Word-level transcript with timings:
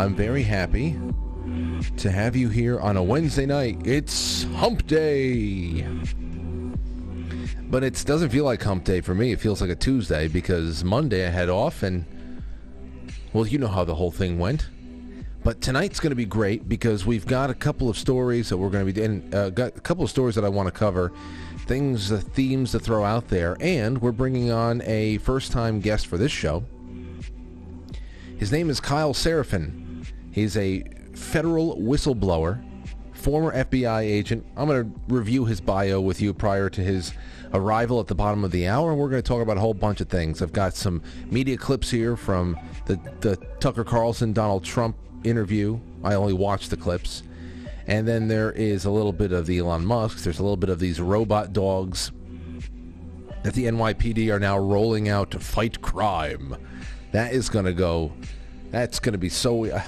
I'm 0.00 0.14
very 0.14 0.42
happy 0.44 0.98
to 1.98 2.10
have 2.10 2.34
you 2.34 2.48
here 2.48 2.80
on 2.80 2.96
a 2.96 3.02
Wednesday 3.02 3.44
night. 3.44 3.86
It's 3.86 4.44
Hump 4.44 4.86
Day. 4.86 5.86
But 7.68 7.84
it 7.84 8.02
doesn't 8.06 8.30
feel 8.30 8.46
like 8.46 8.62
Hump 8.62 8.84
Day 8.84 9.02
for 9.02 9.14
me. 9.14 9.32
It 9.32 9.40
feels 9.40 9.60
like 9.60 9.68
a 9.68 9.74
Tuesday 9.74 10.26
because 10.26 10.82
Monday 10.82 11.26
I 11.26 11.28
had 11.28 11.50
off 11.50 11.82
and, 11.82 12.06
well, 13.34 13.46
you 13.46 13.58
know 13.58 13.68
how 13.68 13.84
the 13.84 13.94
whole 13.94 14.10
thing 14.10 14.38
went. 14.38 14.70
But 15.44 15.60
tonight's 15.60 16.00
going 16.00 16.12
to 16.12 16.16
be 16.16 16.24
great 16.24 16.66
because 16.66 17.04
we've 17.04 17.26
got 17.26 17.50
a 17.50 17.54
couple 17.54 17.90
of 17.90 17.98
stories 17.98 18.48
that 18.48 18.56
we're 18.56 18.70
going 18.70 18.86
to 18.86 18.92
be, 18.94 19.02
and 19.04 19.34
uh, 19.34 19.50
got 19.50 19.76
a 19.76 19.80
couple 19.80 20.02
of 20.02 20.08
stories 20.08 20.34
that 20.34 20.46
I 20.46 20.48
want 20.48 20.66
to 20.66 20.72
cover, 20.72 21.12
things, 21.66 22.10
themes 22.10 22.70
to 22.72 22.78
throw 22.78 23.04
out 23.04 23.28
there, 23.28 23.58
and 23.60 24.00
we're 24.00 24.12
bringing 24.12 24.50
on 24.50 24.80
a 24.86 25.18
first-time 25.18 25.80
guest 25.80 26.06
for 26.06 26.16
this 26.16 26.32
show. 26.32 26.64
His 28.38 28.50
name 28.50 28.70
is 28.70 28.80
Kyle 28.80 29.12
Seraphin. 29.12 29.88
He's 30.30 30.56
a 30.56 30.84
federal 31.14 31.76
whistleblower, 31.76 32.64
former 33.12 33.52
FBI 33.52 34.02
agent. 34.02 34.46
I'm 34.56 34.68
going 34.68 34.92
to 34.92 35.00
review 35.14 35.44
his 35.44 35.60
bio 35.60 36.00
with 36.00 36.20
you 36.20 36.32
prior 36.32 36.70
to 36.70 36.80
his 36.80 37.12
arrival 37.52 38.00
at 38.00 38.06
the 38.06 38.14
bottom 38.14 38.44
of 38.44 38.50
the 38.50 38.68
hour, 38.68 38.90
and 38.90 38.98
we're 38.98 39.08
going 39.08 39.22
to 39.22 39.28
talk 39.28 39.42
about 39.42 39.56
a 39.56 39.60
whole 39.60 39.74
bunch 39.74 40.00
of 40.00 40.08
things. 40.08 40.40
I've 40.40 40.52
got 40.52 40.74
some 40.74 41.02
media 41.26 41.56
clips 41.56 41.90
here 41.90 42.16
from 42.16 42.56
the, 42.86 42.98
the 43.20 43.36
Tucker 43.58 43.84
Carlson 43.84 44.32
Donald 44.32 44.64
Trump 44.64 44.96
interview. 45.24 45.78
I 46.04 46.14
only 46.14 46.32
watched 46.32 46.70
the 46.70 46.76
clips. 46.76 47.22
And 47.86 48.06
then 48.06 48.28
there 48.28 48.52
is 48.52 48.84
a 48.84 48.90
little 48.90 49.12
bit 49.12 49.32
of 49.32 49.46
the 49.46 49.58
Elon 49.58 49.84
Musk. 49.84 50.18
There's 50.18 50.38
a 50.38 50.42
little 50.42 50.56
bit 50.56 50.70
of 50.70 50.78
these 50.78 51.00
robot 51.00 51.52
dogs 51.52 52.12
that 53.42 53.54
the 53.54 53.64
NYPD 53.64 54.32
are 54.32 54.38
now 54.38 54.58
rolling 54.58 55.08
out 55.08 55.30
to 55.32 55.40
fight 55.40 55.80
crime. 55.80 56.56
That 57.12 57.32
is 57.32 57.48
going 57.48 57.64
to 57.64 57.72
go. 57.72 58.12
That's 58.70 59.00
going 59.00 59.14
to 59.14 59.18
be 59.18 59.28
so. 59.28 59.66
Uh, 59.66 59.82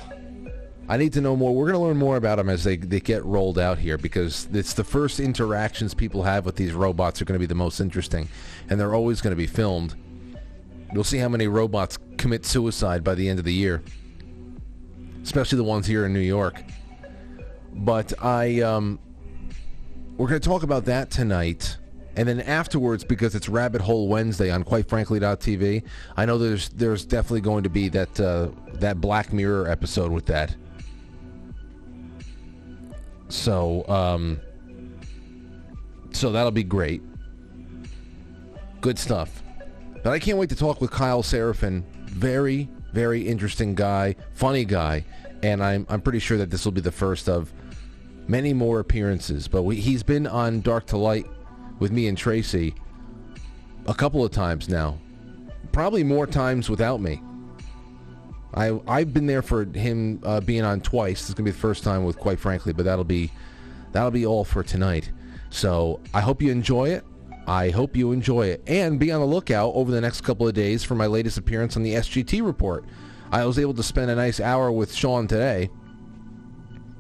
I 0.89 0.97
need 0.97 1.13
to 1.15 1.21
know 1.21 1.37
more. 1.37 1.55
We're 1.55 1.71
going 1.71 1.81
to 1.81 1.87
learn 1.87 1.97
more 1.97 2.17
about 2.17 2.37
them 2.37 2.49
as 2.49 2.65
they, 2.65 2.77
they 2.77 3.01
get 3.01 3.25
rolled 3.25 3.59
out 3.59 3.79
here 3.79 3.97
because 3.97 4.49
it's 4.53 4.75
the 4.75 4.85
first 4.85 5.21
interactions 5.21 5.95
people 5.95 6.25
have 6.25 6.45
with 6.45 6.57
these 6.57 6.73
robots 6.73 7.23
are 7.23 7.25
going 7.25 7.39
to 7.39 7.43
be 7.43 7.47
the 7.47 7.55
most 7.55 7.81
interesting, 7.81 8.29
and 8.69 8.79
they're 8.79 8.95
always 8.95 9.21
going 9.21 9.31
to 9.31 9.37
be 9.37 9.47
filmed. 9.47 9.95
We'll 10.93 11.05
see 11.05 11.19
how 11.19 11.29
many 11.29 11.47
robots 11.47 11.99
commit 12.19 12.45
suicide 12.45 13.03
by 13.05 13.15
the 13.15 13.29
end 13.29 13.39
of 13.39 13.45
the 13.45 13.55
year, 13.55 13.83
especially 15.23 15.57
the 15.57 15.65
ones 15.65 15.87
here 15.87 16.05
in 16.05 16.13
New 16.13 16.21
York. 16.21 16.63
But 17.73 18.13
I, 18.23 18.61
um, 18.61 18.99
we're 20.17 20.29
going 20.29 20.41
to 20.41 20.49
talk 20.49 20.63
about 20.63 20.85
that 20.87 21.11
tonight. 21.11 21.79
And 22.15 22.29
then 22.29 22.41
afterwards, 22.41 23.05
because 23.05 23.35
it's 23.35 23.49
Rabbit 23.49 23.81
Hole 23.81 24.07
Wednesday 24.09 24.51
on 24.51 24.65
quite 24.65 24.87
frankly.tv, 24.87 25.83
I 26.15 26.27
know 26.27 26.37
there's 26.37 26.69
there's 26.69 27.07
definitely 27.07 27.41
going 27.41 27.63
to 27.63 27.71
be 27.71 27.89
that 27.89 28.21
uh, 28.21 28.49
that 28.75 29.01
Black 29.01 29.33
Mirror 29.33 29.71
episode 29.71 30.13
with 30.13 30.27
that. 30.27 30.55
So 33.33 33.89
um, 33.89 34.41
so 36.11 36.31
that'll 36.33 36.51
be 36.51 36.63
great. 36.63 37.03
Good 38.83 38.99
stuff. 38.99 39.43
But 40.03 40.11
I 40.11 40.19
can't 40.19 40.37
wait 40.37 40.51
to 40.51 40.57
talk 40.57 40.81
with 40.81 40.91
Kyle 40.91 41.23
Seraphin. 41.23 41.83
Very 42.07 42.69
very 42.93 43.27
interesting 43.27 43.75
guy, 43.75 44.17
funny 44.35 44.67
guy, 44.67 45.07
and 45.43 45.65
I'm 45.65 45.87
I'm 45.89 46.03
pretty 46.03 46.19
sure 46.19 46.37
that 46.37 46.51
this 46.51 46.67
will 46.67 46.73
be 46.73 46.83
the 46.83 46.93
first 46.93 47.27
of 47.27 47.51
many 48.29 48.53
more 48.53 48.81
appearances. 48.81 49.49
But 49.49 49.63
we, 49.63 49.77
he's 49.77 50.03
been 50.03 50.27
on 50.27 50.61
Dark 50.61 50.87
to 50.89 50.99
Light 50.99 51.27
with 51.79 51.91
me 51.91 52.09
and 52.09 52.19
Tracy 52.19 52.75
a 53.87 53.95
couple 53.95 54.23
of 54.23 54.31
times 54.31 54.69
now. 54.69 54.99
Probably 55.73 56.05
more 56.05 56.27
times 56.27 56.69
without 56.69 57.01
me. 57.01 57.23
I 58.55 58.79
I've 58.87 59.13
been 59.13 59.27
there 59.27 59.43
for 59.43 59.65
him 59.65 60.21
uh, 60.25 60.41
being 60.41 60.63
on 60.63 60.81
twice. 60.81 61.23
It's 61.23 61.35
gonna 61.35 61.45
be 61.45 61.51
the 61.51 61.59
first 61.59 61.85
time 61.85 62.05
with, 62.05 62.19
quite 62.19 62.39
frankly, 62.39 62.73
but 62.73 62.85
that'll 62.85 63.05
be 63.05 63.33
that'll 63.93 64.11
be 64.11 64.27
all 64.27 64.45
for 64.45 64.63
tonight. 64.63 65.11
So 65.51 66.01
I 66.15 66.21
hope 66.21 66.43
you 66.43 66.51
enjoy 66.51 66.91
it. 66.91 67.05
I 67.47 67.71
hope 67.71 67.97
you 67.97 68.13
enjoy 68.13 68.47
it, 68.47 68.63
and 68.69 69.01
be 69.01 69.11
on 69.11 69.21
the 69.21 69.27
lookout 69.27 69.73
over 69.75 69.91
the 69.91 70.01
next 70.01 70.21
couple 70.21 70.47
of 70.47 70.55
days 70.55 70.85
for 70.85 70.95
my 70.95 71.07
latest 71.07 71.39
appearance 71.39 71.77
on 71.77 71.83
the 71.83 71.95
SGT 71.95 72.45
report. 72.45 72.85
I 73.33 73.45
was 73.47 73.59
able 73.59 73.75
to 73.75 73.83
spend 73.83 74.11
a 74.11 74.15
nice 74.15 74.39
hour 74.39 74.71
with 74.71 74.95
Sean 74.95 75.27
today, 75.27 75.71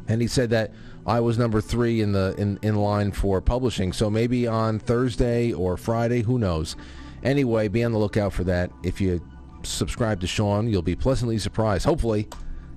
and 0.09 0.21
he 0.21 0.27
said 0.27 0.51
that 0.51 0.73
I 1.07 1.21
was 1.21 1.39
number 1.39 1.61
three 1.61 2.01
in 2.01 2.13
the 2.13 2.35
in, 2.39 2.59
in 2.63 2.77
line 2.77 3.13
for 3.13 3.41
publishing. 3.41 3.93
So 3.93 4.11
maybe 4.11 4.47
on 4.47 4.79
Thursday 4.79 5.53
or 5.53 5.77
Friday, 5.77 6.23
who 6.23 6.39
knows? 6.39 6.77
Anyway, 7.23 7.69
be 7.69 7.85
on 7.85 7.93
the 7.93 7.99
lookout 7.99 8.33
for 8.33 8.45
that. 8.45 8.71
If 8.83 9.01
you 9.01 9.21
subscribe 9.67 10.21
to 10.21 10.27
Sean, 10.27 10.69
you'll 10.69 10.83
be 10.83 10.97
pleasantly 10.97 11.39
surprised, 11.39 11.85
hopefully, 11.85 12.29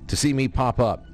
to 0.07 0.15
see 0.15 0.33
me 0.33 0.47
pop 0.47 0.79
up. 0.79 1.05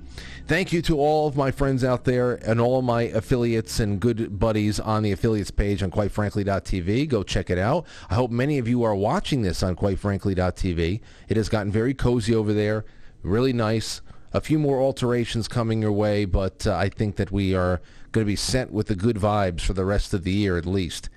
Thank 0.48 0.74
you 0.74 0.82
to 0.84 1.00
all 1.00 1.28
of 1.28 1.38
my 1.38 1.52
friends 1.52 1.84
out 1.84 2.04
there 2.04 2.34
and 2.34 2.60
all 2.60 2.82
my 2.82 3.04
affiliates 3.04 3.80
and 3.80 4.00
good 4.00 4.38
buddies 4.38 4.80
on 4.80 5.04
the 5.04 5.12
affiliates 5.12 5.52
page 5.52 5.82
on 5.82 5.92
quitefrankly.tv. 5.92 7.08
Go 7.08 7.24
check 7.24 7.50
it 7.50 7.58
out. 7.58 7.86
I 8.10 8.16
hope 8.16 8.32
many 8.32 8.58
of 8.58 8.68
you 8.68 8.84
are 8.84 8.96
watching 8.96 9.44
this 9.44 9.64
on 9.64 9.76
quitefrankly.tv. 9.76 11.00
It 11.30 11.38
has 11.38 11.48
gotten 11.48 11.72
very 11.72 11.94
cozy 11.94 12.36
over 12.36 12.54
there, 12.54 12.86
really 13.24 13.54
nice. 13.54 14.02
A 14.34 14.42
few 14.42 14.60
more 14.60 14.82
alterations 14.82 15.48
coming 15.48 15.82
your 15.82 15.92
way, 15.92 16.26
but 16.26 16.66
uh, 16.68 16.76
I 16.76 16.90
think 16.90 17.16
that 17.18 17.32
we 17.32 17.56
are 17.56 17.82
going 18.12 18.26
to 18.26 18.30
be 18.32 18.36
sent 18.36 18.72
with 18.72 18.88
the 18.88 18.96
good 18.96 19.18
vibes 19.18 19.62
for 19.62 19.74
the 19.74 19.86
rest 19.86 20.14
of 20.14 20.24
the 20.24 20.32
year 20.32 20.58
at 20.58 20.66
least. 20.66 21.10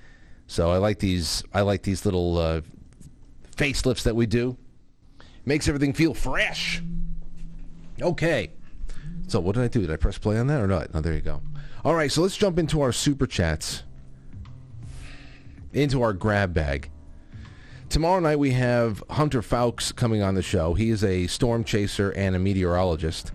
So 0.46 0.70
I 0.70 0.78
like 0.78 0.98
these. 0.98 1.42
I 1.52 1.62
like 1.62 1.82
these 1.82 2.04
little 2.04 2.38
uh, 2.38 2.60
facelifts 3.54 4.02
that 4.02 4.16
we 4.16 4.26
do. 4.26 4.56
Makes 5.44 5.68
everything 5.68 5.92
feel 5.92 6.14
fresh. 6.14 6.82
Okay. 8.00 8.50
So 9.26 9.40
what 9.40 9.54
did 9.54 9.64
I 9.64 9.68
do? 9.68 9.82
Did 9.82 9.90
I 9.90 9.96
press 9.96 10.18
play 10.18 10.38
on 10.38 10.46
that 10.48 10.60
or 10.60 10.66
not? 10.66 10.92
No, 10.92 11.00
there 11.00 11.14
you 11.14 11.20
go. 11.20 11.42
All 11.84 11.94
right, 11.94 12.10
so 12.10 12.22
let's 12.22 12.36
jump 12.36 12.58
into 12.58 12.80
our 12.80 12.92
super 12.92 13.26
chats. 13.26 13.82
Into 15.72 16.02
our 16.02 16.12
grab 16.12 16.54
bag. 16.54 16.90
Tomorrow 17.88 18.20
night 18.20 18.38
we 18.38 18.52
have 18.52 19.04
Hunter 19.10 19.42
Fowkes 19.42 19.94
coming 19.94 20.22
on 20.22 20.34
the 20.34 20.42
show. 20.42 20.74
He 20.74 20.90
is 20.90 21.04
a 21.04 21.26
storm 21.26 21.62
chaser 21.62 22.10
and 22.12 22.34
a 22.34 22.38
meteorologist. 22.38 23.32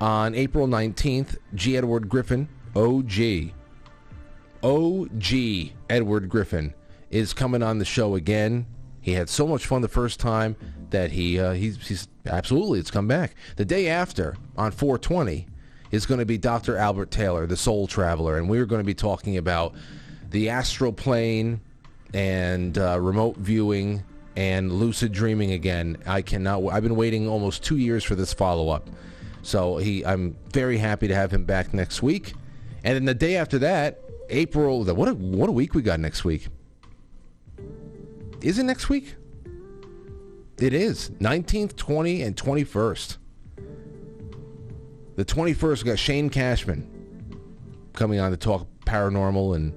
On 0.00 0.34
April 0.34 0.66
19th, 0.66 1.36
G. 1.54 1.76
Edward 1.76 2.08
Griffin, 2.08 2.48
OG, 2.74 3.52
OG 4.62 5.70
Edward 5.88 6.28
Griffin, 6.28 6.74
is 7.10 7.32
coming 7.32 7.62
on 7.62 7.78
the 7.78 7.84
show 7.84 8.14
again. 8.14 8.66
He 9.06 9.12
had 9.12 9.28
so 9.28 9.46
much 9.46 9.66
fun 9.66 9.82
the 9.82 9.88
first 9.88 10.18
time 10.18 10.56
that 10.90 11.12
he 11.12 11.38
uh, 11.38 11.52
he's, 11.52 11.76
he's 11.86 12.08
absolutely 12.26 12.80
it's 12.80 12.90
come 12.90 13.06
back. 13.06 13.36
The 13.54 13.64
day 13.64 13.86
after 13.86 14.34
on 14.56 14.72
420 14.72 15.46
is 15.92 16.06
going 16.06 16.18
to 16.18 16.26
be 16.26 16.38
Dr. 16.38 16.76
Albert 16.76 17.12
Taylor, 17.12 17.46
the 17.46 17.56
soul 17.56 17.86
traveler, 17.86 18.36
and 18.36 18.50
we're 18.50 18.66
going 18.66 18.80
to 18.80 18.84
be 18.84 18.94
talking 18.94 19.36
about 19.36 19.76
the 20.30 20.48
astral 20.48 20.92
plane 20.92 21.60
and 22.14 22.76
uh, 22.78 22.98
remote 22.98 23.36
viewing 23.36 24.02
and 24.34 24.72
lucid 24.72 25.12
dreaming 25.12 25.52
again. 25.52 25.98
I 26.04 26.20
cannot. 26.20 26.66
I've 26.66 26.82
been 26.82 26.96
waiting 26.96 27.28
almost 27.28 27.62
two 27.62 27.76
years 27.76 28.02
for 28.02 28.16
this 28.16 28.32
follow 28.32 28.70
up, 28.70 28.90
so 29.42 29.76
he. 29.76 30.04
I'm 30.04 30.36
very 30.52 30.78
happy 30.78 31.06
to 31.06 31.14
have 31.14 31.30
him 31.30 31.44
back 31.44 31.72
next 31.72 32.02
week, 32.02 32.34
and 32.82 32.96
then 32.96 33.04
the 33.04 33.14
day 33.14 33.36
after 33.36 33.60
that, 33.60 34.00
April. 34.30 34.82
What 34.82 35.06
a 35.06 35.14
what 35.14 35.48
a 35.48 35.52
week 35.52 35.74
we 35.74 35.82
got 35.82 36.00
next 36.00 36.24
week. 36.24 36.48
Is 38.46 38.60
it 38.60 38.62
next 38.62 38.88
week? 38.88 39.16
It 40.60 40.72
is 40.72 41.10
19th, 41.18 41.74
20, 41.74 42.22
and 42.22 42.36
21st. 42.36 43.16
The 45.16 45.24
21st, 45.24 45.82
we 45.82 45.90
got 45.90 45.98
Shane 45.98 46.30
Cashman 46.30 46.88
coming 47.92 48.20
on 48.20 48.30
to 48.30 48.36
talk 48.36 48.68
paranormal, 48.84 49.56
and 49.56 49.72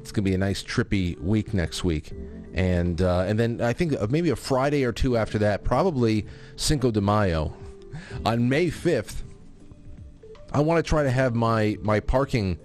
it's 0.00 0.12
going 0.12 0.24
to 0.24 0.30
be 0.30 0.34
a 0.34 0.38
nice 0.38 0.62
trippy 0.62 1.20
week 1.20 1.52
next 1.52 1.84
week. 1.84 2.12
And 2.54 3.02
uh, 3.02 3.26
and 3.28 3.38
then 3.38 3.60
I 3.60 3.74
think 3.74 3.92
maybe 4.08 4.30
a 4.30 4.36
Friday 4.36 4.84
or 4.84 4.92
two 4.92 5.18
after 5.18 5.36
that, 5.40 5.62
probably 5.62 6.24
Cinco 6.56 6.90
de 6.90 7.02
Mayo. 7.02 7.54
On 8.24 8.48
May 8.48 8.68
5th, 8.68 9.16
I 10.54 10.60
want 10.60 10.82
to 10.82 10.88
try 10.88 11.02
to 11.02 11.10
have 11.10 11.34
my 11.34 11.76
my 11.82 12.00
parking 12.00 12.58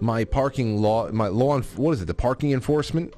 my 0.00 0.24
parking 0.24 0.80
law 0.80 1.10
my 1.10 1.26
law 1.26 1.60
what 1.60 1.90
is 1.90 2.00
it 2.00 2.04
the 2.04 2.14
parking 2.14 2.52
enforcement 2.52 3.12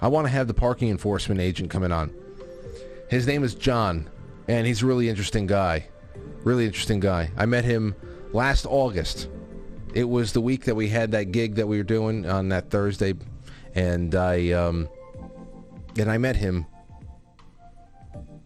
I 0.00 0.08
want 0.08 0.26
to 0.26 0.30
have 0.30 0.46
the 0.46 0.54
parking 0.54 0.90
enforcement 0.90 1.40
agent 1.40 1.70
coming 1.70 1.92
on. 1.92 2.14
His 3.08 3.26
name 3.26 3.44
is 3.44 3.54
John, 3.54 4.10
and 4.48 4.66
he's 4.66 4.82
a 4.82 4.86
really 4.86 5.08
interesting 5.08 5.46
guy. 5.46 5.86
Really 6.44 6.66
interesting 6.66 7.00
guy. 7.00 7.30
I 7.36 7.46
met 7.46 7.64
him 7.64 7.94
last 8.32 8.66
August. 8.66 9.28
It 9.94 10.04
was 10.04 10.32
the 10.32 10.40
week 10.40 10.64
that 10.64 10.74
we 10.74 10.88
had 10.88 11.12
that 11.12 11.32
gig 11.32 11.54
that 11.54 11.66
we 11.66 11.78
were 11.78 11.84
doing 11.84 12.28
on 12.28 12.50
that 12.50 12.70
Thursday, 12.70 13.14
and 13.74 14.14
I 14.14 14.52
um, 14.52 14.88
and 15.98 16.10
I 16.10 16.18
met 16.18 16.36
him. 16.36 16.66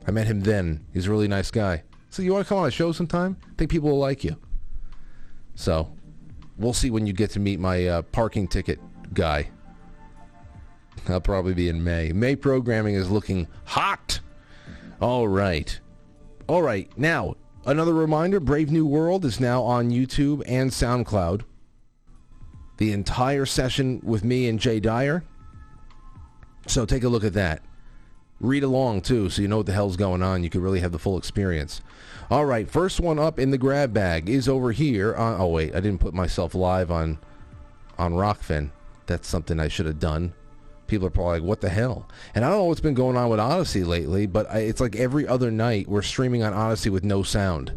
I 0.06 0.12
met 0.12 0.26
him 0.26 0.40
then. 0.40 0.86
He's 0.92 1.06
a 1.06 1.10
really 1.10 1.28
nice 1.28 1.50
guy. 1.50 1.82
So 2.10 2.22
you 2.22 2.32
want 2.32 2.44
to 2.44 2.48
come 2.48 2.58
on 2.58 2.68
a 2.68 2.70
show 2.70 2.92
sometime? 2.92 3.36
I 3.44 3.54
think 3.56 3.70
people 3.70 3.90
will 3.90 3.98
like 3.98 4.24
you. 4.24 4.36
So 5.54 5.92
we'll 6.58 6.72
see 6.72 6.90
when 6.90 7.06
you 7.06 7.12
get 7.12 7.30
to 7.30 7.40
meet 7.40 7.60
my 7.60 7.86
uh, 7.86 8.02
parking 8.02 8.48
ticket 8.48 8.80
guy. 9.12 9.50
I'll 11.10 11.20
probably 11.20 11.54
be 11.54 11.68
in 11.68 11.82
May. 11.82 12.12
May 12.12 12.36
programming 12.36 12.94
is 12.94 13.10
looking 13.10 13.48
hot. 13.64 14.20
All 15.00 15.28
right. 15.28 15.78
All 16.46 16.62
right. 16.62 16.90
Now, 16.98 17.36
another 17.64 17.94
reminder 17.94 18.40
Brave 18.40 18.70
New 18.70 18.86
World 18.86 19.24
is 19.24 19.40
now 19.40 19.62
on 19.62 19.90
YouTube 19.90 20.42
and 20.46 20.70
SoundCloud. 20.70 21.42
The 22.78 22.92
entire 22.92 23.46
session 23.46 24.00
with 24.02 24.24
me 24.24 24.48
and 24.48 24.58
Jay 24.58 24.80
Dyer. 24.80 25.24
So 26.66 26.86
take 26.86 27.04
a 27.04 27.08
look 27.08 27.24
at 27.24 27.34
that. 27.34 27.62
Read 28.40 28.62
along 28.62 29.02
too, 29.02 29.28
so 29.28 29.42
you 29.42 29.48
know 29.48 29.58
what 29.58 29.66
the 29.66 29.72
hell's 29.72 29.96
going 29.96 30.22
on. 30.22 30.42
You 30.42 30.48
can 30.48 30.62
really 30.62 30.80
have 30.80 30.92
the 30.92 30.98
full 30.98 31.18
experience. 31.18 31.82
All 32.30 32.46
right, 32.46 32.70
first 32.70 33.00
one 33.00 33.18
up 33.18 33.38
in 33.38 33.50
the 33.50 33.58
grab 33.58 33.92
bag 33.92 34.30
is 34.30 34.48
over 34.48 34.72
here. 34.72 35.14
On, 35.14 35.40
oh 35.40 35.48
wait, 35.48 35.74
I 35.74 35.80
didn't 35.80 36.00
put 36.00 36.14
myself 36.14 36.54
live 36.54 36.90
on 36.90 37.18
on 37.98 38.14
Rokfin. 38.14 38.70
That's 39.06 39.28
something 39.28 39.60
I 39.60 39.68
should 39.68 39.86
have 39.86 39.98
done. 39.98 40.32
People 40.90 41.06
are 41.06 41.10
probably 41.10 41.38
like, 41.38 41.48
"What 41.48 41.60
the 41.60 41.68
hell?" 41.68 42.08
And 42.34 42.44
I 42.44 42.50
don't 42.50 42.58
know 42.58 42.64
what's 42.64 42.80
been 42.80 42.94
going 42.94 43.16
on 43.16 43.30
with 43.30 43.38
Odysee 43.38 43.84
lately, 43.84 44.26
but 44.26 44.50
I, 44.50 44.58
it's 44.58 44.80
like 44.80 44.96
every 44.96 45.26
other 45.26 45.50
night 45.50 45.88
we're 45.88 46.02
streaming 46.02 46.42
on 46.42 46.52
Odysee 46.52 46.90
with 46.90 47.04
no 47.04 47.22
sound. 47.22 47.72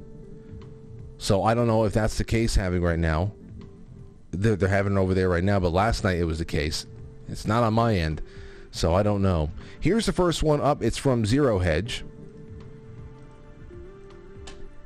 So 1.19 1.44
I 1.44 1.54
don't 1.54 1.68
know 1.68 1.86
if 1.86 1.94
that's 1.94 2.18
the 2.18 2.24
case 2.24 2.56
having 2.56 2.81
right 2.81 2.98
now. 2.98 3.31
They're, 4.31 4.56
they're 4.56 4.68
having 4.68 4.98
it 4.98 5.00
over 5.00 5.13
there 5.13 5.30
right 5.30 5.44
now, 5.44 5.60
but 5.60 5.69
last 5.69 6.04
night 6.04 6.18
it 6.18 6.25
was 6.25 6.39
the 6.39 6.45
case. 6.45 6.88
It's 7.30 7.45
not 7.45 7.63
on 7.63 7.75
my 7.75 7.95
end. 7.95 8.21
So 8.71 8.95
I 8.95 9.04
don't 9.04 9.21
know. 9.21 9.51
Here's 9.80 10.07
the 10.07 10.12
first 10.12 10.42
one 10.42 10.60
up. 10.60 10.81
It's 10.81 10.98
from 10.98 11.25
Zero 11.25 11.60
Hedge. 11.60 12.04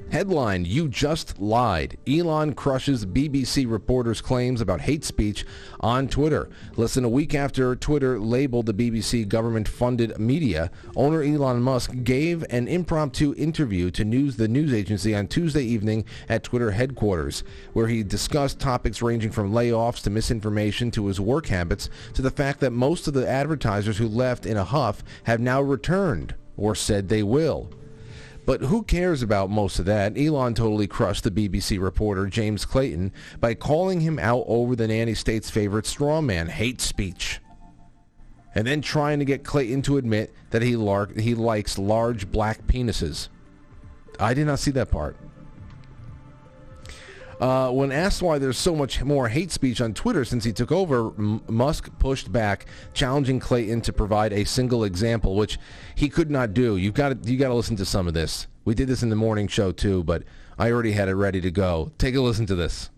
Headline, 0.10 0.64
You 0.64 0.88
Just 0.88 1.38
Lied. 1.38 1.98
Elon 2.08 2.54
crushes 2.54 3.06
BBC 3.06 3.70
reporter's 3.70 4.22
claims 4.22 4.62
about 4.62 4.80
hate 4.80 5.04
speech 5.04 5.46
on 5.82 6.08
Twitter. 6.08 6.50
Less 6.78 6.94
than 6.94 7.04
a 7.04 7.10
week 7.10 7.36
after 7.36 7.76
Twitter 7.76 8.18
labeled 8.18 8.68
the 8.68 8.74
BBC 8.74 9.28
government-funded 9.28 10.18
media, 10.18 10.72
owner 10.96 11.22
Elon 11.22 11.62
Musk 11.62 11.92
gave 12.06 12.46
an 12.50 12.70
impromptu 12.70 13.34
interview 13.38 13.92
to 13.92 14.06
news 14.06 14.38
the 14.38 14.48
news 14.48 14.74
agency 14.74 15.14
on 15.14 15.28
Tuesday 15.28 15.64
evening 15.64 16.06
at 16.30 16.42
Twitter 16.42 16.72
headquarters, 16.72 17.44
where 17.74 17.88
he 17.88 18.02
discussed 18.02 18.62
topics 18.62 19.02
ranging 19.02 19.32
from 19.32 19.52
layoffs 19.52 20.02
to 20.04 20.10
misinformation 20.10 20.90
to 20.90 21.08
his 21.08 21.20
work 21.20 21.48
habits 21.48 21.90
to 22.14 22.22
the 22.22 22.32
fact 22.32 22.62
that 22.62 22.72
most 22.72 23.10
of 23.10 23.14
the 23.14 23.28
advertisers 23.28 23.98
who 23.98 24.08
left 24.08 24.46
in 24.46 24.56
a 24.56 24.64
huff 24.64 25.04
have 25.24 25.42
now 25.42 25.62
returned 25.62 26.34
or 26.56 26.74
said 26.74 27.10
they 27.10 27.24
will. 27.24 27.70
But 28.48 28.62
who 28.62 28.84
cares 28.84 29.22
about 29.22 29.50
most 29.50 29.78
of 29.78 29.84
that? 29.88 30.18
Elon 30.18 30.54
totally 30.54 30.88
crushed 30.88 31.26
the 31.26 31.32
BBC 31.32 31.82
reporter 31.82 32.28
James 32.28 32.64
Clayton 32.64 33.12
by 33.42 33.54
calling 33.56 34.00
him 34.00 34.18
out 34.20 34.46
over 34.48 34.74
the 34.74 34.88
nanny 34.88 35.16
state's 35.16 35.50
favorite 35.50 35.86
straw 35.86 36.22
man 36.22 36.48
hate 36.48 36.80
speech. 36.80 37.42
And 38.56 38.66
then 38.66 38.82
trying 38.82 39.20
to 39.20 39.26
get 39.26 39.44
Clayton 39.44 39.82
to 39.82 39.98
admit 39.98 40.34
that 40.52 40.62
he, 40.62 40.78
lar- 40.78 41.12
he 41.14 41.36
likes 41.36 41.78
large 41.78 42.32
black 42.32 42.66
penises. 42.68 43.28
I 44.18 44.34
did 44.34 44.48
not 44.48 44.60
see 44.60 44.72
that 44.72 44.92
part. 44.92 45.18
Uh, 47.40 47.70
when 47.70 47.92
asked 47.92 48.22
why 48.22 48.40
there's 48.40 48.58
so 48.58 48.76
much 48.76 49.04
more 49.04 49.28
hate 49.28 49.52
speech 49.52 49.80
on 49.80 49.94
Twitter 49.94 50.26
since 50.26 50.44
he 50.44 50.52
took 50.52 50.72
over, 50.72 51.10
M- 51.18 51.42
Musk 51.48 51.90
pushed 52.00 52.32
back, 52.32 52.66
challenging 52.94 53.40
Clayton 53.40 53.82
to 53.82 53.94
provide 53.94 54.34
a 54.34 54.44
single 54.44 54.84
example, 54.84 55.36
which 55.36 55.60
he 55.94 56.10
could 56.10 56.32
not 56.32 56.54
do. 56.54 56.78
You've 56.78 56.96
got 56.96 57.26
you 57.26 57.38
got 57.38 57.50
to 57.50 57.54
listen 57.54 57.76
to 57.76 57.86
some 57.86 58.08
of 58.08 58.16
this. 58.16 58.48
We 58.66 58.74
did 58.74 58.88
this 58.88 59.04
in 59.04 59.10
the 59.10 59.16
morning 59.16 59.48
show 59.48 59.72
too, 59.72 60.04
but 60.04 60.24
I 60.58 60.72
already 60.72 60.94
had 60.94 61.10
it 61.10 61.16
ready 61.16 61.40
to 61.42 61.52
go. 61.52 61.92
Take 62.00 62.16
a 62.16 62.22
listen 62.22 62.48
to 62.48 62.56
this. 62.56 62.90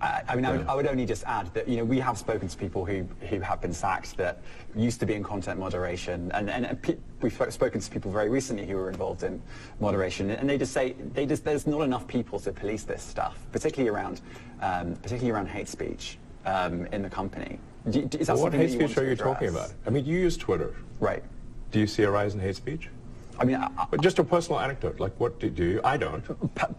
I, 0.00 0.22
I 0.28 0.36
mean, 0.36 0.44
I 0.44 0.52
would, 0.52 0.66
I 0.66 0.74
would, 0.74 0.86
only 0.86 1.06
just 1.06 1.24
add 1.24 1.52
that 1.54 1.66
you 1.66 1.78
know 1.78 1.84
we 1.84 1.98
have 2.00 2.18
spoken 2.18 2.48
to 2.48 2.56
people 2.56 2.84
who 2.84 3.06
who 3.28 3.40
have 3.40 3.60
been 3.60 3.72
sacked 3.72 4.16
that 4.18 4.40
used 4.74 5.00
to 5.00 5.06
be 5.06 5.14
in 5.14 5.22
content 5.22 5.58
moderation, 5.58 6.30
and 6.32 6.50
and 6.50 6.98
we've 7.22 7.32
spoken 7.50 7.80
to 7.80 7.90
people 7.90 8.10
very 8.10 8.28
recently 8.28 8.66
who 8.66 8.76
were 8.76 8.90
involved 8.90 9.22
in 9.22 9.40
moderation, 9.80 10.30
and 10.30 10.48
they 10.48 10.58
just 10.58 10.72
say 10.72 10.94
they 11.14 11.24
just 11.24 11.44
there's 11.44 11.66
not 11.66 11.80
enough 11.80 12.06
people 12.06 12.38
to 12.40 12.52
police 12.52 12.84
this 12.84 13.02
stuff, 13.02 13.38
particularly 13.52 13.88
around 13.88 14.20
um, 14.60 14.94
particularly 14.96 15.30
around 15.30 15.48
hate 15.48 15.68
speech 15.68 16.18
um, 16.44 16.86
in 16.86 17.02
the 17.02 17.10
company. 17.10 17.58
Do, 17.88 18.08
is 18.18 18.26
that 18.26 18.34
well, 18.34 18.44
what 18.44 18.54
hate 18.54 18.72
speech 18.72 18.98
are 18.98 19.06
you 19.06 19.16
talking 19.16 19.48
about? 19.48 19.72
I 19.86 19.90
mean, 19.90 20.04
you 20.04 20.18
use 20.18 20.36
Twitter, 20.36 20.74
right? 21.00 21.22
Do 21.70 21.80
you 21.80 21.86
see 21.86 22.02
a 22.02 22.10
rise 22.10 22.34
in 22.34 22.40
hate 22.40 22.56
speech? 22.56 22.90
I 23.38 23.44
mean, 23.44 23.56
I, 23.56 23.86
but 23.90 24.00
just 24.00 24.18
a 24.18 24.24
personal 24.24 24.60
anecdote. 24.60 24.98
Like, 24.98 25.18
what 25.18 25.38
do, 25.38 25.50
do 25.50 25.64
you? 25.64 25.80
I 25.84 25.96
don't. 25.96 26.24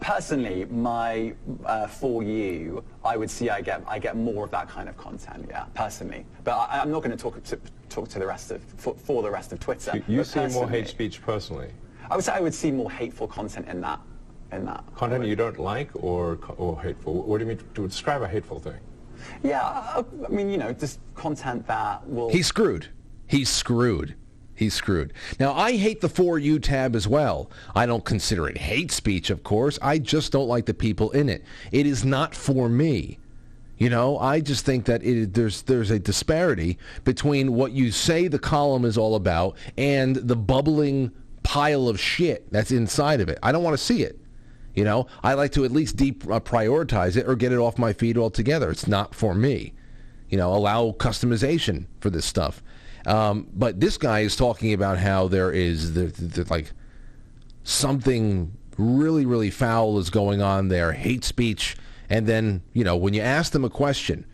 personally, 0.00 0.64
my 0.66 1.34
uh, 1.64 1.86
for 1.86 2.22
you, 2.22 2.82
I 3.04 3.16
would 3.16 3.30
see 3.30 3.50
I 3.50 3.60
get 3.60 3.82
I 3.86 3.98
get 3.98 4.16
more 4.16 4.44
of 4.44 4.50
that 4.50 4.68
kind 4.68 4.88
of 4.88 4.96
content. 4.96 5.46
Yeah, 5.48 5.64
personally. 5.74 6.24
But 6.44 6.56
I, 6.70 6.82
am 6.82 6.90
not 6.90 7.02
going 7.02 7.16
to 7.16 7.22
talk 7.22 7.42
to 7.42 7.58
talk 7.88 8.08
to 8.08 8.18
the 8.18 8.26
rest 8.26 8.50
of 8.50 8.62
for, 8.76 8.94
for 8.94 9.22
the 9.22 9.30
rest 9.30 9.52
of 9.52 9.60
Twitter. 9.60 9.92
So 9.92 10.02
you 10.08 10.24
see 10.24 10.46
more 10.48 10.68
hate 10.68 10.88
speech 10.88 11.22
personally. 11.22 11.70
I 12.10 12.16
would 12.16 12.24
say 12.24 12.32
I 12.32 12.40
would 12.40 12.54
see 12.54 12.70
more 12.70 12.90
hateful 12.90 13.28
content 13.28 13.68
in 13.68 13.80
that 13.82 14.00
in 14.50 14.64
that 14.64 14.84
content 14.96 15.26
you 15.26 15.36
don't 15.36 15.58
like 15.58 15.90
or 15.94 16.38
or 16.56 16.80
hateful. 16.80 17.22
What 17.22 17.38
do 17.38 17.44
you 17.44 17.48
mean 17.48 17.60
to 17.74 17.86
describe 17.86 18.22
a 18.22 18.28
hateful 18.28 18.58
thing? 18.58 18.80
Yeah, 19.42 19.62
I, 19.62 20.04
I 20.26 20.28
mean, 20.28 20.48
you 20.48 20.58
know, 20.58 20.72
just 20.72 21.00
content 21.14 21.66
that 21.66 22.06
will. 22.08 22.30
He's 22.30 22.46
screwed. 22.46 22.88
He's 23.26 23.50
screwed 23.50 24.14
he's 24.58 24.74
screwed. 24.74 25.12
Now, 25.38 25.54
I 25.54 25.76
hate 25.76 26.00
the 26.00 26.08
For 26.08 26.38
You 26.38 26.58
tab 26.58 26.96
as 26.96 27.06
well. 27.06 27.50
I 27.74 27.86
don't 27.86 28.04
consider 28.04 28.48
it 28.48 28.58
hate 28.58 28.90
speech, 28.90 29.30
of 29.30 29.44
course. 29.44 29.78
I 29.80 29.98
just 29.98 30.32
don't 30.32 30.48
like 30.48 30.66
the 30.66 30.74
people 30.74 31.10
in 31.12 31.28
it. 31.28 31.44
It 31.70 31.86
is 31.86 32.04
not 32.04 32.34
for 32.34 32.68
me. 32.68 33.18
You 33.78 33.88
know, 33.90 34.18
I 34.18 34.40
just 34.40 34.64
think 34.64 34.86
that 34.86 35.04
it, 35.04 35.34
there's 35.34 35.62
there's 35.62 35.92
a 35.92 36.00
disparity 36.00 36.78
between 37.04 37.54
what 37.54 37.70
you 37.70 37.92
say 37.92 38.26
the 38.26 38.38
column 38.38 38.84
is 38.84 38.98
all 38.98 39.14
about 39.14 39.56
and 39.76 40.16
the 40.16 40.34
bubbling 40.34 41.12
pile 41.44 41.88
of 41.88 42.00
shit 42.00 42.50
that's 42.50 42.72
inside 42.72 43.20
of 43.20 43.28
it. 43.28 43.38
I 43.40 43.52
don't 43.52 43.62
want 43.62 43.78
to 43.78 43.82
see 43.82 44.02
it. 44.02 44.18
You 44.74 44.84
know, 44.84 45.06
I 45.22 45.34
like 45.34 45.52
to 45.52 45.64
at 45.64 45.70
least 45.70 45.96
deep 45.96 46.24
uh, 46.24 46.40
prioritize 46.40 47.16
it 47.16 47.26
or 47.28 47.36
get 47.36 47.52
it 47.52 47.58
off 47.58 47.78
my 47.78 47.92
feed 47.92 48.18
altogether. 48.18 48.70
It's 48.70 48.88
not 48.88 49.14
for 49.14 49.34
me. 49.34 49.74
You 50.28 50.38
know, 50.38 50.52
allow 50.52 50.90
customization 50.90 51.86
for 52.00 52.10
this 52.10 52.26
stuff. 52.26 52.62
Um, 53.06 53.48
but 53.52 53.80
this 53.80 53.96
guy 53.96 54.20
is 54.20 54.36
talking 54.36 54.72
about 54.72 54.98
how 54.98 55.28
there 55.28 55.50
is 55.52 55.94
the, 55.94 56.06
the, 56.06 56.46
like 56.50 56.72
something 57.62 58.52
really, 58.76 59.26
really 59.26 59.50
foul 59.50 59.98
is 59.98 60.10
going 60.10 60.40
on 60.42 60.68
there, 60.68 60.92
hate 60.92 61.24
speech. 61.24 61.76
And 62.10 62.26
then, 62.26 62.62
you 62.72 62.84
know, 62.84 62.96
when 62.96 63.14
you 63.14 63.20
ask 63.20 63.52
them 63.52 63.64
a 63.64 63.70
question, 63.70 64.24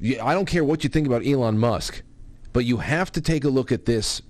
you, 0.00 0.20
I 0.20 0.34
don't 0.34 0.46
care 0.46 0.64
what 0.64 0.84
you 0.84 0.90
think 0.90 1.06
about 1.06 1.24
Elon 1.26 1.58
Musk, 1.58 2.02
but 2.52 2.64
you 2.64 2.78
have 2.78 3.12
to 3.12 3.20
take 3.20 3.44
a 3.44 3.48
look 3.48 3.70
at 3.70 3.84
this. 3.84 4.22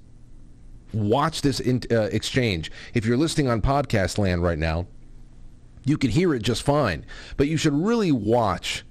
Watch 0.92 1.42
this 1.42 1.60
in, 1.60 1.82
uh, 1.90 2.02
exchange. 2.12 2.70
If 2.94 3.04
you're 3.04 3.16
listening 3.16 3.48
on 3.48 3.60
podcast 3.60 4.18
land 4.18 4.42
right 4.42 4.58
now, 4.58 4.86
you 5.84 5.96
can 5.96 6.10
hear 6.10 6.34
it 6.34 6.42
just 6.42 6.62
fine. 6.62 7.04
But 7.36 7.48
you 7.48 7.56
should 7.56 7.74
really 7.74 8.12
watch 8.12 8.84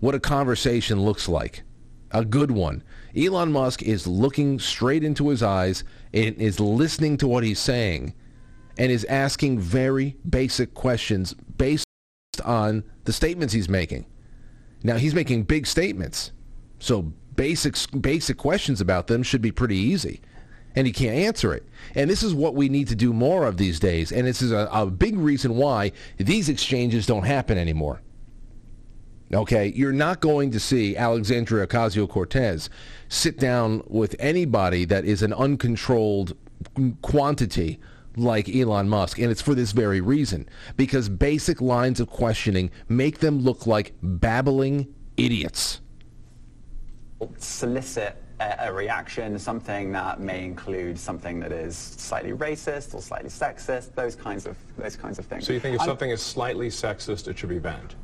what 0.00 0.14
a 0.14 0.20
conversation 0.20 1.00
looks 1.00 1.28
like. 1.28 1.62
A 2.10 2.24
good 2.24 2.50
one. 2.50 2.82
Elon 3.16 3.52
Musk 3.52 3.82
is 3.82 4.06
looking 4.06 4.58
straight 4.58 5.04
into 5.04 5.28
his 5.28 5.42
eyes 5.42 5.84
and 6.14 6.36
is 6.36 6.58
listening 6.58 7.16
to 7.18 7.28
what 7.28 7.44
he's 7.44 7.58
saying 7.58 8.14
and 8.78 8.90
is 8.90 9.04
asking 9.04 9.58
very 9.58 10.16
basic 10.28 10.74
questions 10.74 11.34
based 11.34 11.86
on 12.44 12.84
the 13.04 13.12
statements 13.12 13.52
he's 13.52 13.68
making. 13.68 14.06
Now, 14.82 14.96
he's 14.96 15.14
making 15.14 15.44
big 15.44 15.66
statements. 15.66 16.32
So 16.78 17.12
basic, 17.36 17.76
basic 18.00 18.36
questions 18.36 18.80
about 18.80 19.06
them 19.06 19.22
should 19.22 19.42
be 19.42 19.52
pretty 19.52 19.76
easy. 19.76 20.20
And 20.74 20.86
he 20.86 20.92
can't 20.92 21.16
answer 21.16 21.52
it. 21.52 21.66
And 21.94 22.08
this 22.08 22.22
is 22.22 22.34
what 22.34 22.54
we 22.54 22.70
need 22.70 22.88
to 22.88 22.94
do 22.94 23.12
more 23.12 23.46
of 23.46 23.58
these 23.58 23.78
days. 23.78 24.10
And 24.10 24.26
this 24.26 24.40
is 24.40 24.52
a, 24.52 24.68
a 24.72 24.86
big 24.86 25.18
reason 25.18 25.56
why 25.56 25.92
these 26.16 26.48
exchanges 26.48 27.04
don't 27.04 27.24
happen 27.24 27.58
anymore. 27.58 28.00
Okay, 29.34 29.72
you're 29.74 29.92
not 29.92 30.20
going 30.20 30.50
to 30.50 30.60
see 30.60 30.94
Alexandria 30.94 31.66
Ocasio-Cortez 31.66 32.68
sit 33.08 33.38
down 33.38 33.82
with 33.86 34.14
anybody 34.18 34.84
that 34.84 35.06
is 35.06 35.22
an 35.22 35.32
uncontrolled 35.32 36.36
quantity 37.00 37.80
like 38.16 38.54
Elon 38.54 38.90
Musk. 38.90 39.18
And 39.18 39.30
it's 39.30 39.40
for 39.40 39.54
this 39.54 39.72
very 39.72 40.02
reason. 40.02 40.46
Because 40.76 41.08
basic 41.08 41.62
lines 41.62 41.98
of 41.98 42.10
questioning 42.10 42.70
make 42.88 43.20
them 43.20 43.38
look 43.38 43.66
like 43.66 43.94
babbling 44.02 44.92
idiots. 45.16 45.80
Solicit 47.38 48.22
a, 48.38 48.66
a 48.68 48.72
reaction, 48.72 49.38
something 49.38 49.92
that 49.92 50.20
may 50.20 50.44
include 50.44 50.98
something 50.98 51.40
that 51.40 51.52
is 51.52 51.76
slightly 51.76 52.32
racist 52.32 52.94
or 52.94 53.00
slightly 53.00 53.30
sexist, 53.30 53.94
those 53.94 54.14
kinds 54.14 54.46
of, 54.46 54.58
those 54.76 54.96
kinds 54.96 55.18
of 55.18 55.24
things. 55.24 55.46
So 55.46 55.54
you 55.54 55.60
think 55.60 55.76
if 55.76 55.80
I'm, 55.80 55.86
something 55.86 56.10
is 56.10 56.20
slightly 56.20 56.68
sexist, 56.68 57.28
it 57.28 57.38
should 57.38 57.48
be 57.48 57.58
banned? 57.58 57.94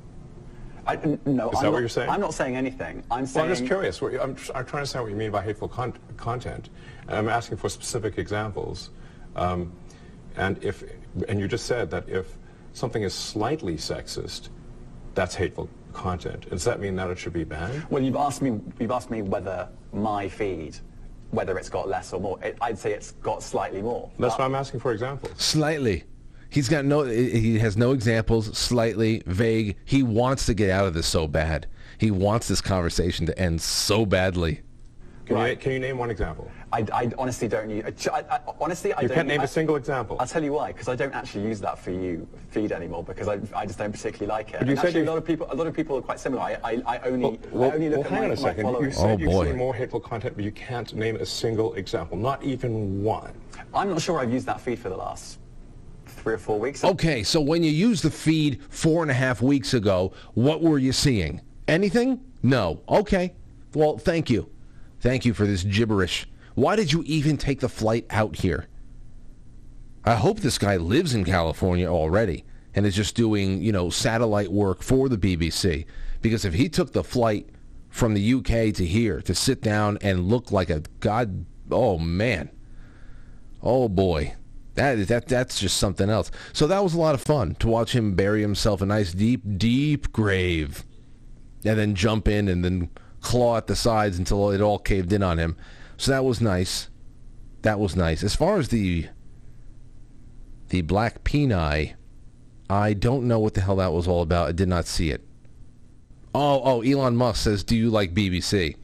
I, 0.88 0.96
no, 1.26 1.50
is 1.50 1.58
I'm 1.58 1.64
that 1.64 1.72
what 1.72 1.80
you're 1.80 1.88
saying? 1.88 2.08
I'm 2.08 2.20
not 2.20 2.32
saying 2.32 2.56
anything. 2.56 3.02
I'm 3.10 3.26
saying. 3.26 3.44
Well, 3.44 3.52
I'm 3.52 3.58
just 3.58 3.66
curious. 3.66 4.00
I'm, 4.00 4.10
I'm 4.20 4.34
trying 4.34 4.64
to 4.64 4.76
understand 4.76 5.04
what 5.04 5.10
you 5.10 5.16
mean 5.16 5.30
by 5.30 5.42
hateful 5.42 5.68
con 5.68 5.92
content. 6.16 6.70
And 7.08 7.16
I'm 7.16 7.28
asking 7.28 7.58
for 7.58 7.68
specific 7.68 8.16
examples. 8.16 8.90
Um, 9.36 9.72
and 10.36 10.62
if, 10.64 10.84
and 11.28 11.38
you 11.38 11.46
just 11.46 11.66
said 11.66 11.90
that 11.90 12.08
if 12.08 12.38
something 12.72 13.02
is 13.02 13.12
slightly 13.12 13.76
sexist, 13.76 14.48
that's 15.14 15.34
hateful 15.34 15.68
content. 15.92 16.48
Does 16.48 16.64
that 16.64 16.80
mean 16.80 16.96
that 16.96 17.10
it 17.10 17.18
should 17.18 17.34
be 17.34 17.44
banned? 17.44 17.84
Well, 17.90 18.02
you've 18.02 18.16
asked 18.16 18.40
me. 18.40 18.58
You've 18.80 18.90
asked 18.90 19.10
me 19.10 19.20
whether 19.20 19.68
my 19.92 20.26
feed, 20.26 20.78
whether 21.32 21.58
it's 21.58 21.68
got 21.68 21.86
less 21.86 22.14
or 22.14 22.20
more. 22.20 22.42
It, 22.42 22.56
I'd 22.62 22.78
say 22.78 22.94
it's 22.94 23.12
got 23.12 23.42
slightly 23.42 23.82
more. 23.82 24.10
That's 24.18 24.38
why 24.38 24.46
I'm 24.46 24.54
asking 24.54 24.80
for 24.80 24.92
examples. 24.92 25.34
Slightly. 25.36 26.04
He's 26.50 26.68
got 26.68 26.84
no. 26.84 27.02
He 27.04 27.58
has 27.58 27.76
no 27.76 27.92
examples. 27.92 28.56
Slightly 28.56 29.22
vague. 29.26 29.76
He 29.84 30.02
wants 30.02 30.46
to 30.46 30.54
get 30.54 30.70
out 30.70 30.86
of 30.86 30.94
this 30.94 31.06
so 31.06 31.26
bad. 31.28 31.66
He 31.98 32.10
wants 32.10 32.48
this 32.48 32.60
conversation 32.60 33.26
to 33.26 33.38
end 33.38 33.60
so 33.60 34.06
badly. 34.06 34.62
Can, 35.26 35.36
you, 35.36 35.42
Right. 35.42 35.60
can 35.60 35.72
you 35.72 35.78
name 35.78 35.98
one 35.98 36.10
example? 36.10 36.50
I, 36.72 36.86
I 36.90 37.10
honestly 37.18 37.48
don't 37.48 37.68
use. 37.68 37.84
Uh, 38.06 38.12
I, 38.30 38.36
I, 38.36 38.40
honestly, 38.62 38.94
I 38.94 39.02
You 39.02 39.08
don't. 39.08 39.14
can't 39.14 39.28
name 39.28 39.40
I, 39.42 39.44
a 39.44 39.48
single 39.48 39.76
example. 39.76 40.16
I'll 40.18 40.26
tell 40.26 40.42
you 40.42 40.54
why. 40.54 40.72
Because 40.72 40.88
I 40.88 40.96
don't 40.96 41.14
actually 41.14 41.44
use 41.44 41.60
that 41.60 41.78
for 41.78 41.90
you 41.90 42.26
feed 42.48 42.72
anymore. 42.72 43.04
Because 43.04 43.28
I, 43.28 43.38
I 43.54 43.66
just 43.66 43.78
don't 43.78 43.92
particularly 43.92 44.26
like 44.28 44.54
it. 44.54 44.60
But 44.60 44.68
you 44.68 44.70
And 44.70 44.78
said 44.78 44.86
actually, 44.86 45.00
you- 45.02 45.06
a 45.06 45.10
lot 45.10 45.18
of 45.18 45.26
people. 45.26 45.48
A 45.50 45.54
lot 45.54 45.66
of 45.66 45.74
people 45.74 45.98
are 45.98 46.02
quite 46.02 46.18
similar. 46.18 46.40
I, 46.40 46.56
I, 46.64 46.82
I 46.86 46.98
only. 47.00 47.38
Well, 47.52 47.70
I 47.70 47.74
only 47.74 47.88
well, 47.90 47.98
look 47.98 48.06
hang 48.08 48.18
at 48.20 48.24
on 48.24 48.30
a 48.30 48.36
second. 48.38 48.62
my 48.64 48.70
You 48.70 48.76
oh, 48.86 48.90
said 48.90 49.04
Oh, 49.04 49.18
you've 49.18 49.46
seen 49.48 49.56
more 49.58 49.74
hateful 49.74 50.00
content, 50.00 50.34
but 50.34 50.44
you 50.46 50.52
can't 50.52 50.94
name 50.94 51.16
a 51.16 51.26
single 51.26 51.74
example, 51.74 52.16
not 52.16 52.42
even 52.42 53.02
one. 53.02 53.32
I'm 53.74 53.90
not 53.90 54.00
sure 54.00 54.18
I've 54.20 54.32
used 54.32 54.46
that 54.46 54.62
feed 54.62 54.78
for 54.78 54.88
the 54.88 54.96
last 54.96 55.40
three 56.18 56.34
or 56.34 56.38
four 56.38 56.58
weeks. 56.58 56.84
Okay, 56.84 57.22
so 57.22 57.40
when 57.40 57.62
you 57.62 57.70
used 57.70 58.04
the 58.04 58.10
feed 58.10 58.60
four 58.68 59.02
and 59.02 59.10
a 59.10 59.14
half 59.14 59.40
weeks 59.40 59.74
ago, 59.74 60.12
what 60.34 60.62
were 60.62 60.78
you 60.78 60.92
seeing? 60.92 61.40
Anything? 61.66 62.20
No. 62.42 62.82
Okay. 62.88 63.34
Well, 63.74 63.98
thank 63.98 64.30
you. 64.30 64.50
Thank 65.00 65.24
you 65.24 65.34
for 65.34 65.46
this 65.46 65.62
gibberish. 65.62 66.28
Why 66.54 66.76
did 66.76 66.92
you 66.92 67.02
even 67.06 67.36
take 67.36 67.60
the 67.60 67.68
flight 67.68 68.06
out 68.10 68.36
here? 68.36 68.66
I 70.04 70.14
hope 70.14 70.40
this 70.40 70.58
guy 70.58 70.76
lives 70.76 71.14
in 71.14 71.24
California 71.24 71.86
already 71.86 72.44
and 72.74 72.86
is 72.86 72.96
just 72.96 73.14
doing, 73.14 73.62
you 73.62 73.72
know, 73.72 73.90
satellite 73.90 74.50
work 74.50 74.82
for 74.82 75.08
the 75.08 75.18
BBC. 75.18 75.84
Because 76.22 76.44
if 76.44 76.54
he 76.54 76.68
took 76.68 76.92
the 76.92 77.04
flight 77.04 77.48
from 77.90 78.14
the 78.14 78.34
UK 78.34 78.74
to 78.74 78.86
here 78.86 79.20
to 79.22 79.34
sit 79.34 79.60
down 79.60 79.98
and 80.00 80.28
look 80.28 80.50
like 80.50 80.70
a 80.70 80.82
god, 81.00 81.44
oh 81.70 81.98
man, 81.98 82.50
oh 83.62 83.88
boy, 83.88 84.34
that 84.78 85.08
that 85.08 85.26
that's 85.26 85.58
just 85.58 85.76
something 85.76 86.08
else. 86.08 86.30
So 86.52 86.66
that 86.68 86.82
was 86.84 86.94
a 86.94 87.00
lot 87.00 87.14
of 87.16 87.20
fun 87.20 87.56
to 87.56 87.66
watch 87.66 87.94
him 87.94 88.14
bury 88.14 88.40
himself 88.40 88.80
a 88.80 88.86
nice 88.86 89.12
deep, 89.12 89.42
deep 89.58 90.12
grave, 90.12 90.84
and 91.64 91.78
then 91.78 91.96
jump 91.96 92.28
in 92.28 92.48
and 92.48 92.64
then 92.64 92.90
claw 93.20 93.56
at 93.56 93.66
the 93.66 93.74
sides 93.74 94.18
until 94.18 94.50
it 94.52 94.60
all 94.60 94.78
caved 94.78 95.12
in 95.12 95.22
on 95.22 95.38
him. 95.38 95.56
So 95.96 96.12
that 96.12 96.24
was 96.24 96.40
nice. 96.40 96.88
That 97.62 97.80
was 97.80 97.96
nice. 97.96 98.22
As 98.22 98.36
far 98.36 98.58
as 98.58 98.68
the 98.68 99.08
the 100.68 100.82
black 100.82 101.24
peni, 101.24 101.94
I 102.70 102.92
don't 102.92 103.26
know 103.26 103.40
what 103.40 103.54
the 103.54 103.62
hell 103.62 103.76
that 103.76 103.92
was 103.92 104.06
all 104.06 104.22
about. 104.22 104.48
I 104.48 104.52
did 104.52 104.68
not 104.68 104.86
see 104.86 105.10
it. 105.10 105.22
Oh, 106.34 106.60
oh, 106.62 106.82
Elon 106.82 107.16
Musk 107.16 107.42
says, 107.42 107.64
"Do 107.64 107.74
you 107.74 107.90
like 107.90 108.14
BBC?" 108.14 108.76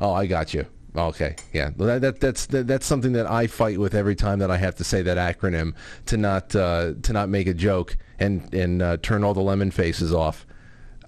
Oh, 0.00 0.12
I 0.12 0.26
got 0.26 0.54
you. 0.54 0.66
Okay, 0.94 1.36
yeah, 1.54 1.70
that, 1.76 2.02
that 2.02 2.20
that's 2.20 2.44
that, 2.46 2.66
that's 2.66 2.84
something 2.84 3.12
that 3.12 3.26
I 3.26 3.46
fight 3.46 3.78
with 3.78 3.94
every 3.94 4.14
time 4.14 4.38
that 4.40 4.50
I 4.50 4.58
have 4.58 4.74
to 4.76 4.84
say 4.84 5.00
that 5.02 5.16
acronym 5.16 5.74
to 6.06 6.18
not 6.18 6.54
uh, 6.54 6.92
to 7.02 7.12
not 7.14 7.30
make 7.30 7.46
a 7.46 7.54
joke 7.54 7.96
and 8.18 8.52
and 8.52 8.82
uh, 8.82 8.98
turn 8.98 9.24
all 9.24 9.32
the 9.32 9.40
lemon 9.40 9.70
faces 9.70 10.12
off. 10.12 10.46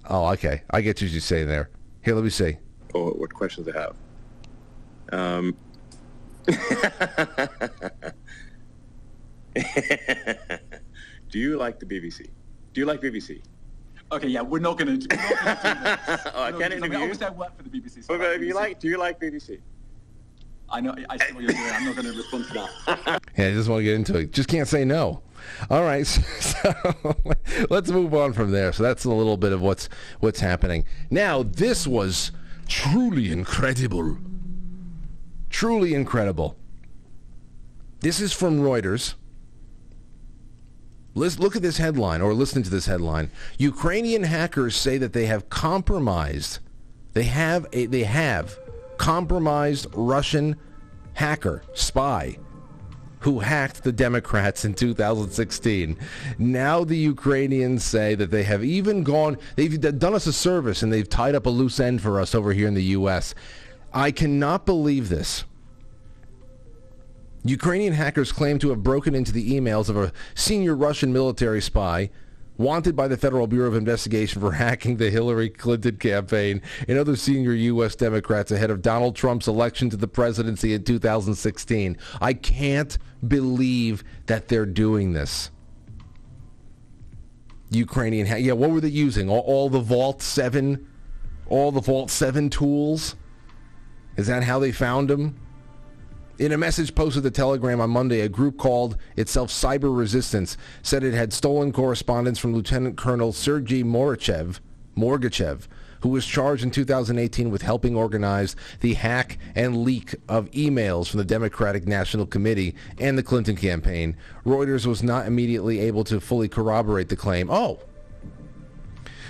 Oh, 0.09 0.27
okay, 0.33 0.63
I 0.71 0.81
get 0.81 0.99
what 1.01 1.11
you 1.11 1.19
say 1.19 1.43
there. 1.43 1.69
Here, 2.03 2.15
let 2.15 2.23
me 2.23 2.31
see. 2.31 2.57
or 2.95 3.11
what 3.11 3.31
questions 3.33 3.67
I 3.67 3.79
have. 3.79 3.95
Um, 5.11 5.55
do 11.29 11.39
you 11.39 11.57
like 11.57 11.79
the 11.79 11.85
BBC? 11.85 12.27
Do 12.73 12.81
you 12.81 12.85
like 12.85 13.01
BBC? 13.01 13.41
Okay, 14.11 14.27
yeah, 14.27 14.41
we're 14.41 14.59
not 14.59 14.77
going 14.77 14.99
to. 14.99 15.07
do 15.07 15.15
we're 15.15 15.43
not 15.45 15.63
gonna 15.63 15.97
do 16.05 16.15
this. 16.15 16.21
Oh, 16.35 16.41
I 16.43 16.51
We're 16.51 16.59
can't 16.59 16.73
interview 16.73 16.97
you? 16.97 17.03
Obviously, 17.03 17.25
I 17.25 17.29
work 17.31 17.57
for 17.57 17.63
the 17.63 17.69
BBC. 17.69 18.03
so 18.03 18.17
But 18.17 18.21
I 18.21 18.27
like 18.29 18.35
if 18.35 18.41
you 18.47 18.53
BBC. 18.53 18.55
like, 18.55 18.79
do 18.79 18.87
you 18.87 18.97
like 18.97 19.19
BBC? 19.19 19.59
I 20.69 20.81
know. 20.81 20.95
I 21.09 21.17
see 21.17 21.33
what 21.33 21.43
you're 21.43 21.51
doing. 21.51 21.71
I'm 21.71 21.85
not 21.85 21.95
going 21.95 22.11
to 22.11 22.17
respond 22.17 22.45
to 22.47 22.53
that. 22.53 23.21
Yeah, 23.37 23.47
I 23.47 23.51
just 23.51 23.69
want 23.69 23.81
to 23.81 23.83
get 23.83 23.95
into 23.95 24.17
it. 24.17 24.31
Just 24.31 24.47
can't 24.47 24.67
say 24.67 24.85
no. 24.85 25.21
All 25.69 25.83
right, 25.83 26.07
so 26.07 26.73
let's 27.69 27.91
move 27.91 28.13
on 28.13 28.33
from 28.33 28.51
there. 28.51 28.71
So 28.73 28.81
that's 28.83 29.03
a 29.05 29.09
little 29.09 29.37
bit 29.37 29.51
of 29.51 29.61
what's 29.61 29.89
what's 30.19 30.39
happening. 30.39 30.85
Now, 31.09 31.43
this 31.43 31.85
was 31.85 32.31
truly 32.67 33.31
incredible. 33.31 34.17
Truly 35.49 35.93
incredible. 35.93 36.57
This 37.99 38.19
is 38.19 38.33
from 38.33 38.59
Reuters. 38.59 39.15
Let's 41.13 41.39
look 41.39 41.55
at 41.55 41.61
this 41.61 41.77
headline 41.77 42.21
or 42.21 42.33
listen 42.33 42.61
to 42.63 42.69
this 42.69 42.87
headline. 42.87 43.31
Ukrainian 43.57 44.23
hackers 44.23 44.75
say 44.75 44.97
that 44.97 45.13
they 45.13 45.27
have 45.27 45.49
compromised. 45.49 46.59
They 47.13 47.23
have 47.23 47.65
a 47.71 47.85
they 47.85 48.03
have 48.03 48.59
compromised 48.97 49.87
Russian 49.93 50.55
hacker 51.13 51.63
spy 51.73 52.37
who 53.25 53.39
hacked 53.39 53.83
the 53.83 53.91
Democrats 53.91 54.65
in 54.65 54.75
2016. 54.75 55.97
Now 56.37 56.83
the 56.83 56.97
Ukrainians 56.97 57.83
say 57.83 58.13
that 58.13 58.29
they 58.29 58.43
have 58.43 58.63
even 58.63 59.01
gone, 59.01 59.39
they've 59.55 59.81
done 59.81 60.13
us 60.13 60.27
a 60.27 60.33
service 60.33 60.83
and 60.83 60.93
they've 60.93 61.09
tied 61.09 61.33
up 61.33 61.47
a 61.47 61.49
loose 61.49 61.79
end 61.79 62.03
for 62.03 62.19
us 62.19 62.35
over 62.35 62.53
here 62.53 62.67
in 62.67 62.75
the 62.75 62.83
U.S. 62.83 63.33
I 63.91 64.11
cannot 64.11 64.67
believe 64.67 65.09
this. 65.09 65.43
Ukrainian 67.43 67.93
hackers 67.93 68.31
claim 68.31 68.59
to 68.59 68.69
have 68.69 68.83
broken 68.83 69.15
into 69.15 69.31
the 69.31 69.53
emails 69.53 69.89
of 69.89 69.97
a 69.97 70.11
senior 70.35 70.75
Russian 70.75 71.11
military 71.11 71.61
spy 71.61 72.11
wanted 72.57 72.95
by 72.95 73.07
the 73.07 73.17
Federal 73.17 73.47
Bureau 73.47 73.67
of 73.67 73.75
Investigation 73.75 74.41
for 74.41 74.51
hacking 74.53 74.97
the 74.97 75.09
Hillary 75.09 75.49
Clinton 75.49 75.97
campaign 75.97 76.61
and 76.87 76.97
other 76.97 77.15
senior 77.15 77.53
U.S. 77.53 77.95
Democrats 77.95 78.51
ahead 78.51 78.69
of 78.69 78.81
Donald 78.81 79.15
Trump's 79.15 79.47
election 79.47 79.89
to 79.89 79.97
the 79.97 80.07
presidency 80.07 80.73
in 80.73 80.83
2016. 80.83 81.97
I 82.21 82.33
can't 82.33 82.97
believe 83.27 84.03
that 84.27 84.47
they're 84.47 84.65
doing 84.65 85.13
this. 85.13 85.51
Ukrainian, 87.71 88.27
ha- 88.27 88.35
yeah, 88.35 88.53
what 88.53 88.71
were 88.71 88.81
they 88.81 88.87
using? 88.87 89.29
All, 89.29 89.39
all 89.39 89.69
the 89.69 89.79
Vault 89.79 90.21
7, 90.21 90.87
all 91.47 91.71
the 91.71 91.81
Vault 91.81 92.09
7 92.09 92.49
tools? 92.49 93.15
Is 94.17 94.27
that 94.27 94.43
how 94.43 94.59
they 94.59 94.71
found 94.71 95.09
them? 95.09 95.37
In 96.37 96.51
a 96.51 96.57
message 96.57 96.93
posted 96.93 97.23
to 97.23 97.31
Telegram 97.31 97.79
on 97.79 97.91
Monday, 97.91 98.19
a 98.19 98.27
group 98.27 98.57
called 98.57 98.97
itself 99.15 99.49
Cyber 99.49 99.97
Resistance 99.97 100.57
said 100.83 101.01
it 101.01 101.13
had 101.13 101.31
stolen 101.31 101.71
correspondence 101.71 102.39
from 102.39 102.53
Lieutenant 102.53 102.97
Colonel 102.97 103.31
Sergei 103.31 103.83
Morachev, 103.83 104.59
Morgachev, 104.97 105.69
who 106.01 106.09
was 106.09 106.25
charged 106.25 106.61
in 106.61 106.71
2018 106.71 107.49
with 107.49 107.61
helping 107.61 107.95
organize 107.95 108.57
the 108.81 108.95
hack 108.95 109.37
and 109.55 109.83
leak 109.85 110.13
of 110.27 110.51
emails 110.51 111.07
from 111.07 111.19
the 111.19 111.25
Democratic 111.25 111.87
National 111.87 112.25
Committee 112.25 112.75
and 112.99 113.17
the 113.17 113.23
Clinton 113.23 113.55
campaign. 113.55 114.17
Reuters 114.45 114.85
was 114.85 115.01
not 115.01 115.27
immediately 115.27 115.79
able 115.79 116.03
to 116.03 116.19
fully 116.19 116.49
corroborate 116.49 117.07
the 117.07 117.15
claim. 117.15 117.49
Oh, 117.49 117.79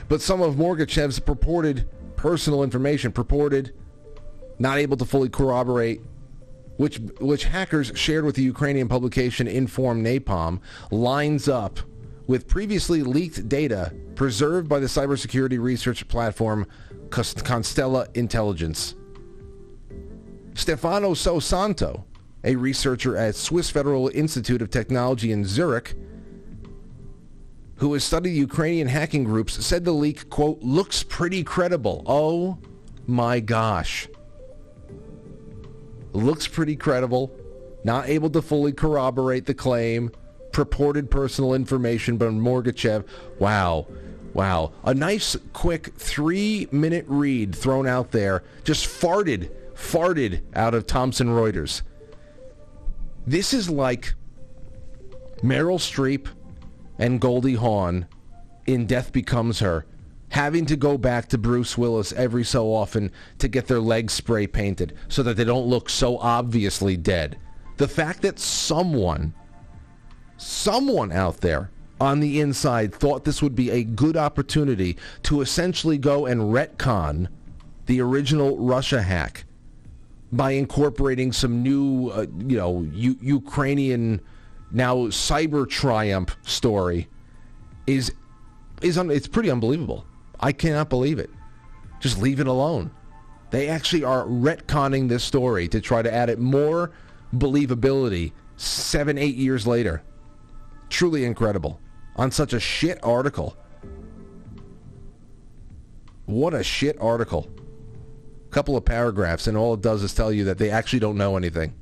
but 0.07 0.21
some 0.21 0.41
of 0.41 0.55
Morgachev's 0.55 1.19
purported 1.19 1.87
personal 2.15 2.63
information, 2.63 3.11
purported, 3.11 3.75
not 4.57 4.79
able 4.79 4.97
to 4.97 5.05
fully 5.05 5.29
corroborate 5.29 6.01
which 6.77 6.97
which 7.19 7.45
hackers 7.45 7.91
shared 7.95 8.25
with 8.25 8.35
the 8.35 8.43
Ukrainian 8.43 8.87
publication 8.87 9.47
Inform 9.47 10.03
Napalm, 10.03 10.59
lines 10.91 11.47
up 11.47 11.79
with 12.27 12.47
previously 12.47 13.03
leaked 13.03 13.47
data 13.47 13.93
preserved 14.15 14.67
by 14.67 14.79
the 14.79 14.87
cybersecurity 14.87 15.59
research 15.59 16.07
platform 16.07 16.65
Constella 17.09 18.07
Intelligence. 18.15 18.95
Stefano 20.53 21.13
Soesanto, 21.13 22.03
a 22.43 22.55
researcher 22.55 23.15
at 23.15 23.35
Swiss 23.35 23.69
Federal 23.69 24.09
Institute 24.09 24.61
of 24.61 24.69
Technology 24.69 25.31
in 25.31 25.45
Zurich, 25.45 25.95
who 27.77 27.93
has 27.93 28.03
studied 28.03 28.31
Ukrainian 28.31 28.87
hacking 28.87 29.25
groups, 29.25 29.65
said 29.65 29.83
the 29.83 29.91
leak, 29.91 30.29
quote, 30.29 30.61
looks 30.61 31.03
pretty 31.03 31.43
credible. 31.43 32.03
Oh 32.05 32.57
my 33.05 33.39
gosh 33.39 34.07
looks 36.15 36.47
pretty 36.47 36.75
credible, 36.75 37.31
not 37.83 38.07
able 38.07 38.29
to 38.31 38.41
fully 38.41 38.71
corroborate 38.71 39.45
the 39.45 39.53
claim, 39.53 40.11
purported 40.51 41.11
personal 41.11 41.53
information 41.53 42.17
by 42.17 42.27
Morgachev. 42.27 43.05
Wow. 43.39 43.87
Wow. 44.33 44.73
A 44.83 44.93
nice, 44.93 45.37
quick 45.53 45.93
three-minute 45.95 47.05
read 47.07 47.55
thrown 47.55 47.87
out 47.87 48.11
there, 48.11 48.43
just 48.63 48.85
farted, 48.85 49.49
farted 49.75 50.41
out 50.53 50.73
of 50.73 50.87
Thomson 50.87 51.27
Reuters. 51.27 51.81
This 53.27 53.53
is 53.53 53.69
like 53.69 54.13
Meryl 55.41 55.79
Streep 55.79 56.27
and 56.99 57.19
Goldie 57.19 57.55
Hawn 57.55 58.07
in 58.65 58.85
Death 58.85 59.11
Becomes 59.11 59.59
Her 59.59 59.85
having 60.29 60.65
to 60.65 60.75
go 60.75 60.97
back 60.97 61.29
to 61.29 61.37
Bruce 61.37 61.77
Willis 61.77 62.11
every 62.13 62.43
so 62.43 62.73
often 62.73 63.11
to 63.37 63.47
get 63.47 63.67
their 63.67 63.79
legs 63.79 64.13
spray 64.13 64.47
painted 64.47 64.97
so 65.07 65.23
that 65.23 65.37
they 65.37 65.43
don't 65.43 65.67
look 65.67 65.89
so 65.89 66.17
obviously 66.17 66.97
dead. 66.97 67.37
The 67.77 67.87
fact 67.87 68.21
that 68.23 68.39
someone, 68.39 69.33
someone 70.37 71.11
out 71.11 71.41
there 71.41 71.71
on 71.99 72.19
the 72.19 72.41
inside 72.41 72.93
thought 72.93 73.23
this 73.23 73.41
would 73.41 73.55
be 73.55 73.69
a 73.71 73.83
good 73.83 74.17
opportunity 74.17 74.97
to 75.23 75.41
essentially 75.41 75.97
go 75.97 76.25
and 76.25 76.41
retcon 76.41 77.27
the 77.85 78.01
original 78.01 78.57
Russia 78.57 79.01
hack 79.01 79.45
by 80.31 80.51
incorporating 80.51 81.31
some 81.31 81.61
new, 81.61 82.09
uh, 82.09 82.25
you 82.45 82.57
know, 82.57 82.85
U- 82.91 83.17
Ukrainian 83.21 84.19
now 84.71 84.95
cyber 85.07 85.69
triumph 85.69 86.35
story 86.41 87.07
is 87.87 88.11
is 88.81 88.97
un- 88.97 89.11
it's 89.11 89.27
pretty 89.27 89.49
unbelievable. 89.49 90.05
I 90.39 90.51
cannot 90.51 90.89
believe 90.89 91.19
it. 91.19 91.29
Just 91.99 92.21
leave 92.21 92.39
it 92.39 92.47
alone. 92.47 92.91
They 93.51 93.67
actually 93.67 94.03
are 94.03 94.25
retconning 94.25 95.07
this 95.07 95.23
story 95.23 95.67
to 95.69 95.79
try 95.79 96.01
to 96.01 96.13
add 96.13 96.29
it 96.29 96.39
more 96.39 96.91
believability 97.33 98.33
seven, 98.57 99.17
eight 99.17 99.35
years 99.35 99.65
later. 99.65 100.03
Truly 100.89 101.25
incredible. 101.25 101.79
On 102.15 102.31
such 102.31 102.53
a 102.53 102.59
shit 102.59 102.99
article. 103.03 103.55
What 106.25 106.53
a 106.53 106.63
shit 106.63 106.99
article. 106.99 107.49
Couple 108.51 108.77
of 108.77 108.85
paragraphs, 108.85 109.47
and 109.47 109.57
all 109.57 109.73
it 109.73 109.81
does 109.81 110.01
is 110.01 110.13
tell 110.13 110.31
you 110.31 110.45
that 110.45 110.57
they 110.57 110.69
actually 110.69 110.99
don't 110.99 111.17
know 111.17 111.35
anything. 111.35 111.73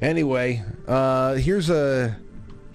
Anyway, 0.00 0.64
uh, 0.86 1.34
here's 1.34 1.70
a 1.70 2.16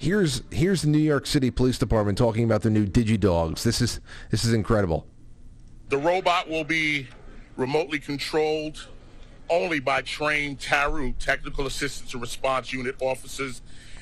here's 0.03 0.43
here's 0.51 0.81
the 0.81 0.89
New 0.89 0.99
York 0.99 1.25
City 1.25 1.49
Police 1.49 1.77
Department 1.77 2.17
talking 2.17 2.43
about 2.43 2.61
the 2.61 2.69
new 2.69 2.85
DigiDogs. 2.85 3.63
This 3.63 3.81
is 3.81 4.01
this 4.29 4.43
is 4.43 4.53
incredible. 4.53 5.07
The 5.89 5.97
robot 5.97 6.49
will 6.49 6.65
be 6.65 7.07
remotely 7.55 7.99
controlled 7.99 8.87
only 9.49 9.79
by 9.79 10.01
trained 10.01 10.59
TARU, 10.59 11.13
Technical 11.19 11.67
Assistance 11.67 12.13
and 12.13 12.21
Response 12.21 12.73
Unit 12.73 12.95
officers, 13.01 13.61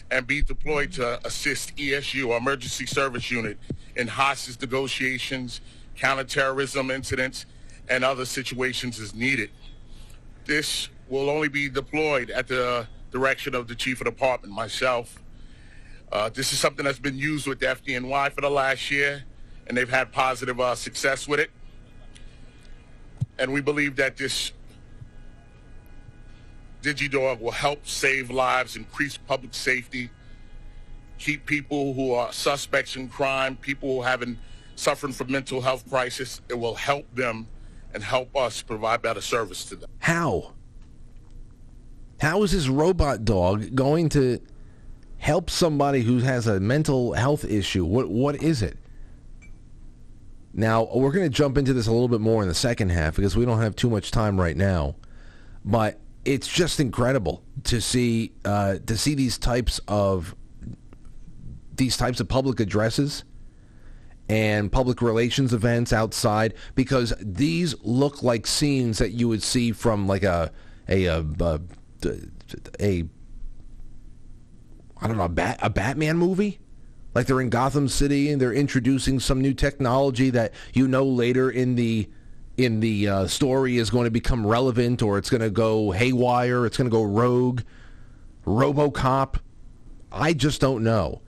and 0.09 0.25
be 0.25 0.41
deployed 0.41 0.91
to 0.93 1.25
assist 1.25 1.75
ESU, 1.75 2.35
Emergency 2.35 2.85
Service 2.85 3.29
Unit, 3.29 3.57
in 3.95 4.07
hostage 4.07 4.59
negotiations, 4.61 5.61
counterterrorism 5.95 6.89
incidents, 6.91 7.45
and 7.89 8.03
other 8.03 8.25
situations 8.25 8.99
as 8.99 9.13
needed. 9.13 9.49
This 10.45 10.89
will 11.09 11.29
only 11.29 11.49
be 11.49 11.69
deployed 11.69 12.29
at 12.29 12.47
the 12.47 12.87
direction 13.11 13.53
of 13.53 13.67
the 13.67 13.75
Chief 13.75 13.99
of 13.99 14.05
Department, 14.05 14.53
myself. 14.53 15.21
Uh, 16.11 16.29
this 16.29 16.51
is 16.51 16.59
something 16.59 16.83
that's 16.83 16.99
been 16.99 17.17
used 17.17 17.47
with 17.47 17.59
the 17.59 17.67
FDNY 17.67 18.33
for 18.33 18.41
the 18.41 18.49
last 18.49 18.91
year, 18.91 19.23
and 19.67 19.77
they've 19.77 19.89
had 19.89 20.11
positive 20.11 20.59
uh, 20.59 20.75
success 20.75 21.27
with 21.27 21.39
it. 21.39 21.49
And 23.39 23.53
we 23.53 23.61
believe 23.61 23.95
that 23.95 24.17
this 24.17 24.51
DigiDog 26.81 27.39
will 27.39 27.51
help 27.51 27.87
save 27.87 28.29
lives, 28.29 28.75
increase 28.75 29.15
public 29.15 29.53
safety, 29.53 30.09
keep 31.17 31.45
people 31.45 31.93
who 31.93 32.13
are 32.13 32.33
suspects 32.33 32.95
in 32.95 33.07
crime, 33.07 33.55
people 33.55 33.97
who 33.97 34.01
haven't 34.01 34.37
suffering 34.75 35.13
from 35.13 35.31
mental 35.31 35.61
health 35.61 35.87
crisis. 35.89 36.41
It 36.49 36.55
will 36.55 36.75
help 36.75 37.05
them 37.15 37.47
and 37.93 38.03
help 38.03 38.35
us 38.35 38.61
provide 38.61 39.01
better 39.01 39.21
service 39.21 39.63
to 39.65 39.75
them. 39.75 39.89
How? 39.99 40.53
How 42.19 42.43
is 42.43 42.51
this 42.51 42.67
robot 42.67 43.23
dog 43.23 43.75
going 43.75 44.09
to 44.09 44.39
help 45.21 45.51
somebody 45.51 46.01
who 46.01 46.17
has 46.17 46.47
a 46.47 46.59
mental 46.59 47.13
health 47.13 47.45
issue? 47.45 47.85
What 47.85 48.09
what 48.09 48.41
is 48.41 48.61
it? 48.61 48.77
Now, 50.53 50.89
we're 50.93 51.11
going 51.11 51.29
to 51.29 51.29
jump 51.29 51.57
into 51.57 51.73
this 51.73 51.87
a 51.87 51.91
little 51.91 52.09
bit 52.09 52.19
more 52.19 52.41
in 52.41 52.49
the 52.49 52.55
second 52.55 52.89
half 52.89 53.15
because 53.15 53.37
we 53.37 53.45
don't 53.45 53.61
have 53.61 53.75
too 53.75 53.89
much 53.89 54.11
time 54.11 54.37
right 54.37 54.57
now. 54.57 54.95
But 55.63 55.99
it's 56.25 56.47
just 56.47 56.79
incredible 56.79 57.43
to 57.65 57.79
see 57.79 58.33
uh, 58.43 58.79
to 58.87 58.97
see 58.97 59.13
these 59.13 59.37
types 59.37 59.79
of 59.87 60.35
these 61.75 61.95
types 61.95 62.19
of 62.19 62.27
public 62.27 62.59
addresses 62.59 63.23
and 64.27 64.71
public 64.71 65.03
relations 65.03 65.53
events 65.53 65.93
outside 65.93 66.55
because 66.73 67.13
these 67.19 67.75
look 67.83 68.23
like 68.23 68.47
scenes 68.47 68.97
that 68.97 69.11
you 69.11 69.27
would 69.27 69.43
see 69.43 69.71
from 69.71 70.07
like 70.07 70.23
a 70.23 70.51
a 70.89 71.05
a, 71.05 71.23
a, 72.03 72.19
a 72.79 73.03
I 75.01 75.07
don't 75.07 75.17
know 75.17 75.25
a, 75.25 75.29
Bat, 75.29 75.59
a 75.61 75.69
Batman 75.69 76.17
movie. 76.17 76.59
Like 77.13 77.25
they're 77.25 77.41
in 77.41 77.49
Gotham 77.49 77.87
City 77.87 78.31
and 78.31 78.41
they're 78.41 78.53
introducing 78.53 79.19
some 79.19 79.41
new 79.41 79.53
technology 79.53 80.29
that 80.29 80.53
you 80.73 80.87
know 80.87 81.03
later 81.03 81.49
in 81.49 81.75
the 81.75 82.09
in 82.57 82.79
the 82.79 83.07
uh, 83.07 83.27
story 83.27 83.77
is 83.77 83.89
going 83.89 84.05
to 84.05 84.11
become 84.11 84.45
relevant 84.45 85.01
or 85.01 85.17
it's 85.17 85.29
going 85.29 85.41
to 85.41 85.49
go 85.49 85.91
haywire, 85.91 86.65
it's 86.65 86.77
going 86.77 86.89
to 86.89 86.95
go 86.95 87.03
rogue, 87.03 87.61
RoboCop. 88.45 89.37
I 90.11 90.33
just 90.33 90.61
don't 90.61 90.83
know. 90.83 91.21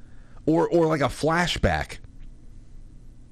Or 0.45 0.67
or 0.69 0.86
like 0.86 1.01
a 1.01 1.05
flashback. 1.05 1.97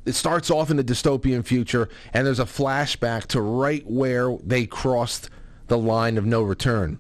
It 0.06 0.14
starts 0.14 0.50
off 0.50 0.72
in 0.72 0.80
a 0.80 0.84
dystopian 0.84 1.46
future 1.46 1.88
and 2.14 2.26
there's 2.26 2.40
a 2.40 2.46
flashback 2.46 3.28
to 3.28 3.42
right 3.42 3.86
where 3.86 4.36
they 4.44 4.66
crossed 4.66 5.30
the 5.68 5.78
line 5.78 6.18
of 6.18 6.26
no 6.26 6.42
return. 6.42 7.00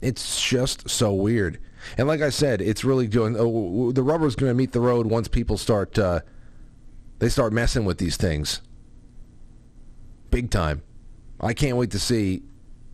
It's 0.00 0.40
just 0.40 0.88
so 0.88 1.12
weird. 1.12 1.58
And 1.96 2.08
like 2.08 2.20
I 2.20 2.30
said, 2.30 2.60
it's 2.60 2.84
really 2.84 3.06
doing 3.06 3.36
oh, 3.38 3.92
the 3.92 4.02
rubber's 4.02 4.36
going 4.36 4.50
to 4.50 4.54
meet 4.54 4.72
the 4.72 4.80
road 4.80 5.06
once 5.06 5.28
people 5.28 5.56
start 5.56 5.98
uh, 5.98 6.20
they 7.18 7.28
start 7.28 7.52
messing 7.52 7.84
with 7.84 7.98
these 7.98 8.16
things 8.16 8.60
big 10.30 10.50
time. 10.50 10.82
I 11.40 11.54
can't 11.54 11.76
wait 11.76 11.90
to 11.92 11.98
see 11.98 12.42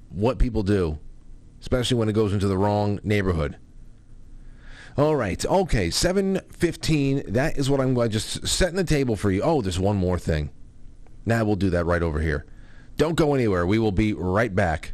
what 0.08 0.38
people 0.38 0.62
do, 0.62 0.98
especially 1.60 1.96
when 1.96 2.08
it 2.08 2.12
goes 2.12 2.32
into 2.32 2.48
the 2.48 2.58
wrong 2.58 3.00
neighborhood. 3.02 3.56
All 4.96 5.16
right. 5.16 5.44
Okay, 5.44 5.88
7:15. 5.88 7.32
That 7.32 7.58
is 7.58 7.68
what 7.68 7.80
I'm 7.80 7.94
going 7.94 8.10
to 8.10 8.12
just 8.12 8.46
setting 8.46 8.76
the 8.76 8.84
table 8.84 9.16
for 9.16 9.30
you. 9.30 9.42
Oh, 9.42 9.60
there's 9.60 9.78
one 9.78 9.96
more 9.96 10.18
thing. 10.18 10.50
Now 11.26 11.38
nah, 11.38 11.44
we'll 11.44 11.56
do 11.56 11.70
that 11.70 11.84
right 11.84 12.02
over 12.02 12.20
here. 12.20 12.46
Don't 12.96 13.16
go 13.16 13.34
anywhere. 13.34 13.66
We 13.66 13.78
will 13.78 13.92
be 13.92 14.12
right 14.12 14.54
back. 14.54 14.93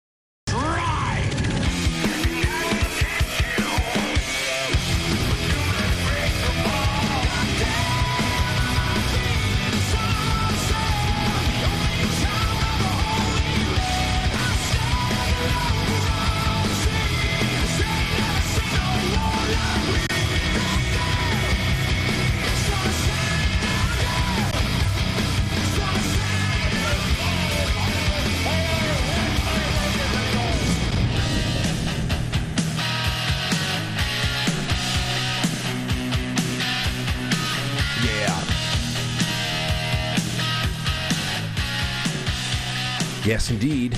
indeed. 43.51 43.97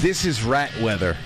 This 0.00 0.24
is 0.24 0.42
Ratt 0.42 0.76
weather. 0.80 1.16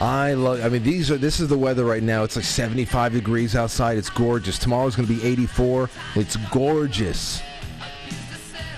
I 0.00 0.34
love. 0.34 0.64
I 0.64 0.68
mean, 0.68 0.82
these 0.82 1.10
are. 1.10 1.16
This 1.16 1.40
is 1.40 1.48
the 1.48 1.58
weather 1.58 1.84
right 1.84 2.02
now. 2.02 2.24
It's 2.24 2.36
like 2.36 2.44
75 2.44 3.12
degrees 3.12 3.54
outside. 3.54 3.98
It's 3.98 4.10
gorgeous. 4.10 4.58
Tomorrow's 4.58 4.96
going 4.96 5.08
to 5.08 5.14
be 5.14 5.24
84. 5.24 5.88
It's 6.16 6.36
gorgeous. 6.50 7.42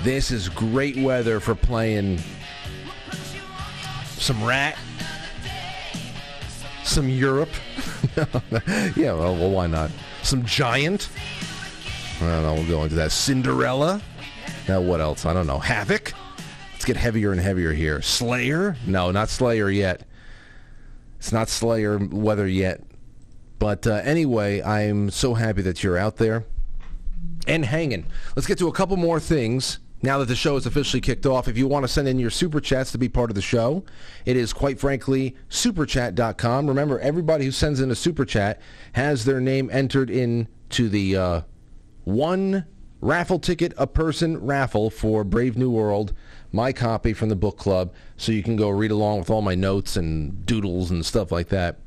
This 0.02 0.30
is 0.30 0.48
great 0.48 0.96
weather 0.96 1.40
for 1.40 1.54
playing 1.54 2.20
some 4.04 4.44
Ratt, 4.44 4.76
some 6.84 7.08
Europe. 7.08 7.50
yeah, 8.96 9.12
well, 9.12 9.34
well, 9.34 9.50
why 9.50 9.66
not? 9.66 9.90
Some 10.22 10.44
giant. 10.44 11.08
I 12.20 12.20
don't 12.20 12.42
know. 12.42 12.54
We'll 12.54 12.68
go 12.68 12.82
into 12.84 12.96
that. 12.96 13.10
Cinderella. 13.10 14.00
Now 14.68 14.80
what 14.80 15.00
else? 15.00 15.24
I 15.24 15.32
don't 15.32 15.46
know. 15.46 15.58
Havoc. 15.58 16.12
Get 16.88 16.96
heavier 16.96 17.33
and 17.33 17.40
heavier 17.42 17.74
here. 17.74 18.01
Slayer. 18.01 18.74
No, 18.87 19.11
not 19.11 19.29
Slayer 19.29 19.68
yet. 19.68 20.05
It's 21.18 21.33
not 21.33 21.51
Slayer 21.51 21.98
weather 21.98 22.48
yet. 22.48 22.83
But 23.59 23.87
uh, 23.87 24.01
anyway, 24.05 24.62
I'm 24.62 25.11
so 25.11 25.35
happy 25.35 25.61
that 25.61 25.85
you're 25.85 25.98
out 25.98 26.16
there 26.16 26.46
and 27.46 27.66
hanging. 27.66 28.07
Let's 28.35 28.46
get 28.46 28.57
to 28.61 28.68
a 28.68 28.72
couple 28.72 28.96
more 28.96 29.20
things 29.20 29.81
now 30.01 30.16
that 30.16 30.29
the 30.29 30.35
show 30.35 30.57
is 30.57 30.64
officially 30.64 31.03
kicked 31.03 31.27
off. 31.27 31.46
If 31.46 31.59
you 31.59 31.66
want 31.66 31.85
to 31.85 31.88
send 31.88 32.09
in 32.09 32.18
your 32.18 32.31
super 32.31 32.59
chats 32.59 32.90
to 32.92 32.98
be 32.98 33.11
part 33.11 33.31
of 33.31 33.35
the 33.35 33.42
show, 33.42 33.85
it 34.24 34.38
is 34.38 34.55
quite 34.55 34.81
frankly 34.81 35.37
superchat.com. 35.51 36.68
Remember, 36.68 36.98
everybody 37.01 37.44
who 37.44 37.53
sends 37.53 37.83
in 37.83 37.90
a 37.90 37.94
super 37.94 38.24
chat 38.24 38.62
has 38.94 39.27
their 39.27 39.42
name 39.42 39.68
entered 39.70 40.09
into 40.09 40.88
the 40.88 41.18
uh, 41.18 41.40
one 42.05 42.64
raffle 43.01 43.38
ticket 43.38 43.72
a 43.77 43.87
person 43.87 44.38
raffle 44.38 44.90
for 44.90 45.24
Brave 45.24 45.57
New 45.57 45.70
World, 45.70 46.12
my 46.52 46.72
copy 46.72 47.12
from 47.12 47.28
the 47.28 47.37
book 47.37 47.58
club, 47.58 47.92
so 48.16 48.32
you 48.32 48.42
can 48.42 48.56
go 48.56 48.70
read 48.70 48.90
along 48.90 49.20
with 49.20 49.30
all 49.30 49.42
my 49.42 49.54
notes 49.54 49.96
and 49.96 50.44
doodles 50.46 50.90
and 50.90 51.04
stuff 51.04 51.30
like 51.30 51.48
that. 51.48 51.78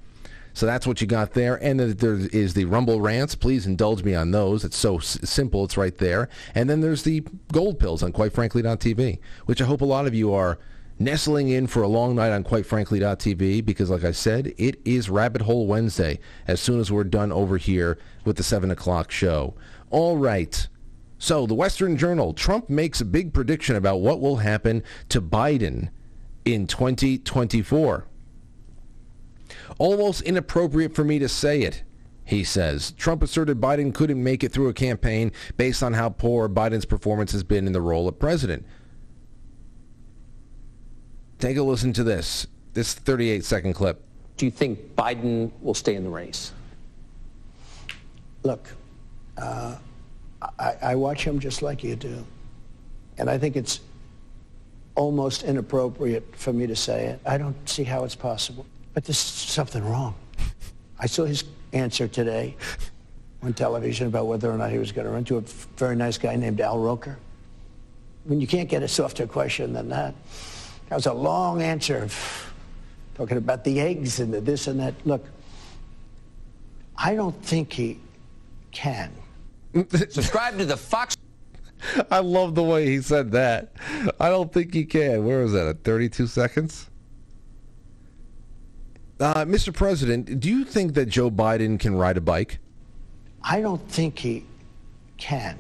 So 0.54 0.66
that's 0.66 0.86
what 0.86 1.00
you 1.00 1.08
got 1.08 1.34
there. 1.34 1.56
And 1.64 1.80
then 1.80 1.96
there 1.96 2.16
is 2.16 2.54
the 2.54 2.66
Rumble 2.66 3.00
Rants. 3.00 3.36
Please 3.36 3.66
indulge 3.66 4.04
me 4.04 4.14
on 4.14 4.32
those. 4.32 4.66
It's 4.66 4.76
so 4.76 4.98
s- 4.98 5.18
simple. 5.24 5.64
It's 5.64 5.78
right 5.78 5.98
there. 5.98 6.28
And 6.54 6.70
then 6.70 6.82
there's 6.82 7.04
the 7.04 7.24
Gold 7.54 7.80
Pills 7.80 8.04
on 8.04 8.12
QuiteFrankly.tv, 8.12 9.20
which 9.46 9.62
I 9.62 9.66
hope 9.66 9.82
a 9.82 9.86
lot 9.86 10.08
of 10.08 10.14
you 10.14 10.34
are 10.34 10.60
nestling 11.00 11.48
in 11.48 11.68
for 11.68 11.82
a 11.82 11.88
long 11.88 12.16
night 12.16 12.32
on 12.32 12.44
QuiteFrankly.tv 12.44 13.66
because, 13.66 13.90
like 13.90 14.04
I 14.04 14.12
said, 14.12 14.54
it 14.58 14.80
is 14.84 15.10
Rabbit 15.10 15.44
Hole 15.44 15.68
Wednesday 15.68 16.20
as 16.48 16.60
soon 16.60 16.80
as 16.82 16.92
we're 16.92 17.06
done 17.06 17.32
over 17.32 17.58
here 17.58 17.98
with 18.26 18.36
the 18.36 18.44
7 18.44 18.70
o'clock 18.72 19.10
show. 19.10 19.54
All 19.90 20.18
right. 20.18 20.68
So 21.22 21.46
the 21.46 21.54
Western 21.54 21.98
Journal, 21.98 22.34
Trump 22.34 22.68
makes 22.68 23.00
a 23.00 23.06
big 23.06 23.32
prediction 23.32 23.76
about 23.76 23.98
what 23.98 24.20
will 24.20 24.38
happen 24.38 24.82
to 25.10 25.22
Biden 25.22 25.90
in 26.46 26.66
2024. 26.66 28.08
Almost 29.78 30.22
inappropriate 30.24 30.96
for 30.96 31.04
me 31.04 31.20
to 31.20 31.30
say 31.30 31.62
it, 31.62 31.84
he 32.26 32.44
says. 32.44 32.94
Trump 32.94 33.22
asserted 33.22 33.62
Biden 33.62 33.94
couldn't 33.94 34.22
make 34.22 34.44
it 34.44 34.52
through 34.52 34.70
a 34.70 34.74
campaign 34.74 35.32
based 35.58 35.84
on 35.84 35.94
how 35.94 36.10
poor 36.10 36.50
Biden's 36.50 36.86
performance 36.86 37.32
has 37.34 37.44
been 37.44 37.68
in 37.68 37.74
the 37.74 37.82
role 37.82 38.08
of 38.08 38.18
president. 38.18 38.66
Take 41.38 41.56
a 41.58 41.62
listen 41.62 41.94
to 41.94 42.04
this. 42.04 42.48
This 42.74 42.96
38 42.96 43.46
second 43.46 43.74
clip. 43.74 44.02
Do 44.38 44.46
you 44.46 44.52
think 44.52 44.96
Biden 44.96 45.52
will 45.62 45.76
stay 45.76 45.94
in 45.94 46.04
the 46.04 46.10
race? 46.10 46.52
Look, 48.42 48.68
uh, 49.38 49.76
I, 50.42 50.76
I 50.82 50.96
watch 50.96 51.24
him 51.24 51.40
just 51.40 51.62
like 51.62 51.84
you 51.84 51.96
do. 51.96 52.26
And 53.18 53.30
I 53.30 53.38
think 53.38 53.56
it's 53.56 53.82
almost 54.96 55.44
inappropriate 55.44 56.36
for 56.36 56.52
me 56.52 56.68
to 56.68 56.76
say 56.76 57.06
it. 57.06 57.20
I 57.26 57.38
don't 57.38 57.70
see 57.70 57.84
how 57.84 58.04
it's 58.04 58.16
possible. 58.16 58.66
But 58.94 59.06
there's 59.06 59.18
something 59.18 59.84
wrong. 59.84 60.16
I 61.00 61.06
saw 61.06 61.26
his 61.26 61.44
answer 61.74 62.08
today 62.08 62.56
on 63.42 63.54
television 63.54 64.08
about 64.08 64.28
whether 64.28 64.52
or 64.52 64.58
not 64.58 64.72
he 64.72 64.78
was 64.78 64.92
going 64.92 65.06
to 65.06 65.14
run 65.14 65.24
to 65.26 65.38
a 65.38 65.42
very 65.78 65.96
nice 65.96 66.18
guy 66.18 66.36
named 66.36 66.62
Al 66.62 66.80
Roker. 66.80 67.18
I 68.26 68.30
mean, 68.30 68.42
you 68.42 68.48
can't 68.48 68.70
get 68.70 68.84
a 68.84 68.88
softer 68.88 69.26
question 69.26 69.74
than 69.74 69.90
that. 69.90 70.14
That 70.90 70.96
was 70.96 71.06
a 71.06 71.14
long 71.14 71.62
answer, 71.62 72.04
of 72.04 72.54
talking 73.16 73.38
about 73.38 73.64
the 73.64 73.80
eggs 73.80 74.20
and 74.20 74.34
the 74.34 74.42
this 74.42 74.68
and 74.68 74.80
that. 74.80 74.94
Look, 75.06 75.26
I 76.96 77.16
don't 77.16 77.42
think 77.44 77.74
he 77.74 78.00
can. 78.72 79.12
Subscribe 80.10 80.58
to 80.58 80.66
the 80.66 80.78
Fox. 80.78 81.16
I 82.10 82.20
love 82.20 82.56
the 82.56 82.64
way 82.64 82.86
he 82.86 83.02
said 83.02 83.32
that. 83.32 83.74
I 84.20 84.30
don't 84.30 84.52
think 84.54 84.74
he 84.74 84.86
can. 84.86 85.26
Where 85.26 85.42
was 85.42 85.54
that? 85.54 85.68
At 85.68 85.84
32 85.84 86.28
seconds? 86.28 86.90
Uh, 89.20 89.46
Mr. 89.46 89.74
President, 89.74 90.40
do 90.40 90.50
you 90.50 90.66
think 90.66 90.94
that 90.96 91.06
Joe 91.08 91.30
Biden 91.32 91.80
can 91.80 91.96
ride 91.96 92.18
a 92.18 92.22
bike? 92.22 92.60
I 93.44 93.62
don't 93.62 93.88
think 93.90 94.20
he 94.20 94.46
can. 95.18 95.58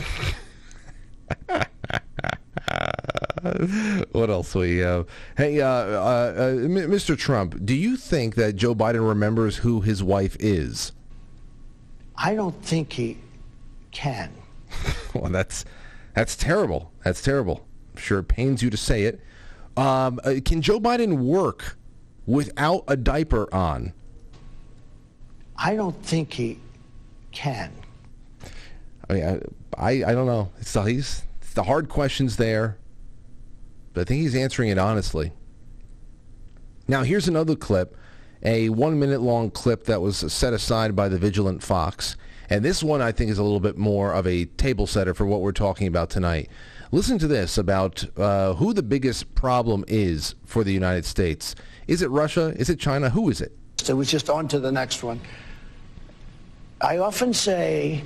what 4.12 4.30
else 4.30 4.54
we 4.56 4.78
have? 4.78 5.08
Hey, 5.38 5.62
uh, 5.62 5.68
uh, 5.68 6.34
uh, 6.36 6.52
Mr. 6.66 7.18
Trump, 7.18 7.64
do 7.64 7.76
you 7.76 7.98
think 7.98 8.36
that 8.36 8.56
Joe 8.56 8.76
Biden 8.76 9.08
remembers 9.08 9.58
who 9.58 9.82
his 9.82 10.04
wife 10.04 10.36
is? 10.40 10.92
I 12.16 12.34
don't 12.34 12.60
think 12.64 12.94
he 12.94 13.18
can. 13.92 14.32
well, 15.14 15.32
that's 15.32 15.66
that's 16.14 16.36
terrible. 16.36 16.92
That's 17.04 17.22
terrible. 17.22 17.66
I'm 17.94 18.02
sure 18.02 18.20
it 18.20 18.28
pains 18.28 18.62
you 18.62 18.70
to 18.70 18.78
say 18.78 19.04
it. 19.04 19.22
Um, 19.76 20.20
uh, 20.24 20.36
can 20.44 20.62
Joe 20.62 20.80
Biden 20.80 21.20
work 21.20 21.78
without 22.26 22.84
a 22.88 22.96
diaper 22.96 23.54
on? 23.54 23.94
I 25.56 25.76
don't 25.76 26.04
think 26.04 26.34
he 26.34 26.60
can. 27.32 27.72
I 29.10 29.14
mean, 29.14 29.24
I 29.24 29.40
I, 29.78 29.90
I 29.90 30.14
don't 30.14 30.26
know. 30.26 30.52
It's 30.60 30.74
the, 30.74 30.82
he's, 30.84 31.24
it's 31.42 31.54
the 31.54 31.64
hard 31.64 31.90
questions 31.90 32.38
there, 32.38 32.78
but 33.94 34.02
I 34.02 34.04
think 34.06 34.22
he's 34.22 34.36
answering 34.36 34.70
it 34.70 34.78
honestly. 34.78 35.32
Now, 36.88 37.04
here's 37.04 37.28
another 37.28 37.56
clip, 37.56 37.96
a 38.44 38.70
one-minute 38.70 39.22
long 39.22 39.52
clip 39.52 39.86
that 39.86 40.02
was 40.02 40.18
set 40.32 40.54
aside 40.54 40.96
by 40.96 41.10
the 41.10 41.18
Vigilant 41.18 41.62
Fox. 41.62 42.16
And 42.50 42.64
this 42.64 42.82
one, 42.82 43.02
I 43.02 43.12
think, 43.12 43.30
is 43.30 43.38
a 43.38 43.44
little 43.44 43.60
bit 43.60 43.78
more 43.78 44.14
of 44.14 44.26
a 44.26 44.46
table 44.46 44.88
setter 44.88 45.14
for 45.14 45.26
what 45.26 45.42
we're 45.42 45.52
talking 45.52 45.88
about 45.88 46.10
tonight. 46.10 46.50
Listen 46.92 47.20
to 47.20 47.28
this 47.28 47.58
about 47.58 48.06
uh, 48.18 48.54
who 48.54 48.74
the 48.74 48.84
biggest 48.84 49.34
problem 49.36 49.84
is 49.88 50.36
for 50.46 50.64
the 50.64 50.72
United 50.72 51.06
States. 51.06 51.56
Is 51.88 52.02
it 52.02 52.10
Russia? 52.10 52.54
Is 52.58 52.70
it 52.70 52.80
China? 52.80 53.10
Who 53.10 53.30
is 53.30 53.42
it? 53.42 53.52
So 53.78 53.94
it 53.94 53.98
was 53.98 54.10
just 54.10 54.30
on 54.30 54.48
to 54.50 54.60
the 54.60 54.72
next 54.72 55.04
one. 55.04 55.20
I 56.80 57.00
often 57.00 57.34
say, 57.34 58.04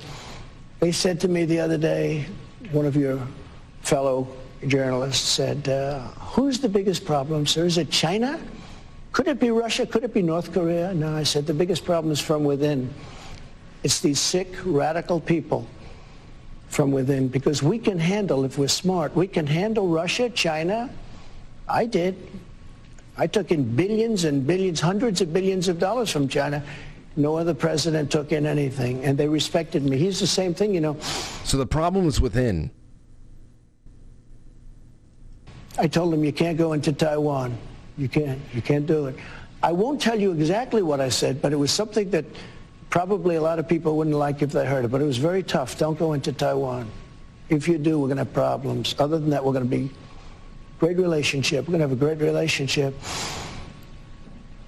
they 0.79 0.91
said 0.91 1.19
to 1.21 1.27
me 1.27 1.45
the 1.45 1.59
other 1.59 1.77
day, 1.77 2.25
one 2.71 2.85
of 2.85 2.95
your 2.95 3.19
fellow 3.81 4.27
journalists 4.67 5.27
said, 5.27 5.67
uh, 5.69 5.99
who's 6.19 6.59
the 6.59 6.69
biggest 6.69 7.05
problem, 7.05 7.45
sir? 7.45 7.65
Is 7.65 7.77
it 7.77 7.91
China? 7.91 8.39
Could 9.11 9.27
it 9.27 9.39
be 9.39 9.51
Russia? 9.51 9.85
Could 9.85 10.03
it 10.03 10.13
be 10.13 10.21
North 10.21 10.53
Korea? 10.53 10.93
No, 10.93 11.15
I 11.15 11.23
said, 11.23 11.45
the 11.45 11.53
biggest 11.53 11.83
problem 11.83 12.11
is 12.11 12.19
from 12.19 12.43
within. 12.43 12.91
It's 13.83 13.99
these 13.99 14.19
sick, 14.19 14.47
radical 14.63 15.19
people 15.19 15.67
from 16.67 16.91
within 16.91 17.27
because 17.27 17.61
we 17.61 17.79
can 17.79 17.99
handle, 17.99 18.45
if 18.45 18.57
we're 18.57 18.67
smart, 18.67 19.15
we 19.15 19.27
can 19.27 19.47
handle 19.47 19.87
Russia, 19.87 20.29
China. 20.29 20.89
I 21.67 21.85
did. 21.85 22.15
I 23.17 23.27
took 23.27 23.51
in 23.51 23.75
billions 23.75 24.23
and 24.23 24.45
billions, 24.47 24.79
hundreds 24.79 25.21
of 25.21 25.33
billions 25.33 25.67
of 25.67 25.79
dollars 25.79 26.09
from 26.11 26.27
China. 26.27 26.63
No 27.17 27.35
other 27.35 27.53
president 27.53 28.09
took 28.09 28.31
in 28.31 28.45
anything, 28.45 29.03
and 29.03 29.17
they 29.17 29.27
respected 29.27 29.83
me. 29.83 29.97
He's 29.97 30.19
the 30.19 30.27
same 30.27 30.53
thing, 30.53 30.73
you 30.73 30.79
know. 30.79 30.97
So 31.43 31.57
the 31.57 31.65
problem 31.65 32.07
is 32.07 32.21
within. 32.21 32.71
I 35.77 35.87
told 35.87 36.13
him, 36.13 36.23
you 36.23 36.31
can't 36.31 36.57
go 36.57 36.73
into 36.73 36.93
Taiwan. 36.93 37.57
You 37.97 38.07
can't. 38.07 38.39
You 38.53 38.61
can't 38.61 38.85
do 38.85 39.07
it. 39.07 39.15
I 39.61 39.71
won't 39.73 40.01
tell 40.01 40.19
you 40.19 40.31
exactly 40.31 40.81
what 40.81 41.01
I 41.01 41.09
said, 41.09 41.41
but 41.41 41.51
it 41.51 41.57
was 41.57 41.71
something 41.71 42.09
that 42.11 42.25
probably 42.91 43.37
a 43.37 43.41
lot 43.41 43.57
of 43.57 43.67
people 43.67 43.97
wouldn't 43.97 44.15
like 44.15 44.43
if 44.43 44.51
they 44.51 44.65
heard 44.65 44.85
it, 44.85 44.89
but 44.89 45.01
it 45.01 45.05
was 45.05 45.17
very 45.17 45.41
tough. 45.41 45.79
Don't 45.79 45.97
go 45.97 46.13
into 46.13 46.31
Taiwan. 46.31 46.87
If 47.49 47.67
you 47.67 47.79
do, 47.79 47.97
we're 47.97 48.07
going 48.07 48.17
to 48.17 48.25
have 48.25 48.33
problems. 48.33 48.93
Other 48.99 49.17
than 49.17 49.31
that, 49.31 49.43
we're 49.43 49.53
going 49.53 49.67
to 49.67 49.77
be 49.77 49.89
great 50.77 50.97
relationship. 50.97 51.65
We're 51.67 51.77
going 51.77 51.81
to 51.81 51.87
have 51.87 51.91
a 51.91 51.95
great 51.95 52.19
relationship. 52.19 52.93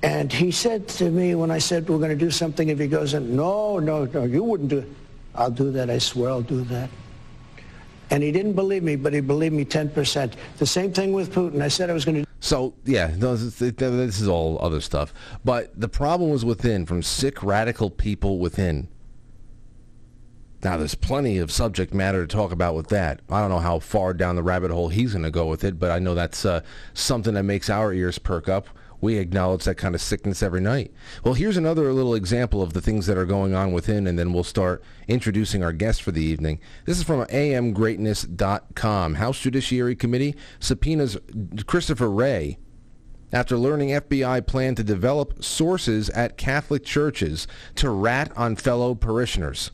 And 0.01 0.31
he 0.31 0.51
said 0.51 0.88
to 0.89 1.09
me 1.09 1.36
when 1.36 1.51
I 1.51 1.59
said 1.59 1.88
we're 1.88 1.97
going 1.97 2.09
to 2.09 2.15
do 2.15 2.31
something, 2.31 2.69
if 2.69 2.79
he 2.79 2.88
goes 2.88 3.13
in, 3.13 3.36
no, 3.36 3.79
no, 3.79 4.05
no, 4.05 4.23
you 4.23 4.43
wouldn't 4.43 4.69
do 4.69 4.79
it. 4.79 4.89
I'll 5.36 5.51
do 5.51 5.71
that. 5.71 5.89
I 5.89 5.97
swear 5.97 6.29
I'll 6.29 6.41
do 6.41 6.63
that. 6.65 6.89
And 8.13 8.21
he 8.21 8.32
didn't 8.32 8.54
believe 8.54 8.84
me, 8.84 8.95
but 8.95 9.12
he 9.12 9.21
believed 9.21 9.56
me 9.56 9.65
10%. 9.65 10.34
The 10.60 10.67
same 10.67 10.93
thing 10.93 11.13
with 11.13 11.34
Putin. 11.34 11.63
I 11.63 11.67
said 11.67 11.89
I 11.89 11.93
was 11.93 12.06
going 12.06 12.23
to 12.23 12.30
So 12.41 12.76
yeah, 12.86 13.08
this, 13.08 13.60
is 13.60 14.28
all 14.28 14.60
other 14.62 14.82
stuff. 14.82 15.15
But 15.43 15.71
the 15.80 15.89
problem 15.89 16.30
was 16.30 16.45
within, 16.45 16.86
from 16.86 17.02
sick 17.02 17.41
radical 17.41 17.89
people 17.89 18.38
within. 18.38 18.88
Now 20.63 20.78
there's 20.78 20.93
plenty 20.93 21.39
of 21.39 21.52
subject 21.52 21.91
matter 21.91 22.21
to 22.23 22.28
talk 22.28 22.52
about 22.52 22.76
with 22.76 22.89
that. 22.89 23.21
I 23.32 23.41
don't 23.41 23.49
know 23.49 23.58
how 23.58 23.80
far 23.80 24.13
down 24.13 24.36
the 24.36 24.43
rabbit 24.43 24.69
hole 24.69 24.89
he's 24.89 25.13
going 25.13 25.23
to 25.23 25.32
go 25.32 25.47
with 25.47 25.63
it, 25.63 25.80
but 25.80 25.89
I 25.89 25.97
know 25.97 26.13
that's 26.13 26.45
uh, 26.45 26.62
something 26.93 27.34
that 27.34 27.43
makes 27.43 27.67
our 27.67 27.91
ears 27.91 28.19
perk 28.19 28.47
up. 28.47 28.67
We 29.04 29.18
acknowledge 29.18 29.66
that 29.66 29.76
kind 29.76 29.96
of 29.96 30.02
sickness 30.02 30.42
every 30.42 30.62
night. 30.62 30.94
Well, 31.26 31.34
here's 31.34 31.58
another 31.58 31.92
little 31.92 32.16
example 32.16 32.62
of 32.62 32.72
the 32.72 32.80
things 32.80 33.06
that 33.08 33.18
are 33.18 33.26
going 33.26 33.54
on 33.54 33.74
within, 33.74 34.08
and 34.08 34.18
then 34.18 34.32
we'll 34.32 34.46
start 34.46 34.82
introducing 35.10 35.62
our 35.62 35.74
guest 35.74 36.02
for 36.02 36.13
the 36.13 36.24
evening. 36.24 36.62
This 36.86 37.00
is 37.00 37.04
from 37.04 37.26
amgreatness.com. 37.26 39.16
House 39.16 39.42
Judiciary 39.42 39.98
Committee 39.98 40.38
subpoenas 40.62 41.18
Christopher 41.68 42.10
Wray 42.10 42.58
after 43.34 43.58
learning 43.58 43.89
FBI 43.89 44.48
plan 44.48 44.74
to 44.76 44.86
develop 44.86 45.44
sources 45.44 46.10
at 46.12 46.38
Catholic 46.38 46.86
churches 46.86 47.46
to 47.76 47.89
rat 47.89 48.32
on 48.38 48.56
fellow 48.56 48.96
parishioners. 48.96 49.72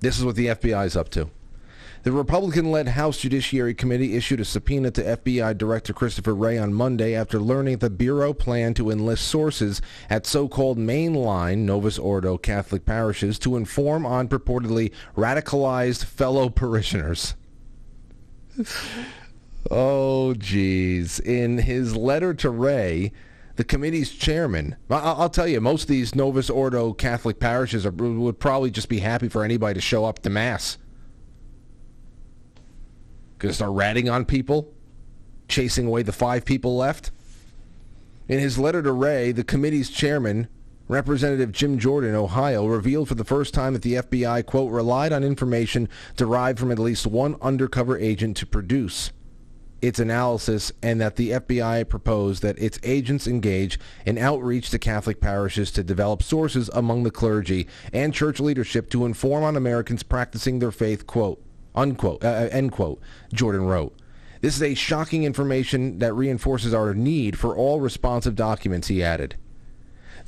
This 0.00 0.18
is 0.18 0.26
what 0.26 0.36
the 0.36 0.48
FBI 0.48 0.84
is 0.84 0.94
up 0.94 1.08
to. 1.12 1.30
The 2.02 2.12
Republican-led 2.12 2.88
House 2.88 3.18
Judiciary 3.18 3.74
Committee 3.74 4.16
issued 4.16 4.40
a 4.40 4.44
subpoena 4.46 4.90
to 4.92 5.02
FBI 5.02 5.58
Director 5.58 5.92
Christopher 5.92 6.34
Wray 6.34 6.56
on 6.56 6.72
Monday 6.72 7.14
after 7.14 7.38
learning 7.38 7.76
the 7.76 7.90
Bureau 7.90 8.32
planned 8.32 8.76
to 8.76 8.90
enlist 8.90 9.26
sources 9.28 9.82
at 10.08 10.24
so-called 10.24 10.78
mainline 10.78 11.58
Novus 11.58 11.98
Ordo 11.98 12.38
Catholic 12.38 12.86
parishes 12.86 13.38
to 13.40 13.54
inform 13.54 14.06
on 14.06 14.28
purportedly 14.28 14.92
radicalized 15.14 16.04
fellow 16.06 16.48
parishioners. 16.48 17.34
oh, 19.70 20.32
geez. 20.32 21.20
In 21.20 21.58
his 21.58 21.94
letter 21.94 22.32
to 22.32 22.48
Wray, 22.48 23.12
the 23.56 23.64
committee's 23.64 24.10
chairman, 24.10 24.76
I'll 24.88 25.28
tell 25.28 25.46
you, 25.46 25.60
most 25.60 25.82
of 25.82 25.88
these 25.88 26.14
Novus 26.14 26.48
Ordo 26.48 26.94
Catholic 26.94 27.38
parishes 27.38 27.84
are, 27.84 27.90
would 27.90 28.40
probably 28.40 28.70
just 28.70 28.88
be 28.88 29.00
happy 29.00 29.28
for 29.28 29.44
anybody 29.44 29.74
to 29.74 29.82
show 29.82 30.06
up 30.06 30.20
to 30.20 30.30
Mass. 30.30 30.78
Going 33.40 33.50
to 33.50 33.54
start 33.54 33.72
ratting 33.72 34.10
on 34.10 34.26
people, 34.26 34.70
chasing 35.48 35.86
away 35.86 36.02
the 36.02 36.12
five 36.12 36.44
people 36.44 36.76
left. 36.76 37.10
In 38.28 38.38
his 38.38 38.58
letter 38.58 38.82
to 38.82 38.92
Wray, 38.92 39.32
the 39.32 39.42
committee's 39.42 39.88
chairman, 39.88 40.46
Representative 40.88 41.50
Jim 41.50 41.78
Jordan, 41.78 42.14
Ohio, 42.14 42.66
revealed 42.66 43.08
for 43.08 43.14
the 43.14 43.24
first 43.24 43.54
time 43.54 43.72
that 43.72 43.80
the 43.80 43.94
FBI, 43.94 44.44
quote, 44.44 44.70
relied 44.70 45.10
on 45.14 45.24
information 45.24 45.88
derived 46.16 46.58
from 46.58 46.70
at 46.70 46.78
least 46.78 47.06
one 47.06 47.34
undercover 47.40 47.96
agent 47.98 48.36
to 48.36 48.46
produce 48.46 49.10
its 49.80 49.98
analysis 49.98 50.70
and 50.82 51.00
that 51.00 51.16
the 51.16 51.30
FBI 51.30 51.88
proposed 51.88 52.42
that 52.42 52.58
its 52.58 52.78
agents 52.82 53.26
engage 53.26 53.78
in 54.04 54.18
outreach 54.18 54.68
to 54.68 54.78
Catholic 54.78 55.18
parishes 55.18 55.70
to 55.70 55.82
develop 55.82 56.22
sources 56.22 56.68
among 56.74 57.04
the 57.04 57.10
clergy 57.10 57.66
and 57.90 58.12
church 58.12 58.38
leadership 58.38 58.90
to 58.90 59.06
inform 59.06 59.44
on 59.44 59.56
Americans 59.56 60.02
practicing 60.02 60.58
their 60.58 60.70
faith, 60.70 61.06
quote, 61.06 61.42
unquote, 61.74 62.24
uh, 62.24 62.28
uh, 62.28 62.48
end 62.50 62.72
quote, 62.72 63.00
Jordan 63.32 63.66
wrote. 63.66 63.96
This 64.40 64.56
is 64.56 64.62
a 64.62 64.74
shocking 64.74 65.24
information 65.24 65.98
that 65.98 66.14
reinforces 66.14 66.72
our 66.72 66.94
need 66.94 67.38
for 67.38 67.54
all 67.54 67.80
responsive 67.80 68.34
documents, 68.34 68.88
he 68.88 69.02
added. 69.02 69.36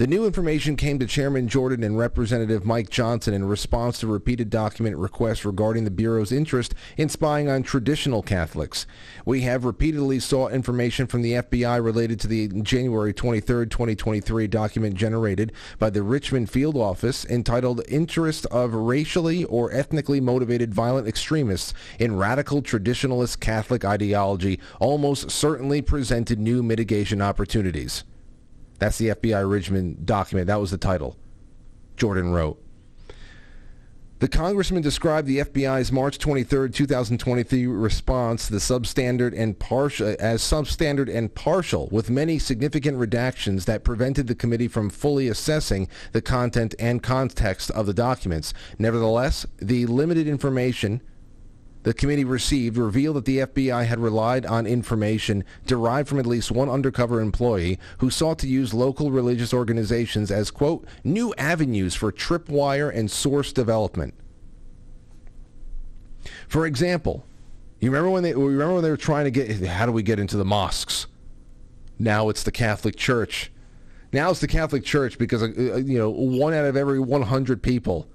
The 0.03 0.09
new 0.09 0.27
information 0.27 0.75
came 0.75 0.99
to 0.99 1.07
Chairman 1.07 1.47
Jordan 1.47 1.85
and 1.85 1.97
Representative 1.97 2.65
Mike 2.65 2.91
Johnson 2.91 3.35
in 3.35 3.45
response 3.45 4.01
to 4.01 4.09
repeated 4.09 4.51
document 4.51 4.97
requests 4.97 5.45
regarding 5.45 5.85
the 5.85 5.93
Bureau's 5.93 6.33
interest 6.33 6.75
in 6.97 7.09
spying 7.09 7.49
on 7.49 7.63
traditional 7.63 8.21
Catholics. 8.21 8.85
We 9.25 9.43
have 9.43 9.65
repeatedly 9.65 10.19
sought 10.19 10.55
information 10.55 11.07
from 11.07 11.23
the 11.23 11.35
FBI 11.35 11.81
related 11.81 12.19
to 12.19 12.27
the 12.27 12.49
January 12.49 13.15
23, 13.15 13.67
2023 13.67 14.49
document 14.49 14.97
generated 14.97 15.53
by 15.79 15.89
the 15.89 16.03
Richmond 16.03 16.51
Field 16.51 16.77
Office 16.77 17.25
entitled 17.25 17.83
Interest 17.87 18.45
of 18.47 18.75
Racially 18.75 19.45
or 19.45 19.73
Ethnically 19.73 20.21
Motivated 20.21 20.75
Violent 20.75 21.07
Extremists 21.07 21.75
in 22.01 22.17
Radical 22.17 22.61
Traditionalist 22.61 23.39
Catholic 23.39 23.85
Ideology 23.85 24.59
almost 24.81 25.31
certainly 25.31 25.81
presented 25.81 26.41
new 26.41 26.61
mitigation 26.61 27.23
opportunities. 27.23 28.03
That's 28.83 28.99
the 28.99 29.11
FBI 29.11 29.49
Richmond 29.49 30.05
document. 30.05 30.49
That 30.49 30.61
was 30.61 30.73
the 30.73 30.77
title. 30.77 31.17
Jordan 31.97 32.33
wrote. 32.33 32.61
The 34.19 34.27
congressman 34.27 34.83
described 34.83 35.29
the 35.29 35.39
FBI's 35.39 35.93
March 35.93 36.19
23, 36.19 36.69
2023 36.71 37.67
response 37.69 38.49
the 38.49 38.57
substandard 38.57 39.39
and 39.39 39.57
partial 39.57 40.17
as 40.19 40.43
substandard 40.43 41.09
and 41.09 41.33
partial 41.33 41.89
with 41.93 42.11
many 42.11 42.41
significant 42.41 42.99
redactions 42.99 43.67
that 43.67 43.85
prevented 43.85 44.27
the 44.27 44.35
committee 44.35 44.67
from 44.67 44.91
fully 44.91 45.29
assessing 45.29 45.87
the 46.11 46.21
content 46.21 46.75
and 46.81 47.05
context 47.05 47.71
of 47.71 47.87
the 47.87 47.95
documents. 47.95 48.53
Nevertheless, 48.81 49.47
the 49.59 49.87
limited 49.87 50.27
information 50.27 51.03
the 51.83 51.95
committee 51.95 52.25
received 52.25 52.77
revealed 52.77 53.17
that 53.17 53.25
the 53.25 53.39
FBI 53.39 53.85
had 53.85 53.99
relied 53.99 54.47
on 54.47 54.67
information 54.67 55.45
derived 55.67 56.09
from 56.09 56.19
at 56.19 56.27
least 56.27 56.51
one 56.51 56.69
undercover 56.69 57.21
employee 57.21 57.79
who 57.99 58.11
sought 58.11 58.39
to 58.41 58.47
use 58.47 58.73
local 58.73 59.11
religious 59.11 59.53
organizations 59.53 60.31
as, 60.31 60.51
quote, 60.51 60.87
new 61.03 61.35
avenues 61.37 61.95
for 61.95 62.13
tripwire 62.13 62.95
and 62.95 63.11
source 63.11 63.53
development. 63.53 64.15
For 66.49 66.67
example, 66.67 67.25
you 67.81 67.91
remember 67.91 68.11
when 68.11 68.23
they 68.23 68.33
remember 68.33 68.75
when 68.75 68.85
they 68.85 68.91
were 68.91 68.97
trying 68.97 69.25
to 69.25 69.31
get 69.31 69.51
how 69.67 69.87
do 69.87 69.93
we 69.93 70.05
get 70.05 70.21
into 70.21 70.37
the 70.37 70.45
mosques? 70.45 71.09
Now 71.99 72.29
it's 72.29 72.45
the 72.45 72.53
Catholic 72.53 72.95
Church. 72.95 73.51
Now 74.13 74.31
it's 74.31 74.41
the 74.41 74.47
Catholic 74.47 74.85
Church 74.85 75.19
because 75.19 75.43
uh, 75.43 75.47
uh 75.47 75.77
you 75.79 75.99
know 75.99 76.11
one 76.11 76.55
out 76.55 76.65
of 76.65 76.77
every 76.77 77.01
100 77.01 77.61
people 77.61 78.07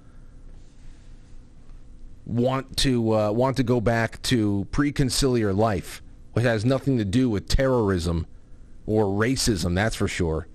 want 2.28 2.76
to 2.76 3.14
uh, 3.14 3.32
want 3.32 3.56
to 3.56 3.64
go 3.64 3.80
back 3.80 4.22
to 4.22 4.68
pre-conciliar 4.70 5.56
life, 5.56 6.02
which 6.34 6.44
has 6.44 6.64
nothing 6.64 6.98
to 6.98 7.04
do 7.04 7.28
with 7.28 7.48
terrorism 7.48 8.26
or 8.86 9.06
racism. 9.06 9.74
That's 9.74 9.96
for 9.96 10.06
sure. 10.06 10.46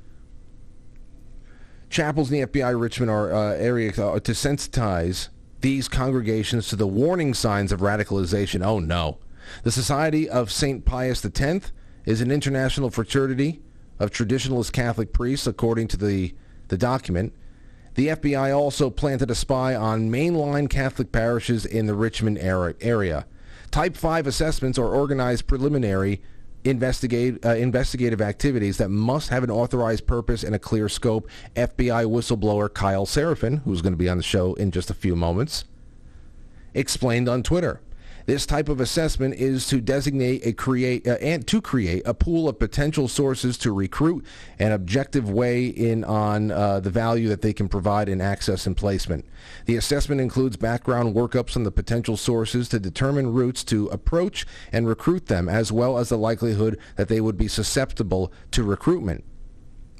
Chapels 1.89 2.31
in 2.31 2.41
the 2.41 2.47
FBI 2.47 2.79
Richmond 2.79 3.11
are, 3.11 3.33
uh, 3.33 3.53
area 3.55 3.89
uh, 3.91 4.19
to 4.19 4.31
sensitize 4.31 5.29
these 5.61 5.87
congregations 5.87 6.67
to 6.67 6.75
the 6.75 6.87
warning 6.87 7.33
signs 7.33 7.71
of 7.71 7.81
radicalization. 7.81 8.65
Oh 8.65 8.79
no. 8.79 9.19
The 9.63 9.71
Society 9.71 10.29
of 10.29 10.51
St. 10.51 10.85
Pius 10.85 11.25
X 11.25 11.71
is 12.05 12.21
an 12.21 12.31
international 12.31 12.89
fraternity 12.89 13.61
of 13.99 14.11
traditionalist 14.11 14.71
Catholic 14.71 15.13
priests, 15.13 15.47
according 15.47 15.87
to 15.89 15.97
the, 15.97 16.33
the 16.69 16.77
document. 16.77 17.33
The 17.95 18.07
FBI 18.07 18.55
also 18.55 18.89
planted 18.89 19.29
a 19.29 19.35
spy 19.35 19.75
on 19.75 20.09
mainline 20.09 20.69
Catholic 20.69 21.11
parishes 21.11 21.65
in 21.65 21.85
the 21.85 21.93
Richmond 21.93 22.39
area. 22.39 23.25
Type 23.69 23.95
5 23.95 24.27
assessments 24.27 24.77
are 24.77 24.87
organized 24.87 25.47
preliminary 25.47 26.21
investigate, 26.63 27.45
uh, 27.45 27.55
investigative 27.55 28.21
activities 28.21 28.77
that 28.77 28.89
must 28.89 29.29
have 29.29 29.43
an 29.43 29.51
authorized 29.51 30.07
purpose 30.07 30.43
and 30.43 30.55
a 30.55 30.59
clear 30.59 30.89
scope. 30.89 31.27
FBI 31.55 32.05
whistleblower 32.05 32.73
Kyle 32.73 33.05
Seraphin, 33.05 33.61
who's 33.63 33.81
going 33.81 33.93
to 33.93 33.97
be 33.97 34.09
on 34.09 34.17
the 34.17 34.23
show 34.23 34.53
in 34.55 34.71
just 34.71 34.89
a 34.89 34.93
few 34.93 35.15
moments, 35.15 35.65
explained 36.73 37.27
on 37.27 37.43
Twitter. 37.43 37.81
This 38.25 38.45
type 38.45 38.69
of 38.69 38.79
assessment 38.79 39.35
is 39.35 39.67
to 39.67 39.81
designate 39.81 40.45
a 40.45 40.53
create 40.53 41.05
uh, 41.07 41.17
and 41.19 41.45
to 41.47 41.61
create 41.61 42.03
a 42.05 42.13
pool 42.13 42.47
of 42.47 42.57
potential 42.57 43.07
sources 43.09 43.57
to 43.59 43.73
recruit 43.73 44.25
an 44.59 44.71
objective 44.71 45.29
way 45.29 45.65
in 45.65 46.05
on 46.05 46.51
uh, 46.51 46.79
the 46.79 46.89
value 46.89 47.27
that 47.29 47.41
they 47.41 47.51
can 47.51 47.67
provide 47.67 48.07
in 48.07 48.21
access 48.21 48.65
and 48.65 48.77
placement. 48.77 49.25
The 49.65 49.75
assessment 49.75 50.21
includes 50.21 50.55
background 50.55 51.15
workups 51.15 51.57
on 51.57 51.63
the 51.63 51.71
potential 51.71 52.15
sources 52.15 52.69
to 52.69 52.79
determine 52.79 53.33
routes 53.33 53.63
to 53.65 53.87
approach 53.87 54.45
and 54.71 54.87
recruit 54.87 55.25
them, 55.25 55.49
as 55.49 55.71
well 55.71 55.97
as 55.97 56.09
the 56.09 56.17
likelihood 56.17 56.79
that 56.95 57.09
they 57.09 57.19
would 57.19 57.37
be 57.37 57.49
susceptible 57.49 58.31
to 58.51 58.63
recruitment. 58.63 59.25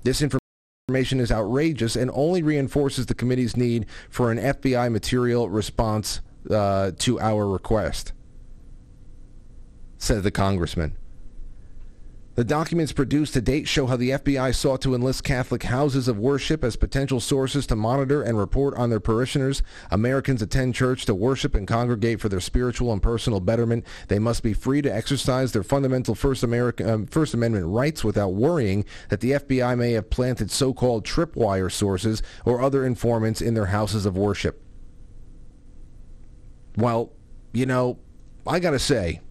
This 0.04 0.22
information 0.22 1.20
is 1.20 1.32
outrageous 1.32 1.98
and 1.98 2.10
only 2.14 2.42
reinforces 2.42 3.08
the 3.08 3.16
committee's 3.16 3.58
need 3.58 3.86
for 4.10 4.32
an 4.32 4.38
FBI 4.38 4.92
material 4.92 5.50
response 5.50 6.22
uh, 6.50 6.92
to 7.00 7.20
our 7.20 7.48
request, 7.48 8.14
said 9.98 10.24
the 10.24 10.32
congressman. 10.32 10.98
The 12.36 12.44
documents 12.44 12.94
produced 12.94 13.36
to 13.36 13.42
date 13.42 13.68
show 13.68 13.86
how 13.86 13.96
the 13.96 14.10
FBI 14.10 14.56
sought 14.56 14.82
to 14.82 14.96
enlist 14.96 15.24
Catholic 15.24 15.62
houses 15.62 16.08
of 16.08 16.18
worship 16.18 16.64
as 16.64 16.76
potential 16.76 17.20
sources 17.20 17.68
to 17.68 17.76
monitor 17.76 18.24
and 18.24 18.40
report 18.40 18.74
on 18.74 18.90
their 18.90 19.00
parishioners. 19.00 19.62
Americans 19.92 20.42
attend 20.42 20.74
church 20.74 21.06
to 21.06 21.14
worship 21.14 21.54
and 21.54 21.68
congregate 21.68 22.20
for 22.20 22.30
their 22.30 22.40
spiritual 22.40 22.92
and 22.92 23.04
personal 23.04 23.40
betterment. 23.40 23.86
They 24.08 24.18
must 24.18 24.42
be 24.42 24.54
free 24.54 24.82
to 24.82 24.92
exercise 24.92 25.52
their 25.52 25.62
fundamental 25.62 26.16
First, 26.16 26.44
um, 26.44 27.06
First 27.06 27.36
Amendment 27.36 27.68
rights 27.68 28.04
without 28.04 28.34
worrying 28.34 28.86
that 29.10 29.20
the 29.20 29.34
FBI 29.34 29.78
may 29.78 29.92
have 29.92 30.10
planted 30.10 30.50
so-called 30.50 31.06
tripwire 31.06 31.72
sources 31.72 32.24
or 32.46 32.64
other 32.64 32.84
informants 32.84 33.42
in 33.42 33.54
their 33.54 33.68
houses 33.68 34.08
of 34.08 34.18
worship. 34.18 34.63
Well, 36.78 37.12
you 37.54 37.66
know, 37.66 38.00
I 38.48 38.60
got 38.60 38.72
to 38.72 38.80
say, 38.80 39.22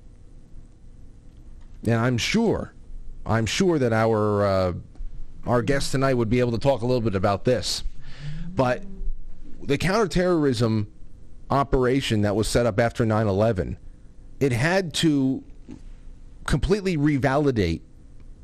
and 1.85 1.95
I'm 1.95 2.19
sure, 2.19 2.73
I'm 3.27 3.47
sure 3.47 3.79
that 3.79 3.93
our 3.93 4.47
uh, 4.47 4.73
our 5.47 5.63
guest 5.63 5.93
tonight 5.93 6.15
would 6.15 6.31
be 6.31 6.41
able 6.41 6.53
to 6.53 6.59
talk 6.59 6.83
a 6.83 6.87
little 6.87 7.01
bit 7.01 7.17
about 7.17 7.45
this, 7.45 7.83
but 8.55 8.85
the 9.63 9.77
counterterrorism 9.77 10.91
operation 11.51 12.23
that 12.23 12.37
was 12.37 12.49
set 12.49 12.65
up 12.65 12.79
after 12.79 13.05
9/11, 13.05 13.77
it 14.41 14.53
had 14.53 14.95
to 14.95 15.43
completely 16.47 16.97
revalidate, 16.97 17.81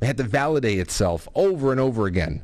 it 0.01 0.07
had 0.07 0.17
to 0.17 0.25
validate 0.25 0.79
itself 0.79 1.29
over 1.35 1.71
and 1.71 1.81
over 1.81 2.07
again 2.07 2.43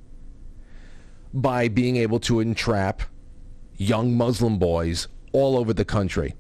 by 1.33 1.67
being 1.67 1.97
able 1.97 2.21
to 2.21 2.39
entrap 2.39 3.03
young 3.77 4.17
Muslim 4.17 4.57
boys 4.57 5.09
all 5.33 5.59
over 5.59 5.73
the 5.73 5.85
country 5.85 6.37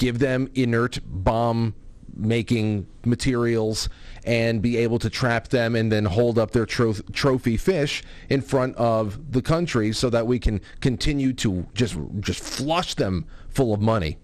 give 0.00 0.18
them 0.18 0.48
inert 0.54 0.98
bomb 1.04 1.74
making 2.16 2.86
materials 3.04 3.90
and 4.24 4.62
be 4.62 4.78
able 4.78 4.98
to 4.98 5.10
trap 5.10 5.48
them 5.48 5.76
and 5.76 5.92
then 5.92 6.06
hold 6.06 6.38
up 6.38 6.52
their 6.52 6.64
tro- 6.64 6.94
trophy 7.12 7.58
fish 7.58 8.02
in 8.30 8.40
front 8.40 8.74
of 8.76 9.32
the 9.32 9.42
country 9.42 9.92
so 9.92 10.08
that 10.08 10.26
we 10.26 10.38
can 10.38 10.58
continue 10.80 11.34
to 11.34 11.66
just 11.74 11.96
just 12.20 12.42
flush 12.42 12.94
them 12.94 13.26
full 13.50 13.74
of 13.74 13.80
money. 13.80 14.16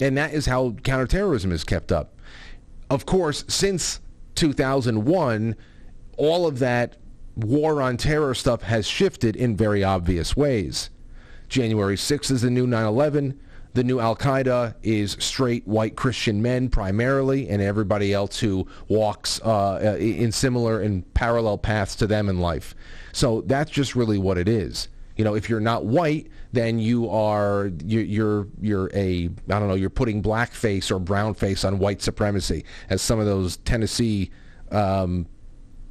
And 0.00 0.16
that 0.16 0.32
is 0.32 0.46
how 0.46 0.70
counterterrorism 0.82 1.52
is 1.52 1.64
kept 1.64 1.92
up. 1.92 2.18
Of 2.88 3.04
course, 3.04 3.44
since 3.46 4.00
2001, 4.36 5.54
all 6.16 6.46
of 6.46 6.58
that 6.60 6.96
war 7.36 7.82
on 7.82 7.98
terror 7.98 8.34
stuff 8.34 8.62
has 8.62 8.86
shifted 8.86 9.36
in 9.36 9.54
very 9.54 9.84
obvious 9.84 10.34
ways. 10.34 10.88
January 11.48 11.96
6th 11.96 12.30
is 12.30 12.40
the 12.40 12.50
new 12.50 12.66
9/11. 12.66 13.34
The 13.74 13.82
new 13.82 13.98
Al 13.98 14.14
Qaeda 14.14 14.76
is 14.84 15.16
straight 15.18 15.66
white 15.66 15.96
Christian 15.96 16.40
men 16.40 16.68
primarily, 16.68 17.48
and 17.48 17.60
everybody 17.60 18.12
else 18.12 18.38
who 18.38 18.68
walks 18.86 19.40
uh, 19.40 19.96
in 19.98 20.30
similar 20.30 20.80
and 20.80 21.12
parallel 21.14 21.58
paths 21.58 21.96
to 21.96 22.06
them 22.06 22.28
in 22.28 22.38
life. 22.38 22.76
So 23.12 23.40
that's 23.42 23.72
just 23.72 23.96
really 23.96 24.16
what 24.16 24.38
it 24.38 24.48
is. 24.48 24.88
You 25.16 25.24
know, 25.24 25.34
if 25.34 25.48
you're 25.48 25.58
not 25.58 25.84
white, 25.84 26.28
then 26.52 26.78
you 26.78 27.10
are 27.10 27.72
you, 27.84 28.00
you're 28.00 28.46
you're 28.60 28.90
a 28.94 29.28
I 29.50 29.58
don't 29.58 29.66
know 29.66 29.74
you're 29.74 29.90
putting 29.90 30.22
blackface 30.22 30.92
or 30.92 31.00
brownface 31.00 31.66
on 31.66 31.80
white 31.80 32.00
supremacy, 32.00 32.64
as 32.90 33.02
some 33.02 33.18
of 33.18 33.26
those 33.26 33.56
Tennessee 33.58 34.30
um, 34.70 35.26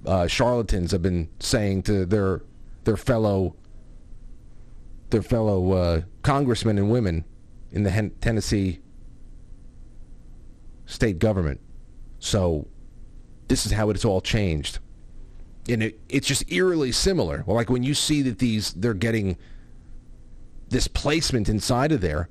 uh, 0.06 0.28
charlatans 0.28 0.91
have 0.91 1.02
been 1.02 1.30
saying 1.39 1.84
to 1.84 2.06
their 2.06 2.43
their 2.86 2.98
fellow 2.98 3.58
their 5.10 5.22
fellow 5.22 5.72
uh, 5.74 6.02
congressmen 6.22 6.78
and 6.78 6.89
women 6.89 7.26
in 7.74 7.84
the 7.84 7.90
Hen- 7.90 8.12
Tennessee 8.22 8.80
state 10.86 11.20
government. 11.20 11.60
So 12.20 12.68
this 13.48 13.66
is 13.66 13.74
how 13.74 13.90
it's 13.90 14.06
all 14.06 14.22
changed. 14.22 14.80
And 15.68 15.84
it, 15.84 16.00
it's 16.08 16.28
just 16.28 16.50
eerily 16.52 16.92
similar. 16.92 17.44
Well, 17.46 17.56
like 17.56 17.70
when 17.70 17.84
you 17.84 17.94
see 17.94 18.22
that 18.22 18.40
these, 18.40 18.74
they're 18.74 18.94
getting 18.94 19.38
this 20.70 20.88
placement 20.88 21.50
inside 21.50 21.92
of 21.92 22.02
there 22.02 22.30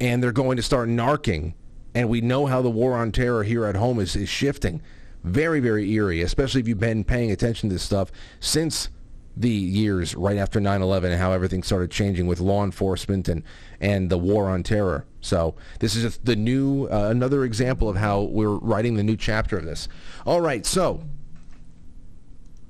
and 0.00 0.22
they're 0.22 0.32
going 0.32 0.56
to 0.56 0.62
start 0.62 0.88
narking. 0.88 1.54
And 1.94 2.08
we 2.08 2.20
know 2.20 2.46
how 2.46 2.62
the 2.62 2.70
war 2.70 2.94
on 2.94 3.12
terror 3.12 3.44
here 3.44 3.64
at 3.64 3.76
home 3.76 3.98
is, 3.98 4.14
is 4.14 4.28
shifting. 4.28 4.82
Very, 5.24 5.60
very 5.60 5.90
eerie, 5.90 6.22
especially 6.22 6.60
if 6.60 6.68
you've 6.68 6.80
been 6.80 7.04
paying 7.04 7.30
attention 7.30 7.68
to 7.68 7.74
this 7.74 7.82
stuff 7.82 8.10
since 8.40 8.88
the 9.36 9.48
years 9.48 10.14
right 10.14 10.36
after 10.36 10.60
9/11 10.60 11.04
and 11.12 11.20
how 11.20 11.32
everything 11.32 11.62
started 11.62 11.90
changing 11.90 12.26
with 12.26 12.40
law 12.40 12.64
enforcement 12.64 13.28
and 13.28 13.42
and 13.80 14.10
the 14.10 14.18
war 14.18 14.48
on 14.48 14.62
terror. 14.62 15.06
So 15.20 15.54
this 15.80 15.96
is 15.96 16.02
just 16.02 16.24
the 16.24 16.36
new 16.36 16.86
uh, 16.86 17.08
another 17.10 17.44
example 17.44 17.88
of 17.88 17.96
how 17.96 18.22
we're 18.22 18.56
writing 18.56 18.94
the 18.96 19.02
new 19.02 19.16
chapter 19.16 19.58
of 19.58 19.64
this. 19.64 19.88
All 20.26 20.40
right, 20.40 20.66
so 20.66 21.02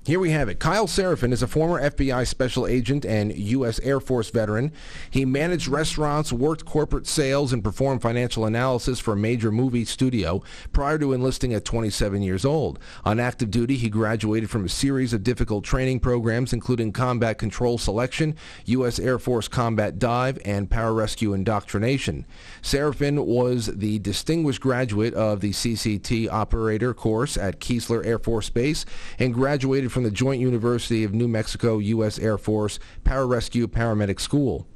here 0.05 0.19
we 0.19 0.31
have 0.31 0.49
it. 0.49 0.59
Kyle 0.59 0.89
Seraphin 0.89 1.33
is 1.33 1.45
a 1.45 1.47
former 1.47 1.81
FBI 1.81 2.27
special 2.27 2.67
agent 2.67 3.05
and 3.05 3.37
U.S. 3.37 3.79
Air 3.81 4.01
Force 4.01 4.31
veteran. 4.31 4.73
He 5.09 5.25
managed 5.25 5.69
restaurants, 5.69 6.33
worked 6.33 6.65
corporate 6.65 7.07
sales, 7.07 7.53
and 7.53 7.63
performed 7.63 8.03
financial 8.03 8.45
analysis 8.45 8.99
for 8.99 9.13
a 9.13 9.17
major 9.17 9.53
movie 9.53 9.85
studio 9.85 10.43
prior 10.73 10.99
to 10.99 11.13
enlisting 11.13 11.55
at 11.55 11.65
27 11.65 12.21
years 12.21 12.45
old. 12.45 12.81
On 13.05 13.21
active 13.21 13.53
duty, 13.53 13.77
he 13.77 13.89
graduated 13.89 14.51
from 14.51 14.65
a 14.65 14.69
series 14.69 15.13
of 15.13 15.23
difficult 15.23 15.63
training 15.63 16.01
programs, 16.01 16.53
including 16.53 16.91
combat 16.91 17.39
control 17.39 17.79
selection, 17.79 18.35
U.S. 18.65 18.99
Air 18.99 19.21
Force 19.21 19.47
combat 19.47 20.01
dive, 20.01 20.37
and 20.45 20.69
pararescue 20.69 21.33
indoctrination. 21.33 22.27
Seraphin 22.61 23.25
was 23.25 23.67
the 23.67 24.01
distinguished 24.01 24.63
graduate 24.63 25.15
of 25.15 25.41
the 25.41 25.51
CCT 25.51 26.29
operator 26.29 26.93
course 26.93 27.37
at 27.37 27.61
Keesler 27.61 28.05
Air 28.05 28.19
Force 28.19 28.51
Base 28.51 28.85
and 29.21 29.33
graduated 29.33 29.92
from 29.93 30.03
the 30.03 30.11
Joint 30.11 30.41
University 30.41 31.05
of 31.05 31.15
New 31.15 31.29
Mexico 31.29 31.79
U.S. 31.79 32.19
Air 32.19 32.39
Force 32.39 32.79
Pararescue 33.05 33.67
Paramedic 33.67 34.19
School. 34.19 34.67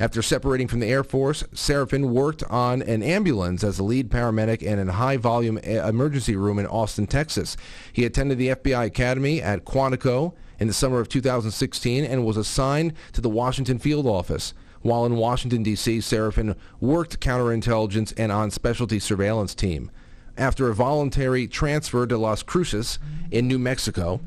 After 0.00 0.22
separating 0.22 0.66
from 0.66 0.80
the 0.80 0.88
Air 0.88 1.04
Force, 1.04 1.44
Seraphin 1.54 2.10
worked 2.10 2.42
on 2.44 2.82
an 2.82 3.02
ambulance 3.02 3.62
as 3.62 3.78
a 3.78 3.84
lead 3.84 4.10
paramedic 4.10 4.60
in 4.60 4.88
a 4.88 4.92
high-volume 4.92 5.58
emergency 5.58 6.34
room 6.34 6.58
in 6.58 6.66
Austin, 6.66 7.06
Texas. 7.06 7.56
He 7.92 8.04
attended 8.04 8.38
the 8.38 8.48
FBI 8.48 8.86
Academy 8.86 9.40
at 9.40 9.64
Quantico 9.64 10.34
in 10.58 10.66
the 10.66 10.74
summer 10.74 10.98
of 10.98 11.08
2016 11.08 12.04
and 12.04 12.24
was 12.24 12.36
assigned 12.36 12.94
to 13.12 13.20
the 13.20 13.30
Washington 13.30 13.78
field 13.78 14.06
office. 14.06 14.52
While 14.82 15.06
in 15.06 15.16
Washington, 15.16 15.62
D.C., 15.62 15.98
Seraphin 15.98 16.56
worked 16.80 17.20
counterintelligence 17.20 18.12
and 18.16 18.32
on 18.32 18.50
specialty 18.50 18.98
surveillance 18.98 19.54
team. 19.54 19.90
After 20.36 20.68
a 20.68 20.74
voluntary 20.74 21.46
transfer 21.46 22.06
to 22.06 22.18
Las 22.18 22.42
Cruces 22.42 22.98
in 23.30 23.46
New 23.46 23.58
Mexico, 23.60 24.20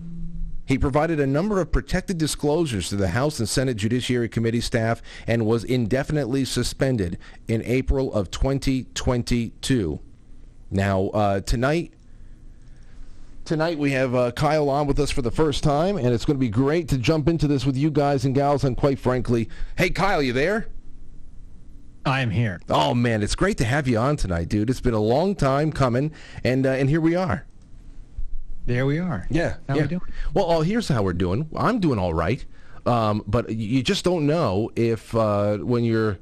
he 0.67 0.77
provided 0.77 1.19
a 1.19 1.25
number 1.25 1.61
of 1.61 1.71
protected 1.71 2.17
disclosures 2.17 2.89
to 2.89 2.97
the 2.97 3.09
House 3.09 3.39
and 3.39 3.47
Senate 3.47 3.77
Judiciary 3.77 4.27
Committee 4.27 4.61
staff 4.61 5.01
and 5.25 5.45
was 5.45 5.63
indefinitely 5.63 6.43
suspended 6.43 7.17
in 7.47 7.63
April 7.63 8.13
of 8.13 8.29
2022. 8.29 9.99
Now, 10.69 11.07
uh, 11.07 11.39
tonight, 11.39 11.93
tonight 13.45 13.77
we 13.77 13.91
have 13.91 14.13
uh, 14.13 14.31
Kyle 14.33 14.69
on 14.69 14.87
with 14.87 14.99
us 14.99 15.09
for 15.09 15.21
the 15.21 15.31
first 15.31 15.63
time, 15.63 15.95
and 15.95 16.07
it's 16.07 16.25
going 16.25 16.35
to 16.35 16.39
be 16.39 16.49
great 16.49 16.89
to 16.89 16.97
jump 16.97 17.29
into 17.29 17.47
this 17.47 17.65
with 17.65 17.77
you 17.77 17.89
guys 17.89 18.25
and 18.25 18.35
gals. 18.35 18.65
And 18.65 18.75
quite 18.75 18.99
frankly, 18.99 19.47
hey, 19.77 19.89
Kyle, 19.89 20.21
you 20.21 20.33
there? 20.33 20.67
I 22.05 22.21
am 22.21 22.31
here. 22.31 22.59
Oh 22.69 22.93
man, 22.93 23.23
it's 23.23 23.35
great 23.35 23.57
to 23.57 23.65
have 23.65 23.87
you 23.87 23.97
on 23.97 24.17
tonight, 24.17 24.49
dude. 24.49 24.69
It's 24.69 24.81
been 24.81 24.93
a 24.93 24.99
long 24.99 25.35
time 25.35 25.71
coming, 25.71 26.11
and 26.43 26.65
uh, 26.65 26.71
and 26.71 26.89
here 26.89 27.01
we 27.01 27.15
are. 27.15 27.45
There 28.67 28.85
we 28.85 28.99
are. 28.99 29.25
Yeah. 29.29 29.55
How 29.67 29.75
yeah. 29.75 29.81
we 29.83 29.87
doing? 29.87 30.01
Well, 30.33 30.45
oh, 30.47 30.61
here's 30.61 30.89
how 30.89 31.01
we're 31.01 31.13
doing. 31.13 31.49
I'm 31.55 31.79
doing 31.79 31.97
all 31.97 32.13
right, 32.13 32.45
um, 32.85 33.23
but 33.25 33.49
you 33.49 33.81
just 33.81 34.03
don't 34.03 34.27
know 34.27 34.69
if 34.75 35.15
uh, 35.15 35.57
when 35.57 35.85
you're 35.85 36.19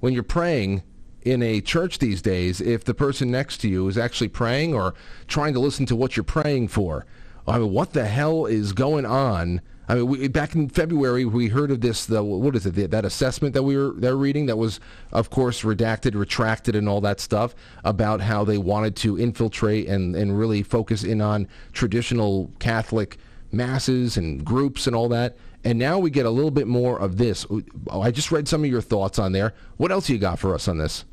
when 0.00 0.14
you're 0.14 0.22
praying 0.22 0.82
in 1.20 1.42
a 1.42 1.60
church 1.60 1.98
these 1.98 2.22
days, 2.22 2.62
if 2.62 2.82
the 2.82 2.94
person 2.94 3.30
next 3.30 3.58
to 3.58 3.68
you 3.68 3.86
is 3.88 3.98
actually 3.98 4.28
praying 4.28 4.74
or 4.74 4.94
trying 5.28 5.52
to 5.52 5.60
listen 5.60 5.84
to 5.86 5.94
what 5.94 6.16
you're 6.16 6.24
praying 6.24 6.68
for. 6.68 7.06
I 7.46 7.58
mean, 7.58 7.70
what 7.70 7.92
the 7.92 8.06
hell 8.06 8.46
is 8.46 8.72
going 8.72 9.04
on? 9.04 9.60
I 9.88 9.96
mean, 9.96 10.06
we, 10.06 10.28
back 10.28 10.54
in 10.54 10.68
February, 10.68 11.24
we 11.24 11.48
heard 11.48 11.70
of 11.70 11.80
this. 11.80 12.06
The, 12.06 12.22
what 12.22 12.54
is 12.54 12.66
it? 12.66 12.74
The, 12.74 12.86
that 12.86 13.04
assessment 13.04 13.52
that 13.54 13.64
we 13.64 13.76
were 13.76 13.92
they're 13.92 14.16
reading 14.16 14.46
that 14.46 14.56
was, 14.56 14.78
of 15.10 15.30
course, 15.30 15.62
redacted, 15.62 16.14
retracted, 16.14 16.76
and 16.76 16.88
all 16.88 17.00
that 17.00 17.20
stuff 17.20 17.54
about 17.84 18.20
how 18.20 18.44
they 18.44 18.58
wanted 18.58 18.94
to 18.96 19.18
infiltrate 19.18 19.88
and 19.88 20.14
and 20.14 20.38
really 20.38 20.62
focus 20.62 21.02
in 21.02 21.20
on 21.20 21.48
traditional 21.72 22.50
Catholic 22.60 23.18
masses 23.50 24.16
and 24.16 24.44
groups 24.44 24.86
and 24.86 24.94
all 24.94 25.08
that. 25.08 25.36
And 25.64 25.78
now 25.78 25.98
we 25.98 26.10
get 26.10 26.26
a 26.26 26.30
little 26.30 26.50
bit 26.50 26.66
more 26.66 26.98
of 26.98 27.18
this. 27.18 27.46
I 27.90 28.10
just 28.10 28.32
read 28.32 28.48
some 28.48 28.64
of 28.64 28.70
your 28.70 28.80
thoughts 28.80 29.18
on 29.18 29.32
there. 29.32 29.54
What 29.76 29.92
else 29.92 30.08
you 30.08 30.18
got 30.18 30.38
for 30.38 30.54
us 30.54 30.66
on 30.68 30.78
this? 30.78 31.04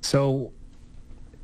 So 0.00 0.52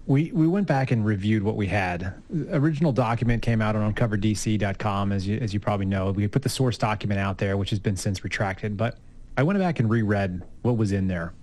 we 0.07 0.30
we 0.32 0.46
went 0.46 0.66
back 0.66 0.90
and 0.90 1.04
reviewed 1.04 1.42
what 1.42 1.57
we 1.57 1.66
had. 1.66 2.14
The 2.30 2.57
original 2.57 2.92
document 2.92 3.42
came 3.42 3.61
out 3.61 3.74
on 3.74 3.92
uncoverdc.com, 3.92 5.12
as 5.12 5.26
you 5.26 5.38
as 5.38 5.52
you 5.52 5.61
probably 5.61 5.86
know. 5.86 6.12
We 6.12 6.28
put 6.28 6.42
the 6.42 6.48
source 6.48 6.78
document 6.78 7.20
out 7.20 7.38
there, 7.38 7.57
which 7.57 7.70
has 7.70 7.78
been 7.78 7.96
since 7.96 8.22
retracted. 8.22 8.76
But 8.76 8.98
I 9.36 9.42
went 9.42 9.59
back 9.59 9.80
and 9.80 9.90
reread 9.90 10.42
what 10.62 10.76
was 10.76 10.92
in 10.92 11.09
there 11.09 11.34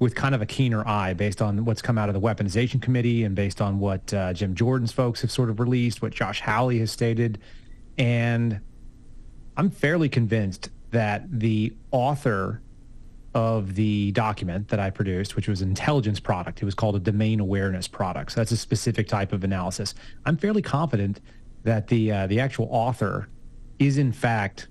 with 0.00 0.14
kind 0.14 0.34
of 0.34 0.42
a 0.42 0.46
keener 0.46 0.86
eye 0.86 1.12
based 1.12 1.42
on 1.42 1.64
what's 1.64 1.82
come 1.82 1.98
out 1.98 2.08
of 2.08 2.14
the 2.14 2.20
weaponization 2.20 2.80
committee 2.80 3.24
and 3.24 3.34
based 3.34 3.60
on 3.60 3.80
what 3.80 4.12
uh, 4.14 4.32
Jim 4.32 4.54
Jordan's 4.54 4.92
folks 4.92 5.22
have 5.22 5.30
sort 5.30 5.50
of 5.50 5.58
released, 5.58 6.02
what 6.02 6.12
Josh 6.12 6.40
Hawley 6.40 6.78
has 6.78 6.92
stated. 6.92 7.38
And 7.96 8.60
I'm 9.56 9.70
fairly 9.70 10.08
convinced 10.08 10.70
that 10.90 11.24
the 11.40 11.74
author 11.90 12.62
of 13.38 13.76
the 13.76 14.10
document 14.10 14.66
that 14.66 14.80
I 14.80 14.90
produced, 14.90 15.36
which 15.36 15.46
was 15.46 15.62
an 15.62 15.68
intelligence 15.68 16.18
product. 16.18 16.60
It 16.60 16.64
was 16.64 16.74
called 16.74 16.96
a 16.96 16.98
domain 16.98 17.38
awareness 17.38 17.86
product. 17.86 18.32
So 18.32 18.40
that's 18.40 18.50
a 18.50 18.56
specific 18.56 19.06
type 19.06 19.32
of 19.32 19.44
analysis. 19.44 19.94
I'm 20.26 20.36
fairly 20.36 20.60
confident 20.60 21.20
that 21.62 21.86
the 21.86 22.10
uh, 22.10 22.26
the 22.26 22.40
actual 22.40 22.66
author 22.72 23.28
is 23.78 23.96
in 23.96 24.10
fact 24.10 24.66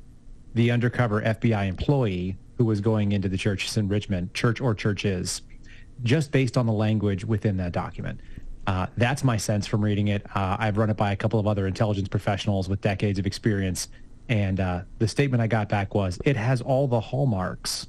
the 0.54 0.70
undercover 0.70 1.22
FBI 1.22 1.66
employee 1.66 2.36
who 2.58 2.66
was 2.66 2.82
going 2.82 3.14
into 3.14 3.30
the 3.30 3.38
churches 3.38 3.78
in 3.78 3.88
Richmond, 3.88 4.34
church 4.34 4.60
or 4.60 4.76
churches, 4.76 5.44
just 6.04 6.34
based 6.34 6.58
on 6.58 6.66
the 6.66 6.74
language 6.74 7.24
within 7.24 7.56
that 7.58 7.72
document. 7.72 8.20
Uh, 8.66 8.88
that's 8.98 9.24
my 9.24 9.38
sense 9.38 9.66
from 9.66 9.82
reading 9.82 10.10
it. 10.10 10.26
Uh, 10.36 10.58
I've 10.60 10.78
run 10.78 10.90
it 10.90 10.98
by 10.98 11.14
a 11.14 11.16
couple 11.16 11.40
of 11.40 11.48
other 11.48 11.68
intelligence 11.68 12.10
professionals 12.10 12.68
with 12.68 12.82
decades 12.82 13.18
of 13.18 13.26
experience. 13.26 13.88
And 14.28 14.60
uh, 14.60 14.82
the 15.00 15.08
statement 15.08 15.42
I 15.42 15.48
got 15.48 15.70
back 15.70 15.96
was 15.96 16.20
it 16.26 16.36
has 16.36 16.62
all 16.62 16.90
the 16.90 17.00
hallmarks 17.00 17.88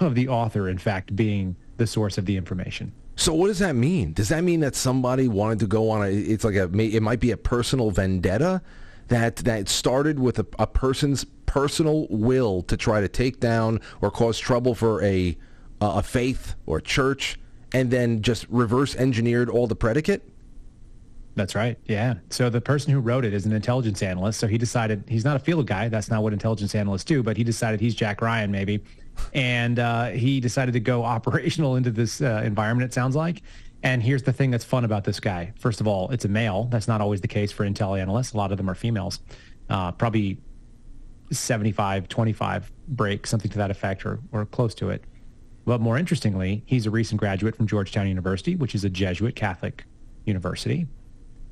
of 0.00 0.14
the 0.14 0.28
author, 0.28 0.68
in 0.68 0.78
fact, 0.78 1.14
being 1.14 1.56
the 1.76 1.86
source 1.86 2.18
of 2.18 2.26
the 2.26 2.36
information. 2.36 2.92
So 3.16 3.34
what 3.34 3.48
does 3.48 3.58
that 3.58 3.76
mean? 3.76 4.12
Does 4.12 4.28
that 4.30 4.42
mean 4.42 4.60
that 4.60 4.74
somebody 4.74 5.28
wanted 5.28 5.58
to 5.60 5.66
go 5.66 5.90
on 5.90 6.02
a? 6.02 6.10
It's 6.10 6.44
like 6.44 6.54
a. 6.54 6.64
It 6.78 7.02
might 7.02 7.20
be 7.20 7.30
a 7.30 7.36
personal 7.36 7.90
vendetta 7.90 8.62
that 9.08 9.36
that 9.36 9.68
started 9.68 10.18
with 10.18 10.38
a, 10.38 10.46
a 10.58 10.66
person's 10.66 11.24
personal 11.46 12.06
will 12.08 12.62
to 12.62 12.76
try 12.76 13.00
to 13.00 13.08
take 13.08 13.38
down 13.38 13.80
or 14.00 14.10
cause 14.10 14.38
trouble 14.38 14.74
for 14.74 15.02
a 15.02 15.36
a 15.80 16.02
faith 16.02 16.54
or 16.64 16.80
church, 16.80 17.38
and 17.72 17.90
then 17.90 18.22
just 18.22 18.46
reverse 18.48 18.94
engineered 18.96 19.50
all 19.50 19.66
the 19.66 19.76
predicate? 19.76 20.22
That's 21.34 21.54
right. 21.54 21.78
Yeah. 21.86 22.14
So 22.30 22.50
the 22.50 22.60
person 22.60 22.92
who 22.92 23.00
wrote 23.00 23.24
it 23.24 23.32
is 23.32 23.46
an 23.46 23.52
intelligence 23.52 24.02
analyst. 24.02 24.38
So 24.38 24.46
he 24.46 24.58
decided 24.58 25.04
he's 25.08 25.24
not 25.24 25.36
a 25.36 25.38
field 25.38 25.66
guy. 25.66 25.88
That's 25.88 26.10
not 26.10 26.22
what 26.22 26.32
intelligence 26.32 26.74
analysts 26.74 27.04
do. 27.04 27.22
But 27.22 27.36
he 27.36 27.44
decided 27.44 27.80
he's 27.80 27.94
Jack 27.94 28.20
Ryan, 28.20 28.50
maybe, 28.50 28.84
and 29.32 29.78
uh, 29.78 30.06
he 30.10 30.40
decided 30.40 30.72
to 30.72 30.80
go 30.80 31.04
operational 31.16 31.76
into 31.76 31.90
this 31.90 32.20
uh, 32.20 32.42
environment. 32.44 32.90
It 32.90 32.94
sounds 32.94 33.16
like. 33.16 33.42
And 33.84 34.02
here's 34.02 34.22
the 34.22 34.32
thing 34.32 34.52
that's 34.52 34.64
fun 34.64 34.84
about 34.84 35.04
this 35.04 35.18
guy. 35.18 35.52
First 35.58 35.80
of 35.80 35.88
all, 35.88 36.08
it's 36.10 36.24
a 36.24 36.28
male. 36.28 36.64
That's 36.70 36.86
not 36.86 37.00
always 37.00 37.20
the 37.20 37.28
case 37.28 37.50
for 37.50 37.64
intel 37.64 38.00
analysts. 38.00 38.32
A 38.32 38.36
lot 38.36 38.52
of 38.52 38.58
them 38.58 38.70
are 38.70 38.76
females. 38.76 39.18
Uh, 39.68 39.90
probably 39.90 40.38
75, 41.32 42.08
25 42.08 42.70
break, 42.88 43.26
something 43.26 43.50
to 43.50 43.58
that 43.58 43.72
effect, 43.72 44.06
or, 44.06 44.20
or 44.30 44.46
close 44.46 44.74
to 44.76 44.90
it. 44.90 45.02
But 45.64 45.80
more 45.80 45.98
interestingly, 45.98 46.62
he's 46.66 46.86
a 46.86 46.90
recent 46.90 47.18
graduate 47.18 47.56
from 47.56 47.66
Georgetown 47.66 48.06
University, 48.06 48.54
which 48.54 48.74
is 48.74 48.84
a 48.84 48.90
Jesuit 48.90 49.34
Catholic 49.34 49.84
university 50.26 50.86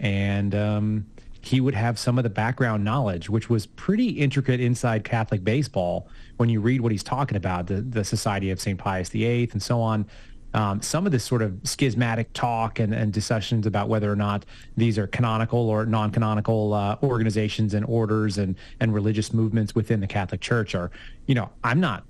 and 0.00 0.54
um, 0.54 1.06
he 1.42 1.60
would 1.60 1.74
have 1.74 1.98
some 1.98 2.18
of 2.18 2.24
the 2.24 2.30
background 2.30 2.84
knowledge, 2.84 3.30
which 3.30 3.48
was 3.48 3.66
pretty 3.66 4.08
intricate 4.08 4.60
inside 4.60 5.04
Catholic 5.04 5.42
baseball. 5.42 6.08
When 6.36 6.48
you 6.48 6.60
read 6.60 6.80
what 6.80 6.92
he's 6.92 7.02
talking 7.02 7.36
about, 7.36 7.66
the 7.66 7.80
the 7.80 8.04
Society 8.04 8.50
of 8.50 8.60
St. 8.60 8.78
Pius 8.78 9.08
VIII 9.10 9.48
and 9.52 9.62
so 9.62 9.80
on, 9.80 10.06
um, 10.52 10.82
some 10.82 11.06
of 11.06 11.12
this 11.12 11.24
sort 11.24 11.42
of 11.42 11.58
schismatic 11.64 12.32
talk 12.32 12.80
and, 12.80 12.92
and 12.92 13.12
discussions 13.12 13.66
about 13.66 13.88
whether 13.88 14.10
or 14.10 14.16
not 14.16 14.44
these 14.76 14.98
are 14.98 15.06
canonical 15.06 15.68
or 15.68 15.86
non-canonical 15.86 16.74
uh, 16.74 16.96
organizations 17.02 17.74
and 17.74 17.86
orders 17.86 18.38
and 18.38 18.56
and 18.80 18.92
religious 18.92 19.32
movements 19.32 19.74
within 19.74 20.00
the 20.00 20.06
Catholic 20.06 20.40
Church 20.40 20.74
are, 20.74 20.90
you 21.26 21.34
know, 21.34 21.50
I'm 21.62 21.80
not 21.80 22.04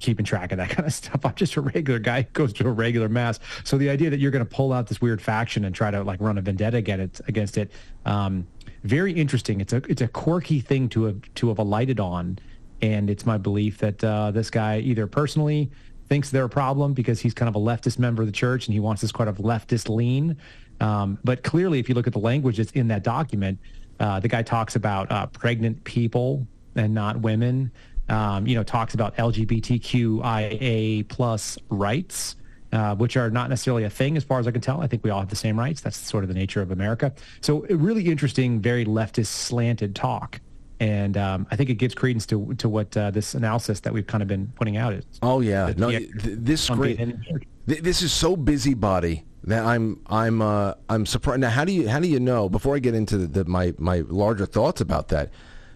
keeping 0.00 0.24
track 0.24 0.52
of 0.52 0.58
that 0.58 0.70
kind 0.70 0.86
of 0.86 0.92
stuff. 0.92 1.24
I'm 1.24 1.34
just 1.34 1.56
a 1.56 1.60
regular 1.60 1.98
guy 1.98 2.22
who 2.22 2.28
goes 2.32 2.52
to 2.54 2.66
a 2.66 2.72
regular 2.72 3.08
mass. 3.08 3.38
So 3.64 3.78
the 3.78 3.88
idea 3.88 4.10
that 4.10 4.18
you're 4.18 4.30
going 4.30 4.44
to 4.44 4.54
pull 4.54 4.72
out 4.72 4.88
this 4.88 5.00
weird 5.00 5.22
faction 5.22 5.64
and 5.64 5.74
try 5.74 5.90
to 5.90 6.02
like 6.02 6.20
run 6.20 6.38
a 6.38 6.42
vendetta 6.42 6.78
against 6.78 7.20
it, 7.20 7.28
against 7.28 7.56
it, 7.56 7.70
um, 8.04 8.46
very 8.84 9.12
interesting. 9.12 9.60
It's 9.60 9.72
a 9.72 9.82
it's 9.88 10.02
a 10.02 10.08
quirky 10.08 10.60
thing 10.60 10.88
to 10.90 11.04
have 11.04 11.34
to 11.34 11.48
have 11.48 11.58
alighted 11.58 12.00
on, 12.00 12.38
and 12.80 13.08
it's 13.08 13.26
my 13.26 13.38
belief 13.38 13.78
that 13.78 14.02
uh, 14.02 14.30
this 14.30 14.50
guy 14.50 14.78
either 14.78 15.06
personally 15.06 15.70
thinks 16.08 16.30
they're 16.30 16.44
a 16.44 16.48
problem 16.48 16.92
because 16.92 17.20
he's 17.20 17.32
kind 17.32 17.48
of 17.48 17.56
a 17.56 17.60
leftist 17.60 17.98
member 17.98 18.22
of 18.22 18.28
the 18.28 18.32
church 18.32 18.66
and 18.66 18.74
he 18.74 18.80
wants 18.80 19.00
this 19.00 19.12
kind 19.12 19.30
of 19.30 19.38
leftist 19.38 19.88
lean. 19.88 20.36
Um, 20.80 21.18
but 21.24 21.42
clearly, 21.42 21.78
if 21.78 21.88
you 21.88 21.94
look 21.94 22.06
at 22.06 22.12
the 22.12 22.18
language 22.18 22.56
that's 22.56 22.72
in 22.72 22.88
that 22.88 23.02
document, 23.04 23.58
uh, 24.00 24.20
the 24.20 24.28
guy 24.28 24.42
talks 24.42 24.76
about 24.76 25.10
uh, 25.10 25.26
pregnant 25.26 25.82
people 25.84 26.46
and 26.74 26.92
not 26.92 27.20
women 27.20 27.70
um, 28.08 28.46
you 28.46 28.54
know, 28.54 28.62
talks 28.62 28.94
about 28.94 29.16
LGBTQIA 29.16 31.08
plus 31.08 31.58
rights, 31.70 32.36
uh, 32.72 32.94
which 32.94 33.16
are 33.16 33.30
not 33.30 33.50
necessarily 33.50 33.84
a 33.84 33.90
thing 33.90 34.16
as 34.16 34.24
far 34.24 34.40
as 34.40 34.46
I 34.46 34.50
can 34.50 34.60
tell. 34.60 34.80
I 34.80 34.86
think 34.86 35.04
we 35.04 35.10
all 35.10 35.20
have 35.20 35.28
the 35.28 35.36
same 35.36 35.58
rights. 35.58 35.80
That's 35.80 35.96
sort 35.96 36.24
of 36.24 36.28
the 36.28 36.34
nature 36.34 36.62
of 36.62 36.70
America. 36.70 37.12
So 37.40 37.60
really 37.68 38.06
interesting, 38.06 38.60
very 38.60 38.84
leftist 38.84 39.26
slanted 39.26 39.94
talk. 39.94 40.40
And 40.80 41.16
um, 41.16 41.46
I 41.50 41.56
think 41.56 41.70
it 41.70 41.74
gives 41.74 41.94
credence 41.94 42.26
to 42.26 42.54
to 42.54 42.68
what 42.68 42.96
uh, 42.96 43.12
this 43.12 43.34
analysis 43.34 43.80
that 43.80 43.92
we've 43.92 44.06
kind 44.06 44.20
of 44.20 44.26
been 44.26 44.52
putting 44.56 44.76
out 44.76 44.92
is. 44.92 45.04
Oh 45.22 45.40
yeah, 45.40 45.72
no, 45.76 45.90
th- 45.90 46.10
this 46.18 46.68
great. 46.70 46.98
Th- 46.98 47.80
this 47.80 48.02
is 48.02 48.12
so 48.12 48.34
busybody 48.34 49.24
that 49.44 49.64
I'm 49.64 50.00
I'm 50.06 50.42
uh, 50.42 50.74
I'm 50.88 51.06
surprised. 51.06 51.40
Now, 51.40 51.50
how 51.50 51.64
do 51.64 51.72
you 51.72 51.88
how 51.88 52.00
do 52.00 52.08
you 52.08 52.18
know? 52.18 52.48
Before 52.48 52.74
I 52.74 52.80
get 52.80 52.94
into 52.94 53.16
the, 53.16 53.26
the, 53.26 53.44
my 53.44 53.74
my 53.78 54.02
larger 54.08 54.46
thoughts 54.46 54.80
about 54.80 55.06
that, 55.08 55.30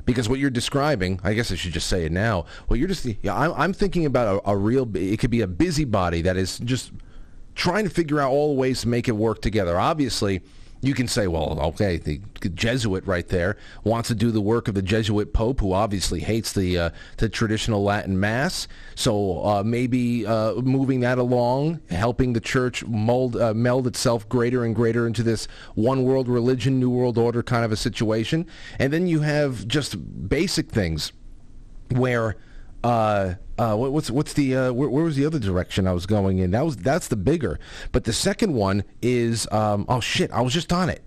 because 0.07 0.28
what 0.28 0.38
you're 0.38 0.50
describing, 0.50 1.20
I 1.22 1.34
guess 1.34 1.52
I 1.52 1.57
should 1.57 1.72
just 1.72 1.88
say 1.88 2.07
it 2.07 2.12
now. 2.12 2.46
Well, 2.68 2.78
you're 2.78 2.88
just, 2.88 3.04
yeah, 3.22 3.36
I'm, 3.36 3.52
I'm 3.52 3.72
thinking 3.72 4.07
about 4.07 4.42
a, 4.46 4.50
a 4.50 4.57
real, 4.57 4.88
it 4.96 5.18
could 5.18 5.30
be 5.30 5.42
a 5.42 5.46
busybody 5.46 6.22
that 6.22 6.36
is 6.36 6.59
just 6.61 6.92
trying 7.54 7.84
to 7.84 7.90
figure 7.90 8.20
out 8.20 8.30
all 8.30 8.54
the 8.54 8.61
ways 8.61 8.82
to 8.82 8.88
make 8.88 9.09
it 9.09 9.12
work 9.12 9.42
together. 9.42 9.78
Obviously, 9.78 10.42
you 10.87 10.95
can 10.95 11.09
say, 11.09 11.26
well, 11.26 11.59
okay, 11.61 11.97
the 11.97 12.20
Jesuit 12.55 13.05
right 13.07 13.26
there 13.26 13.57
wants 13.84 14.09
to 14.09 14.14
do 14.14 14.30
the 14.30 14.41
work 14.41 14.68
of 14.68 14.74
the 14.74 14.82
Jesuit 14.82 15.32
Pope, 15.32 15.61
who 15.61 15.72
obviously 15.72 16.20
hates 16.20 16.53
the 16.53 16.78
uh, 16.78 16.91
the 17.16 17.28
traditional 17.28 17.82
Latin 17.82 18.18
Mass. 18.20 18.68
So 18.95 19.45
uh, 19.45 19.62
maybe 19.64 20.26
uh, 20.26 20.55
moving 20.55 21.01
that 21.01 21.18
along, 21.18 21.80
helping 21.91 22.32
the 22.32 22.41
church 22.41 22.84
mold 22.84 23.37
uh, 23.37 23.55
meld 23.55 23.87
itself 23.87 24.28
greater 24.28 24.64
and 24.64 24.74
greater 24.74 25.07
into 25.07 25.22
this 25.22 25.49
one 25.74 26.05
world 26.05 26.28
religion, 26.28 26.78
new 26.78 26.91
world 26.91 27.18
order 27.18 27.43
kind 27.43 27.64
of 27.64 27.72
a 27.72 27.76
situation. 27.76 28.47
And 28.78 28.93
then 28.93 29.07
you 29.07 29.20
have 29.20 29.66
just 29.66 30.28
basic 30.28 30.70
things 30.70 31.12
where 31.91 32.37
uh, 32.87 33.34
uh, 33.59 33.74
what, 33.74 33.93
what's 33.93 34.11
what's 34.12 34.32
the 34.34 34.55
uh, 34.57 34.72
where, 34.72 34.89
where, 34.89 35.03
was 35.03 35.16
the 35.16 35.26
other 35.26 35.41
direction 35.41 35.89
I 35.89 35.93
was 35.93 36.07
going 36.07 36.39
in? 36.39 36.53
That 36.53 36.64
was 36.64 36.76
that's 36.76 37.09
the 37.09 37.16
bigger. 37.16 37.59
But 37.91 38.05
the 38.05 38.12
second 38.12 38.55
one 38.55 38.84
is 39.03 39.49
um, 39.51 39.87
oh 39.89 40.01
shit! 40.01 40.30
I 40.30 40.41
was 40.41 40.53
just 40.53 40.72
on 40.72 40.89
it. 40.89 41.03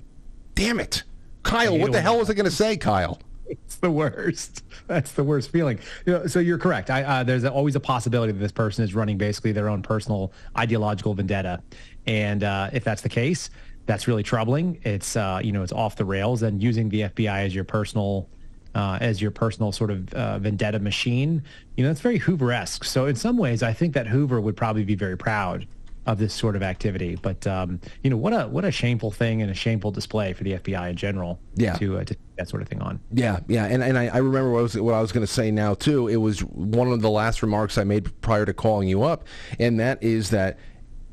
Damn 0.56 0.82
it, 0.82 1.04
Kyle! 1.44 1.78
What 1.78 1.94
the 1.94 2.02
hell 2.02 2.18
was 2.18 2.30
I 2.30 2.34
going 2.34 2.46
to 2.46 2.52
say, 2.52 2.76
Kyle? 2.76 3.20
It's 3.48 3.78
the 3.78 3.90
worst. 3.90 4.64
That's 4.86 5.14
the 5.14 5.24
worst 5.24 5.52
feeling. 5.52 5.80
You 6.06 6.14
know, 6.14 6.28
so 6.28 6.40
you're 6.40 6.60
correct. 6.60 6.92
I, 6.92 7.02
uh, 7.02 7.24
there's 7.24 7.46
always 7.46 7.76
a 7.76 7.80
possibility 7.80 8.32
that 8.32 8.38
this 8.38 8.52
person 8.52 8.84
is 8.84 8.94
running 8.94 9.18
basically 9.18 9.54
their 9.54 9.70
own 9.70 9.82
personal 9.82 10.34
ideological 10.58 11.16
vendetta, 11.16 11.64
and 12.06 12.44
uh, 12.44 12.70
if 12.74 12.84
that's 12.84 13.02
the 13.02 13.10
case, 13.10 13.50
that's 13.86 14.08
really 14.08 14.22
troubling. 14.22 14.80
It's 14.84 15.16
uh, 15.16 15.40
you 15.44 15.52
know 15.52 15.64
it's 15.64 15.72
off 15.72 15.96
the 15.96 16.06
rails, 16.06 16.44
and 16.44 16.62
using 16.62 16.90
the 16.90 17.02
FBI 17.02 17.46
as 17.46 17.56
your 17.56 17.64
personal 17.64 18.30
uh, 18.76 18.98
as 19.02 19.22
your 19.22 19.32
personal 19.32 19.72
sort 19.72 19.92
of 19.92 20.14
uh, 20.14 20.40
vendetta 20.40 20.80
machine. 20.80 21.44
You 21.76 21.84
know, 21.84 21.92
it's 21.92 22.02
very 22.02 22.18
Hoover-esque. 22.18 22.84
So 22.84 23.06
in 23.06 23.16
some 23.16 23.38
ways, 23.38 23.64
I 23.64 23.74
think 23.74 23.94
that 23.94 24.08
Hoover 24.08 24.42
would 24.42 24.58
probably 24.58 24.84
be 24.84 24.96
very 24.96 25.18
proud 25.18 25.68
of 26.06 26.18
this 26.18 26.34
sort 26.34 26.56
of 26.56 26.64
activity. 26.64 27.16
But 27.16 27.46
um, 27.46 27.80
you 28.04 28.10
know, 28.10 28.18
what 28.18 28.34
a 28.34 28.48
what 28.48 28.66
a 28.66 28.72
shameful 28.72 29.12
thing 29.12 29.42
and 29.42 29.52
a 29.52 29.54
shameful 29.54 29.92
display 29.92 30.34
for 30.34 30.44
the 30.44 30.54
FBI 30.54 30.90
in 30.90 30.96
general. 30.96 31.40
Yeah. 31.56 31.74
To, 31.74 32.00
uh, 32.00 32.04
to 32.06 32.16
that 32.38 32.50
sort 32.50 32.62
of 32.62 32.68
thing 32.68 32.82
on. 32.82 33.00
Yeah, 33.12 33.40
yeah, 33.48 33.66
and 33.66 33.84
and 33.84 33.98
I, 33.98 34.08
I 34.08 34.18
remember 34.18 34.52
what 34.52 34.60
I 34.60 34.64
was 34.64 34.78
what 34.78 34.94
I 34.94 35.02
was 35.02 35.12
going 35.12 35.26
to 35.26 35.32
say 35.32 35.52
now 35.52 35.76
too. 35.76 36.08
It 36.08 36.18
was 36.18 36.44
one 36.44 36.92
of 36.92 37.02
the 37.02 37.10
last 37.10 37.42
remarks 37.42 37.78
I 37.78 37.84
made 37.84 38.22
prior 38.22 38.46
to 38.46 38.54
calling 38.54 38.88
you 38.88 39.04
up, 39.04 39.26
and 39.60 39.80
that 39.80 40.02
is 40.02 40.30
that 40.32 40.58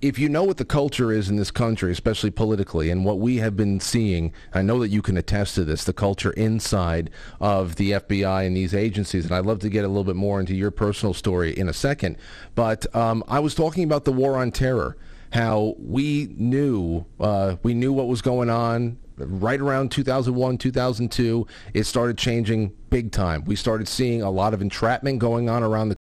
if 0.08 0.18
you 0.18 0.28
know 0.28 0.44
what 0.44 0.56
the 0.56 0.64
culture 0.64 1.12
is 1.12 1.28
in 1.28 1.36
this 1.36 1.50
country, 1.50 1.90
especially 1.90 2.30
politically, 2.30 2.90
and 2.90 3.04
what 3.04 3.18
we 3.18 3.38
have 3.38 3.56
been 3.56 3.80
seeing, 3.80 4.32
I 4.54 4.62
know 4.62 4.78
that 4.80 4.88
you 4.88 5.02
can 5.02 5.16
attest 5.16 5.56
to 5.56 5.64
this, 5.64 5.84
the 5.84 5.92
culture 5.92 6.32
inside 6.32 7.10
of 7.40 7.76
the 7.76 7.92
FBI 7.92 8.46
and 8.46 8.56
these 8.56 8.74
agencies, 8.74 9.24
and 9.24 9.34
I'd 9.34 9.46
love 9.46 9.58
to 9.60 9.68
get 9.68 9.84
a 9.84 9.88
little 9.88 10.04
bit 10.04 10.16
more 10.16 10.38
into 10.38 10.54
your 10.54 10.70
personal 10.70 11.12
story 11.12 11.56
in 11.56 11.68
a 11.68 11.72
second. 11.72 12.16
But 12.54 12.94
um, 12.94 13.24
I 13.26 13.40
was 13.40 13.54
talking 13.54 13.84
about 13.84 14.04
the 14.04 14.12
war 14.12 14.36
on 14.36 14.52
terror, 14.52 14.96
how 15.32 15.74
we 15.78 16.28
knew 16.36 17.04
uh, 17.18 17.56
we 17.62 17.74
knew 17.74 17.92
what 17.92 18.06
was 18.06 18.22
going 18.22 18.48
on 18.48 18.98
right 19.16 19.60
around 19.60 19.90
2001, 19.90 20.58
2002. 20.58 21.46
It 21.74 21.84
started 21.84 22.16
changing 22.16 22.72
big 22.90 23.12
time. 23.12 23.44
We 23.44 23.56
started 23.56 23.88
seeing 23.88 24.22
a 24.22 24.30
lot 24.30 24.54
of 24.54 24.62
entrapment 24.62 25.18
going 25.18 25.48
on 25.48 25.62
around 25.62 25.88
the 25.88 25.96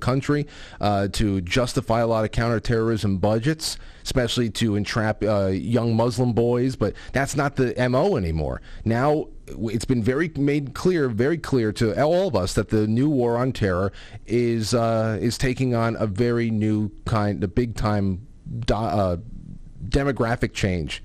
country 0.00 0.46
uh, 0.80 1.08
to 1.08 1.40
justify 1.40 2.00
a 2.00 2.06
lot 2.06 2.24
of 2.24 2.30
counterterrorism 2.30 3.18
budgets, 3.18 3.78
especially 4.04 4.50
to 4.50 4.76
entrap 4.76 5.22
uh, 5.22 5.46
young 5.46 5.94
Muslim 5.94 6.32
boys. 6.32 6.76
But 6.76 6.94
that's 7.12 7.36
not 7.36 7.56
the 7.56 7.74
MO 7.88 8.16
anymore. 8.16 8.60
Now 8.84 9.28
it's 9.46 9.84
been 9.84 10.02
very 10.02 10.30
made 10.36 10.74
clear, 10.74 11.08
very 11.08 11.38
clear 11.38 11.72
to 11.72 12.02
all 12.02 12.28
of 12.28 12.36
us 12.36 12.54
that 12.54 12.68
the 12.68 12.86
new 12.86 13.08
war 13.08 13.36
on 13.36 13.52
terror 13.52 13.92
is 14.26 14.74
uh, 14.74 15.18
is 15.20 15.38
taking 15.38 15.74
on 15.74 15.96
a 15.96 16.06
very 16.06 16.50
new 16.50 16.90
kind, 17.04 17.42
a 17.42 17.48
big 17.48 17.76
time 17.76 18.26
uh, 18.70 19.16
demographic 19.88 20.52
change. 20.52 21.02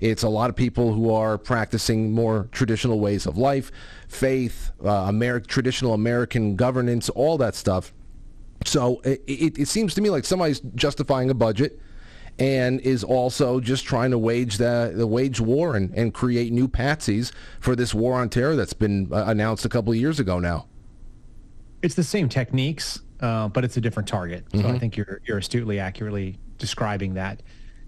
It's 0.00 0.22
a 0.22 0.28
lot 0.28 0.50
of 0.50 0.56
people 0.56 0.92
who 0.92 1.12
are 1.12 1.38
practicing 1.38 2.12
more 2.12 2.48
traditional 2.52 3.00
ways 3.00 3.26
of 3.26 3.36
life, 3.36 3.70
faith, 4.08 4.72
uh, 4.82 5.10
Ameri- 5.10 5.46
traditional 5.46 5.94
American 5.94 6.56
governance, 6.56 7.08
all 7.10 7.38
that 7.38 7.54
stuff 7.54 7.92
so 8.64 9.00
it, 9.00 9.22
it, 9.26 9.58
it 9.58 9.68
seems 9.68 9.94
to 9.94 10.00
me 10.00 10.10
like 10.10 10.24
somebody's 10.24 10.60
justifying 10.74 11.30
a 11.30 11.34
budget 11.34 11.80
and 12.38 12.80
is 12.80 13.02
also 13.02 13.60
just 13.60 13.84
trying 13.84 14.10
to 14.10 14.18
wage 14.18 14.58
the, 14.58 14.92
the 14.94 15.06
wage 15.06 15.40
war 15.40 15.76
and, 15.76 15.92
and 15.94 16.12
create 16.12 16.52
new 16.52 16.68
patsies 16.68 17.32
for 17.60 17.74
this 17.74 17.94
war 17.94 18.14
on 18.14 18.28
terror 18.28 18.56
that's 18.56 18.74
been 18.74 19.08
uh, 19.12 19.24
announced 19.26 19.64
a 19.64 19.68
couple 19.68 19.92
of 19.92 19.98
years 19.98 20.20
ago 20.20 20.38
now. 20.38 20.66
It's 21.82 21.94
the 21.94 22.04
same 22.04 22.28
techniques, 22.28 23.00
uh, 23.20 23.48
but 23.48 23.64
it's 23.64 23.76
a 23.76 23.80
different 23.80 24.08
target. 24.08 24.44
So 24.52 24.58
mm-hmm. 24.58 24.68
I 24.68 24.78
think 24.78 24.96
you're 24.96 25.20
you're 25.24 25.38
astutely 25.38 25.78
accurately 25.78 26.38
describing 26.58 27.14
that. 27.14 27.42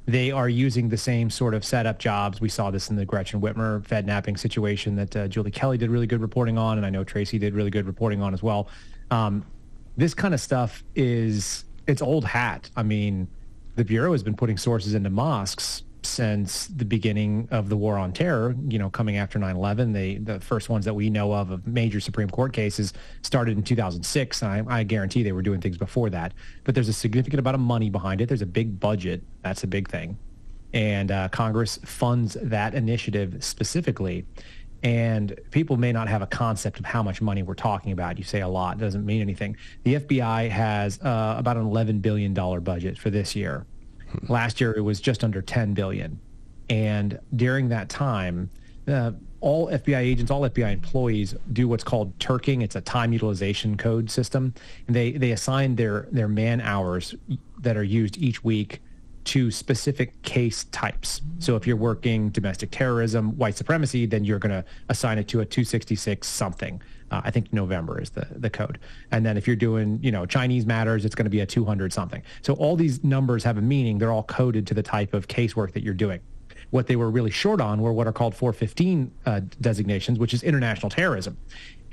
They 0.06 0.30
are 0.30 0.48
using 0.48 0.88
the 0.88 0.96
same 0.96 1.28
sort 1.28 1.52
of 1.52 1.64
setup 1.64 1.98
jobs. 1.98 2.40
We 2.40 2.48
saw 2.48 2.70
this 2.70 2.88
in 2.88 2.96
the 2.96 3.04
Gretchen 3.04 3.42
Whitmer 3.42 3.84
Fed 3.84 4.06
napping 4.06 4.38
situation 4.38 4.96
that 4.96 5.16
uh, 5.16 5.28
Julie 5.28 5.50
Kelly 5.50 5.76
did 5.76 5.90
really 5.90 6.06
good 6.06 6.22
reporting 6.22 6.56
on, 6.56 6.78
and 6.78 6.86
I 6.86 6.90
know 6.90 7.04
Tracy 7.04 7.38
did 7.38 7.54
really 7.54 7.70
good 7.70 7.86
reporting 7.86 8.22
on 8.22 8.32
as 8.32 8.42
well. 8.42 8.68
Um, 9.10 9.44
this 9.98 10.14
kind 10.14 10.32
of 10.32 10.40
stuff 10.40 10.84
is 10.94 11.64
it's 11.88 12.00
old 12.00 12.24
hat. 12.24 12.70
I 12.76 12.84
mean, 12.84 13.28
the 13.74 13.84
bureau 13.84 14.12
has 14.12 14.22
been 14.22 14.36
putting 14.36 14.56
sources 14.56 14.94
into 14.94 15.10
mosques 15.10 15.82
since 16.04 16.68
the 16.68 16.84
beginning 16.84 17.48
of 17.50 17.68
the 17.68 17.76
war 17.76 17.98
on 17.98 18.12
terror, 18.12 18.54
you 18.68 18.78
know, 18.78 18.88
coming 18.88 19.16
after 19.16 19.40
9-11. 19.40 19.92
They, 19.92 20.16
the 20.18 20.38
first 20.38 20.68
ones 20.68 20.84
that 20.84 20.94
we 20.94 21.10
know 21.10 21.32
of 21.32 21.50
of 21.50 21.66
major 21.66 21.98
Supreme 21.98 22.30
Court 22.30 22.52
cases 22.52 22.92
started 23.22 23.58
in 23.58 23.64
2006. 23.64 24.42
And 24.42 24.70
I, 24.70 24.78
I 24.78 24.82
guarantee 24.84 25.24
they 25.24 25.32
were 25.32 25.42
doing 25.42 25.60
things 25.60 25.76
before 25.76 26.10
that. 26.10 26.32
But 26.62 26.76
there's 26.76 26.88
a 26.88 26.92
significant 26.92 27.40
amount 27.40 27.56
of 27.56 27.60
money 27.60 27.90
behind 27.90 28.20
it. 28.20 28.28
There's 28.28 28.42
a 28.42 28.46
big 28.46 28.78
budget. 28.78 29.22
That's 29.42 29.64
a 29.64 29.66
big 29.66 29.88
thing. 29.88 30.16
And 30.72 31.10
uh, 31.10 31.28
Congress 31.30 31.78
funds 31.84 32.36
that 32.40 32.74
initiative 32.74 33.42
specifically. 33.42 34.26
And 34.82 35.38
people 35.50 35.76
may 35.76 35.92
not 35.92 36.08
have 36.08 36.22
a 36.22 36.26
concept 36.26 36.78
of 36.78 36.84
how 36.84 37.02
much 37.02 37.20
money 37.20 37.42
we're 37.42 37.54
talking 37.54 37.92
about. 37.92 38.16
You 38.16 38.24
say 38.24 38.40
a 38.40 38.48
lot, 38.48 38.78
doesn't 38.78 39.04
mean 39.04 39.20
anything. 39.20 39.56
The 39.82 39.96
FBI 39.96 40.50
has 40.50 41.00
uh, 41.00 41.34
about 41.36 41.56
an 41.56 41.64
$11 41.64 42.00
billion 42.00 42.32
budget 42.32 42.96
for 42.96 43.10
this 43.10 43.34
year. 43.34 43.66
Last 44.28 44.60
year, 44.60 44.72
it 44.76 44.80
was 44.80 45.00
just 45.00 45.24
under 45.24 45.42
10 45.42 45.74
billion. 45.74 46.20
And 46.70 47.18
during 47.34 47.68
that 47.70 47.88
time, 47.88 48.50
uh, 48.86 49.12
all 49.40 49.68
FBI 49.68 49.98
agents, 49.98 50.30
all 50.30 50.42
FBI 50.42 50.72
employees 50.72 51.34
do 51.52 51.68
what's 51.68 51.84
called 51.84 52.18
turking. 52.18 52.62
It's 52.62 52.76
a 52.76 52.80
time 52.80 53.12
utilization 53.12 53.76
code 53.76 54.10
system. 54.10 54.54
And 54.86 54.94
they, 54.94 55.12
they 55.12 55.32
assign 55.32 55.76
their, 55.76 56.08
their 56.10 56.28
man 56.28 56.60
hours 56.60 57.14
that 57.60 57.76
are 57.76 57.84
used 57.84 58.16
each 58.18 58.42
week 58.44 58.80
to 59.28 59.50
specific 59.50 60.22
case 60.22 60.64
types. 60.64 61.20
So 61.38 61.54
if 61.54 61.66
you're 61.66 61.76
working 61.76 62.30
domestic 62.30 62.70
terrorism, 62.70 63.36
white 63.36 63.56
supremacy, 63.56 64.06
then 64.06 64.24
you're 64.24 64.38
going 64.38 64.52
to 64.52 64.64
assign 64.88 65.18
it 65.18 65.28
to 65.28 65.40
a 65.40 65.44
266 65.44 66.26
something. 66.26 66.80
Uh, 67.10 67.20
I 67.24 67.30
think 67.30 67.52
November 67.52 68.00
is 68.00 68.08
the, 68.08 68.26
the 68.30 68.48
code. 68.48 68.78
And 69.10 69.26
then 69.26 69.36
if 69.36 69.46
you're 69.46 69.54
doing, 69.54 69.98
you 70.02 70.10
know, 70.10 70.24
Chinese 70.24 70.64
matters, 70.64 71.04
it's 71.04 71.14
going 71.14 71.26
to 71.26 71.30
be 71.30 71.40
a 71.40 71.46
200 71.46 71.92
something. 71.92 72.22
So 72.40 72.54
all 72.54 72.74
these 72.74 73.04
numbers 73.04 73.44
have 73.44 73.58
a 73.58 73.62
meaning. 73.62 73.98
They're 73.98 74.12
all 74.12 74.22
coded 74.22 74.66
to 74.68 74.74
the 74.74 74.82
type 74.82 75.12
of 75.12 75.28
casework 75.28 75.72
that 75.72 75.82
you're 75.82 75.92
doing. 75.92 76.20
What 76.70 76.86
they 76.86 76.96
were 76.96 77.10
really 77.10 77.30
short 77.30 77.60
on 77.60 77.82
were 77.82 77.92
what 77.92 78.06
are 78.06 78.12
called 78.12 78.34
415 78.34 79.12
uh, 79.26 79.40
designations, 79.60 80.18
which 80.18 80.32
is 80.32 80.42
international 80.42 80.88
terrorism. 80.88 81.36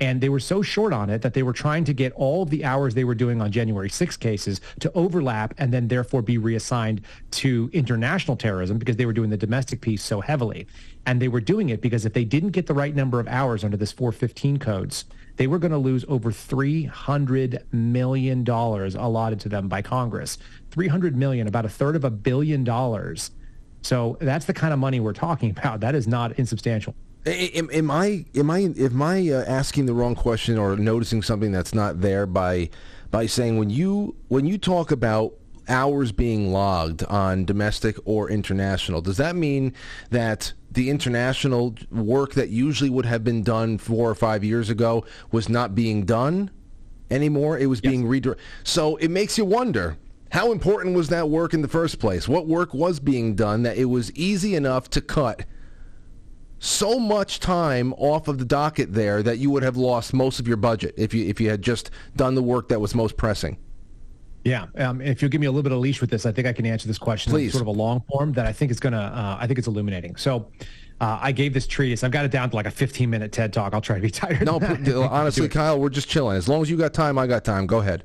And 0.00 0.20
they 0.20 0.28
were 0.28 0.40
so 0.40 0.60
short 0.60 0.92
on 0.92 1.08
it 1.08 1.22
that 1.22 1.32
they 1.34 1.42
were 1.42 1.52
trying 1.52 1.84
to 1.84 1.94
get 1.94 2.12
all 2.12 2.42
of 2.42 2.50
the 2.50 2.64
hours 2.64 2.94
they 2.94 3.04
were 3.04 3.14
doing 3.14 3.40
on 3.40 3.50
January 3.50 3.88
6 3.88 4.16
cases 4.18 4.60
to 4.80 4.92
overlap 4.94 5.54
and 5.58 5.72
then 5.72 5.88
therefore 5.88 6.22
be 6.22 6.36
reassigned 6.36 7.00
to 7.32 7.70
international 7.72 8.36
terrorism 8.36 8.78
because 8.78 8.96
they 8.96 9.06
were 9.06 9.14
doing 9.14 9.30
the 9.30 9.36
domestic 9.36 9.80
piece 9.80 10.02
so 10.02 10.20
heavily. 10.20 10.66
And 11.06 11.22
they 11.22 11.28
were 11.28 11.40
doing 11.40 11.70
it 11.70 11.80
because 11.80 12.04
if 12.04 12.12
they 12.12 12.24
didn't 12.24 12.50
get 12.50 12.66
the 12.66 12.74
right 12.74 12.94
number 12.94 13.20
of 13.20 13.28
hours 13.28 13.64
under 13.64 13.76
this 13.76 13.92
415 13.92 14.58
codes, 14.58 15.06
they 15.36 15.46
were 15.46 15.58
going 15.58 15.72
to 15.72 15.78
lose 15.78 16.04
over 16.08 16.30
$300 16.30 17.72
million 17.72 18.48
allotted 18.48 19.40
to 19.40 19.48
them 19.48 19.68
by 19.68 19.82
Congress. 19.82 20.38
300 20.70 21.16
million, 21.16 21.46
about 21.46 21.64
a 21.64 21.68
third 21.68 21.96
of 21.96 22.04
a 22.04 22.10
billion 22.10 22.64
dollars. 22.64 23.30
So 23.82 24.16
that's 24.20 24.46
the 24.46 24.54
kind 24.54 24.72
of 24.72 24.78
money 24.78 25.00
we're 25.00 25.12
talking 25.12 25.50
about. 25.56 25.80
That 25.80 25.94
is 25.94 26.06
not 26.06 26.38
insubstantial. 26.38 26.94
Am, 27.26 27.68
am 27.72 27.90
I 27.90 28.24
am 28.36 28.50
I 28.50 28.58
am 28.60 29.02
I 29.02 29.30
uh, 29.30 29.44
asking 29.48 29.86
the 29.86 29.94
wrong 29.94 30.14
question 30.14 30.58
or 30.58 30.76
noticing 30.76 31.22
something 31.22 31.50
that's 31.50 31.74
not 31.74 32.00
there 32.00 32.24
by 32.24 32.70
by 33.10 33.26
saying 33.26 33.58
when 33.58 33.68
you 33.68 34.14
when 34.28 34.46
you 34.46 34.58
talk 34.58 34.92
about 34.92 35.34
hours 35.68 36.12
being 36.12 36.52
logged 36.52 37.02
on 37.04 37.44
domestic 37.44 37.96
or 38.04 38.30
international, 38.30 39.00
does 39.00 39.16
that 39.16 39.34
mean 39.34 39.74
that 40.10 40.52
the 40.70 40.88
international 40.88 41.74
work 41.90 42.34
that 42.34 42.50
usually 42.50 42.90
would 42.90 43.06
have 43.06 43.24
been 43.24 43.42
done 43.42 43.78
four 43.78 44.08
or 44.08 44.14
five 44.14 44.44
years 44.44 44.70
ago 44.70 45.04
was 45.32 45.48
not 45.48 45.74
being 45.74 46.04
done 46.04 46.48
anymore? 47.10 47.58
It 47.58 47.66
was 47.66 47.80
yes. 47.82 47.90
being 47.90 48.06
redirected. 48.06 48.44
So 48.62 48.94
it 48.96 49.10
makes 49.10 49.36
you 49.36 49.44
wonder. 49.44 49.96
How 50.30 50.52
important 50.52 50.96
was 50.96 51.08
that 51.08 51.30
work 51.30 51.54
in 51.54 51.62
the 51.62 51.68
first 51.68 51.98
place? 51.98 52.28
What 52.28 52.46
work 52.46 52.74
was 52.74 53.00
being 53.00 53.36
done 53.36 53.62
that 53.62 53.78
it 53.78 53.86
was 53.86 54.12
easy 54.12 54.54
enough 54.54 54.90
to 54.90 55.00
cut 55.00 55.44
so 56.66 56.98
much 56.98 57.40
time 57.40 57.92
off 57.94 58.28
of 58.28 58.38
the 58.38 58.44
docket 58.44 58.92
there 58.92 59.22
that 59.22 59.38
you 59.38 59.50
would 59.50 59.62
have 59.62 59.76
lost 59.76 60.12
most 60.12 60.40
of 60.40 60.48
your 60.48 60.56
budget 60.56 60.94
if 60.96 61.14
you 61.14 61.26
if 61.26 61.40
you 61.40 61.48
had 61.48 61.62
just 61.62 61.90
done 62.16 62.34
the 62.34 62.42
work 62.42 62.68
that 62.68 62.80
was 62.80 62.94
most 62.94 63.16
pressing. 63.16 63.56
Yeah, 64.44 64.66
um, 64.76 65.00
if 65.00 65.22
you'll 65.22 65.30
give 65.30 65.40
me 65.40 65.48
a 65.48 65.50
little 65.50 65.64
bit 65.64 65.72
of 65.72 65.78
leash 65.78 66.00
with 66.00 66.10
this, 66.10 66.24
I 66.24 66.30
think 66.30 66.46
I 66.46 66.52
can 66.52 66.66
answer 66.66 66.86
this 66.86 66.98
question 66.98 67.32
Please. 67.32 67.46
in 67.46 67.50
sort 67.52 67.62
of 67.62 67.66
a 67.68 67.78
long 67.78 68.02
form 68.08 68.32
that 68.34 68.46
I 68.46 68.52
think 68.52 68.70
is 68.70 68.78
gonna 68.78 68.98
uh, 68.98 69.38
I 69.40 69.46
think 69.46 69.58
it's 69.58 69.68
illuminating. 69.68 70.16
So. 70.16 70.50
Uh, 70.98 71.18
I 71.20 71.30
gave 71.30 71.52
this 71.52 71.66
treatise. 71.66 72.02
I've 72.02 72.10
got 72.10 72.24
it 72.24 72.30
down 72.30 72.48
to 72.48 72.56
like 72.56 72.64
a 72.64 72.70
15 72.70 73.10
minute 73.10 73.30
TED 73.30 73.52
talk. 73.52 73.74
I'll 73.74 73.82
try 73.82 73.96
to 73.96 74.00
be 74.00 74.08
tired. 74.22 74.46
No, 74.46 74.58
honestly, 75.10 75.46
Kyle, 75.50 75.78
we're 75.78 75.90
just 75.90 76.08
chilling. 76.08 76.38
As 76.38 76.48
long 76.48 76.62
as 76.62 76.70
you 76.70 76.78
got 76.78 76.94
time, 76.94 77.18
I 77.18 77.26
got 77.26 77.44
time. 77.44 77.66
Go 77.66 77.80
ahead. 77.80 78.02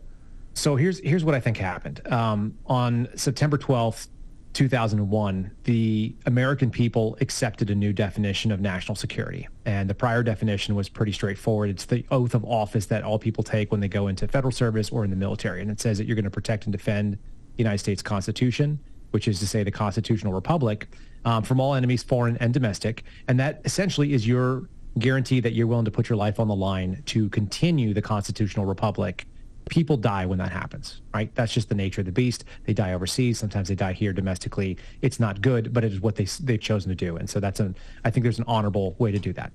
So 0.55 0.75
here's 0.75 0.99
here's 0.99 1.23
what 1.23 1.33
I 1.33 1.39
think 1.39 1.55
happened. 1.55 2.05
Um, 2.11 2.57
on 2.65 3.07
September 3.15 3.57
12th, 3.57 4.07
2001, 4.53 5.51
the 5.63 6.15
American 6.25 6.69
people 6.69 7.17
accepted 7.21 7.69
a 7.69 7.75
new 7.75 7.93
definition 7.93 8.51
of 8.51 8.59
national 8.59 8.95
security. 8.95 9.47
And 9.65 9.89
the 9.89 9.93
prior 9.93 10.23
definition 10.23 10.75
was 10.75 10.89
pretty 10.89 11.11
straightforward. 11.11 11.69
It's 11.69 11.85
the 11.85 12.05
oath 12.11 12.33
of 12.33 12.43
office 12.43 12.85
that 12.87 13.03
all 13.03 13.17
people 13.17 13.43
take 13.43 13.71
when 13.71 13.79
they 13.79 13.87
go 13.87 14.07
into 14.07 14.27
federal 14.27 14.51
service 14.51 14.89
or 14.89 15.03
in 15.03 15.09
the 15.09 15.15
military. 15.15 15.61
And 15.61 15.71
it 15.71 15.79
says 15.79 15.97
that 15.97 16.05
you're 16.05 16.15
going 16.15 16.25
to 16.25 16.29
protect 16.31 16.65
and 16.65 16.71
defend 16.71 17.13
the 17.13 17.57
United 17.57 17.77
States 17.77 18.01
Constitution, 18.01 18.79
which 19.11 19.27
is 19.27 19.39
to 19.39 19.47
say 19.47 19.63
the 19.63 19.71
constitutional 19.71 20.33
republic, 20.33 20.87
um, 21.23 21.43
from 21.43 21.59
all 21.59 21.75
enemies, 21.75 22.03
foreign 22.03 22.37
and 22.37 22.53
domestic. 22.53 23.03
And 23.27 23.39
that 23.39 23.61
essentially 23.63 24.13
is 24.13 24.27
your 24.27 24.69
guarantee 24.99 25.39
that 25.39 25.53
you're 25.53 25.67
willing 25.67 25.85
to 25.85 25.91
put 25.91 26.09
your 26.09 26.17
life 26.17 26.39
on 26.39 26.47
the 26.47 26.55
line 26.55 27.01
to 27.05 27.29
continue 27.29 27.93
the 27.93 28.01
constitutional 28.01 28.65
republic 28.65 29.25
people 29.71 29.95
die 29.97 30.25
when 30.25 30.37
that 30.37 30.51
happens, 30.51 31.01
right? 31.13 31.33
That's 31.33 31.53
just 31.53 31.69
the 31.69 31.75
nature 31.75 32.01
of 32.01 32.05
the 32.05 32.11
beast. 32.11 32.43
They 32.65 32.73
die 32.73 32.93
overseas. 32.93 33.39
Sometimes 33.39 33.69
they 33.69 33.75
die 33.75 33.93
here 33.93 34.11
domestically. 34.13 34.77
It's 35.01 35.19
not 35.19 35.41
good, 35.41 35.73
but 35.73 35.83
it 35.83 35.93
is 35.93 36.01
what 36.01 36.15
they, 36.15 36.25
they've 36.41 36.59
chosen 36.59 36.89
to 36.89 36.95
do. 36.95 37.15
And 37.15 37.27
so 37.27 37.39
that's 37.39 37.61
an, 37.61 37.75
I 38.03 38.11
think 38.11 38.23
there's 38.23 38.37
an 38.37 38.45
honorable 38.47 38.95
way 38.99 39.11
to 39.11 39.17
do 39.17 39.31
that. 39.33 39.51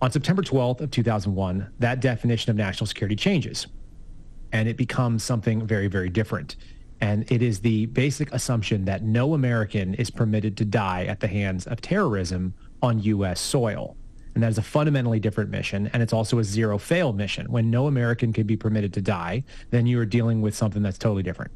On 0.00 0.10
September 0.10 0.40
12th 0.40 0.80
of 0.80 0.90
2001, 0.92 1.68
that 1.80 2.00
definition 2.00 2.50
of 2.50 2.56
national 2.56 2.86
security 2.86 3.16
changes 3.16 3.66
and 4.52 4.68
it 4.68 4.76
becomes 4.76 5.24
something 5.24 5.66
very, 5.66 5.88
very 5.88 6.08
different. 6.08 6.54
And 7.00 7.30
it 7.30 7.42
is 7.42 7.60
the 7.60 7.86
basic 7.86 8.32
assumption 8.32 8.84
that 8.84 9.02
no 9.02 9.34
American 9.34 9.94
is 9.94 10.10
permitted 10.10 10.56
to 10.58 10.64
die 10.64 11.06
at 11.06 11.18
the 11.18 11.26
hands 11.26 11.66
of 11.66 11.80
terrorism 11.80 12.54
on 12.80 13.00
U.S. 13.00 13.40
soil. 13.40 13.96
And 14.34 14.42
that 14.42 14.50
is 14.50 14.58
a 14.58 14.62
fundamentally 14.62 15.20
different 15.20 15.50
mission. 15.50 15.88
And 15.92 16.02
it's 16.02 16.12
also 16.12 16.38
a 16.38 16.44
zero 16.44 16.78
fail 16.78 17.12
mission. 17.12 17.50
When 17.50 17.70
no 17.70 17.86
American 17.86 18.32
can 18.32 18.46
be 18.46 18.56
permitted 18.56 18.92
to 18.94 19.00
die, 19.00 19.44
then 19.70 19.86
you 19.86 20.00
are 20.00 20.06
dealing 20.06 20.42
with 20.42 20.54
something 20.54 20.82
that's 20.82 20.98
totally 20.98 21.22
different. 21.22 21.52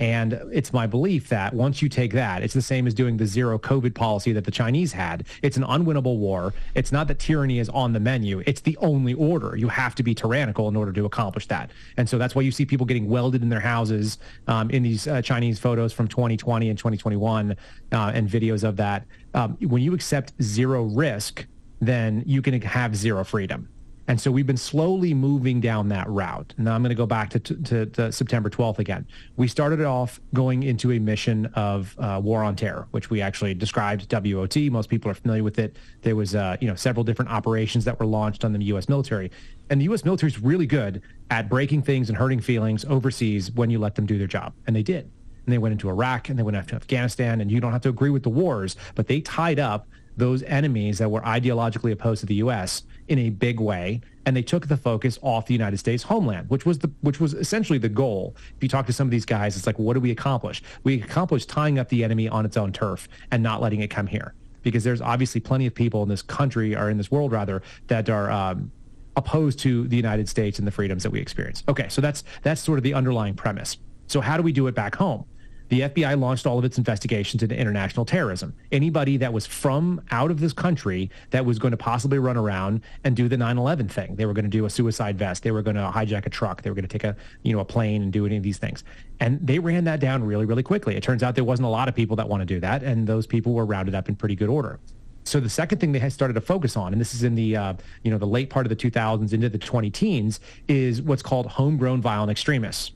And 0.00 0.34
it's 0.52 0.72
my 0.72 0.86
belief 0.86 1.28
that 1.28 1.52
once 1.54 1.82
you 1.82 1.88
take 1.88 2.12
that, 2.12 2.42
it's 2.42 2.54
the 2.54 2.62
same 2.62 2.86
as 2.86 2.94
doing 2.94 3.16
the 3.16 3.26
zero 3.26 3.58
COVID 3.58 3.94
policy 3.94 4.32
that 4.32 4.44
the 4.44 4.50
Chinese 4.50 4.92
had. 4.92 5.26
It's 5.42 5.56
an 5.56 5.64
unwinnable 5.64 6.18
war. 6.18 6.54
It's 6.74 6.92
not 6.92 7.08
that 7.08 7.18
tyranny 7.18 7.58
is 7.58 7.68
on 7.70 7.92
the 7.92 8.00
menu. 8.00 8.42
It's 8.46 8.60
the 8.60 8.76
only 8.76 9.14
order. 9.14 9.56
You 9.56 9.68
have 9.68 9.94
to 9.96 10.02
be 10.02 10.14
tyrannical 10.14 10.68
in 10.68 10.76
order 10.76 10.92
to 10.92 11.04
accomplish 11.04 11.46
that. 11.46 11.70
And 11.96 12.08
so 12.08 12.16
that's 12.16 12.34
why 12.34 12.42
you 12.42 12.52
see 12.52 12.64
people 12.64 12.86
getting 12.86 13.08
welded 13.08 13.42
in 13.42 13.48
their 13.48 13.60
houses 13.60 14.18
um, 14.46 14.70
in 14.70 14.82
these 14.84 15.08
uh, 15.08 15.20
Chinese 15.20 15.58
photos 15.58 15.92
from 15.92 16.06
2020 16.06 16.68
and 16.68 16.78
2021 16.78 17.56
uh, 17.92 18.12
and 18.14 18.28
videos 18.28 18.62
of 18.62 18.76
that. 18.76 19.04
Um, 19.34 19.56
when 19.60 19.82
you 19.82 19.94
accept 19.94 20.32
zero 20.40 20.84
risk, 20.84 21.46
then 21.80 22.22
you 22.26 22.42
can 22.42 22.60
have 22.60 22.96
zero 22.96 23.24
freedom. 23.24 23.68
And 24.08 24.18
so 24.18 24.30
we've 24.30 24.46
been 24.46 24.56
slowly 24.56 25.12
moving 25.12 25.60
down 25.60 25.88
that 25.90 26.08
route. 26.08 26.54
Now 26.56 26.74
I'm 26.74 26.82
going 26.82 26.88
to 26.88 26.94
go 26.94 27.04
back 27.04 27.28
to, 27.28 27.38
to, 27.40 27.86
to 27.86 28.10
September 28.10 28.48
12th 28.48 28.78
again. 28.78 29.06
We 29.36 29.48
started 29.48 29.82
off 29.82 30.18
going 30.32 30.62
into 30.62 30.92
a 30.92 30.98
mission 30.98 31.44
of 31.54 31.94
uh, 31.98 32.18
war 32.24 32.42
on 32.42 32.56
terror, 32.56 32.88
which 32.92 33.10
we 33.10 33.20
actually 33.20 33.52
described 33.52 34.10
WOT. 34.10 34.56
Most 34.56 34.88
people 34.88 35.10
are 35.10 35.14
familiar 35.14 35.44
with 35.44 35.58
it. 35.58 35.76
There 36.00 36.16
was, 36.16 36.34
uh, 36.34 36.56
you 36.58 36.68
know, 36.68 36.74
several 36.74 37.04
different 37.04 37.30
operations 37.30 37.84
that 37.84 38.00
were 38.00 38.06
launched 38.06 38.46
on 38.46 38.52
the 38.54 38.64
U.S. 38.64 38.88
military, 38.88 39.30
and 39.68 39.78
the 39.78 39.84
U.S. 39.84 40.06
military 40.06 40.32
is 40.32 40.40
really 40.40 40.66
good 40.66 41.02
at 41.30 41.50
breaking 41.50 41.82
things 41.82 42.08
and 42.08 42.16
hurting 42.16 42.40
feelings 42.40 42.86
overseas 42.86 43.52
when 43.52 43.68
you 43.68 43.78
let 43.78 43.94
them 43.94 44.06
do 44.06 44.16
their 44.16 44.26
job, 44.26 44.54
and 44.66 44.74
they 44.74 44.82
did. 44.82 45.10
And 45.44 45.52
they 45.52 45.58
went 45.58 45.72
into 45.72 45.88
Iraq 45.90 46.30
and 46.30 46.38
they 46.38 46.42
went 46.42 46.56
into 46.56 46.76
Afghanistan, 46.76 47.42
and 47.42 47.50
you 47.50 47.60
don't 47.60 47.72
have 47.72 47.82
to 47.82 47.90
agree 47.90 48.10
with 48.10 48.22
the 48.22 48.30
wars, 48.30 48.76
but 48.94 49.06
they 49.06 49.20
tied 49.20 49.58
up 49.58 49.86
those 50.18 50.42
enemies 50.42 50.98
that 50.98 51.10
were 51.10 51.20
ideologically 51.22 51.92
opposed 51.92 52.20
to 52.20 52.26
the 52.26 52.34
U.S. 52.36 52.82
in 53.06 53.18
a 53.18 53.30
big 53.30 53.60
way, 53.60 54.00
and 54.26 54.36
they 54.36 54.42
took 54.42 54.66
the 54.66 54.76
focus 54.76 55.18
off 55.22 55.46
the 55.46 55.54
United 55.54 55.78
States 55.78 56.02
homeland, 56.02 56.50
which 56.50 56.66
was 56.66 56.80
the 56.80 56.90
which 57.00 57.20
was 57.20 57.34
essentially 57.34 57.78
the 57.78 57.88
goal. 57.88 58.34
If 58.56 58.62
you 58.62 58.68
talk 58.68 58.86
to 58.86 58.92
some 58.92 59.06
of 59.06 59.10
these 59.10 59.24
guys, 59.24 59.56
it's 59.56 59.66
like, 59.66 59.78
what 59.78 59.94
do 59.94 60.00
we 60.00 60.10
accomplish? 60.10 60.62
We 60.82 61.00
accomplished 61.00 61.48
tying 61.48 61.78
up 61.78 61.88
the 61.88 62.04
enemy 62.04 62.28
on 62.28 62.44
its 62.44 62.56
own 62.56 62.72
turf 62.72 63.08
and 63.30 63.42
not 63.42 63.62
letting 63.62 63.80
it 63.80 63.88
come 63.88 64.06
here, 64.06 64.34
because 64.62 64.84
there's 64.84 65.00
obviously 65.00 65.40
plenty 65.40 65.66
of 65.66 65.74
people 65.74 66.02
in 66.02 66.08
this 66.08 66.22
country 66.22 66.76
or 66.76 66.90
in 66.90 66.98
this 66.98 67.10
world 67.10 67.32
rather 67.32 67.62
that 67.86 68.10
are. 68.10 68.30
Um, 68.30 68.72
opposed 69.16 69.58
to 69.58 69.88
the 69.88 69.96
United 69.96 70.28
States 70.28 70.60
and 70.60 70.68
the 70.68 70.70
freedoms 70.70 71.02
that 71.02 71.10
we 71.10 71.18
experience. 71.18 71.64
Okay, 71.68 71.88
so 71.88 72.00
that's 72.00 72.22
that's 72.42 72.60
sort 72.60 72.78
of 72.78 72.84
the 72.84 72.94
underlying 72.94 73.34
premise. 73.34 73.76
So 74.06 74.20
how 74.20 74.36
do 74.36 74.44
we 74.44 74.52
do 74.52 74.68
it 74.68 74.76
back 74.76 74.94
home? 74.94 75.24
The 75.68 75.80
FBI 75.82 76.18
launched 76.18 76.46
all 76.46 76.58
of 76.58 76.64
its 76.64 76.78
investigations 76.78 77.42
into 77.42 77.56
international 77.56 78.04
terrorism. 78.04 78.54
Anybody 78.72 79.16
that 79.18 79.32
was 79.32 79.46
from 79.46 80.00
out 80.10 80.30
of 80.30 80.40
this 80.40 80.52
country 80.52 81.10
that 81.30 81.44
was 81.44 81.58
going 81.58 81.72
to 81.72 81.76
possibly 81.76 82.18
run 82.18 82.36
around 82.36 82.82
and 83.04 83.14
do 83.14 83.28
the 83.28 83.36
9/11 83.36 83.90
thing. 83.90 84.16
They 84.16 84.26
were 84.26 84.32
going 84.32 84.44
to 84.44 84.50
do 84.50 84.64
a 84.64 84.70
suicide 84.70 85.18
vest. 85.18 85.42
They 85.42 85.50
were 85.50 85.62
going 85.62 85.76
to 85.76 85.90
hijack 85.94 86.26
a 86.26 86.30
truck. 86.30 86.62
They 86.62 86.70
were 86.70 86.74
going 86.74 86.88
to 86.88 86.98
take 86.98 87.04
a 87.04 87.16
you 87.42 87.52
know 87.52 87.60
a 87.60 87.64
plane 87.64 88.02
and 88.02 88.12
do 88.12 88.26
any 88.26 88.36
of 88.36 88.42
these 88.42 88.58
things. 88.58 88.84
And 89.20 89.44
they 89.46 89.58
ran 89.58 89.84
that 89.84 90.00
down 90.00 90.24
really 90.24 90.46
really 90.46 90.62
quickly. 90.62 90.96
It 90.96 91.02
turns 91.02 91.22
out 91.22 91.34
there 91.34 91.44
wasn't 91.44 91.66
a 91.66 91.70
lot 91.70 91.88
of 91.88 91.94
people 91.94 92.16
that 92.16 92.28
want 92.28 92.40
to 92.40 92.46
do 92.46 92.60
that, 92.60 92.82
and 92.82 93.06
those 93.06 93.26
people 93.26 93.52
were 93.52 93.66
rounded 93.66 93.94
up 93.94 94.08
in 94.08 94.16
pretty 94.16 94.36
good 94.36 94.48
order. 94.48 94.80
So 95.24 95.40
the 95.40 95.50
second 95.50 95.78
thing 95.78 95.92
they 95.92 95.98
had 95.98 96.12
started 96.12 96.34
to 96.34 96.40
focus 96.40 96.74
on, 96.74 96.92
and 96.92 97.00
this 97.00 97.14
is 97.14 97.22
in 97.22 97.34
the 97.34 97.56
uh, 97.56 97.74
you 98.02 98.10
know 98.10 98.18
the 98.18 98.26
late 98.26 98.48
part 98.48 98.64
of 98.64 98.70
the 98.70 98.76
2000s 98.76 99.32
into 99.32 99.48
the 99.48 99.58
20 99.58 99.90
teens, 99.90 100.40
is 100.68 101.02
what's 101.02 101.22
called 101.22 101.46
homegrown 101.46 102.00
violent 102.00 102.30
extremists. 102.30 102.92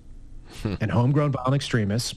and 0.81 0.91
homegrown 0.91 1.33
violent 1.33 1.55
extremists 1.55 2.15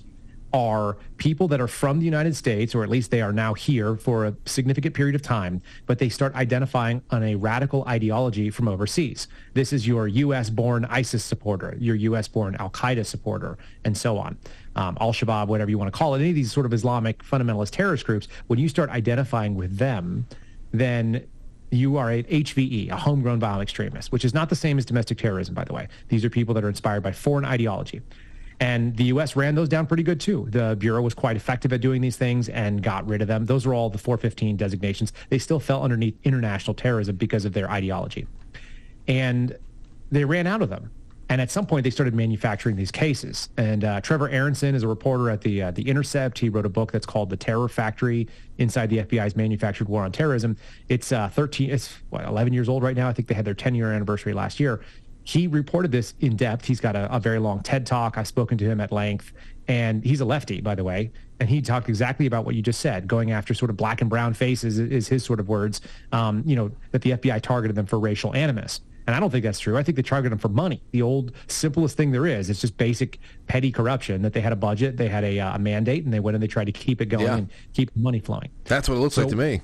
are 0.55 0.95
people 1.17 1.49
that 1.49 1.59
are 1.59 1.67
from 1.67 1.99
the 1.99 2.05
United 2.05 2.33
States, 2.33 2.73
or 2.73 2.81
at 2.81 2.89
least 2.89 3.11
they 3.11 3.21
are 3.21 3.33
now 3.33 3.53
here 3.53 3.97
for 3.97 4.25
a 4.25 4.33
significant 4.45 4.95
period 4.95 5.13
of 5.13 5.21
time, 5.21 5.61
but 5.85 5.99
they 5.99 6.07
start 6.07 6.33
identifying 6.33 7.01
on 7.11 7.21
a 7.23 7.35
radical 7.35 7.83
ideology 7.89 8.49
from 8.49 8.69
overseas. 8.69 9.27
This 9.53 9.73
is 9.73 9.85
your 9.85 10.07
U.S. 10.07 10.49
born 10.49 10.85
ISIS 10.85 11.25
supporter, 11.25 11.75
your 11.77 11.95
U.S. 11.95 12.29
born 12.29 12.55
Al 12.57 12.69
Qaeda 12.69 13.05
supporter, 13.05 13.57
and 13.83 13.97
so 13.97 14.17
on. 14.17 14.37
Um, 14.77 14.97
Al 15.01 15.11
Shabaab, 15.11 15.47
whatever 15.47 15.69
you 15.69 15.77
want 15.77 15.91
to 15.91 15.97
call 15.97 16.15
it, 16.15 16.19
any 16.19 16.29
of 16.29 16.35
these 16.35 16.53
sort 16.53 16.65
of 16.65 16.71
Islamic 16.71 17.21
fundamentalist 17.21 17.71
terrorist 17.71 18.05
groups, 18.05 18.29
when 18.47 18.57
you 18.57 18.69
start 18.69 18.89
identifying 18.89 19.55
with 19.55 19.77
them, 19.77 20.25
then 20.71 21.27
you 21.69 21.97
are 21.97 22.11
a 22.11 22.23
HVE, 22.23 22.91
a 22.91 22.95
homegrown 22.95 23.41
violent 23.41 23.63
extremist, 23.63 24.13
which 24.13 24.23
is 24.23 24.33
not 24.33 24.47
the 24.47 24.55
same 24.55 24.77
as 24.77 24.85
domestic 24.85 25.17
terrorism, 25.17 25.53
by 25.53 25.65
the 25.65 25.73
way. 25.73 25.89
These 26.07 26.23
are 26.23 26.29
people 26.29 26.53
that 26.53 26.63
are 26.63 26.69
inspired 26.69 27.03
by 27.03 27.11
foreign 27.11 27.43
ideology. 27.43 28.01
And 28.59 28.95
the 28.95 29.05
U.S. 29.05 29.35
ran 29.35 29.55
those 29.55 29.67
down 29.67 29.85
pretty 29.85 30.03
good 30.03 30.19
too. 30.19 30.47
The 30.49 30.75
Bureau 30.79 31.01
was 31.01 31.13
quite 31.13 31.35
effective 31.35 31.73
at 31.73 31.81
doing 31.81 32.01
these 32.01 32.15
things 32.15 32.47
and 32.49 32.81
got 32.81 33.05
rid 33.07 33.21
of 33.21 33.27
them. 33.27 33.45
Those 33.45 33.65
were 33.65 33.73
all 33.73 33.89
the 33.89 33.97
415 33.97 34.55
designations. 34.55 35.11
They 35.29 35.39
still 35.39 35.59
fell 35.59 35.83
underneath 35.83 36.17
international 36.23 36.73
terrorism 36.73 37.17
because 37.17 37.45
of 37.45 37.53
their 37.53 37.69
ideology. 37.69 38.27
And 39.07 39.57
they 40.11 40.23
ran 40.23 40.47
out 40.47 40.61
of 40.61 40.69
them. 40.69 40.91
And 41.27 41.41
at 41.41 41.49
some 41.49 41.65
point, 41.65 41.83
they 41.83 41.89
started 41.89 42.13
manufacturing 42.13 42.75
these 42.75 42.91
cases. 42.91 43.49
And 43.57 43.83
uh, 43.83 43.99
Trevor 44.01 44.29
Aaronson 44.29 44.75
is 44.75 44.83
a 44.83 44.87
reporter 44.87 45.31
at 45.31 45.41
the 45.41 45.63
uh, 45.63 45.71
the 45.71 45.89
Intercept. 45.89 46.37
He 46.37 46.49
wrote 46.49 46.67
a 46.67 46.69
book 46.69 46.91
that's 46.91 47.07
called 47.07 47.31
"The 47.31 47.37
Terror 47.37 47.67
Factory: 47.67 48.27
Inside 48.59 48.91
the 48.91 48.99
FBI's 48.99 49.35
Manufactured 49.35 49.89
War 49.89 50.03
on 50.03 50.11
Terrorism." 50.11 50.55
It's 50.87 51.11
uh, 51.11 51.29
13, 51.29 51.71
it's 51.71 51.97
what 52.11 52.25
11 52.25 52.53
years 52.53 52.69
old 52.69 52.83
right 52.83 52.95
now. 52.95 53.09
I 53.09 53.13
think 53.13 53.27
they 53.27 53.33
had 53.33 53.43
their 53.43 53.55
10 53.55 53.73
year 53.73 53.91
anniversary 53.91 54.33
last 54.33 54.59
year 54.59 54.81
he 55.25 55.47
reported 55.47 55.91
this 55.91 56.13
in 56.19 56.35
depth. 56.35 56.65
He's 56.65 56.79
got 56.79 56.95
a, 56.95 57.13
a, 57.13 57.19
very 57.19 57.39
long 57.39 57.61
TED 57.61 57.85
talk. 57.85 58.17
I've 58.17 58.27
spoken 58.27 58.59
to 58.59 58.65
him 58.65 58.79
at 58.79 58.91
length, 58.91 59.33
and 59.67 60.03
he's 60.03 60.21
a 60.21 60.25
lefty, 60.25 60.61
by 60.61 60.75
the 60.75 60.83
way. 60.83 61.11
And 61.39 61.49
he 61.49 61.61
talked 61.61 61.89
exactly 61.89 62.27
about 62.27 62.45
what 62.45 62.53
you 62.53 62.61
just 62.61 62.79
said, 62.79 63.07
going 63.07 63.31
after 63.31 63.55
sort 63.55 63.71
of 63.71 63.75
black 63.75 64.01
and 64.01 64.09
brown 64.09 64.35
faces 64.35 64.77
is, 64.77 64.91
is 64.91 65.07
his 65.07 65.25
sort 65.25 65.39
of 65.39 65.49
words. 65.49 65.81
Um, 66.11 66.43
you 66.45 66.55
know 66.55 66.71
that 66.91 67.01
the 67.01 67.11
FBI 67.11 67.41
targeted 67.41 67.75
them 67.75 67.87
for 67.87 67.99
racial 67.99 68.35
animus, 68.35 68.81
and 69.07 69.15
I 69.15 69.19
don't 69.19 69.31
think 69.31 69.43
that's 69.43 69.59
true. 69.59 69.77
I 69.77 69.83
think 69.83 69.95
they 69.95 70.03
targeted 70.03 70.31
them 70.31 70.39
for 70.39 70.49
money. 70.49 70.83
The 70.91 71.01
old 71.01 71.31
simplest 71.47 71.97
thing 71.97 72.11
there 72.11 72.27
is. 72.27 72.51
It's 72.51 72.61
just 72.61 72.77
basic 72.77 73.19
petty 73.47 73.71
corruption. 73.71 74.21
That 74.21 74.33
they 74.33 74.41
had 74.41 74.53
a 74.53 74.55
budget, 74.55 74.95
they 74.95 75.09
had 75.09 75.23
a, 75.23 75.39
uh, 75.39 75.55
a 75.55 75.59
mandate, 75.59 76.05
and 76.05 76.13
they 76.13 76.19
went 76.19 76.35
and 76.35 76.43
they 76.43 76.47
tried 76.47 76.65
to 76.65 76.71
keep 76.71 77.01
it 77.01 77.07
going 77.07 77.25
yeah. 77.25 77.37
and 77.37 77.49
keep 77.73 77.93
money 77.95 78.19
flowing. 78.19 78.49
That's 78.65 78.87
what 78.87 78.95
it 78.95 78.99
looks 78.99 79.15
so, 79.15 79.21
like 79.21 79.31
to 79.31 79.35
me. 79.35 79.61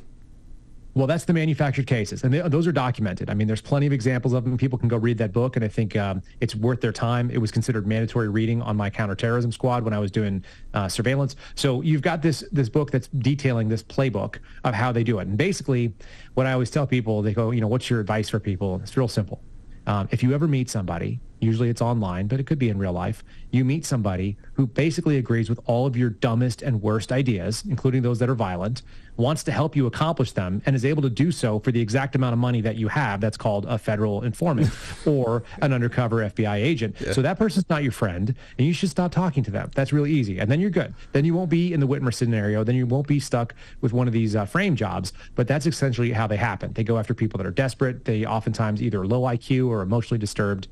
Well, 0.94 1.08
that's 1.08 1.24
the 1.24 1.32
manufactured 1.32 1.88
cases, 1.88 2.24
and 2.24 2.34
they, 2.34 2.42
those 2.50 2.68
are 2.68 2.74
documented. 2.74 3.30
I 3.30 3.34
mean, 3.34 3.48
there's 3.48 3.62
plenty 3.62 3.88
of 3.88 3.94
examples 3.94 4.34
of 4.34 4.44
them. 4.44 4.58
People 4.58 4.78
can 4.78 4.90
go 4.90 4.98
read 4.98 5.18
that 5.20 5.32
book, 5.32 5.56
and 5.56 5.64
I 5.64 5.70
think 5.70 5.96
um, 5.96 6.22
it's 6.42 6.54
worth 6.54 6.82
their 6.82 6.92
time. 6.92 7.32
It 7.32 7.38
was 7.38 7.50
considered 7.50 7.88
mandatory 7.88 8.28
reading 8.28 8.62
on 8.62 8.76
my 8.76 8.90
counterterrorism 8.90 9.54
squad 9.54 9.86
when 9.86 9.94
I 9.94 10.00
was 10.00 10.12
doing 10.12 10.44
uh, 10.74 10.90
surveillance. 10.90 11.38
So 11.56 11.82
you've 11.82 12.02
got 12.02 12.22
this 12.22 12.44
this 12.52 12.68
book 12.68 12.92
that's 12.92 13.08
detailing 13.08 13.70
this 13.70 13.84
playbook 13.84 14.40
of 14.66 14.74
how 14.74 14.92
they 14.92 15.06
do 15.06 15.20
it. 15.20 15.28
And 15.28 15.38
basically, 15.38 15.94
what 16.34 16.46
I 16.46 16.52
always 16.52 16.70
tell 16.70 16.86
people, 16.86 17.22
they 17.22 17.34
go, 17.34 17.52
you 17.52 17.62
know, 17.62 17.68
what's 17.68 17.90
your 17.90 18.02
advice 18.02 18.28
for 18.28 18.40
people? 18.40 18.82
It's 18.84 18.98
real 18.98 19.08
simple. 19.08 19.42
Um, 19.88 20.10
if 20.12 20.22
you 20.22 20.34
ever 20.34 20.48
meet 20.48 20.70
somebody, 20.70 21.20
usually 21.40 21.70
it's 21.70 21.82
online, 21.82 22.28
but 22.28 22.40
it 22.40 22.46
could 22.46 22.60
be 22.60 22.70
in 22.70 22.78
real 22.78 22.94
life, 22.94 23.24
you 23.50 23.66
meet 23.66 23.86
somebody 23.86 24.38
who 24.54 24.68
basically 24.68 25.18
agrees 25.18 25.50
with 25.50 25.60
all 25.66 25.88
of 25.88 25.98
your 25.98 26.10
dumbest 26.10 26.62
and 26.62 26.82
worst 26.82 27.12
ideas, 27.12 27.64
including 27.68 28.02
those 28.04 28.20
that 28.20 28.30
are 28.30 28.36
violent, 28.36 28.84
wants 29.18 29.44
to 29.44 29.52
help 29.52 29.76
you 29.76 29.86
accomplish 29.86 30.32
them 30.32 30.62
and 30.66 30.76
is 30.76 30.86
able 30.86 31.02
to 31.02 31.10
do 31.10 31.32
so 31.32 31.60
for 31.60 31.72
the 31.72 31.80
exact 31.80 32.16
amount 32.16 32.34
of 32.34 32.40
money 32.40 32.62
that 32.62 32.76
you 32.76 32.88
have. 32.88 33.22
That's 33.22 33.38
called 33.38 33.66
a 33.66 33.78
federal 33.78 34.24
informant 34.24 34.70
or 35.06 35.44
an 35.62 35.74
undercover 35.74 36.18
FBI 36.18 36.56
agent. 36.56 36.96
Yeah. 37.00 37.14
So 37.14 37.22
that 37.22 37.38
person's 37.38 37.70
not 37.70 37.84
your 37.84 37.92
friend 37.92 38.34
and 38.58 38.68
you 38.68 38.74
should 38.74 38.90
stop 38.90 39.12
talking 39.12 39.44
to 39.44 39.52
them. 39.52 39.72
That's 39.76 39.94
really 39.94 40.12
easy. 40.12 40.40
And 40.40 40.50
then 40.50 40.60
you're 40.60 40.70
good. 40.70 40.94
Then 41.12 41.26
you 41.26 41.34
won't 41.34 41.50
be 41.50 41.74
in 41.74 41.80
the 41.80 41.88
Whitmer 41.88 42.14
scenario. 42.14 42.64
Then 42.64 42.76
you 42.76 42.86
won't 42.86 43.08
be 43.08 43.20
stuck 43.20 43.54
with 43.82 43.94
one 43.94 44.08
of 44.08 44.14
these 44.14 44.36
uh, 44.36 44.46
frame 44.46 44.76
jobs. 44.76 45.14
But 45.36 45.48
that's 45.48 45.66
essentially 45.66 46.12
how 46.12 46.28
they 46.28 46.38
happen. 46.38 46.74
They 46.74 46.84
go 46.84 46.98
after 46.98 47.14
people 47.14 47.38
that 47.38 47.48
are 47.48 47.52
desperate. 47.52 48.06
They 48.06 48.26
oftentimes 48.26 48.82
either 48.82 49.06
low 49.06 49.22
IQ 49.22 49.68
or 49.70 49.82
emotionally 49.82 50.20
disturbed. 50.20 50.68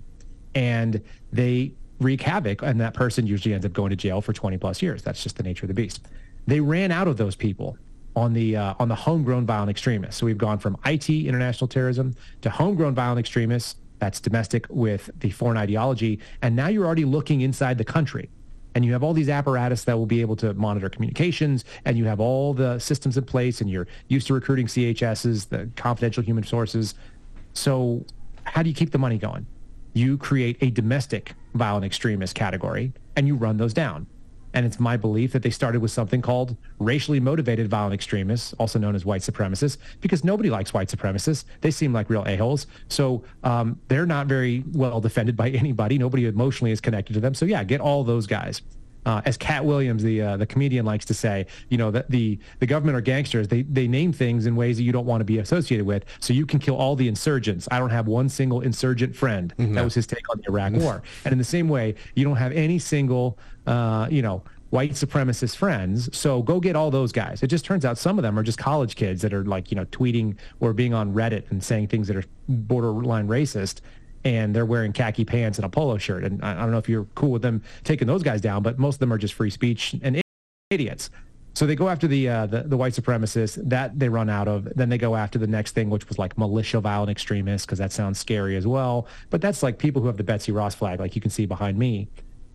And 0.55 1.01
they 1.31 1.73
wreak 1.99 2.21
havoc 2.21 2.61
and 2.61 2.79
that 2.79 2.93
person 2.93 3.27
usually 3.27 3.53
ends 3.53 3.65
up 3.65 3.73
going 3.73 3.89
to 3.89 3.95
jail 3.95 4.21
for 4.21 4.33
20 4.33 4.57
plus 4.57 4.81
years. 4.81 5.03
That's 5.03 5.21
just 5.21 5.37
the 5.37 5.43
nature 5.43 5.65
of 5.65 5.67
the 5.67 5.73
beast. 5.73 6.07
They 6.47 6.59
ran 6.61 6.91
out 6.91 7.07
of 7.07 7.17
those 7.17 7.35
people 7.35 7.77
on 8.15 8.33
the 8.33 8.55
uh, 8.55 8.73
on 8.79 8.87
the 8.87 8.95
homegrown 8.95 9.45
violent 9.45 9.69
extremists. 9.69 10.19
So 10.19 10.25
we've 10.25 10.37
gone 10.37 10.59
from 10.59 10.77
IT 10.85 11.09
international 11.09 11.67
terrorism 11.67 12.15
to 12.41 12.49
homegrown 12.49 12.95
violent 12.95 13.19
extremists. 13.19 13.75
That's 13.99 14.19
domestic 14.19 14.65
with 14.69 15.09
the 15.19 15.29
foreign 15.29 15.57
ideology, 15.57 16.19
and 16.41 16.55
now 16.55 16.67
you're 16.67 16.85
already 16.85 17.05
looking 17.05 17.41
inside 17.41 17.77
the 17.77 17.83
country, 17.83 18.29
and 18.73 18.85
you 18.85 18.93
have 18.93 19.03
all 19.03 19.13
these 19.13 19.27
apparatus 19.27 19.83
that 19.83 19.97
will 19.97 20.05
be 20.05 20.21
able 20.21 20.37
to 20.37 20.53
monitor 20.53 20.89
communications, 20.89 21.65
and 21.83 21.97
you 21.97 22.05
have 22.05 22.21
all 22.21 22.53
the 22.53 22.79
systems 22.79 23.17
in 23.17 23.25
place, 23.25 23.59
and 23.59 23.69
you're 23.69 23.87
used 24.07 24.27
to 24.27 24.33
recruiting 24.33 24.67
CHSs, 24.67 25.49
the 25.49 25.69
confidential 25.75 26.23
human 26.23 26.45
sources. 26.45 26.95
So 27.53 28.05
how 28.43 28.63
do 28.63 28.69
you 28.69 28.75
keep 28.75 28.91
the 28.91 28.97
money 28.97 29.17
going? 29.17 29.45
You 29.93 30.17
create 30.17 30.57
a 30.61 30.69
domestic 30.71 31.33
violent 31.53 31.83
extremist 31.83 32.35
category, 32.35 32.93
and 33.17 33.27
you 33.27 33.35
run 33.35 33.57
those 33.57 33.73
down. 33.73 34.07
And 34.53 34.65
it's 34.65 34.79
my 34.79 34.97
belief 34.97 35.31
that 35.33 35.43
they 35.43 35.49
started 35.49 35.81
with 35.81 35.91
something 35.91 36.21
called 36.21 36.55
racially 36.79 37.19
motivated 37.19 37.69
violent 37.69 37.93
extremists, 37.93 38.53
also 38.53 38.79
known 38.79 38.95
as 38.95 39.05
white 39.05 39.21
supremacists, 39.21 39.77
because 40.01 40.23
nobody 40.23 40.49
likes 40.49 40.73
white 40.73 40.89
supremacists. 40.89 41.45
They 41.61 41.71
seem 41.71 41.93
like 41.93 42.09
real 42.09 42.23
a-holes. 42.25 42.67
So 42.87 43.23
um, 43.43 43.79
they're 43.87 44.05
not 44.05 44.27
very 44.27 44.63
well 44.73 44.99
defended 44.99 45.35
by 45.37 45.49
anybody. 45.63 45.97
Nobody 45.97 46.25
emotionally 46.25 46.71
is 46.71 46.81
connected 46.81 47.13
to 47.13 47.19
them. 47.19 47.33
So 47.33 47.45
yeah, 47.45 47.63
get 47.63 47.81
all 47.81 48.03
those 48.03 48.27
guys 48.27 48.61
uh, 49.05 49.21
as 49.25 49.37
Katt 49.37 49.65
Williams, 49.65 50.03
the 50.03 50.21
uh, 50.21 50.37
the 50.37 50.45
comedian, 50.45 50.85
likes 50.85 51.05
to 51.05 51.13
say, 51.13 51.47
you 51.69 51.77
know, 51.77 51.91
that 51.91 52.09
the 52.09 52.37
the 52.59 52.65
government 52.65 52.97
are 52.97 53.01
gangsters. 53.01 53.47
They 53.47 53.63
they 53.63 53.87
name 53.87 54.11
things 54.11 54.45
in 54.45 54.55
ways 54.55 54.77
that 54.77 54.83
you 54.83 54.91
don't 54.91 55.05
want 55.05 55.21
to 55.21 55.25
be 55.25 55.39
associated 55.39 55.85
with. 55.85 56.05
So 56.19 56.33
you 56.33 56.45
can 56.45 56.59
kill 56.59 56.75
all 56.75 56.95
the 56.95 57.07
insurgents. 57.07 57.67
I 57.71 57.79
don't 57.79 57.89
have 57.89 58.07
one 58.07 58.29
single 58.29 58.61
insurgent 58.61 59.15
friend. 59.15 59.53
Mm-hmm. 59.57 59.73
That 59.73 59.83
was 59.83 59.93
his 59.93 60.05
take 60.05 60.29
on 60.29 60.37
the 60.37 60.51
Iraq 60.51 60.73
War. 60.73 61.01
And 61.25 61.31
in 61.31 61.37
the 61.37 61.43
same 61.43 61.69
way, 61.69 61.95
you 62.15 62.23
don't 62.23 62.35
have 62.35 62.51
any 62.51 62.79
single, 62.79 63.39
uh, 63.69 64.07
you 64.09 64.23
know, 64.23 64.41
white 64.71 64.91
supremacist 64.91 65.55
friends. 65.55 66.15
So 66.17 66.41
go 66.41 66.59
get 66.59 66.75
all 66.75 66.89
those 66.89 67.11
guys. 67.11 67.43
It 67.43 67.47
just 67.47 67.65
turns 67.65 67.85
out 67.85 67.97
some 67.97 68.17
of 68.17 68.23
them 68.23 68.37
are 68.37 68.43
just 68.43 68.57
college 68.57 68.95
kids 68.95 69.21
that 69.21 69.33
are 69.33 69.43
like, 69.43 69.71
you 69.71 69.75
know, 69.75 69.85
tweeting 69.85 70.37
or 70.59 70.73
being 70.73 70.93
on 70.93 71.13
Reddit 71.13 71.49
and 71.51 71.63
saying 71.63 71.87
things 71.87 72.07
that 72.07 72.17
are 72.17 72.23
borderline 72.47 73.27
racist 73.27 73.81
and 74.25 74.55
they're 74.55 74.65
wearing 74.65 74.91
khaki 74.91 75.23
pants 75.23 75.59
and 75.59 75.65
a 75.65 75.69
polo 75.69 75.97
shirt. 75.97 76.23
And 76.23 76.43
I, 76.43 76.53
I 76.53 76.61
don't 76.61 76.71
know 76.71 76.79
if 76.79 76.89
you're 76.89 77.05
cool 77.15 77.31
with 77.31 77.43
them 77.43 77.61
taking 77.83 78.07
those 78.07 78.23
guys 78.23 78.41
down, 78.41 78.63
but 78.63 78.79
most 78.79 78.95
of 78.95 78.99
them 78.99 79.13
are 79.13 79.19
just 79.19 79.35
free 79.35 79.51
speech 79.51 79.95
and 80.01 80.19
idiots. 80.71 81.11
So 81.53 81.65
they 81.65 81.75
go 81.75 81.89
after 81.89 82.07
the, 82.07 82.29
uh, 82.29 82.45
the, 82.47 82.63
the 82.63 82.77
white 82.77 82.93
supremacists 82.93 83.59
that 83.69 83.97
they 83.99 84.09
run 84.09 84.29
out 84.29 84.47
of. 84.47 84.65
Then 84.75 84.89
they 84.89 84.97
go 84.97 85.15
after 85.15 85.37
the 85.37 85.47
next 85.47 85.73
thing, 85.73 85.89
which 85.89 86.07
was 86.07 86.17
like 86.17 86.37
militia 86.37 86.79
violent 86.79 87.11
extremists, 87.11 87.65
because 87.65 87.79
that 87.79 87.91
sounds 87.91 88.19
scary 88.19 88.55
as 88.55 88.65
well. 88.65 89.07
But 89.29 89.41
that's 89.41 89.61
like 89.61 89.77
people 89.77 90.01
who 90.01 90.07
have 90.07 90.17
the 90.17 90.23
Betsy 90.23 90.51
Ross 90.51 90.73
flag, 90.73 90.99
like 90.99 91.15
you 91.15 91.21
can 91.21 91.31
see 91.31 91.45
behind 91.45 91.77
me. 91.77 92.07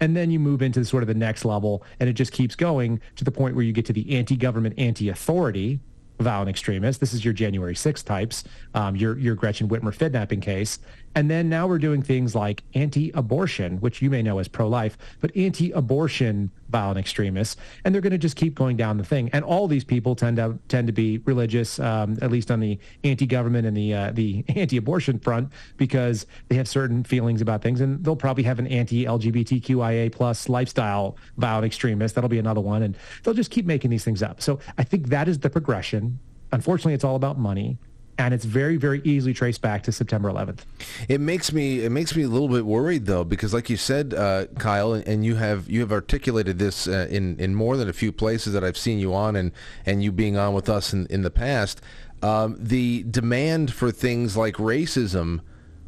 And 0.05 0.15
then 0.15 0.31
you 0.31 0.39
move 0.39 0.61
into 0.61 0.85
sort 0.85 1.03
of 1.03 1.07
the 1.07 1.15
next 1.15 1.47
level, 1.47 1.83
and 1.99 2.11
it 2.11 2.13
just 2.13 2.31
keeps 2.31 2.55
going 2.55 3.01
to 3.17 3.25
the 3.25 3.31
point 3.31 3.57
where 3.57 3.65
you 3.65 3.73
get 3.73 3.87
to 3.87 3.95
the 3.95 4.19
anti-government, 4.19 4.75
anti-authority, 4.77 5.81
violent 6.21 6.51
extremists. 6.51 7.01
This 7.01 7.15
is 7.15 7.25
your 7.25 7.33
January 7.33 7.75
6 7.75 8.03
types, 8.03 8.45
um, 8.75 8.97
your 8.97 9.17
your 9.19 9.35
Gretchen 9.35 9.67
Whitmer 9.67 9.99
kidnapping 9.99 10.43
case, 10.43 10.79
and 11.15 11.31
then 11.31 11.49
now 11.49 11.67
we're 11.67 11.79
doing 11.79 12.03
things 12.03 12.35
like 12.35 12.63
anti-abortion, 12.75 13.79
which 13.81 14.03
you 14.03 14.11
may 14.11 14.23
know 14.23 14.39
as 14.39 14.49
pro-life, 14.49 14.99
but 15.21 15.35
anti-abortion 15.37 16.51
violent 16.71 16.99
extremists, 16.99 17.57
and 17.85 17.95
they're 17.95 18.03
going 18.03 18.11
to 18.11 18.19
just 18.19 18.37
keep 18.37 18.55
going 18.55 18.77
down 18.77 18.97
the 18.97 19.05
thing. 19.05 19.31
And 19.33 19.45
all 19.45 19.69
these 19.69 19.85
people 19.85 20.17
tend 20.17 20.39
to 20.39 20.59
tend 20.69 20.89
to 20.89 20.93
be 20.93 21.19
religious, 21.19 21.79
um, 21.79 22.19
at 22.21 22.31
least 22.31 22.51
on 22.51 22.61
the 22.61 22.79
anti-government 23.05 23.67
and 23.67 23.77
the 23.77 23.95
uh, 23.95 24.11
the 24.13 24.45
anti-abortion 24.57 25.21
front, 25.21 25.53
because 25.77 26.27
they 26.49 26.57
have 26.57 26.69
certain 26.69 27.05
feelings 27.05 27.41
about 27.41 27.63
things, 27.63 27.81
and 27.81 28.03
they'll 28.05 28.17
probably 28.17 28.45
have 28.45 28.59
an 28.59 28.67
anti-LGBTQIA 28.67 30.11
plus 30.11 30.49
lifestyle 30.49 31.17
violent 31.37 31.67
extremist. 31.67 32.15
That'll 32.15 32.29
be 32.29 32.39
another 32.39 32.61
one, 32.61 32.83
and 32.83 32.97
they'll 33.23 33.35
just 33.35 33.51
keep 33.51 33.67
making 33.67 33.91
these 33.91 34.05
things 34.05 34.23
up. 34.23 34.43
So 34.43 34.59
I 34.77 34.85
think 34.85 35.09
that 35.09 35.29
is 35.29 35.39
the 35.39 35.51
progression. 35.51 36.19
Unfortunately, 36.53 36.95
it's 36.95 37.05
all 37.05 37.17
about 37.17 37.39
money 37.39 37.79
and 38.19 38.33
it's 38.33 38.45
very 38.45 38.77
very 38.77 39.01
easily 39.05 39.35
traced 39.35 39.61
back 39.61 39.83
to 39.85 39.93
September 39.93 40.31
11th. 40.31 40.61
It 41.09 41.21
makes 41.21 41.53
me 41.53 41.85
it 41.85 41.91
makes 41.91 42.15
me 42.15 42.23
a 42.23 42.29
little 42.29 42.49
bit 42.49 42.65
worried 42.65 43.07
though 43.07 43.25
because 43.25 43.53
like 43.53 43.69
you 43.71 43.77
said, 43.77 44.15
uh, 44.15 44.47
Kyle, 44.59 44.93
and 44.95 45.25
you 45.25 45.37
have 45.37 45.69
you 45.69 45.81
have 45.81 45.93
articulated 45.93 46.59
this 46.59 46.87
uh, 46.87 47.07
in 47.11 47.39
in 47.39 47.55
more 47.55 47.77
than 47.77 47.89
a 47.89 47.93
few 47.93 48.13
places 48.13 48.53
that 48.53 48.65
I've 48.65 48.79
seen 48.79 48.99
you 48.99 49.15
on 49.15 49.37
and 49.37 49.53
and 49.87 50.03
you 50.03 50.13
being 50.13 50.37
on 50.37 50.55
with 50.55 50.69
us 50.69 50.93
in 50.93 51.07
in 51.07 51.23
the 51.23 51.31
past. 51.31 51.81
Um, 52.23 52.57
the 52.59 53.05
demand 53.05 53.73
for 53.73 53.91
things 53.91 54.37
like 54.37 54.55
racism 54.57 55.41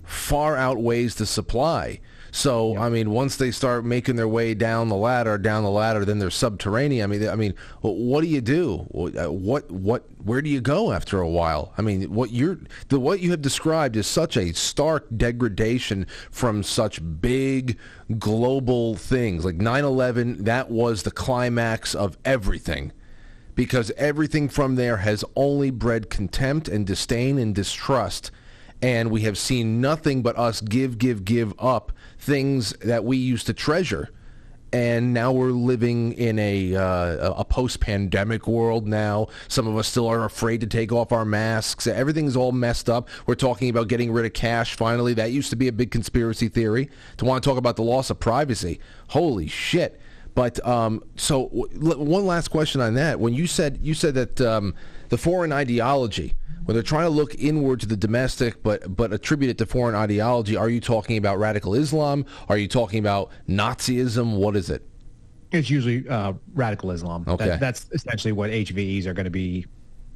far 0.05 0.57
outweighs 0.57 1.15
the 1.15 1.27
supply. 1.27 2.01
So 2.37 2.75
yep. 2.75 2.83
I 2.83 2.89
mean, 2.91 3.13
once 3.13 3.37
they 3.37 3.51
start 3.51 3.87
making 3.87 4.17
their 4.17 4.29
way 4.29 4.53
down 4.53 4.91
the 4.91 4.95
ladder, 4.95 5.39
down 5.39 5.63
the 5.65 5.71
ladder, 5.71 6.05
then 6.05 6.19
they're 6.19 6.29
subterranean. 6.29 7.03
I 7.03 7.07
mean, 7.07 7.27
I 7.31 7.35
mean, 7.35 7.55
what 7.81 8.21
do 8.21 8.27
you 8.27 8.43
do? 8.43 8.87
Uh, 8.93 9.33
what 9.33 9.71
what 9.71 10.05
where 10.23 10.43
do 10.43 10.51
you 10.51 10.61
go 10.61 10.93
after 10.93 11.19
a 11.19 11.29
while? 11.31 11.73
I 11.79 11.83
mean, 11.83 12.13
what 12.13 12.33
you're 12.33 12.59
the 12.89 13.01
what 13.01 13.21
you 13.21 13.31
have 13.31 13.41
described 13.41 13.97
is 13.97 14.07
such 14.07 14.37
a 14.37 14.53
stark 14.53 15.07
degradation 15.17 16.07
from 16.31 16.63
such 16.63 17.01
big 17.23 17.79
global 18.19 18.97
things 18.97 19.43
like 19.47 19.57
9/11. 19.57 20.45
That 20.45 20.71
was 20.71 21.05
the 21.05 21.11
climax 21.11 21.95
of 21.95 22.19
everything 22.23 22.93
because 23.55 23.91
everything 23.97 24.51
from 24.51 24.75
there 24.75 24.99
has 24.99 25.25
only 25.37 25.71
bred 25.71 26.11
contempt 26.11 26.69
and 26.69 26.87
disdain 26.87 27.39
and 27.39 27.55
distrust. 27.55 28.31
And 28.83 29.11
we 29.11 29.23
have 29.23 29.39
seen 29.39 29.81
nothing 29.81 30.21
but 30.21 30.37
us 30.37 30.61
give, 30.61 30.99
give, 30.99 31.25
give 31.25 31.55
up 31.59 31.93
things 32.27 32.73
that 32.81 33.05
we 33.05 33.17
used 33.17 33.47
to 33.47 33.55
treasure 33.55 34.11
and 34.73 35.15
now 35.15 35.33
we're 35.33 35.53
living 35.53 36.13
in 36.15 36.39
a 36.39 36.75
uh, 36.75 37.33
a 37.33 37.45
post-pandemic 37.45 38.47
world 38.47 38.87
now. 38.87 39.29
Some 39.49 39.67
of 39.67 39.77
us 39.77 39.89
still 39.89 40.09
are 40.09 40.25
afraid 40.25 40.61
to 40.61 40.67
take 40.67 40.93
off 40.93 41.13
our 41.13 41.25
masks. 41.25 41.87
Everything's 41.87 42.37
all 42.37 42.53
messed 42.53 42.91
up. 42.91 43.09
We're 43.27 43.37
talking 43.37 43.71
about 43.71 43.89
getting 43.89 44.13
rid 44.13 44.27
of 44.27 44.33
cash 44.33 44.75
finally. 44.75 45.15
That 45.15 45.33
used 45.33 45.51
to 45.51 45.57
be 45.57 45.69
a 45.69 45.73
big 45.73 45.91
conspiracy 45.91 46.49
theory. 46.49 46.91
To 47.19 47.25
want 47.25 47.43
to 47.43 47.49
talk 47.49 47.59
about 47.59 47.77
the 47.77 47.83
loss 47.83 48.11
of 48.11 48.19
privacy. 48.19 48.81
Holy 49.09 49.47
shit. 49.47 50.01
But 50.35 50.65
um, 50.67 51.03
so 51.17 51.45
one 51.47 52.27
last 52.27 52.49
question 52.49 52.81
on 52.81 52.95
that. 52.95 53.19
When 53.21 53.33
you 53.33 53.47
said 53.47 53.79
you 53.83 53.95
said 53.95 54.15
that 54.15 54.41
um, 54.41 54.75
the 55.09 55.19
foreign 55.19 55.53
ideology 55.53 56.35
when 56.67 56.75
they're 56.75 56.83
trying 56.83 57.05
to 57.05 57.11
look 57.11 57.35
inward 57.37 57.81
to 57.81 57.87
the 57.87 57.97
domestic 57.97 58.63
but 58.63 58.95
but 58.95 59.13
attribute 59.13 59.51
it 59.51 59.59
to 59.59 59.67
foreign 59.67 59.95
ideology, 59.95 60.57
are 60.57 60.69
you 60.69 60.81
talking 60.81 61.17
about 61.17 61.39
radical 61.39 61.75
Islam? 61.75 62.27
Are 62.49 62.59
you 62.59 62.69
talking 62.69 62.99
about 62.99 63.31
Nazism? 63.49 64.37
What 64.37 64.57
is 64.57 64.69
it? 64.69 64.83
It's 65.53 65.71
usually 65.71 66.09
uh, 66.09 66.35
radical 66.55 66.91
Islam. 66.91 67.25
Okay. 67.27 67.47
That, 67.47 67.61
that's 67.61 67.87
essentially 67.93 68.33
what 68.33 68.51
HVEs 68.51 69.07
are 69.07 69.15
going 69.15 69.25
to 69.25 69.31
be. 69.31 69.67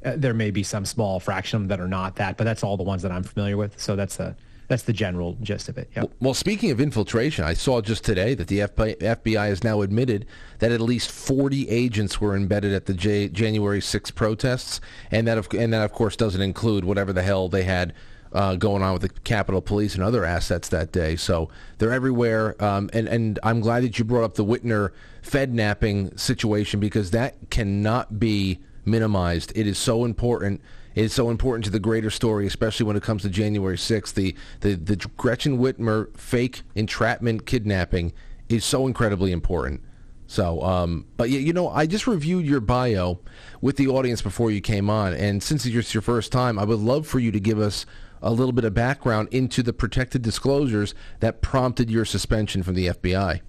Uh, 0.03 0.13
there 0.17 0.33
may 0.33 0.51
be 0.51 0.61
some 0.61 0.83
small 0.83 1.19
fraction 1.19 1.67
that 1.67 1.79
are 1.79 1.87
not 1.87 2.17
that, 2.17 2.35
but 2.35 2.43
that's 2.43 2.63
all 2.63 2.75
the 2.75 2.83
ones 2.83 3.01
that 3.01 3.11
I'm 3.11 3.23
familiar 3.23 3.55
with. 3.55 3.79
So 3.79 3.95
that's 3.95 4.19
a 4.19 4.35
that's 4.71 4.83
the 4.83 4.93
general 4.93 5.37
gist 5.41 5.67
of 5.67 5.77
it. 5.77 5.89
Yeah. 5.93 6.05
Well, 6.21 6.33
speaking 6.33 6.71
of 6.71 6.79
infiltration, 6.79 7.43
I 7.43 7.53
saw 7.53 7.81
just 7.81 8.05
today 8.05 8.33
that 8.35 8.47
the 8.47 8.59
FBI 8.59 9.47
has 9.47 9.65
now 9.65 9.81
admitted 9.81 10.25
that 10.59 10.71
at 10.71 10.79
least 10.79 11.11
40 11.11 11.67
agents 11.67 12.21
were 12.21 12.37
embedded 12.37 12.71
at 12.73 12.85
the 12.85 12.93
J- 12.93 13.27
January 13.27 13.81
6 13.81 14.11
protests, 14.11 14.79
and 15.11 15.27
that 15.27 15.37
of, 15.37 15.49
and 15.53 15.73
that 15.73 15.83
of 15.83 15.91
course 15.91 16.15
doesn't 16.15 16.41
include 16.41 16.85
whatever 16.85 17.11
the 17.11 17.21
hell 17.21 17.49
they 17.49 17.63
had 17.63 17.93
uh, 18.31 18.55
going 18.55 18.81
on 18.81 18.93
with 18.93 19.01
the 19.01 19.09
Capitol 19.09 19.61
Police 19.61 19.93
and 19.93 20.03
other 20.03 20.23
assets 20.23 20.69
that 20.69 20.93
day. 20.93 21.17
So 21.17 21.49
they're 21.77 21.91
everywhere. 21.91 22.55
Um, 22.63 22.89
and, 22.93 23.09
and 23.09 23.39
I'm 23.43 23.59
glad 23.59 23.83
that 23.83 23.99
you 23.99 24.05
brought 24.05 24.23
up 24.23 24.35
the 24.35 24.45
Whitmer 24.45 24.91
Fed 25.21 25.53
napping 25.53 26.15
situation 26.17 26.79
because 26.79 27.11
that 27.11 27.35
cannot 27.49 28.19
be 28.21 28.59
minimized. 28.85 29.51
It 29.53 29.67
is 29.67 29.77
so 29.77 30.05
important 30.05 30.61
is 30.95 31.13
so 31.13 31.29
important 31.29 31.65
to 31.65 31.71
the 31.71 31.79
greater 31.79 32.09
story, 32.09 32.45
especially 32.45 32.85
when 32.85 32.95
it 32.95 33.03
comes 33.03 33.21
to 33.21 33.29
January 33.29 33.77
6th. 33.77 34.13
The, 34.13 34.35
the, 34.59 34.75
the 34.75 34.95
Gretchen 35.17 35.57
Whitmer 35.57 36.15
fake 36.17 36.63
entrapment 36.75 37.45
kidnapping 37.45 38.13
is 38.49 38.65
so 38.65 38.87
incredibly 38.87 39.31
important. 39.31 39.81
So, 40.27 40.61
um, 40.61 41.07
but 41.17 41.29
yeah, 41.29 41.39
you 41.39 41.51
know, 41.51 41.69
I 41.69 41.85
just 41.85 42.07
reviewed 42.07 42.45
your 42.45 42.61
bio 42.61 43.19
with 43.59 43.75
the 43.75 43.87
audience 43.89 44.21
before 44.21 44.49
you 44.49 44.61
came 44.61 44.89
on, 44.89 45.13
and 45.13 45.43
since 45.43 45.65
it's 45.65 45.93
your 45.93 46.01
first 46.01 46.31
time, 46.31 46.57
I 46.57 46.63
would 46.63 46.79
love 46.79 47.05
for 47.05 47.19
you 47.19 47.31
to 47.33 47.39
give 47.39 47.59
us 47.59 47.85
a 48.21 48.31
little 48.31 48.53
bit 48.53 48.63
of 48.63 48.73
background 48.73 49.27
into 49.31 49.61
the 49.61 49.73
protected 49.73 50.21
disclosures 50.21 50.93
that 51.19 51.41
prompted 51.41 51.89
your 51.89 52.05
suspension 52.05 52.63
from 52.63 52.75
the 52.75 52.87
FBI. 52.87 53.41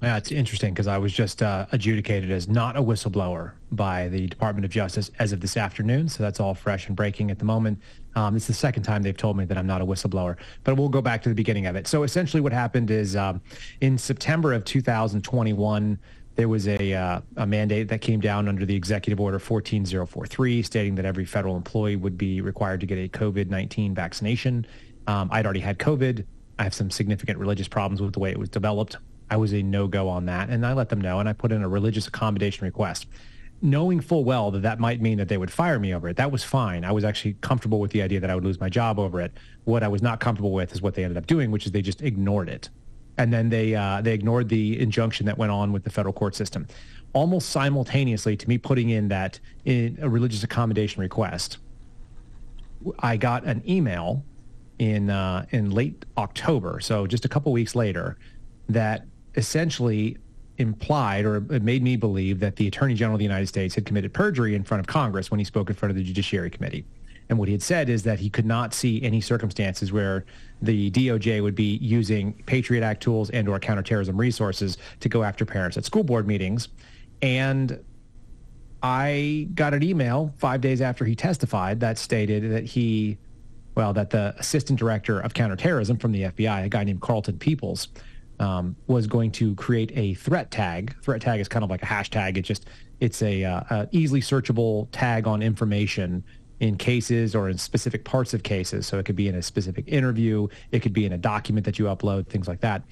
Yeah, 0.00 0.16
it's 0.16 0.30
interesting 0.30 0.74
because 0.74 0.86
I 0.86 0.96
was 0.96 1.12
just 1.12 1.42
uh, 1.42 1.66
adjudicated 1.72 2.30
as 2.30 2.48
not 2.48 2.76
a 2.76 2.80
whistleblower 2.82 3.52
by 3.72 4.06
the 4.08 4.28
Department 4.28 4.64
of 4.64 4.70
Justice 4.70 5.10
as 5.18 5.32
of 5.32 5.40
this 5.40 5.56
afternoon. 5.56 6.08
So 6.08 6.22
that's 6.22 6.38
all 6.38 6.54
fresh 6.54 6.86
and 6.86 6.94
breaking 6.94 7.32
at 7.32 7.40
the 7.40 7.44
moment. 7.44 7.80
Um, 8.14 8.36
it's 8.36 8.46
the 8.46 8.54
second 8.54 8.84
time 8.84 9.02
they've 9.02 9.16
told 9.16 9.36
me 9.36 9.44
that 9.46 9.58
I'm 9.58 9.66
not 9.66 9.80
a 9.80 9.86
whistleblower, 9.86 10.36
but 10.62 10.76
we'll 10.76 10.88
go 10.88 11.02
back 11.02 11.20
to 11.22 11.28
the 11.28 11.34
beginning 11.34 11.66
of 11.66 11.74
it. 11.74 11.88
So 11.88 12.04
essentially, 12.04 12.40
what 12.40 12.52
happened 12.52 12.92
is 12.92 13.16
um, 13.16 13.40
in 13.80 13.98
September 13.98 14.52
of 14.52 14.64
2021, 14.64 15.98
there 16.36 16.48
was 16.48 16.68
a, 16.68 16.94
uh, 16.94 17.20
a 17.36 17.46
mandate 17.46 17.88
that 17.88 18.00
came 18.00 18.20
down 18.20 18.46
under 18.46 18.64
the 18.64 18.76
Executive 18.76 19.20
Order 19.20 19.40
14043, 19.40 20.62
stating 20.62 20.94
that 20.94 21.06
every 21.06 21.24
federal 21.24 21.56
employee 21.56 21.96
would 21.96 22.16
be 22.16 22.40
required 22.40 22.78
to 22.80 22.86
get 22.86 22.98
a 22.98 23.08
COVID 23.08 23.48
19 23.48 23.96
vaccination. 23.96 24.64
Um, 25.08 25.28
I'd 25.32 25.44
already 25.44 25.58
had 25.58 25.80
COVID. 25.80 26.24
I 26.60 26.62
have 26.62 26.74
some 26.74 26.88
significant 26.88 27.38
religious 27.38 27.66
problems 27.66 28.00
with 28.00 28.12
the 28.12 28.20
way 28.20 28.30
it 28.30 28.38
was 28.38 28.48
developed. 28.48 28.96
I 29.30 29.36
was 29.36 29.52
a 29.52 29.62
no-go 29.62 30.08
on 30.08 30.26
that, 30.26 30.48
and 30.48 30.64
I 30.64 30.72
let 30.72 30.88
them 30.88 31.00
know, 31.00 31.20
and 31.20 31.28
I 31.28 31.32
put 31.32 31.52
in 31.52 31.62
a 31.62 31.68
religious 31.68 32.06
accommodation 32.06 32.64
request, 32.64 33.06
knowing 33.60 34.00
full 34.00 34.24
well 34.24 34.50
that 34.52 34.62
that 34.62 34.78
might 34.78 35.00
mean 35.00 35.18
that 35.18 35.28
they 35.28 35.36
would 35.36 35.50
fire 35.50 35.78
me 35.78 35.94
over 35.94 36.08
it. 36.08 36.16
That 36.16 36.30
was 36.30 36.44
fine. 36.44 36.84
I 36.84 36.92
was 36.92 37.04
actually 37.04 37.34
comfortable 37.40 37.80
with 37.80 37.90
the 37.90 38.02
idea 38.02 38.20
that 38.20 38.30
I 38.30 38.34
would 38.34 38.44
lose 38.44 38.60
my 38.60 38.68
job 38.68 38.98
over 38.98 39.20
it. 39.20 39.32
What 39.64 39.82
I 39.82 39.88
was 39.88 40.00
not 40.00 40.20
comfortable 40.20 40.52
with 40.52 40.72
is 40.72 40.80
what 40.80 40.94
they 40.94 41.04
ended 41.04 41.18
up 41.18 41.26
doing, 41.26 41.50
which 41.50 41.66
is 41.66 41.72
they 41.72 41.82
just 41.82 42.02
ignored 42.02 42.48
it, 42.48 42.68
and 43.18 43.32
then 43.32 43.48
they 43.50 43.74
uh, 43.74 44.00
they 44.00 44.14
ignored 44.14 44.48
the 44.48 44.80
injunction 44.80 45.26
that 45.26 45.36
went 45.36 45.52
on 45.52 45.72
with 45.72 45.84
the 45.84 45.90
federal 45.90 46.12
court 46.12 46.34
system. 46.34 46.66
Almost 47.12 47.50
simultaneously 47.50 48.36
to 48.36 48.48
me 48.48 48.58
putting 48.58 48.90
in 48.90 49.08
that 49.08 49.40
in 49.64 49.98
a 50.00 50.08
religious 50.08 50.42
accommodation 50.42 51.00
request, 51.00 51.58
I 53.00 53.16
got 53.16 53.44
an 53.44 53.62
email 53.68 54.24
in 54.78 55.10
uh, 55.10 55.46
in 55.50 55.70
late 55.70 56.04
October, 56.16 56.80
so 56.80 57.06
just 57.06 57.24
a 57.24 57.28
couple 57.28 57.50
weeks 57.52 57.74
later, 57.74 58.16
that 58.68 59.04
essentially 59.38 60.18
implied 60.58 61.24
or 61.24 61.36
it 61.36 61.62
made 61.62 61.82
me 61.82 61.96
believe 61.96 62.40
that 62.40 62.56
the 62.56 62.66
Attorney 62.66 62.94
General 62.94 63.14
of 63.14 63.20
the 63.20 63.24
United 63.24 63.46
States 63.46 63.74
had 63.74 63.86
committed 63.86 64.12
perjury 64.12 64.54
in 64.54 64.64
front 64.64 64.80
of 64.80 64.86
Congress 64.86 65.30
when 65.30 65.38
he 65.38 65.44
spoke 65.44 65.70
in 65.70 65.76
front 65.76 65.90
of 65.90 65.96
the 65.96 66.02
Judiciary 66.02 66.50
Committee. 66.50 66.84
And 67.28 67.38
what 67.38 67.46
he 67.46 67.52
had 67.52 67.62
said 67.62 67.88
is 67.88 68.02
that 68.04 68.18
he 68.18 68.28
could 68.28 68.46
not 68.46 68.74
see 68.74 69.02
any 69.02 69.20
circumstances 69.20 69.92
where 69.92 70.24
the 70.60 70.90
DOJ 70.90 71.42
would 71.42 71.54
be 71.54 71.76
using 71.76 72.32
Patriot 72.46 72.82
Act 72.82 73.02
tools 73.02 73.30
and 73.30 73.48
or 73.48 73.60
counterterrorism 73.60 74.16
resources 74.16 74.78
to 75.00 75.08
go 75.08 75.22
after 75.22 75.44
parents 75.44 75.76
at 75.76 75.84
school 75.84 76.02
board 76.02 76.26
meetings. 76.26 76.68
And 77.22 77.78
I 78.82 79.48
got 79.54 79.74
an 79.74 79.82
email 79.82 80.32
five 80.38 80.60
days 80.60 80.80
after 80.80 81.04
he 81.04 81.14
testified 81.14 81.80
that 81.80 81.98
stated 81.98 82.50
that 82.50 82.64
he, 82.64 83.18
well, 83.74 83.92
that 83.92 84.10
the 84.10 84.34
assistant 84.38 84.78
director 84.78 85.20
of 85.20 85.34
counterterrorism 85.34 85.98
from 85.98 86.12
the 86.12 86.22
FBI, 86.22 86.64
a 86.64 86.68
guy 86.68 86.82
named 86.82 87.02
Carlton 87.02 87.38
Peeples, 87.38 87.88
um, 88.40 88.76
was 88.86 89.06
going 89.06 89.30
to 89.32 89.54
create 89.56 89.92
a 89.94 90.14
threat 90.14 90.50
tag. 90.50 90.94
Threat 91.02 91.20
tag 91.20 91.40
is 91.40 91.48
kind 91.48 91.64
of 91.64 91.70
like 91.70 91.82
a 91.82 91.86
hashtag. 91.86 92.36
It 92.36 92.42
just 92.42 92.66
it's 93.00 93.22
a, 93.22 93.44
uh, 93.44 93.62
a 93.70 93.88
easily 93.92 94.20
searchable 94.20 94.88
tag 94.90 95.26
on 95.26 95.40
information 95.42 96.24
in 96.60 96.76
cases 96.76 97.34
or 97.36 97.48
in 97.48 97.56
specific 97.56 98.04
parts 98.04 98.34
of 98.34 98.42
cases. 98.42 98.86
So 98.86 98.98
it 98.98 99.04
could 99.04 99.14
be 99.14 99.28
in 99.28 99.36
a 99.36 99.42
specific 99.42 99.86
interview, 99.86 100.48
it 100.72 100.80
could 100.80 100.92
be 100.92 101.06
in 101.06 101.12
a 101.12 101.18
document 101.18 101.64
that 101.66 101.78
you 101.78 101.84
upload, 101.84 102.26
things 102.26 102.48
like 102.48 102.60
that. 102.60 102.82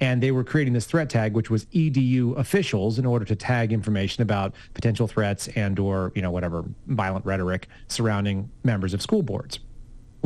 And 0.00 0.22
they 0.22 0.30
were 0.30 0.44
creating 0.44 0.74
this 0.74 0.86
threat 0.86 1.10
tag, 1.10 1.34
which 1.34 1.50
was 1.50 1.64
EDU 1.66 2.36
officials, 2.38 2.98
in 2.98 3.06
order 3.06 3.24
to 3.24 3.34
tag 3.34 3.72
information 3.72 4.22
about 4.22 4.54
potential 4.74 5.08
threats 5.08 5.48
and 5.48 5.78
or 5.78 6.12
you 6.14 6.22
know 6.22 6.30
whatever 6.30 6.64
violent 6.86 7.24
rhetoric 7.24 7.68
surrounding 7.88 8.50
members 8.62 8.94
of 8.94 9.02
school 9.02 9.22
boards 9.22 9.58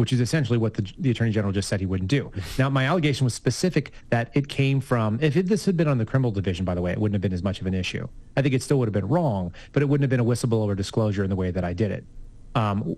which 0.01 0.14
is 0.14 0.20
essentially 0.20 0.57
what 0.57 0.72
the, 0.72 0.90
the 0.98 1.11
attorney 1.11 1.30
general 1.30 1.53
just 1.53 1.68
said 1.68 1.78
he 1.78 1.84
wouldn't 1.84 2.09
do. 2.09 2.32
Now, 2.59 2.70
my 2.70 2.86
allegation 2.86 3.24
was 3.24 3.34
specific 3.34 3.92
that 4.09 4.30
it 4.32 4.48
came 4.48 4.80
from, 4.80 5.18
if 5.20 5.36
it, 5.36 5.46
this 5.46 5.66
had 5.66 5.76
been 5.76 5.88
on 5.88 5.98
the 5.98 6.07
criminal 6.07 6.30
division, 6.30 6.64
by 6.64 6.74
the 6.74 6.80
way, 6.80 6.90
it 6.90 6.98
wouldn't 6.98 7.14
have 7.14 7.20
been 7.20 7.34
as 7.34 7.42
much 7.42 7.61
of 7.61 7.66
an 7.66 7.74
issue. 7.74 8.09
I 8.34 8.40
think 8.40 8.55
it 8.55 8.62
still 8.62 8.78
would 8.78 8.88
have 8.88 8.94
been 8.94 9.09
wrong, 9.09 9.53
but 9.72 9.82
it 9.82 9.86
wouldn't 9.90 10.03
have 10.03 10.09
been 10.09 10.20
a 10.20 10.24
whistleblower 10.24 10.74
disclosure 10.74 11.22
in 11.22 11.28
the 11.28 11.36
way 11.36 11.51
that 11.51 11.64
I 11.64 11.74
did 11.74 11.90
it. 11.90 12.05
Um, 12.55 12.96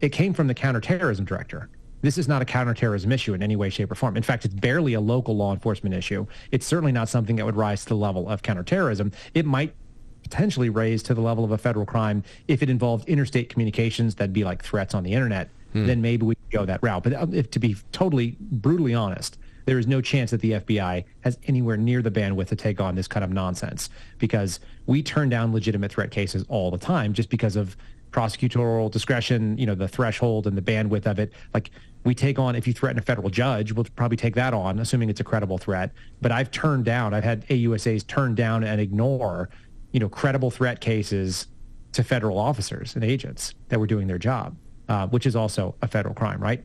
it 0.00 0.08
came 0.08 0.32
from 0.32 0.46
the 0.46 0.54
counterterrorism 0.54 1.26
director. 1.26 1.68
This 2.00 2.16
is 2.16 2.28
not 2.28 2.40
a 2.40 2.46
counterterrorism 2.46 3.12
issue 3.12 3.34
in 3.34 3.42
any 3.42 3.54
way, 3.54 3.68
shape, 3.68 3.92
or 3.92 3.94
form. 3.94 4.16
In 4.16 4.22
fact, 4.22 4.46
it's 4.46 4.54
barely 4.54 4.94
a 4.94 5.00
local 5.02 5.36
law 5.36 5.52
enforcement 5.52 5.94
issue. 5.94 6.26
It's 6.50 6.64
certainly 6.64 6.92
not 6.92 7.10
something 7.10 7.36
that 7.36 7.44
would 7.44 7.56
rise 7.56 7.82
to 7.82 7.90
the 7.90 7.96
level 7.96 8.26
of 8.26 8.40
counterterrorism. 8.40 9.12
It 9.34 9.44
might 9.44 9.74
potentially 10.22 10.70
raise 10.70 11.02
to 11.02 11.14
the 11.14 11.20
level 11.20 11.44
of 11.44 11.50
a 11.50 11.58
federal 11.58 11.84
crime 11.84 12.24
if 12.46 12.62
it 12.62 12.70
involved 12.70 13.06
interstate 13.06 13.50
communications 13.50 14.14
that'd 14.14 14.32
be 14.32 14.44
like 14.44 14.64
threats 14.64 14.94
on 14.94 15.02
the 15.02 15.12
internet 15.12 15.50
hmm. 15.72 15.86
then 15.86 16.02
maybe 16.02 16.24
we 16.24 16.36
go 16.50 16.64
that 16.64 16.82
route. 16.82 17.02
But 17.02 17.14
um, 17.14 17.34
if, 17.34 17.50
to 17.52 17.58
be 17.58 17.76
totally 17.92 18.36
brutally 18.40 18.94
honest, 18.94 19.38
there 19.66 19.78
is 19.78 19.86
no 19.86 20.00
chance 20.00 20.30
that 20.30 20.40
the 20.40 20.52
FBI 20.52 21.04
has 21.20 21.38
anywhere 21.46 21.76
near 21.76 22.00
the 22.00 22.10
bandwidth 22.10 22.48
to 22.48 22.56
take 22.56 22.80
on 22.80 22.94
this 22.94 23.06
kind 23.06 23.22
of 23.22 23.30
nonsense 23.30 23.90
because 24.18 24.60
we 24.86 25.02
turn 25.02 25.28
down 25.28 25.52
legitimate 25.52 25.92
threat 25.92 26.10
cases 26.10 26.44
all 26.48 26.70
the 26.70 26.78
time 26.78 27.12
just 27.12 27.28
because 27.28 27.54
of 27.54 27.76
prosecutorial 28.10 28.90
discretion, 28.90 29.58
you 29.58 29.66
know, 29.66 29.74
the 29.74 29.88
threshold 29.88 30.46
and 30.46 30.56
the 30.56 30.62
bandwidth 30.62 31.06
of 31.06 31.18
it. 31.18 31.32
Like 31.52 31.70
we 32.04 32.14
take 32.14 32.38
on, 32.38 32.56
if 32.56 32.66
you 32.66 32.72
threaten 32.72 32.98
a 32.98 33.02
federal 33.02 33.28
judge, 33.28 33.72
we'll 33.72 33.84
probably 33.96 34.16
take 34.16 34.34
that 34.36 34.54
on, 34.54 34.78
assuming 34.78 35.10
it's 35.10 35.20
a 35.20 35.24
credible 35.24 35.58
threat. 35.58 35.92
But 36.22 36.32
I've 36.32 36.50
turned 36.50 36.84
down, 36.84 37.12
I've 37.12 37.24
had 37.24 37.46
AUSAs 37.48 38.06
turn 38.06 38.34
down 38.34 38.64
and 38.64 38.80
ignore, 38.80 39.50
you 39.92 40.00
know, 40.00 40.08
credible 40.08 40.50
threat 40.50 40.80
cases 40.80 41.46
to 41.92 42.02
federal 42.02 42.38
officers 42.38 42.94
and 42.94 43.04
agents 43.04 43.54
that 43.68 43.78
were 43.78 43.86
doing 43.86 44.06
their 44.06 44.18
job, 44.18 44.56
uh, 44.88 45.06
which 45.08 45.26
is 45.26 45.36
also 45.36 45.74
a 45.82 45.88
federal 45.88 46.14
crime, 46.14 46.40
right? 46.40 46.64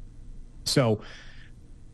So 0.65 1.01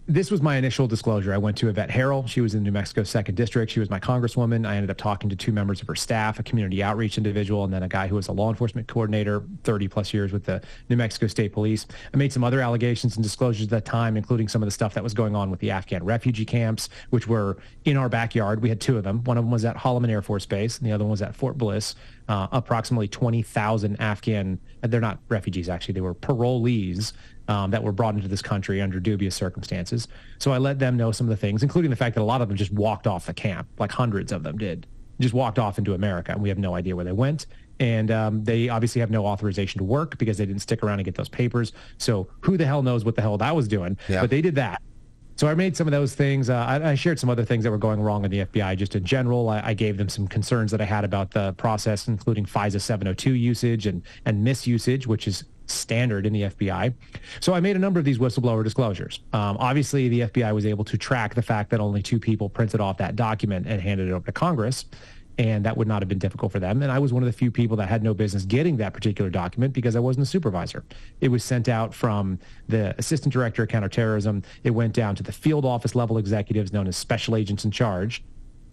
this 0.10 0.32
was 0.32 0.42
my 0.42 0.56
initial 0.56 0.88
disclosure. 0.88 1.32
I 1.32 1.38
went 1.38 1.56
to 1.58 1.70
Yvette 1.70 1.92
Herrell. 1.92 2.26
She 2.26 2.42
was 2.42 2.56
in 2.56 2.64
New 2.64 2.72
Mexico 2.72 3.04
second 3.04 3.36
district. 3.36 3.72
She 3.72 3.80
was 3.80 3.92
my 3.92 4.00
congresswoman. 4.00 4.68
I 4.68 4.76
ended 4.76 4.90
up 4.90 4.98
talking 4.98 5.30
to 5.30 5.36
two 5.36 5.52
members 5.52 5.82
of 5.82 5.88
her 5.88 5.96
staff, 5.96 6.40
a 6.40 6.44
community 6.44 6.82
outreach 6.82 7.20
individual, 7.20 7.64
and 7.64 7.72
then 7.72 7.84
a 7.84 7.88
guy 7.88 8.08
who 8.08 8.16
was 8.16 8.28
a 8.28 8.32
law 8.32 8.50
enforcement 8.50 8.88
coordinator, 8.88 9.44
30 9.66 9.88
plus 9.88 10.12
years 10.12 10.34
with 10.34 10.46
the 10.46 10.64
New 10.90 10.96
Mexico 10.96 11.28
State 11.28 11.54
Police. 11.54 11.86
I 12.12 12.18
made 12.18 12.34
some 12.34 12.44
other 12.44 12.60
allegations 12.60 13.18
and 13.18 13.24
disclosures 13.24 13.66
at 13.66 13.70
that 13.70 13.86
time, 13.86 14.18
including 14.18 14.48
some 14.48 14.64
of 14.64 14.68
the 14.68 14.72
stuff 14.72 14.96
that 14.96 15.04
was 15.04 15.14
going 15.14 15.36
on 15.36 15.52
with 15.52 15.60
the 15.60 15.70
Afghan 15.70 16.04
refugee 16.04 16.46
camps, 16.46 16.90
which 17.12 17.28
were 17.28 17.58
in 17.86 17.96
our 17.96 18.10
backyard. 18.10 18.64
We 18.64 18.70
had 18.70 18.82
two 18.82 18.98
of 18.98 19.04
them. 19.04 19.24
One 19.26 19.38
of 19.38 19.44
them 19.44 19.52
was 19.52 19.64
at 19.64 19.78
Holloman 19.78 20.10
Air 20.10 20.24
Force 20.24 20.48
Base, 20.48 20.80
and 20.80 20.88
the 20.88 20.92
other 20.92 21.04
one 21.04 21.12
was 21.12 21.22
at 21.22 21.36
Fort 21.36 21.56
Bliss. 21.56 21.94
Uh, 22.30 22.48
approximately 22.52 23.08
20,000 23.08 24.00
Afghan, 24.00 24.60
they're 24.84 25.02
not 25.02 25.18
refugees 25.30 25.68
actually, 25.68 25.96
they 25.96 26.02
were 26.02 26.14
parolees 26.14 27.14
um, 27.48 27.72
that 27.72 27.84
were 27.84 27.92
brought 27.92 28.14
into 28.14 28.28
this 28.28 28.42
country 28.44 28.82
under 28.82 29.00
dubious 29.00 29.36
circumstances. 29.36 30.08
So 30.38 30.52
I 30.52 30.60
let 30.60 30.78
them 30.78 30.96
know 30.96 31.12
some 31.12 31.26
of 31.26 31.32
the 31.32 31.38
things, 31.38 31.64
including 31.64 31.90
the 31.90 31.98
fact 31.98 32.14
that 32.14 32.22
a 32.22 32.24
lot 32.24 32.42
of 32.42 32.48
them 32.48 32.56
just 32.56 32.72
walked 32.72 33.08
off 33.08 33.26
the 33.26 33.34
camp, 33.34 33.68
like 33.80 33.92
hundreds 33.92 34.32
of 34.32 34.44
them 34.44 34.60
did, 34.60 34.86
just 35.20 35.34
walked 35.34 35.58
off 35.58 35.80
into 35.80 35.96
America, 35.96 36.32
and 36.32 36.42
we 36.42 36.50
have 36.50 36.60
no 36.60 36.76
idea 36.76 36.96
where 36.96 37.04
they 37.04 37.12
went. 37.12 37.48
And 37.80 38.12
um, 38.12 38.44
they 38.44 38.70
obviously 38.70 39.00
have 39.00 39.10
no 39.10 39.26
authorization 39.26 39.80
to 39.80 39.84
work 39.84 40.18
because 40.20 40.38
they 40.38 40.46
didn't 40.46 40.62
stick 40.62 40.84
around 40.84 41.00
and 41.00 41.06
get 41.06 41.16
those 41.16 41.30
papers. 41.30 41.72
So 41.98 42.28
who 42.42 42.58
the 42.58 42.66
hell 42.66 42.84
knows 42.84 43.06
what 43.06 43.16
the 43.16 43.22
hell 43.22 43.38
that 43.38 43.56
was 43.56 43.68
doing? 43.68 43.98
Yeah. 44.08 44.22
But 44.22 44.30
they 44.30 44.42
did 44.42 44.56
that. 44.56 44.82
So 45.40 45.48
I 45.48 45.56
made 45.56 45.78
some 45.78 45.88
of 45.88 45.92
those 45.92 46.16
things. 46.16 46.50
Uh, 46.50 46.58
I, 46.58 46.90
I, 46.90 46.96
shared 46.96 47.18
some 47.18 47.30
other 47.30 47.46
things 47.46 47.64
that 47.64 47.72
were 47.72 47.78
going 47.78 48.02
wrong 48.02 48.26
in 48.26 48.30
the 48.30 48.40
FBI 48.40 48.76
just 48.76 48.94
in 48.98 49.06
general. 49.06 49.48
I, 49.48 49.62
I, 49.68 49.74
gave 49.74 49.96
them 49.96 50.10
some 50.10 50.28
concerns 50.28 50.70
that 50.72 50.82
I 50.82 50.84
had 50.84 51.06
about 51.06 51.32
the 51.32 51.54
process, 51.54 52.10
including 52.10 52.44
FISA 52.46 52.82
702 52.82 53.36
usage 53.36 53.88
and, 53.88 54.04
and 54.26 54.46
misusage, 54.46 55.08
which 55.08 55.30
is 55.30 55.46
standard 55.66 56.26
in 56.26 56.34
the 56.34 56.42
FBI. 56.42 56.94
So 57.40 57.54
I 57.54 57.62
made 57.62 57.78
a 57.78 57.80
number 57.80 58.00
of 58.00 58.06
these 58.06 58.18
whistleblower 58.18 58.66
disclosures. 58.66 59.22
Um, 59.32 59.56
obviously, 59.62 60.10
the 60.10 60.20
FBI 60.22 60.54
was 60.54 60.66
able 60.66 60.84
to 60.84 60.98
track 60.98 61.36
the 61.36 61.42
fact 61.42 61.70
that 61.70 61.80
only 61.80 62.02
two 62.02 62.20
people 62.20 62.50
printed 62.50 62.82
off 62.82 62.98
that 62.98 63.16
document 63.16 63.66
and 63.66 63.82
handed 63.82 64.10
it 64.10 64.12
over 64.12 64.26
to 64.26 64.34
Congress. 64.34 64.84
And 65.40 65.66
that 65.66 65.78
would 65.78 65.88
not 65.88 66.02
have 66.02 66.10
been 66.10 66.20
difficult 66.20 66.52
for 66.52 66.60
them. 66.60 66.84
And 66.84 66.92
I 66.92 67.00
was 67.00 67.14
one 67.14 67.24
of 67.24 67.28
the 67.28 67.34
few 67.34 67.50
people 67.50 67.78
that 67.78 67.88
had 67.88 68.04
no 68.04 68.14
business 68.14 68.44
getting 68.44 68.78
that 68.78 68.94
particular 68.94 69.32
document 69.32 69.74
because 69.74 69.96
I 69.96 70.00
wasn't 70.00 70.24
a 70.24 70.30
supervisor. 70.30 70.84
It 71.22 71.30
was 71.30 71.44
sent 71.44 71.70
out 71.70 71.94
from 71.94 72.38
the 72.68 72.94
assistant 73.00 73.34
director 73.34 73.64
of 73.64 73.70
counterterrorism. 73.70 74.44
It 74.64 74.72
went 74.72 74.94
down 74.94 75.16
to 75.16 75.24
the 75.24 75.32
field 75.32 75.66
office 75.66 75.96
level 75.96 76.18
executives 76.18 76.74
known 76.74 76.88
as 76.88 76.98
special 76.98 77.36
agents 77.36 77.66
in 77.66 77.72
charge 77.72 78.22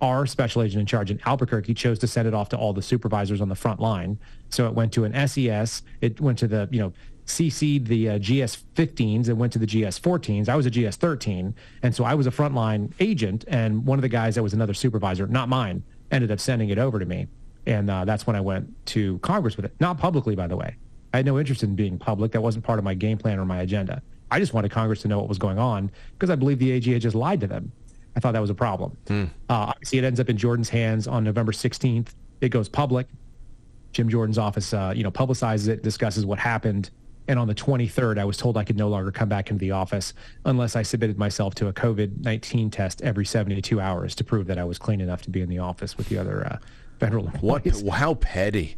our 0.01 0.27
special 0.27 0.63
agent 0.63 0.81
in 0.81 0.87
charge 0.87 1.11
in 1.11 1.19
Albuquerque 1.25 1.75
chose 1.75 1.99
to 2.01 2.07
send 2.07 2.29
it 2.29 2.35
off 2.35 2.49
to 2.51 2.57
all 2.57 2.73
the 2.73 2.83
supervisors 2.83 3.41
on 3.41 3.49
the 3.49 3.55
front 3.55 3.81
line. 3.81 4.19
So 4.51 4.67
it 4.67 4.75
went 4.75 4.93
to 4.93 5.05
an 5.05 5.27
SES. 5.27 5.83
It 6.01 6.21
went 6.21 6.39
to 6.41 6.47
the, 6.47 6.69
you 6.71 6.81
know, 6.81 6.93
CC'd 7.27 7.87
the 7.87 8.11
uh, 8.11 8.19
GS-15s 8.19 9.29
and 9.29 9.39
went 9.39 9.53
to 9.55 9.59
the 9.59 9.67
GS-14s. 9.67 10.49
I 10.49 10.55
was 10.55 10.67
a 10.67 10.71
GS-13. 10.71 11.55
And 11.83 11.95
so 11.95 12.05
I 12.05 12.15
was 12.15 12.27
a 12.27 12.31
frontline 12.31 12.93
agent. 13.01 13.45
And 13.49 13.85
one 13.85 13.99
of 13.99 14.03
the 14.03 14.09
guys 14.09 14.35
that 14.37 14.43
was 14.43 14.55
another 14.55 14.75
supervisor, 14.75 15.27
not 15.27 15.49
mine, 15.49 15.83
ended 16.11 16.31
up 16.31 16.41
sending 16.41 16.71
it 16.71 16.79
over 16.79 16.99
to 16.99 17.07
me. 17.07 17.27
And 17.67 17.91
uh, 17.91 18.05
that's 18.05 18.27
when 18.27 18.37
I 18.37 18.41
went 18.41 18.69
to 18.87 19.19
Congress 19.19 19.57
with 19.57 19.67
it. 19.67 19.75
Not 19.81 19.99
publicly, 19.99 20.37
by 20.37 20.47
the 20.47 20.57
way. 20.57 20.77
I 21.13 21.19
had 21.19 21.27
no 21.27 21.39
interest 21.39 21.63
in 21.63 21.75
being 21.75 21.99
public. 21.99 22.33
That 22.33 22.43
wasn't 22.43 22.65
part 22.65 22.79
of 22.79 22.85
my 22.85 22.95
game 22.95 23.19
plan 23.19 23.39
or 23.39 23.45
my 23.45 23.63
agenda. 23.63 24.03
I 24.31 24.39
just 24.39 24.55
wanted 24.55 24.71
Congress 24.71 25.03
to 25.03 25.09
know 25.09 25.19
what 25.19 25.29
was 25.29 25.39
going 25.39 25.59
on 25.59 25.91
because 26.13 26.31
I 26.31 26.37
believe 26.37 26.59
the 26.59 26.73
AG 26.73 26.91
had 26.91 27.03
just 27.03 27.17
lied 27.17 27.41
to 27.41 27.47
them. 27.47 27.73
I 28.17 28.21
thought 28.21 28.33
that 28.33 28.41
was 28.41 28.51
a 28.51 28.55
problem. 28.55 28.97
Mm. 29.07 29.27
Uh, 29.49 29.73
obviously, 29.73 29.99
it 29.99 30.05
ends 30.05 30.21
up 30.21 30.29
in 30.29 30.37
Jordan's 30.37 30.69
hands 30.69 31.07
on 31.07 31.23
November 31.23 31.53
16th. 31.53 32.09
It 32.41 32.49
goes 32.49 32.69
public. 32.69 33.07
Jim 33.93 34.09
Jordan's 34.09 34.39
office, 34.39 34.73
uh, 34.75 34.93
you 34.95 35.03
know, 35.03 35.11
publicizes 35.11 35.69
it, 35.69 35.83
discusses 35.83 36.27
what 36.27 36.39
happened. 36.39 36.91
And 37.29 37.39
on 37.39 37.49
the 37.49 37.55
23rd, 37.55 38.19
I 38.19 38.25
was 38.25 38.37
told 38.37 38.57
I 38.57 38.65
could 38.65 38.77
no 38.77 38.89
longer 38.89 39.11
come 39.11 39.29
back 39.29 39.51
into 39.51 39.61
the 39.61 39.73
office 39.73 40.15
unless 40.45 40.77
I 40.77 40.83
submitted 40.83 41.19
myself 41.19 41.55
to 41.57 41.69
a 41.69 41.73
COVID-19 41.73 42.71
test 42.71 43.03
every 43.03 43.25
72 43.25 43.81
hours 43.81 44.15
to 44.15 44.25
prove 44.25 44.47
that 44.47 44.59
I 44.59 44.65
was 44.65 44.79
clean 44.79 45.01
enough 45.01 45.23
to 45.23 45.31
be 45.31 45.41
in 45.41 45.49
the 45.49 45.59
office 45.59 45.97
with 45.97 46.09
the 46.09 46.19
other 46.19 46.47
uh, 46.47 46.59
federal 46.99 47.27
employees. 47.33 47.83
What? 47.83 47.99
How 47.99 48.15
petty. 48.15 48.77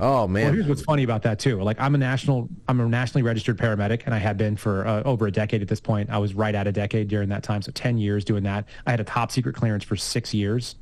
Oh 0.00 0.26
man! 0.26 0.44
Well, 0.44 0.52
here's 0.54 0.66
what's 0.66 0.82
funny 0.82 1.04
about 1.04 1.22
that 1.22 1.38
too. 1.38 1.62
Like 1.62 1.78
I'm 1.78 1.94
a 1.94 1.98
national, 1.98 2.48
I'm 2.66 2.80
a 2.80 2.88
nationally 2.88 3.22
registered 3.22 3.56
paramedic, 3.56 4.02
and 4.06 4.14
I 4.14 4.18
have 4.18 4.36
been 4.36 4.56
for 4.56 4.84
uh, 4.84 5.02
over 5.04 5.28
a 5.28 5.30
decade 5.30 5.62
at 5.62 5.68
this 5.68 5.80
point. 5.80 6.10
I 6.10 6.18
was 6.18 6.34
right 6.34 6.54
at 6.54 6.66
a 6.66 6.72
decade 6.72 7.06
during 7.06 7.28
that 7.28 7.44
time, 7.44 7.62
so 7.62 7.70
10 7.72 7.98
years 7.98 8.24
doing 8.24 8.42
that. 8.42 8.64
I 8.86 8.90
had 8.90 9.00
a 9.00 9.04
top 9.04 9.30
secret 9.30 9.54
clearance 9.54 9.84
for 9.84 9.94
six 9.94 10.34
years. 10.34 10.76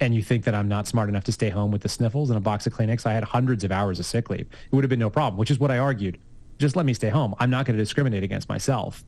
And 0.00 0.14
you 0.14 0.22
think 0.22 0.44
that 0.44 0.54
I'm 0.54 0.68
not 0.68 0.86
smart 0.86 1.08
enough 1.08 1.24
to 1.24 1.32
stay 1.32 1.50
home 1.50 1.72
with 1.72 1.82
the 1.82 1.88
sniffles 1.88 2.30
and 2.30 2.36
a 2.36 2.40
box 2.40 2.68
of 2.68 2.72
Kleenex? 2.72 3.04
I 3.04 3.12
had 3.12 3.24
hundreds 3.24 3.64
of 3.64 3.72
hours 3.72 3.98
of 3.98 4.06
sick 4.06 4.30
leave. 4.30 4.42
It 4.42 4.72
would 4.72 4.84
have 4.84 4.88
been 4.88 5.00
no 5.00 5.10
problem, 5.10 5.36
which 5.38 5.50
is 5.50 5.58
what 5.58 5.72
I 5.72 5.78
argued. 5.78 6.18
Just 6.58 6.76
let 6.76 6.86
me 6.86 6.94
stay 6.94 7.08
home. 7.08 7.34
I'm 7.38 7.50
not 7.50 7.66
going 7.66 7.76
to 7.76 7.82
discriminate 7.82 8.22
against 8.22 8.48
myself. 8.48 9.04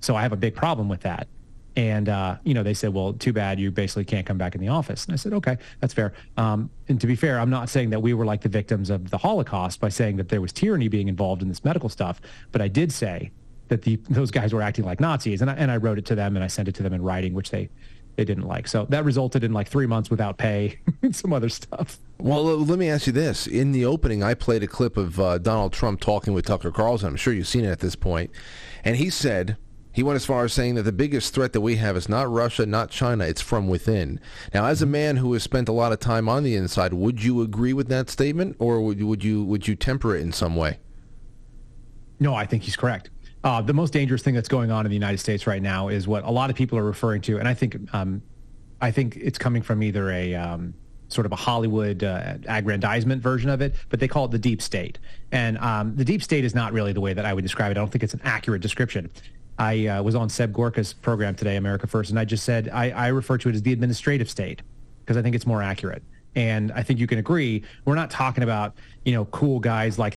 So 0.00 0.14
I 0.16 0.22
have 0.22 0.32
a 0.32 0.36
big 0.36 0.54
problem 0.54 0.88
with 0.88 1.00
that. 1.00 1.28
And, 1.76 2.08
uh, 2.08 2.38
you 2.42 2.54
know, 2.54 2.64
they 2.64 2.74
said, 2.74 2.92
well, 2.92 3.12
too 3.12 3.32
bad. 3.32 3.60
You 3.60 3.70
basically 3.70 4.04
can't 4.04 4.26
come 4.26 4.36
back 4.36 4.56
in 4.56 4.60
the 4.60 4.66
office. 4.66 5.04
And 5.04 5.12
I 5.12 5.16
said, 5.16 5.32
okay, 5.34 5.58
that's 5.80 5.94
fair. 5.94 6.12
Um, 6.36 6.70
and 6.88 7.00
to 7.00 7.06
be 7.06 7.14
fair, 7.14 7.38
I'm 7.38 7.50
not 7.50 7.68
saying 7.68 7.90
that 7.90 8.00
we 8.00 8.14
were 8.14 8.26
like 8.26 8.40
the 8.40 8.48
victims 8.48 8.90
of 8.90 9.10
the 9.10 9.18
Holocaust 9.18 9.80
by 9.80 9.88
saying 9.88 10.16
that 10.16 10.28
there 10.28 10.40
was 10.40 10.52
tyranny 10.52 10.88
being 10.88 11.06
involved 11.06 11.40
in 11.40 11.48
this 11.48 11.64
medical 11.64 11.88
stuff. 11.88 12.20
But 12.50 12.62
I 12.62 12.68
did 12.68 12.90
say 12.90 13.30
that 13.68 13.82
the, 13.82 13.96
those 14.08 14.32
guys 14.32 14.52
were 14.52 14.62
acting 14.62 14.84
like 14.84 14.98
Nazis. 14.98 15.40
And 15.40 15.50
I, 15.50 15.54
and 15.54 15.70
I 15.70 15.76
wrote 15.76 15.98
it 15.98 16.06
to 16.06 16.16
them 16.16 16.34
and 16.34 16.44
I 16.44 16.48
sent 16.48 16.66
it 16.66 16.74
to 16.76 16.82
them 16.82 16.92
in 16.92 17.02
writing, 17.02 17.32
which 17.32 17.50
they, 17.50 17.68
they 18.18 18.24
didn't 18.24 18.48
like. 18.48 18.66
So 18.66 18.84
that 18.86 19.04
resulted 19.04 19.44
in 19.44 19.52
like 19.52 19.68
three 19.68 19.86
months 19.86 20.10
without 20.10 20.38
pay 20.38 20.80
and 21.02 21.14
some 21.14 21.32
other 21.32 21.48
stuff. 21.48 22.00
Well, 22.18 22.42
let 22.42 22.76
me 22.76 22.90
ask 22.90 23.06
you 23.06 23.12
this. 23.12 23.46
In 23.46 23.70
the 23.70 23.84
opening, 23.84 24.24
I 24.24 24.34
played 24.34 24.64
a 24.64 24.66
clip 24.66 24.96
of 24.96 25.20
uh, 25.20 25.38
Donald 25.38 25.72
Trump 25.72 26.00
talking 26.00 26.34
with 26.34 26.44
Tucker 26.44 26.72
Carlson. 26.72 27.10
I'm 27.10 27.16
sure 27.16 27.32
you've 27.32 27.46
seen 27.46 27.64
it 27.64 27.70
at 27.70 27.78
this 27.78 27.94
point. 27.94 28.32
And 28.82 28.96
he 28.96 29.08
said 29.08 29.56
he 29.92 30.02
went 30.02 30.16
as 30.16 30.26
far 30.26 30.44
as 30.44 30.52
saying 30.52 30.74
that 30.74 30.82
the 30.82 30.90
biggest 30.90 31.32
threat 31.32 31.52
that 31.52 31.60
we 31.60 31.76
have 31.76 31.96
is 31.96 32.08
not 32.08 32.28
Russia, 32.28 32.66
not 32.66 32.90
China, 32.90 33.24
it's 33.24 33.40
from 33.40 33.68
within. 33.68 34.18
Now, 34.52 34.66
as 34.66 34.82
a 34.82 34.86
man 34.86 35.18
who 35.18 35.32
has 35.34 35.44
spent 35.44 35.68
a 35.68 35.72
lot 35.72 35.92
of 35.92 36.00
time 36.00 36.28
on 36.28 36.42
the 36.42 36.56
inside, 36.56 36.94
would 36.94 37.22
you 37.22 37.40
agree 37.40 37.72
with 37.72 37.86
that 37.86 38.10
statement, 38.10 38.56
or 38.58 38.80
would 38.80 38.98
you 38.98 39.06
would 39.06 39.22
you, 39.22 39.44
would 39.44 39.68
you 39.68 39.76
temper 39.76 40.16
it 40.16 40.22
in 40.22 40.32
some 40.32 40.56
way? 40.56 40.80
No, 42.18 42.34
I 42.34 42.46
think 42.46 42.64
he's 42.64 42.76
correct. 42.76 43.10
Uh, 43.44 43.62
the 43.62 43.72
most 43.72 43.92
dangerous 43.92 44.22
thing 44.22 44.34
that's 44.34 44.48
going 44.48 44.70
on 44.70 44.84
in 44.84 44.90
the 44.90 44.96
United 44.96 45.18
States 45.18 45.46
right 45.46 45.62
now 45.62 45.88
is 45.88 46.08
what 46.08 46.24
a 46.24 46.30
lot 46.30 46.50
of 46.50 46.56
people 46.56 46.76
are 46.76 46.84
referring 46.84 47.20
to, 47.22 47.38
and 47.38 47.46
I 47.46 47.54
think 47.54 47.76
um, 47.94 48.20
I 48.80 48.90
think 48.90 49.16
it's 49.16 49.38
coming 49.38 49.62
from 49.62 49.82
either 49.82 50.10
a 50.10 50.34
um, 50.34 50.74
sort 51.08 51.26
of 51.26 51.32
a 51.32 51.36
Hollywood 51.36 52.04
uh, 52.04 52.34
aggrandizement 52.46 53.22
version 53.22 53.50
of 53.50 53.60
it, 53.60 53.74
but 53.88 54.00
they 54.00 54.08
call 54.08 54.26
it 54.26 54.30
the 54.30 54.38
deep 54.38 54.60
state. 54.60 54.98
And 55.32 55.58
um, 55.58 55.96
the 55.96 56.04
deep 56.04 56.22
state 56.22 56.44
is 56.44 56.54
not 56.54 56.72
really 56.72 56.92
the 56.92 57.00
way 57.00 57.14
that 57.14 57.24
I 57.24 57.32
would 57.32 57.42
describe 57.42 57.70
it. 57.70 57.72
I 57.72 57.80
don't 57.80 57.90
think 57.90 58.04
it's 58.04 58.14
an 58.14 58.20
accurate 58.24 58.60
description. 58.60 59.10
I 59.58 59.86
uh, 59.86 60.02
was 60.02 60.14
on 60.14 60.28
Seb 60.28 60.52
Gorka's 60.52 60.92
program 60.92 61.34
today, 61.34 61.56
America 61.56 61.86
First, 61.86 62.10
and 62.10 62.18
I 62.18 62.24
just 62.24 62.44
said 62.44 62.68
I, 62.72 62.90
I 62.90 63.08
refer 63.08 63.38
to 63.38 63.48
it 63.48 63.54
as 63.54 63.62
the 63.62 63.72
administrative 63.72 64.30
state 64.30 64.62
because 65.00 65.16
I 65.16 65.22
think 65.22 65.34
it's 65.34 65.46
more 65.46 65.62
accurate. 65.62 66.02
And 66.36 66.70
I 66.72 66.82
think 66.82 67.00
you 67.00 67.06
can 67.06 67.18
agree, 67.18 67.64
we're 67.84 67.96
not 67.96 68.10
talking 68.10 68.44
about, 68.44 68.74
you 69.04 69.12
know, 69.12 69.24
cool 69.26 69.58
guys 69.58 69.98
like 69.98 70.14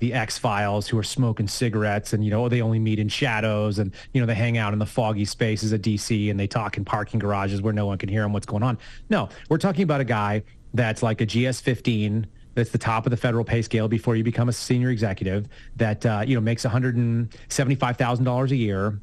the 0.00 0.12
X 0.12 0.36
Files 0.36 0.88
who 0.88 0.98
are 0.98 1.02
smoking 1.02 1.46
cigarettes 1.46 2.12
and, 2.12 2.24
you 2.24 2.30
know, 2.30 2.48
they 2.48 2.60
only 2.60 2.78
meet 2.78 2.98
in 2.98 3.08
shadows 3.08 3.78
and, 3.78 3.94
you 4.12 4.20
know, 4.20 4.26
they 4.26 4.34
hang 4.34 4.58
out 4.58 4.72
in 4.72 4.78
the 4.78 4.86
foggy 4.86 5.24
spaces 5.24 5.72
of 5.72 5.80
DC 5.82 6.30
and 6.30 6.40
they 6.40 6.46
talk 6.46 6.76
in 6.76 6.84
parking 6.84 7.20
garages 7.20 7.62
where 7.62 7.72
no 7.72 7.86
one 7.86 7.98
can 7.98 8.08
hear 8.08 8.22
them 8.22 8.32
what's 8.32 8.46
going 8.46 8.62
on. 8.62 8.78
No, 9.10 9.28
we're 9.48 9.58
talking 9.58 9.84
about 9.84 10.00
a 10.00 10.04
guy 10.04 10.42
that's 10.74 11.02
like 11.02 11.20
a 11.20 11.26
GS 11.26 11.60
15 11.60 12.26
that's 12.54 12.70
the 12.70 12.78
top 12.78 13.06
of 13.06 13.10
the 13.10 13.16
federal 13.16 13.44
pay 13.44 13.62
scale 13.62 13.88
before 13.88 14.16
you 14.16 14.24
become 14.24 14.48
a 14.48 14.52
senior 14.52 14.90
executive 14.90 15.48
that 15.76 16.04
uh, 16.04 16.22
you 16.26 16.34
know 16.34 16.40
makes 16.40 16.64
$175,000 16.64 18.50
a 18.50 18.56
year 18.56 19.00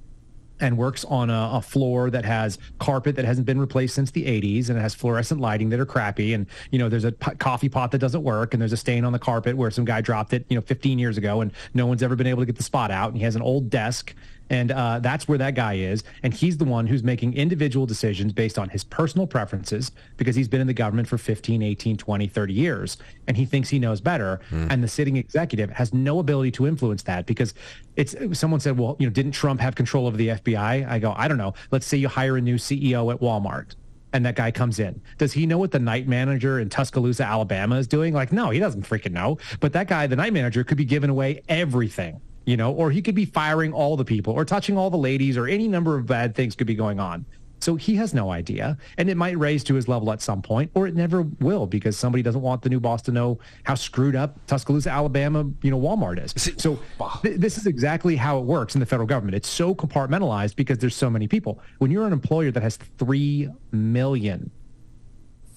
and 0.60 0.78
works 0.78 1.06
on 1.06 1.30
a, 1.30 1.52
a, 1.54 1.62
floor 1.62 2.10
that 2.10 2.26
has 2.26 2.58
carpet 2.80 3.16
that 3.16 3.26
hasn't 3.26 3.46
been 3.46 3.60
replaced 3.60 3.96
since 3.96 4.12
the 4.12 4.24
80s 4.26 4.70
and 4.70 4.78
it 4.78 4.82
has 4.82 4.96
fluorescent 4.96 5.40
lighting 5.40 5.70
that 5.70 5.80
are 5.80 5.86
crappy 5.86 6.34
and 6.34 6.48
you 6.72 6.80
know 6.80 6.90
there's 6.90 7.04
a 7.04 7.12
p- 7.12 7.36
coffee 7.36 7.70
pot 7.70 7.92
that 7.92 8.00
doesn't 8.00 8.24
work 8.24 8.54
and 8.54 8.62
there's 8.62 8.74
a 8.74 8.78
stain 8.78 9.04
on 9.04 9.12
the 9.12 9.20
carpet 9.20 9.58
where 9.58 9.70
some 9.70 9.86
guy 9.86 10.02
dropped 10.02 10.34
it 10.34 10.46
you 10.50 10.56
know 10.56 10.62
15 10.62 10.98
years 10.98 11.18
ago 11.18 11.42
and 11.42 11.52
no 11.74 11.86
one's 11.86 12.02
ever 12.02 12.16
been 12.16 12.28
able 12.28 12.42
to 12.42 12.46
get 12.46 12.56
the 12.56 12.64
spot 12.64 12.92
out 12.92 13.10
and 13.10 13.18
he 13.18 13.24
has 13.24 13.36
an 13.36 13.42
old 13.42 13.70
desk 13.70 14.16
and 14.50 14.72
uh, 14.72 15.00
that's 15.00 15.28
where 15.28 15.38
that 15.38 15.56
guy 15.56 15.76
is. 15.76 16.04
And 16.24 16.34
he's 16.34 16.58
the 16.58 16.66
one 16.66 16.88
who's 16.88 17.04
making 17.04 17.34
individual 17.34 17.86
decisions 17.86 18.34
based 18.34 18.58
on 18.58 18.70
his 18.70 18.84
personal 18.84 19.28
preferences 19.28 19.92
because 20.18 20.36
he's 20.36 20.48
been 20.48 20.62
in 20.62 20.68
the 20.68 20.74
government 20.74 21.08
for 21.08 21.18
15, 21.18 21.62
18, 21.62 21.98
20, 21.98 22.28
30 22.28 22.54
years. 22.54 22.98
And 23.28 23.38
he 23.38 23.46
thinks 23.46 23.70
he 23.70 23.80
knows 23.80 24.02
better. 24.02 24.40
Mm. 24.52 24.72
And 24.72 24.84
the 24.84 24.88
sitting 24.88 25.18
executive 25.18 25.70
has 25.72 25.94
no 25.94 26.20
ability 26.20 26.52
to 26.52 26.68
influence 26.68 27.04
that 27.04 27.26
because 27.26 27.54
it's 27.96 28.16
someone 28.34 28.60
said, 28.60 28.78
well, 28.78 28.96
you 29.00 29.08
know, 29.08 29.14
didn't 29.14 29.32
Trump 29.34 29.60
have 29.60 29.76
control 29.76 30.08
over 30.08 30.18
the 30.18 30.30
FBI? 30.30 30.88
I 30.88 31.00
go, 31.00 31.14
I 31.18 31.28
don't 31.28 31.38
know. 31.38 31.54
Let's 31.72 31.86
say 31.86 31.98
you 31.98 32.08
hire 32.08 32.38
a 32.38 32.42
new 32.42 32.56
CEO 32.56 33.14
at 33.14 33.20
Walmart 33.20 33.76
and 34.14 34.26
that 34.26 34.36
guy 34.36 34.52
comes 34.52 34.80
in. 34.80 35.02
Does 35.18 35.34
he 35.34 35.46
know 35.46 35.58
what 35.58 35.72
the 35.72 35.80
night 35.80 36.08
manager 36.08 36.60
in 36.60 36.70
Tuscaloosa, 36.70 37.24
Alabama 37.24 37.76
is 37.76 37.88
doing? 37.88 38.14
Like, 38.14 38.32
no, 38.32 38.50
he 38.50 38.60
doesn't 38.60 38.84
freaking 38.88 39.12
know. 39.12 39.38
But 39.60 39.74
that 39.74 39.88
guy, 39.88 40.08
the 40.08 40.16
night 40.16 40.34
manager, 40.34 40.64
could 40.64 40.78
be 40.78 40.86
giving 40.86 41.10
away 41.10 41.42
everything, 41.50 42.22
you 42.48 42.56
know, 42.56 42.72
or 42.72 42.90
he 42.90 43.02
could 43.02 43.14
be 43.14 43.26
firing 43.26 43.74
all 43.74 43.98
the 43.98 44.06
people 44.06 44.34
or 44.34 44.46
touching 44.46 44.78
all 44.78 44.90
the 44.90 44.98
ladies 44.98 45.36
or 45.36 45.48
any 45.48 45.68
number 45.68 45.98
of 45.98 46.06
bad 46.06 46.34
things 46.34 46.56
could 46.56 46.66
be 46.66 46.76
going 46.76 46.98
on. 46.98 47.26
So 47.60 47.76
he 47.76 47.96
has 47.96 48.14
no 48.14 48.32
idea. 48.32 48.78
And 48.98 49.10
it 49.10 49.18
might 49.18 49.38
raise 49.38 49.66
to 49.66 49.74
his 49.74 49.90
level 49.90 50.12
at 50.14 50.22
some 50.22 50.42
point, 50.42 50.72
or 50.74 50.88
it 50.88 50.96
never 50.96 51.24
will 51.42 51.68
because 51.68 51.98
somebody 51.98 52.22
doesn't 52.22 52.42
want 52.42 52.62
the 52.62 52.70
new 52.70 52.80
boss 52.80 53.02
to 53.02 53.12
know 53.12 53.40
how 53.64 53.76
screwed 53.76 54.16
up 54.16 54.40
Tuscaloosa, 54.48 54.90
Alabama, 54.90 55.46
you 55.62 55.72
know, 55.72 55.80
Walmart 55.80 56.24
is. 56.24 56.34
So 56.58 56.80
th- 57.22 57.38
this 57.38 57.58
is 57.58 57.68
exactly 57.68 58.16
how 58.16 58.38
it 58.38 58.46
works 58.46 58.76
in 58.76 58.80
the 58.80 58.86
federal 58.86 59.08
government. 59.08 59.36
It's 59.36 59.50
so 59.50 59.76
compartmentalized 59.76 60.56
because 60.56 60.78
there's 60.78 60.96
so 60.96 61.10
many 61.10 61.28
people. 61.28 61.60
When 61.80 61.92
you're 61.92 62.08
an 62.08 62.14
employer 62.14 62.52
that 62.52 62.64
has 62.64 62.78
3 62.78 63.50
million, 63.72 64.52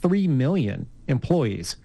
3 0.03 0.27
million 0.27 0.89
employees, 1.07 1.77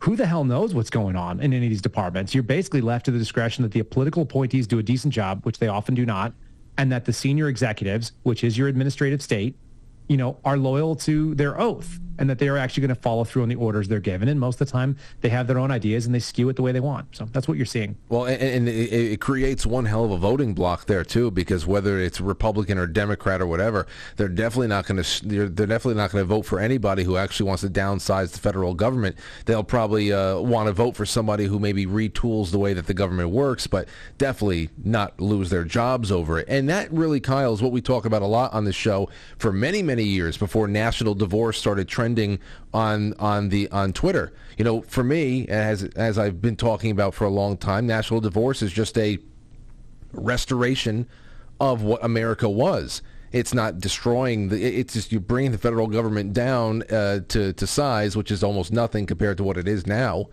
who 0.00 0.16
the 0.16 0.26
hell 0.26 0.44
knows 0.44 0.74
what's 0.74 0.90
going 0.90 1.16
on 1.16 1.40
in 1.40 1.52
any 1.52 1.66
of 1.66 1.70
these 1.70 1.82
departments? 1.82 2.34
You're 2.34 2.42
basically 2.42 2.80
left 2.80 3.04
to 3.04 3.10
the 3.10 3.18
discretion 3.18 3.62
that 3.62 3.72
the 3.72 3.82
political 3.82 4.22
appointees 4.22 4.66
do 4.66 4.78
a 4.78 4.82
decent 4.82 5.12
job, 5.12 5.44
which 5.44 5.58
they 5.58 5.68
often 5.68 5.94
do 5.94 6.06
not 6.06 6.32
and 6.78 6.90
that 6.90 7.04
the 7.04 7.12
senior 7.12 7.48
executives, 7.48 8.12
which 8.22 8.42
is 8.42 8.56
your 8.56 8.66
administrative 8.66 9.20
state, 9.20 9.54
you 10.08 10.16
know, 10.16 10.38
are 10.44 10.56
loyal 10.56 10.96
to 10.96 11.34
their 11.34 11.60
oath 11.60 12.00
and 12.20 12.28
that 12.28 12.38
they 12.38 12.48
are 12.48 12.58
actually 12.58 12.82
going 12.82 12.94
to 12.94 13.00
follow 13.00 13.24
through 13.24 13.42
on 13.42 13.48
the 13.48 13.54
orders 13.56 13.88
they're 13.88 13.98
given. 13.98 14.28
And 14.28 14.38
most 14.38 14.60
of 14.60 14.66
the 14.66 14.72
time, 14.72 14.96
they 15.22 15.30
have 15.30 15.46
their 15.46 15.58
own 15.58 15.70
ideas 15.70 16.04
and 16.04 16.14
they 16.14 16.20
skew 16.20 16.50
it 16.50 16.56
the 16.56 16.62
way 16.62 16.70
they 16.70 16.80
want. 16.80 17.16
So 17.16 17.24
that's 17.32 17.48
what 17.48 17.56
you're 17.56 17.66
seeing. 17.66 17.96
Well, 18.10 18.26
and, 18.26 18.40
and 18.40 18.68
it, 18.68 18.92
it, 18.92 19.20
creates 19.20 19.64
one 19.64 19.86
hell 19.86 20.04
of 20.04 20.10
a 20.10 20.18
voting 20.18 20.52
block 20.52 20.84
there 20.84 21.02
too, 21.02 21.30
because 21.30 21.66
whether 21.66 21.98
it's 21.98 22.20
Republican 22.20 22.78
or 22.78 22.86
Democrat 22.86 23.40
or 23.40 23.46
whatever, 23.46 23.86
they're 24.16 24.28
definitely 24.28 24.68
not 24.68 24.86
going 24.86 25.02
to 25.02 25.26
they're, 25.26 25.48
definitely 25.48 25.94
not 25.94 26.10
going 26.10 26.22
to 26.22 26.26
vote 26.26 26.44
for 26.44 26.60
anybody 26.60 27.04
who 27.04 27.16
actually 27.16 27.46
wants 27.46 27.62
to 27.62 27.70
downsize 27.70 28.32
the 28.32 28.38
federal 28.38 28.74
government. 28.74 29.16
They'll 29.46 29.64
probably 29.64 30.12
uh, 30.12 30.38
want 30.40 30.66
to 30.66 30.72
vote 30.72 30.96
for 30.96 31.06
somebody 31.06 31.46
who 31.46 31.58
maybe 31.58 31.86
retools 31.86 32.50
the 32.50 32.58
way 32.58 32.74
that 32.74 32.86
the 32.86 32.94
government 32.94 33.30
works, 33.30 33.66
but 33.66 33.88
definitely 34.18 34.68
not 34.84 35.18
lose 35.20 35.48
their 35.48 35.64
jobs 35.64 36.12
over 36.12 36.38
it. 36.38 36.46
And 36.48 36.68
that 36.68 36.92
really, 36.92 37.20
Kyle, 37.20 37.54
is 37.54 37.62
what 37.62 37.72
we 37.72 37.80
talk 37.80 38.04
about 38.04 38.20
a 38.20 38.26
lot 38.26 38.52
on 38.52 38.64
the 38.64 38.72
show 38.74 39.08
for 39.38 39.52
many 39.52 39.82
many 39.82 40.04
years 40.04 40.36
before 40.36 40.68
national 40.68 41.14
divorce 41.14 41.58
started 41.58 41.88
trending 41.88 42.09
on 42.72 43.14
on 43.18 43.48
the 43.48 43.68
on 43.70 43.92
Twitter. 43.92 44.32
You 44.56 44.64
know, 44.64 44.82
for 44.82 45.04
me, 45.04 45.46
as 45.48 45.84
as 45.96 46.18
I've 46.18 46.40
been 46.40 46.56
talking 46.56 46.90
about 46.90 47.14
for 47.14 47.24
a 47.24 47.30
long 47.30 47.56
time, 47.56 47.86
national 47.86 48.20
divorce 48.20 48.62
is 48.62 48.72
just 48.72 48.96
a 48.98 49.18
restoration 50.12 51.06
of 51.60 51.82
what 51.82 52.02
America 52.04 52.48
was. 52.48 53.02
It's 53.32 53.54
not 53.54 53.78
destroying 53.78 54.48
the. 54.48 54.62
It's 54.62 54.94
just 54.94 55.12
you 55.12 55.20
bringing 55.20 55.52
the 55.52 55.58
federal 55.58 55.86
government 55.86 56.32
down 56.32 56.82
uh, 56.90 57.20
to 57.28 57.52
to 57.52 57.66
size, 57.66 58.16
which 58.16 58.30
is 58.30 58.42
almost 58.42 58.72
nothing 58.72 59.06
compared 59.06 59.36
to 59.36 59.44
what 59.44 59.56
it 59.56 59.68
is 59.68 59.86
now. 59.86 60.26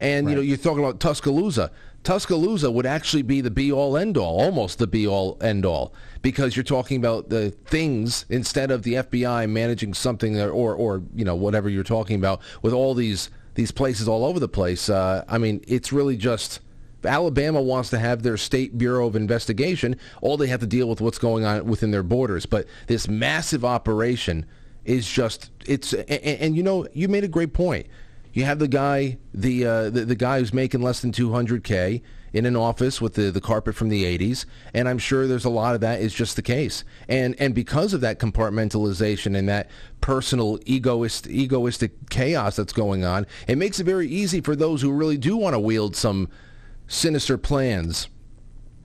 And 0.00 0.26
right. 0.26 0.30
you 0.30 0.36
know, 0.36 0.42
you're 0.42 0.56
talking 0.56 0.78
about 0.78 1.00
Tuscaloosa. 1.00 1.72
Tuscaloosa 2.04 2.70
would 2.70 2.84
actually 2.84 3.22
be 3.22 3.40
the 3.40 3.50
be 3.50 3.72
all 3.72 3.96
end 3.96 4.16
all, 4.18 4.40
almost 4.40 4.78
the 4.78 4.86
be 4.86 5.06
all 5.06 5.38
end 5.40 5.64
all, 5.64 5.94
because 6.20 6.54
you're 6.54 6.62
talking 6.62 6.98
about 6.98 7.30
the 7.30 7.50
things 7.50 8.26
instead 8.28 8.70
of 8.70 8.82
the 8.82 8.94
FBI 8.94 9.48
managing 9.48 9.94
something 9.94 10.38
or, 10.38 10.50
or, 10.50 10.74
or 10.74 11.02
you 11.14 11.24
know 11.24 11.34
whatever 11.34 11.68
you're 11.68 11.82
talking 11.82 12.16
about 12.16 12.40
with 12.62 12.74
all 12.74 12.94
these 12.94 13.30
these 13.54 13.72
places 13.72 14.06
all 14.06 14.24
over 14.24 14.38
the 14.38 14.48
place. 14.48 14.88
Uh, 14.88 15.24
I 15.28 15.38
mean, 15.38 15.64
it's 15.66 15.92
really 15.92 16.16
just. 16.16 16.60
Alabama 17.06 17.60
wants 17.60 17.90
to 17.90 17.98
have 17.98 18.22
their 18.22 18.38
state 18.38 18.78
bureau 18.78 19.06
of 19.06 19.14
investigation. 19.14 19.94
All 20.22 20.38
they 20.38 20.46
have 20.46 20.60
to 20.60 20.66
deal 20.66 20.88
with 20.88 21.02
what's 21.02 21.18
going 21.18 21.44
on 21.44 21.66
within 21.66 21.90
their 21.90 22.02
borders. 22.02 22.46
But 22.46 22.66
this 22.86 23.08
massive 23.08 23.62
operation 23.62 24.46
is 24.86 25.06
just 25.06 25.50
it's 25.66 25.92
and, 25.92 26.10
and 26.10 26.56
you 26.56 26.62
know 26.62 26.86
you 26.92 27.08
made 27.08 27.24
a 27.24 27.28
great 27.28 27.52
point. 27.52 27.86
You 28.34 28.44
have 28.44 28.58
the 28.58 28.68
guy, 28.68 29.18
the, 29.32 29.64
uh, 29.64 29.90
the, 29.90 30.04
the 30.04 30.16
guy 30.16 30.40
who's 30.40 30.52
making 30.52 30.82
less 30.82 31.00
than 31.00 31.12
200k 31.12 32.02
in 32.32 32.46
an 32.46 32.56
office 32.56 33.00
with 33.00 33.14
the, 33.14 33.30
the 33.30 33.40
carpet 33.40 33.76
from 33.76 33.90
the 33.90 34.18
80s, 34.18 34.44
and 34.74 34.88
I'm 34.88 34.98
sure 34.98 35.28
there's 35.28 35.44
a 35.44 35.50
lot 35.50 35.76
of 35.76 35.80
that 35.82 36.00
is 36.00 36.12
just 36.12 36.34
the 36.34 36.42
case. 36.42 36.82
And 37.08 37.36
and 37.38 37.54
because 37.54 37.94
of 37.94 38.00
that 38.00 38.18
compartmentalization 38.18 39.38
and 39.38 39.48
that 39.48 39.70
personal 40.00 40.58
egoist 40.66 41.28
egoistic 41.28 42.10
chaos 42.10 42.56
that's 42.56 42.72
going 42.72 43.04
on, 43.04 43.28
it 43.46 43.56
makes 43.56 43.78
it 43.78 43.84
very 43.84 44.08
easy 44.08 44.40
for 44.40 44.56
those 44.56 44.82
who 44.82 44.90
really 44.90 45.16
do 45.16 45.36
want 45.36 45.54
to 45.54 45.60
wield 45.60 45.94
some 45.94 46.28
sinister 46.88 47.38
plans 47.38 48.08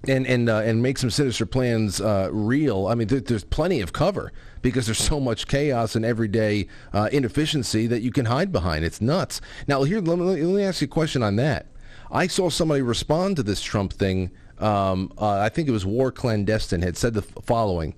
and 0.07 0.27
and 0.27 0.47
uh, 0.47 0.57
and 0.57 0.83
make 0.83 0.99
some 0.99 1.09
sinister 1.09 1.47
plans 1.47 1.99
uh, 1.99 2.29
real. 2.31 2.85
I 2.85 2.93
mean, 2.93 3.07
there, 3.07 3.19
there's 3.19 3.43
plenty 3.43 3.81
of 3.81 3.93
cover 3.93 4.31
because 4.62 4.86
there's 4.86 4.97
so 4.97 5.20
much 5.20 5.47
chaos 5.47 5.95
and 5.95 6.05
everyday 6.05 6.68
uh, 6.93 7.10
inefficiency 7.12 7.88
that 7.88 8.01
you 8.01 8.12
can 8.12 8.26
hide 8.26 8.51
behind. 8.51 8.86
It's 8.86 9.01
nuts. 9.01 9.41
Now, 9.68 9.84
here, 9.84 9.99
let 9.99 10.18
me, 10.18 10.26
let 10.26 10.55
me 10.55 10.64
ask 10.64 10.82
you 10.82 10.86
a 10.86 10.89
question 10.89 11.24
on 11.24 11.36
that. 11.38 11.68
I 12.12 12.28
saw 12.28 12.49
somebody 12.49 12.82
respond 12.82 13.36
to 13.36 13.43
this 13.43 13.62
Trump 13.62 13.93
thing. 13.93 14.32
Um, 14.57 15.12
uh, 15.18 15.39
I 15.39 15.49
think 15.49 15.68
it 15.68 15.72
was 15.72 15.86
War 15.86 16.12
Clandestine 16.12 16.82
had 16.82 16.97
said 16.97 17.14
the 17.14 17.22
following. 17.22 17.95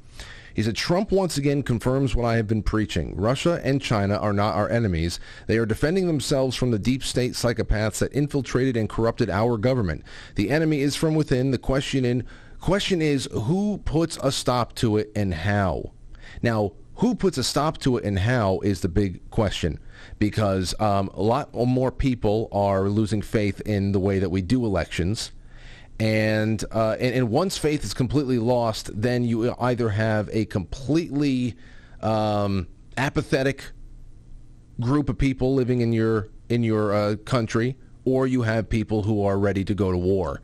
He 0.53 0.63
said, 0.63 0.75
Trump 0.75 1.11
once 1.11 1.37
again 1.37 1.63
confirms 1.63 2.15
what 2.15 2.25
I 2.25 2.35
have 2.35 2.47
been 2.47 2.63
preaching. 2.63 3.15
Russia 3.15 3.61
and 3.63 3.81
China 3.81 4.17
are 4.17 4.33
not 4.33 4.55
our 4.55 4.69
enemies. 4.69 5.19
They 5.47 5.57
are 5.57 5.65
defending 5.65 6.07
themselves 6.07 6.57
from 6.57 6.71
the 6.71 6.79
deep 6.79 7.03
state 7.03 7.33
psychopaths 7.33 7.99
that 7.99 8.13
infiltrated 8.13 8.75
and 8.75 8.89
corrupted 8.89 9.29
our 9.29 9.57
government. 9.57 10.03
The 10.35 10.49
enemy 10.49 10.81
is 10.81 10.95
from 10.95 11.15
within. 11.15 11.51
The 11.51 11.57
question 11.57 12.03
in 12.05 12.25
question 12.59 13.01
is 13.01 13.29
who 13.31 13.79
puts 13.85 14.17
a 14.21 14.31
stop 14.31 14.75
to 14.75 14.97
it 14.97 15.11
and 15.15 15.33
how? 15.33 15.93
Now, 16.41 16.73
who 16.95 17.15
puts 17.15 17.37
a 17.37 17.43
stop 17.43 17.79
to 17.79 17.97
it 17.97 18.03
and 18.03 18.19
how 18.19 18.59
is 18.59 18.81
the 18.81 18.89
big 18.89 19.27
question 19.31 19.79
because 20.19 20.79
um, 20.79 21.09
a 21.13 21.21
lot 21.21 21.53
more 21.53 21.91
people 21.91 22.47
are 22.51 22.89
losing 22.89 23.21
faith 23.21 23.59
in 23.61 23.91
the 23.91 23.99
way 23.99 24.19
that 24.19 24.29
we 24.29 24.41
do 24.41 24.65
elections. 24.65 25.31
And, 25.99 26.63
uh, 26.71 26.97
and, 26.99 27.15
and 27.15 27.29
once 27.29 27.57
faith 27.57 27.83
is 27.83 27.93
completely 27.93 28.39
lost, 28.39 28.89
then 28.99 29.23
you 29.23 29.55
either 29.59 29.89
have 29.89 30.29
a 30.31 30.45
completely 30.45 31.55
um, 32.01 32.67
apathetic 32.97 33.71
group 34.79 35.09
of 35.09 35.17
people 35.17 35.53
living 35.53 35.81
in 35.81 35.93
your 35.93 36.29
in 36.49 36.63
your 36.63 36.93
uh, 36.93 37.15
country, 37.23 37.77
or 38.03 38.27
you 38.27 38.41
have 38.41 38.67
people 38.67 39.03
who 39.03 39.23
are 39.23 39.39
ready 39.39 39.63
to 39.63 39.73
go 39.73 39.91
to 39.91 39.97
war 39.97 40.41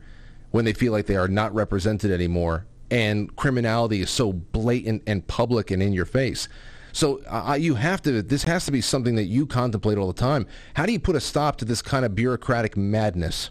when 0.50 0.64
they 0.64 0.72
feel 0.72 0.90
like 0.90 1.06
they 1.06 1.16
are 1.16 1.28
not 1.28 1.52
represented 1.54 2.10
anymore 2.10 2.66
and 2.90 3.34
criminality 3.36 4.00
is 4.00 4.10
so 4.10 4.32
blatant 4.32 5.02
and 5.06 5.26
public 5.26 5.70
and 5.70 5.82
in 5.82 5.92
your 5.92 6.04
face. 6.04 6.48
So 6.92 7.22
uh, 7.26 7.56
you 7.58 7.74
have 7.74 8.02
to. 8.02 8.22
This 8.22 8.44
has 8.44 8.64
to 8.66 8.72
be 8.72 8.80
something 8.80 9.14
that 9.16 9.24
you 9.24 9.46
contemplate 9.46 9.98
all 9.98 10.06
the 10.06 10.12
time. 10.12 10.46
How 10.74 10.86
do 10.86 10.92
you 10.92 10.98
put 10.98 11.16
a 11.16 11.20
stop 11.20 11.56
to 11.56 11.64
this 11.64 11.82
kind 11.82 12.04
of 12.04 12.14
bureaucratic 12.14 12.76
madness? 12.76 13.50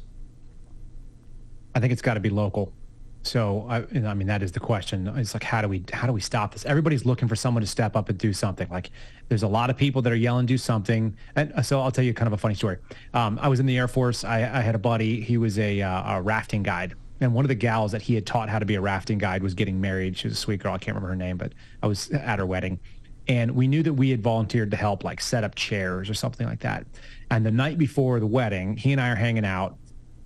I 1.75 1.79
think 1.79 1.93
it's 1.93 2.01
got 2.01 2.15
to 2.15 2.19
be 2.19 2.29
local. 2.29 2.73
So 3.21 3.65
I, 3.69 3.85
I, 4.07 4.13
mean, 4.13 4.27
that 4.27 4.41
is 4.41 4.53
the 4.53 4.59
question. 4.59 5.07
It's 5.17 5.33
like, 5.33 5.43
how 5.43 5.61
do 5.61 5.67
we 5.67 5.83
how 5.91 6.07
do 6.07 6.13
we 6.13 6.21
stop 6.21 6.53
this? 6.53 6.65
Everybody's 6.65 7.05
looking 7.05 7.27
for 7.27 7.35
someone 7.35 7.61
to 7.61 7.67
step 7.67 7.95
up 7.95 8.09
and 8.09 8.17
do 8.17 8.33
something. 8.33 8.67
Like, 8.69 8.89
there's 9.27 9.43
a 9.43 9.47
lot 9.47 9.69
of 9.69 9.77
people 9.77 10.01
that 10.03 10.13
are 10.13 10.17
yelling, 10.17 10.45
do 10.45 10.57
something. 10.57 11.15
And 11.35 11.51
uh, 11.53 11.61
so 11.61 11.81
I'll 11.81 11.91
tell 11.91 12.05
you 12.05 12.13
kind 12.13 12.27
of 12.27 12.33
a 12.33 12.37
funny 12.37 12.55
story. 12.55 12.77
Um, 13.13 13.37
I 13.41 13.49
was 13.49 13.59
in 13.59 13.65
the 13.65 13.77
Air 13.77 13.87
Force. 13.87 14.23
I, 14.23 14.37
I 14.37 14.61
had 14.61 14.75
a 14.75 14.79
buddy. 14.79 15.21
He 15.21 15.37
was 15.37 15.59
a, 15.59 15.81
uh, 15.81 16.17
a 16.17 16.21
rafting 16.21 16.63
guide 16.63 16.95
and 17.19 17.33
one 17.33 17.45
of 17.45 17.49
the 17.49 17.55
gals 17.55 17.91
that 17.91 18.01
he 18.01 18.15
had 18.15 18.25
taught 18.25 18.49
how 18.49 18.59
to 18.59 18.65
be 18.65 18.75
a 18.75 18.81
rafting 18.81 19.17
guide 19.17 19.41
was 19.41 19.53
getting 19.53 19.81
married. 19.81 20.17
She 20.17 20.27
was 20.27 20.37
a 20.37 20.39
sweet 20.39 20.61
girl. 20.61 20.73
I 20.73 20.77
can't 20.77 20.95
remember 20.95 21.09
her 21.09 21.15
name, 21.15 21.37
but 21.37 21.53
I 21.81 21.87
was 21.87 22.11
at 22.11 22.39
her 22.39 22.45
wedding. 22.45 22.79
And 23.27 23.51
we 23.51 23.67
knew 23.67 23.83
that 23.83 23.93
we 23.93 24.09
had 24.09 24.21
volunteered 24.21 24.71
to 24.71 24.77
help 24.77 25.03
like 25.03 25.19
set 25.19 25.43
up 25.43 25.55
chairs 25.55 26.09
or 26.09 26.13
something 26.13 26.47
like 26.47 26.59
that. 26.59 26.85
And 27.29 27.45
the 27.45 27.51
night 27.51 27.77
before 27.77 28.19
the 28.19 28.27
wedding, 28.27 28.77
he 28.77 28.91
and 28.91 29.01
I 29.01 29.09
are 29.09 29.15
hanging 29.15 29.45
out 29.45 29.77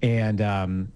and 0.04 0.42
um 0.42 0.92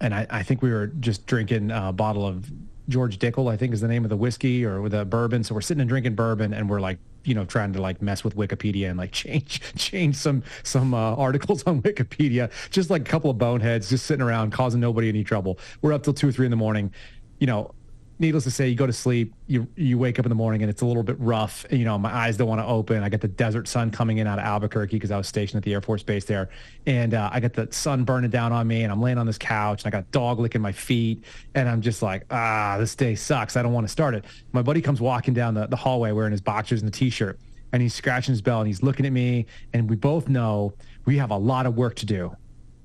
and 0.00 0.14
I, 0.14 0.26
I 0.28 0.42
think 0.42 0.60
we 0.60 0.70
were 0.70 0.88
just 0.88 1.26
drinking 1.26 1.70
a 1.70 1.92
bottle 1.92 2.26
of 2.26 2.50
George 2.88 3.18
Dickel, 3.18 3.50
I 3.50 3.56
think 3.56 3.72
is 3.72 3.80
the 3.80 3.88
name 3.88 4.04
of 4.04 4.10
the 4.10 4.16
whiskey 4.16 4.64
or 4.64 4.84
a 4.84 5.04
bourbon. 5.04 5.42
So 5.42 5.54
we're 5.54 5.60
sitting 5.60 5.80
and 5.80 5.88
drinking 5.88 6.14
bourbon 6.14 6.52
and 6.52 6.68
we're 6.68 6.80
like, 6.80 6.98
you 7.26 7.34
know, 7.34 7.44
trying 7.44 7.72
to 7.72 7.82
like 7.82 8.00
mess 8.00 8.24
with 8.24 8.36
Wikipedia 8.36 8.88
and 8.88 8.98
like 8.98 9.12
change 9.26 9.60
change 9.76 10.16
some 10.16 10.42
some 10.62 10.94
uh, 10.94 11.14
articles 11.16 11.62
on 11.64 11.82
Wikipedia. 11.82 12.50
Just 12.70 12.90
like 12.90 13.02
a 13.02 13.04
couple 13.04 13.30
of 13.30 13.38
boneheads 13.38 13.90
just 13.90 14.06
sitting 14.06 14.22
around 14.22 14.52
causing 14.52 14.80
nobody 14.80 15.08
any 15.08 15.24
trouble. 15.24 15.58
We're 15.82 15.92
up 15.92 16.02
till 16.02 16.14
two 16.14 16.28
or 16.28 16.32
three 16.32 16.46
in 16.46 16.50
the 16.50 16.56
morning. 16.56 16.92
You 17.38 17.46
know, 17.46 17.74
needless 18.18 18.44
to 18.44 18.50
say, 18.50 18.68
you 18.68 18.74
go 18.74 18.86
to 18.86 18.92
sleep, 18.92 19.34
you 19.46 19.66
you 19.76 19.98
wake 19.98 20.18
up 20.18 20.24
in 20.24 20.30
the 20.30 20.36
morning 20.36 20.62
and 20.62 20.70
it's 20.70 20.82
a 20.82 20.86
little 20.86 21.02
bit 21.02 21.16
rough. 21.18 21.66
You 21.70 21.84
know, 21.84 21.98
my 21.98 22.14
eyes 22.14 22.36
don't 22.36 22.48
want 22.48 22.60
to 22.60 22.66
open. 22.66 23.02
I 23.02 23.08
get 23.08 23.20
the 23.20 23.28
desert 23.28 23.68
sun 23.68 23.90
coming 23.90 24.18
in 24.18 24.26
out 24.26 24.38
of 24.38 24.44
Albuquerque 24.44 24.96
because 24.96 25.10
I 25.10 25.16
was 25.16 25.28
stationed 25.28 25.58
at 25.58 25.64
the 25.64 25.72
Air 25.72 25.80
Force 25.80 26.02
Base 26.02 26.24
there, 26.24 26.48
and 26.86 27.14
uh, 27.14 27.30
I 27.32 27.40
got 27.40 27.52
the 27.52 27.68
sun 27.70 28.04
burning 28.04 28.30
down 28.30 28.52
on 28.52 28.66
me, 28.66 28.82
and 28.82 28.92
I'm 28.92 29.00
laying 29.00 29.18
on 29.18 29.26
this 29.26 29.38
couch, 29.38 29.84
and 29.84 29.92
I 29.92 29.96
got 29.96 30.06
a 30.06 30.10
dog 30.10 30.38
licking 30.38 30.60
my 30.60 30.72
feet, 30.72 31.24
and 31.54 31.68
I'm 31.68 31.80
just 31.80 32.02
like, 32.02 32.24
ah, 32.30 32.76
this 32.78 32.94
day 32.94 33.14
sucks. 33.14 33.56
I 33.56 33.62
don't 33.62 33.72
want 33.72 33.86
to 33.86 33.92
start 33.92 34.14
it. 34.14 34.24
My 34.52 34.62
buddy 34.62 34.80
comes 34.80 35.00
walking 35.00 35.34
down 35.34 35.54
the, 35.54 35.66
the 35.66 35.76
hallway 35.76 36.12
wearing 36.12 36.32
his 36.32 36.40
boxers 36.40 36.80
and 36.82 36.90
the 36.90 36.96
t-shirt, 36.96 37.38
and 37.72 37.82
he's 37.82 37.94
scratching 37.94 38.32
his 38.32 38.42
bell, 38.42 38.60
and 38.60 38.66
he's 38.66 38.82
looking 38.82 39.06
at 39.06 39.12
me, 39.12 39.46
and 39.72 39.88
we 39.90 39.96
both 39.96 40.28
know 40.28 40.72
we 41.04 41.16
have 41.18 41.30
a 41.30 41.36
lot 41.36 41.66
of 41.66 41.76
work 41.76 41.94
to 41.96 42.06
do 42.06 42.34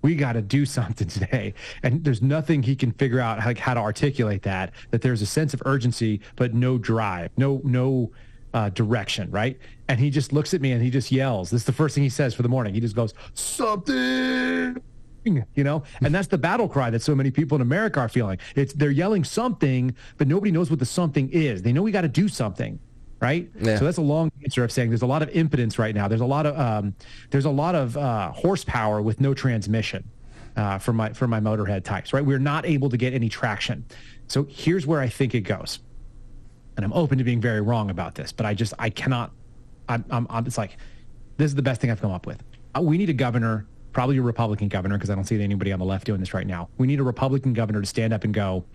we 0.01 0.15
got 0.15 0.33
to 0.33 0.41
do 0.41 0.65
something 0.65 1.07
today. 1.07 1.53
And 1.83 2.03
there's 2.03 2.21
nothing 2.21 2.63
he 2.63 2.75
can 2.75 2.91
figure 2.91 3.19
out 3.19 3.39
how, 3.39 3.53
how 3.55 3.73
to 3.73 3.79
articulate 3.79 4.43
that, 4.43 4.73
that 4.91 5.01
there's 5.01 5.21
a 5.21 5.25
sense 5.25 5.53
of 5.53 5.61
urgency, 5.65 6.21
but 6.35 6.53
no 6.53 6.77
drive, 6.77 7.31
no, 7.37 7.61
no, 7.63 8.11
uh, 8.53 8.69
direction, 8.69 9.29
right? 9.31 9.57
And 9.87 9.99
he 9.99 10.09
just 10.09 10.33
looks 10.33 10.53
at 10.53 10.61
me 10.61 10.71
and 10.71 10.81
he 10.81 10.89
just 10.89 11.11
yells. 11.11 11.49
This 11.51 11.61
is 11.61 11.65
the 11.65 11.71
first 11.71 11.95
thing 11.95 12.03
he 12.03 12.09
says 12.09 12.33
for 12.33 12.41
the 12.41 12.49
morning. 12.49 12.73
He 12.73 12.79
just 12.79 12.95
goes, 12.95 13.13
something, 13.33 14.81
you 15.23 15.63
know? 15.63 15.83
And 16.01 16.13
that's 16.13 16.27
the 16.27 16.37
battle 16.37 16.67
cry 16.67 16.89
that 16.89 17.01
so 17.01 17.15
many 17.15 17.31
people 17.31 17.55
in 17.55 17.61
America 17.61 17.99
are 17.99 18.09
feeling. 18.09 18.39
It's 18.55 18.73
they're 18.73 18.91
yelling 18.91 19.23
something, 19.23 19.95
but 20.17 20.27
nobody 20.27 20.51
knows 20.51 20.69
what 20.69 20.79
the 20.79 20.85
something 20.85 21.29
is. 21.29 21.61
They 21.61 21.71
know 21.71 21.81
we 21.81 21.91
got 21.91 22.01
to 22.01 22.07
do 22.09 22.27
something. 22.27 22.79
Right, 23.21 23.49
Yeah. 23.61 23.77
so 23.77 23.85
that's 23.85 23.97
a 23.97 24.01
long 24.01 24.31
answer 24.43 24.63
of 24.63 24.71
saying 24.71 24.89
there's 24.89 25.03
a 25.03 25.07
lot 25.07 25.21
of 25.21 25.29
impotence 25.29 25.77
right 25.77 25.93
now. 25.93 26.07
There's 26.07 26.21
a 26.21 26.25
lot 26.25 26.47
of 26.47 26.57
um, 26.59 26.95
there's 27.29 27.45
a 27.45 27.51
lot 27.51 27.75
of 27.75 27.95
uh, 27.95 28.31
horsepower 28.31 29.01
with 29.01 29.21
no 29.21 29.35
transmission 29.35 30.09
uh, 30.57 30.79
for 30.79 30.91
my 30.91 31.13
for 31.13 31.27
my 31.27 31.39
motorhead 31.39 31.83
types. 31.83 32.13
Right, 32.13 32.25
we're 32.25 32.39
not 32.39 32.65
able 32.65 32.89
to 32.89 32.97
get 32.97 33.13
any 33.13 33.29
traction. 33.29 33.85
So 34.27 34.47
here's 34.49 34.87
where 34.87 35.01
I 35.01 35.07
think 35.07 35.35
it 35.35 35.41
goes 35.41 35.79
and 36.77 36.85
I'm 36.85 36.93
open 36.93 37.17
to 37.19 37.23
being 37.23 37.41
very 37.41 37.61
wrong 37.61 37.89
about 37.89 38.15
this, 38.15 38.31
but 38.31 38.45
I 38.45 38.53
just 38.53 38.73
I 38.79 38.89
cannot. 38.89 39.31
I'm, 39.89 40.05
I'm, 40.09 40.25
I'm 40.29 40.45
it's 40.47 40.57
like 40.57 40.77
this 41.37 41.51
is 41.51 41.55
the 41.55 41.61
best 41.61 41.81
thing 41.81 41.91
I've 41.91 42.01
come 42.01 42.11
up 42.11 42.25
with. 42.25 42.41
Uh, 42.75 42.81
we 42.81 42.97
need 42.97 43.09
a 43.09 43.13
governor, 43.13 43.67
probably 43.93 44.17
a 44.17 44.21
Republican 44.21 44.67
governor, 44.67 44.97
because 44.97 45.09
I 45.09 45.15
don't 45.15 45.25
see 45.25 45.41
anybody 45.41 45.71
on 45.71 45.79
the 45.79 45.85
left 45.85 46.05
doing 46.05 46.19
this 46.19 46.33
right 46.33 46.47
now. 46.47 46.69
We 46.77 46.87
need 46.87 46.99
a 46.99 47.03
Republican 47.03 47.53
governor 47.53 47.81
to 47.81 47.87
stand 47.87 48.13
up 48.13 48.23
and 48.23 48.33
go. 48.33 48.65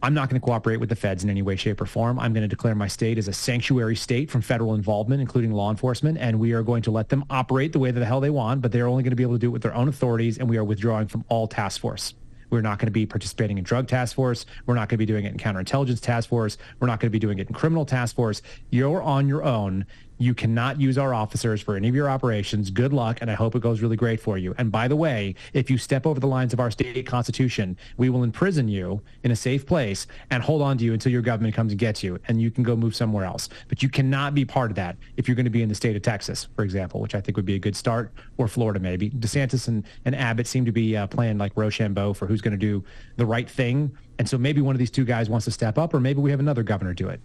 I'm 0.00 0.14
not 0.14 0.30
going 0.30 0.40
to 0.40 0.44
cooperate 0.44 0.76
with 0.76 0.90
the 0.90 0.96
feds 0.96 1.24
in 1.24 1.30
any 1.30 1.42
way, 1.42 1.56
shape, 1.56 1.80
or 1.80 1.86
form. 1.86 2.20
I'm 2.20 2.32
going 2.32 2.42
to 2.42 2.48
declare 2.48 2.76
my 2.76 2.86
state 2.86 3.18
as 3.18 3.26
a 3.26 3.32
sanctuary 3.32 3.96
state 3.96 4.30
from 4.30 4.42
federal 4.42 4.74
involvement, 4.74 5.20
including 5.20 5.52
law 5.52 5.70
enforcement, 5.70 6.18
and 6.18 6.38
we 6.38 6.52
are 6.52 6.62
going 6.62 6.82
to 6.82 6.92
let 6.92 7.08
them 7.08 7.24
operate 7.30 7.72
the 7.72 7.80
way 7.80 7.90
that 7.90 7.98
the 7.98 8.06
hell 8.06 8.20
they 8.20 8.30
want, 8.30 8.62
but 8.62 8.70
they're 8.70 8.86
only 8.86 9.02
going 9.02 9.10
to 9.10 9.16
be 9.16 9.24
able 9.24 9.34
to 9.34 9.40
do 9.40 9.48
it 9.48 9.50
with 9.50 9.62
their 9.62 9.74
own 9.74 9.88
authorities, 9.88 10.38
and 10.38 10.48
we 10.48 10.56
are 10.56 10.62
withdrawing 10.62 11.08
from 11.08 11.24
all 11.28 11.48
task 11.48 11.80
force. 11.80 12.14
We're 12.50 12.60
not 12.60 12.78
going 12.78 12.86
to 12.86 12.92
be 12.92 13.06
participating 13.06 13.58
in 13.58 13.64
drug 13.64 13.88
task 13.88 14.14
force. 14.14 14.46
We're 14.66 14.74
not 14.74 14.88
going 14.88 14.96
to 14.96 14.98
be 14.98 15.06
doing 15.06 15.24
it 15.24 15.32
in 15.32 15.36
counterintelligence 15.36 16.00
task 16.00 16.28
force. 16.28 16.56
We're 16.80 16.86
not 16.86 17.00
going 17.00 17.08
to 17.08 17.12
be 17.12 17.18
doing 17.18 17.40
it 17.40 17.48
in 17.48 17.54
criminal 17.54 17.84
task 17.84 18.16
force. 18.16 18.40
You're 18.70 19.02
on 19.02 19.28
your 19.28 19.42
own. 19.42 19.84
You 20.18 20.34
cannot 20.34 20.80
use 20.80 20.98
our 20.98 21.14
officers 21.14 21.62
for 21.62 21.76
any 21.76 21.88
of 21.88 21.94
your 21.94 22.10
operations. 22.10 22.70
Good 22.70 22.92
luck, 22.92 23.18
and 23.20 23.30
I 23.30 23.34
hope 23.34 23.54
it 23.54 23.62
goes 23.62 23.80
really 23.80 23.96
great 23.96 24.20
for 24.20 24.36
you. 24.36 24.52
And 24.58 24.72
by 24.72 24.88
the 24.88 24.96
way, 24.96 25.36
if 25.52 25.70
you 25.70 25.78
step 25.78 26.06
over 26.06 26.18
the 26.18 26.26
lines 26.26 26.52
of 26.52 26.58
our 26.58 26.72
state 26.72 27.06
constitution, 27.06 27.76
we 27.96 28.10
will 28.10 28.24
imprison 28.24 28.66
you 28.66 29.00
in 29.22 29.30
a 29.30 29.36
safe 29.36 29.64
place 29.64 30.08
and 30.30 30.42
hold 30.42 30.60
on 30.60 30.76
to 30.78 30.84
you 30.84 30.92
until 30.92 31.12
your 31.12 31.22
government 31.22 31.54
comes 31.54 31.72
and 31.72 31.78
gets 31.78 32.02
you, 32.02 32.18
and 32.26 32.42
you 32.42 32.50
can 32.50 32.64
go 32.64 32.74
move 32.74 32.96
somewhere 32.96 33.24
else. 33.24 33.48
But 33.68 33.82
you 33.82 33.88
cannot 33.88 34.34
be 34.34 34.44
part 34.44 34.70
of 34.70 34.76
that 34.76 34.96
if 35.16 35.28
you're 35.28 35.36
going 35.36 35.44
to 35.44 35.50
be 35.50 35.62
in 35.62 35.68
the 35.68 35.74
state 35.74 35.94
of 35.94 36.02
Texas, 36.02 36.48
for 36.56 36.64
example, 36.64 37.00
which 37.00 37.14
I 37.14 37.20
think 37.20 37.36
would 37.36 37.46
be 37.46 37.54
a 37.54 37.60
good 37.60 37.76
start, 37.76 38.12
or 38.38 38.48
Florida 38.48 38.80
maybe. 38.80 39.10
DeSantis 39.10 39.68
and, 39.68 39.84
and 40.04 40.16
Abbott 40.16 40.48
seem 40.48 40.64
to 40.64 40.72
be 40.72 40.96
uh, 40.96 41.06
playing 41.06 41.38
like 41.38 41.52
Rochambeau 41.54 42.12
for 42.12 42.26
who's 42.26 42.40
going 42.40 42.52
to 42.52 42.58
do 42.58 42.84
the 43.16 43.26
right 43.26 43.48
thing. 43.48 43.96
And 44.18 44.28
so 44.28 44.36
maybe 44.36 44.60
one 44.60 44.74
of 44.74 44.80
these 44.80 44.90
two 44.90 45.04
guys 45.04 45.30
wants 45.30 45.44
to 45.44 45.52
step 45.52 45.78
up, 45.78 45.94
or 45.94 46.00
maybe 46.00 46.20
we 46.20 46.32
have 46.32 46.40
another 46.40 46.64
governor 46.64 46.92
do 46.92 47.08
it. 47.08 47.20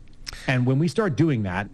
And 0.48 0.66
when 0.68 0.78
we 0.78 0.88
start 0.88 1.16
doing 1.16 1.42
that, 1.44 1.70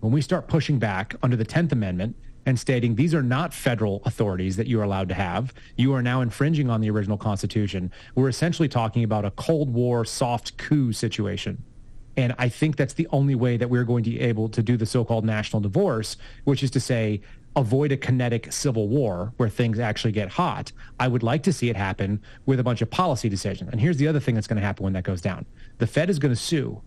when 0.00 0.12
we 0.12 0.20
start 0.20 0.48
pushing 0.48 0.78
back 0.78 1.14
under 1.22 1.36
the 1.36 1.44
10th 1.44 1.72
Amendment 1.72 2.16
and 2.44 2.58
stating 2.58 2.94
these 2.94 3.14
are 3.14 3.22
not 3.22 3.52
federal 3.52 4.02
authorities 4.04 4.56
that 4.56 4.66
you 4.66 4.80
are 4.80 4.84
allowed 4.84 5.08
to 5.08 5.14
have, 5.14 5.52
you 5.76 5.92
are 5.94 6.02
now 6.02 6.20
infringing 6.20 6.70
on 6.70 6.80
the 6.80 6.90
original 6.90 7.18
Constitution, 7.18 7.90
we're 8.14 8.28
essentially 8.28 8.68
talking 8.68 9.02
about 9.02 9.24
a 9.24 9.30
Cold 9.32 9.72
War 9.72 10.04
soft 10.04 10.56
coup 10.56 10.92
situation. 10.92 11.62
And 12.16 12.34
I 12.38 12.48
think 12.48 12.76
that's 12.76 12.94
the 12.94 13.08
only 13.10 13.34
way 13.34 13.56
that 13.56 13.68
we're 13.68 13.84
going 13.84 14.04
to 14.04 14.10
be 14.10 14.20
able 14.20 14.48
to 14.50 14.62
do 14.62 14.76
the 14.76 14.86
so-called 14.86 15.24
national 15.24 15.60
divorce, 15.60 16.16
which 16.44 16.62
is 16.62 16.70
to 16.70 16.80
say, 16.80 17.20
avoid 17.56 17.90
a 17.90 17.96
kinetic 17.96 18.52
civil 18.52 18.86
war 18.86 19.32
where 19.38 19.48
things 19.48 19.78
actually 19.78 20.12
get 20.12 20.28
hot. 20.28 20.72
I 21.00 21.08
would 21.08 21.22
like 21.22 21.42
to 21.44 21.52
see 21.52 21.70
it 21.70 21.76
happen 21.76 22.22
with 22.44 22.60
a 22.60 22.62
bunch 22.62 22.82
of 22.82 22.90
policy 22.90 23.28
decisions. 23.28 23.70
And 23.72 23.80
here's 23.80 23.96
the 23.96 24.08
other 24.08 24.20
thing 24.20 24.34
that's 24.34 24.46
going 24.46 24.60
to 24.60 24.66
happen 24.66 24.84
when 24.84 24.92
that 24.92 25.04
goes 25.04 25.20
down. 25.20 25.46
The 25.78 25.86
Fed 25.86 26.10
is 26.10 26.18
going 26.18 26.34
to 26.34 26.40
sue 26.40 26.82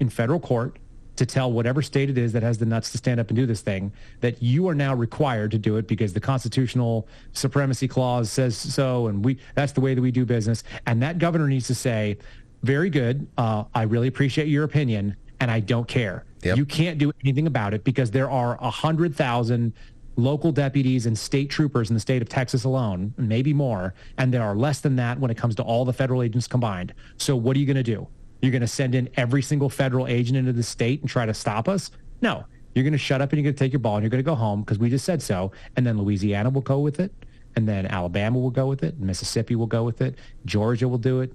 in 0.00 0.08
federal 0.08 0.40
court 0.40 0.78
to 1.20 1.26
tell 1.26 1.52
whatever 1.52 1.82
state 1.82 2.08
it 2.08 2.16
is 2.16 2.32
that 2.32 2.42
has 2.42 2.56
the 2.56 2.64
nuts 2.64 2.90
to 2.90 2.96
stand 2.96 3.20
up 3.20 3.28
and 3.28 3.36
do 3.36 3.44
this 3.44 3.60
thing 3.60 3.92
that 4.20 4.42
you 4.42 4.66
are 4.66 4.74
now 4.74 4.94
required 4.94 5.50
to 5.50 5.58
do 5.58 5.76
it 5.76 5.86
because 5.86 6.14
the 6.14 6.20
constitutional 6.20 7.06
supremacy 7.34 7.86
clause 7.86 8.32
says 8.32 8.56
so 8.56 9.06
and 9.06 9.22
we 9.22 9.38
that's 9.54 9.72
the 9.72 9.82
way 9.82 9.94
that 9.94 10.00
we 10.00 10.10
do 10.10 10.24
business 10.24 10.64
and 10.86 11.02
that 11.02 11.18
governor 11.18 11.46
needs 11.46 11.66
to 11.66 11.74
say 11.74 12.16
very 12.62 12.88
good 12.88 13.28
uh, 13.36 13.64
i 13.74 13.82
really 13.82 14.08
appreciate 14.08 14.48
your 14.48 14.64
opinion 14.64 15.14
and 15.40 15.50
i 15.50 15.60
don't 15.60 15.86
care 15.86 16.24
you 16.56 16.64
can't 16.64 16.96
do 16.96 17.12
anything 17.22 17.46
about 17.46 17.74
it 17.74 17.84
because 17.84 18.10
there 18.10 18.30
are 18.30 18.56
a 18.62 18.70
hundred 18.70 19.14
thousand 19.14 19.74
local 20.16 20.52
deputies 20.52 21.04
and 21.04 21.18
state 21.18 21.50
troopers 21.50 21.90
in 21.90 21.94
the 21.94 22.00
state 22.00 22.20
of 22.20 22.28
Texas 22.28 22.64
alone, 22.64 23.14
maybe 23.16 23.54
more, 23.54 23.94
and 24.18 24.34
there 24.34 24.42
are 24.42 24.54
less 24.54 24.80
than 24.80 24.96
that 24.96 25.18
when 25.18 25.30
it 25.30 25.36
comes 25.36 25.54
to 25.54 25.62
all 25.62 25.84
the 25.86 25.92
federal 25.92 26.22
agents 26.22 26.46
combined. 26.46 26.92
So 27.16 27.36
what 27.36 27.56
are 27.56 27.60
you 27.60 27.64
going 27.64 27.76
to 27.76 27.82
do? 27.82 28.06
You're 28.40 28.52
going 28.52 28.62
to 28.62 28.68
send 28.68 28.94
in 28.94 29.08
every 29.16 29.42
single 29.42 29.68
federal 29.68 30.06
agent 30.06 30.36
into 30.36 30.52
the 30.52 30.62
state 30.62 31.00
and 31.00 31.08
try 31.08 31.26
to 31.26 31.34
stop 31.34 31.68
us? 31.68 31.90
No. 32.20 32.44
You're 32.74 32.84
going 32.84 32.92
to 32.92 32.98
shut 32.98 33.20
up 33.20 33.32
and 33.32 33.38
you're 33.38 33.44
going 33.44 33.54
to 33.54 33.58
take 33.58 33.72
your 33.72 33.80
ball 33.80 33.96
and 33.96 34.04
you're 34.04 34.10
going 34.10 34.22
to 34.22 34.28
go 34.28 34.34
home 34.34 34.60
because 34.60 34.78
we 34.78 34.90
just 34.90 35.04
said 35.04 35.20
so. 35.20 35.52
And 35.76 35.86
then 35.86 35.98
Louisiana 35.98 36.50
will 36.50 36.60
go 36.60 36.78
with 36.78 37.00
it. 37.00 37.12
And 37.56 37.68
then 37.68 37.86
Alabama 37.86 38.38
will 38.38 38.50
go 38.50 38.68
with 38.68 38.84
it. 38.84 39.00
Mississippi 39.00 39.56
will 39.56 39.66
go 39.66 39.82
with 39.82 40.00
it. 40.00 40.16
Georgia 40.44 40.88
will 40.88 40.98
do 40.98 41.20
it. 41.20 41.32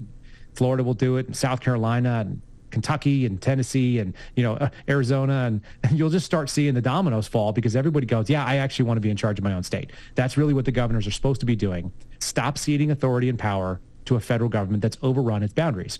Florida 0.55 0.83
will 0.83 0.93
do 0.93 1.17
it. 1.17 1.35
South 1.35 1.59
Carolina 1.59 2.21
and 2.21 2.41
Kentucky 2.71 3.25
and 3.25 3.41
Tennessee 3.41 3.99
and 3.99 4.13
you 4.35 4.43
know 4.43 4.55
uh, 4.55 4.69
Arizona 4.89 5.45
and, 5.45 5.61
and 5.83 5.97
you'll 5.97 6.09
just 6.09 6.25
start 6.25 6.49
seeing 6.49 6.73
the 6.73 6.81
dominoes 6.81 7.27
fall 7.27 7.51
because 7.51 7.75
everybody 7.75 8.05
goes, 8.05 8.29
yeah, 8.29 8.45
I 8.45 8.57
actually 8.57 8.85
want 8.85 8.97
to 8.97 9.01
be 9.01 9.09
in 9.09 9.17
charge 9.17 9.37
of 9.37 9.43
my 9.43 9.53
own 9.53 9.63
state. 9.63 9.91
That's 10.15 10.37
really 10.37 10.53
what 10.53 10.65
the 10.65 10.71
governors 10.71 11.07
are 11.07 11.11
supposed 11.11 11.39
to 11.41 11.45
be 11.45 11.55
doing. 11.55 11.91
Stop 12.19 12.57
ceding 12.57 12.91
authority 12.91 13.29
and 13.29 13.37
power 13.37 13.79
to 14.05 14.15
a 14.15 14.19
federal 14.19 14.49
government 14.49 14.81
that's 14.81 14.97
overrun 15.01 15.43
its 15.43 15.53
boundaries. 15.53 15.99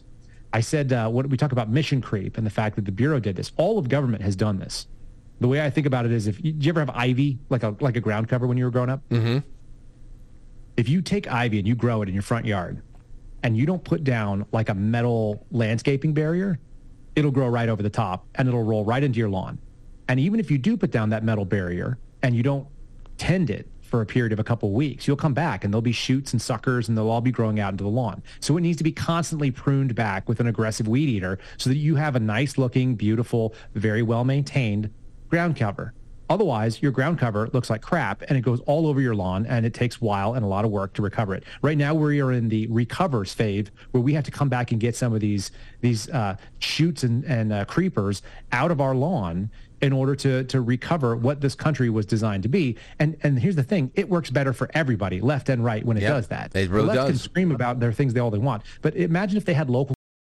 I 0.56 0.62
said 0.62 0.94
uh, 0.94 1.10
what 1.10 1.28
we 1.28 1.36
talk 1.36 1.52
about 1.52 1.70
mission 1.70 2.00
creep 2.00 2.38
and 2.38 2.46
the 2.48 2.50
fact 2.50 2.78
that 2.78 2.86
the 2.86 2.92
bureau 2.94 3.20
did 3.20 3.36
this. 3.36 3.52
All 3.58 3.78
of 3.78 3.90
government 3.90 4.24
has 4.24 4.38
done 4.38 4.58
this. 4.58 4.88
The 5.42 5.50
way 5.50 5.62
I 5.62 5.70
think 5.70 5.86
about 5.86 6.06
it 6.06 6.14
is, 6.14 6.28
if 6.28 6.38
you, 6.38 6.54
did 6.54 6.64
you 6.64 6.70
ever 6.70 6.80
have 6.80 6.92
ivy 6.92 7.40
like 7.50 7.64
a 7.64 7.76
like 7.82 7.98
a 7.98 8.00
ground 8.00 8.30
cover 8.30 8.48
when 8.48 8.58
you 8.58 8.64
were 8.64 8.72
growing 8.72 8.90
up? 8.90 9.02
Mm-hmm. 9.10 9.40
If 10.78 10.88
you 10.88 11.02
take 11.02 11.30
ivy 11.30 11.60
and 11.60 11.68
you 11.68 11.76
grow 11.76 12.02
it 12.04 12.08
in 12.08 12.14
your 12.16 12.24
front 12.24 12.46
yard, 12.46 12.82
and 13.44 13.58
you 13.58 13.66
don't 13.66 13.84
put 13.84 14.06
down 14.06 14.46
like 14.54 14.70
a 14.70 14.74
metal 14.74 15.46
landscaping 15.52 16.14
barrier, 16.14 16.58
it'll 17.18 17.32
grow 17.32 17.50
right 17.50 17.68
over 17.68 17.84
the 17.84 17.90
top 17.90 18.26
and 18.36 18.48
it'll 18.48 18.64
roll 18.64 18.86
right 18.86 19.04
into 19.04 19.20
your 19.20 19.30
lawn. 19.30 19.60
And 20.08 20.22
even 20.22 20.40
if 20.40 20.50
you 20.50 20.58
do 20.58 20.78
put 20.78 20.90
down 20.90 21.10
that 21.10 21.26
metal 21.26 21.44
barrier 21.44 21.98
and 22.24 22.34
you 22.34 22.44
don't 22.44 22.66
tend 23.18 23.50
it 23.50 23.68
for 23.96 24.02
a 24.02 24.06
period 24.06 24.34
of 24.34 24.40
a 24.40 24.44
couple 24.44 24.68
of 24.68 24.76
weeks, 24.76 25.08
you'll 25.08 25.16
come 25.16 25.34
back 25.34 25.64
and 25.64 25.74
there'll 25.74 25.82
be 25.82 25.94
shoots 25.94 26.34
and 26.34 26.42
suckers 26.42 26.90
and 26.90 26.98
they'll 26.98 27.10
all 27.10 27.22
be 27.22 27.32
growing 27.32 27.62
out 27.62 27.72
into 27.72 27.86
the 27.86 27.90
lawn. 27.90 28.22
So 28.42 28.58
it 28.58 28.62
needs 28.62 28.78
to 28.80 28.84
be 28.84 28.92
constantly 28.92 29.52
pruned 29.52 29.96
back 29.96 30.28
with 30.28 30.42
an 30.42 30.48
aggressive 30.48 30.86
weed 30.86 31.08
eater 31.08 31.40
so 31.56 31.70
that 31.70 31.78
you 31.78 31.96
have 31.96 32.18
a 32.18 32.20
nice 32.20 32.58
looking, 32.58 32.96
beautiful, 32.96 33.56
very 33.74 34.02
well 34.02 34.26
maintained 34.26 34.90
ground 35.30 35.56
cover. 35.56 35.94
Otherwise, 36.30 36.82
your 36.82 36.92
ground 36.92 37.20
cover 37.20 37.50
looks 37.54 37.70
like 37.70 37.82
crap 37.82 38.22
and 38.24 38.38
it 38.38 38.42
goes 38.42 38.60
all 38.62 38.86
over 38.86 39.00
your 39.00 39.16
lawn 39.16 39.46
and 39.46 39.66
it 39.66 39.74
takes 39.74 39.96
a 39.96 40.00
while 40.00 40.34
and 40.34 40.44
a 40.44 40.48
lot 40.48 40.66
of 40.66 40.72
work 40.72 40.92
to 40.96 41.02
recover 41.02 41.34
it. 41.36 41.46
Right 41.62 41.78
now, 41.78 41.94
we 41.94 42.20
are 42.20 42.34
in 42.34 42.50
the 42.50 42.68
recovers 42.68 43.32
phase 43.32 43.68
where 43.92 44.02
we 44.02 44.14
have 44.14 44.26
to 44.26 44.32
come 44.32 44.50
back 44.50 44.72
and 44.74 44.82
get 44.82 44.96
some 44.96 45.14
of 45.14 45.22
these 45.22 45.52
these 45.80 46.10
uh, 46.10 46.36
shoots 46.60 47.04
and, 47.04 47.24
and 47.24 47.54
uh, 47.54 47.64
creepers 47.64 48.24
out 48.52 48.72
of 48.72 48.82
our 48.82 48.94
lawn 48.94 49.52
in 49.86 49.94
order 49.94 50.16
to 50.16 50.44
to 50.46 50.60
recover 50.62 51.16
what 51.16 51.40
this 51.42 51.56
country 51.56 51.90
was 51.90 52.06
designed 52.06 52.44
to 52.44 52.50
be. 52.50 52.76
And 53.00 53.16
and 53.24 53.40
here's 53.40 53.56
the 53.56 53.64
thing, 53.64 53.92
it 53.96 54.10
works 54.10 54.30
better 54.32 54.52
for 54.52 54.70
everybody, 54.74 55.22
left 55.22 55.48
and 55.50 55.64
right, 55.64 55.86
when 55.86 55.96
it 55.98 56.02
Yep, 56.02 56.12
does 56.14 56.28
that. 56.30 56.56
it 56.56 56.70
really 56.70 56.88
the 56.88 56.94
left 56.96 57.10
can 57.10 57.18
scream 57.18 57.52
about 57.52 57.80
their 57.80 57.94
things 57.94 58.14
they 58.14 58.20
all 58.20 58.32
they 58.32 58.38
want. 58.38 58.64
But 58.82 58.96
imagine 58.96 59.38
if 59.38 59.46
they 59.46 59.54
had 59.54 59.70
local 59.70 59.96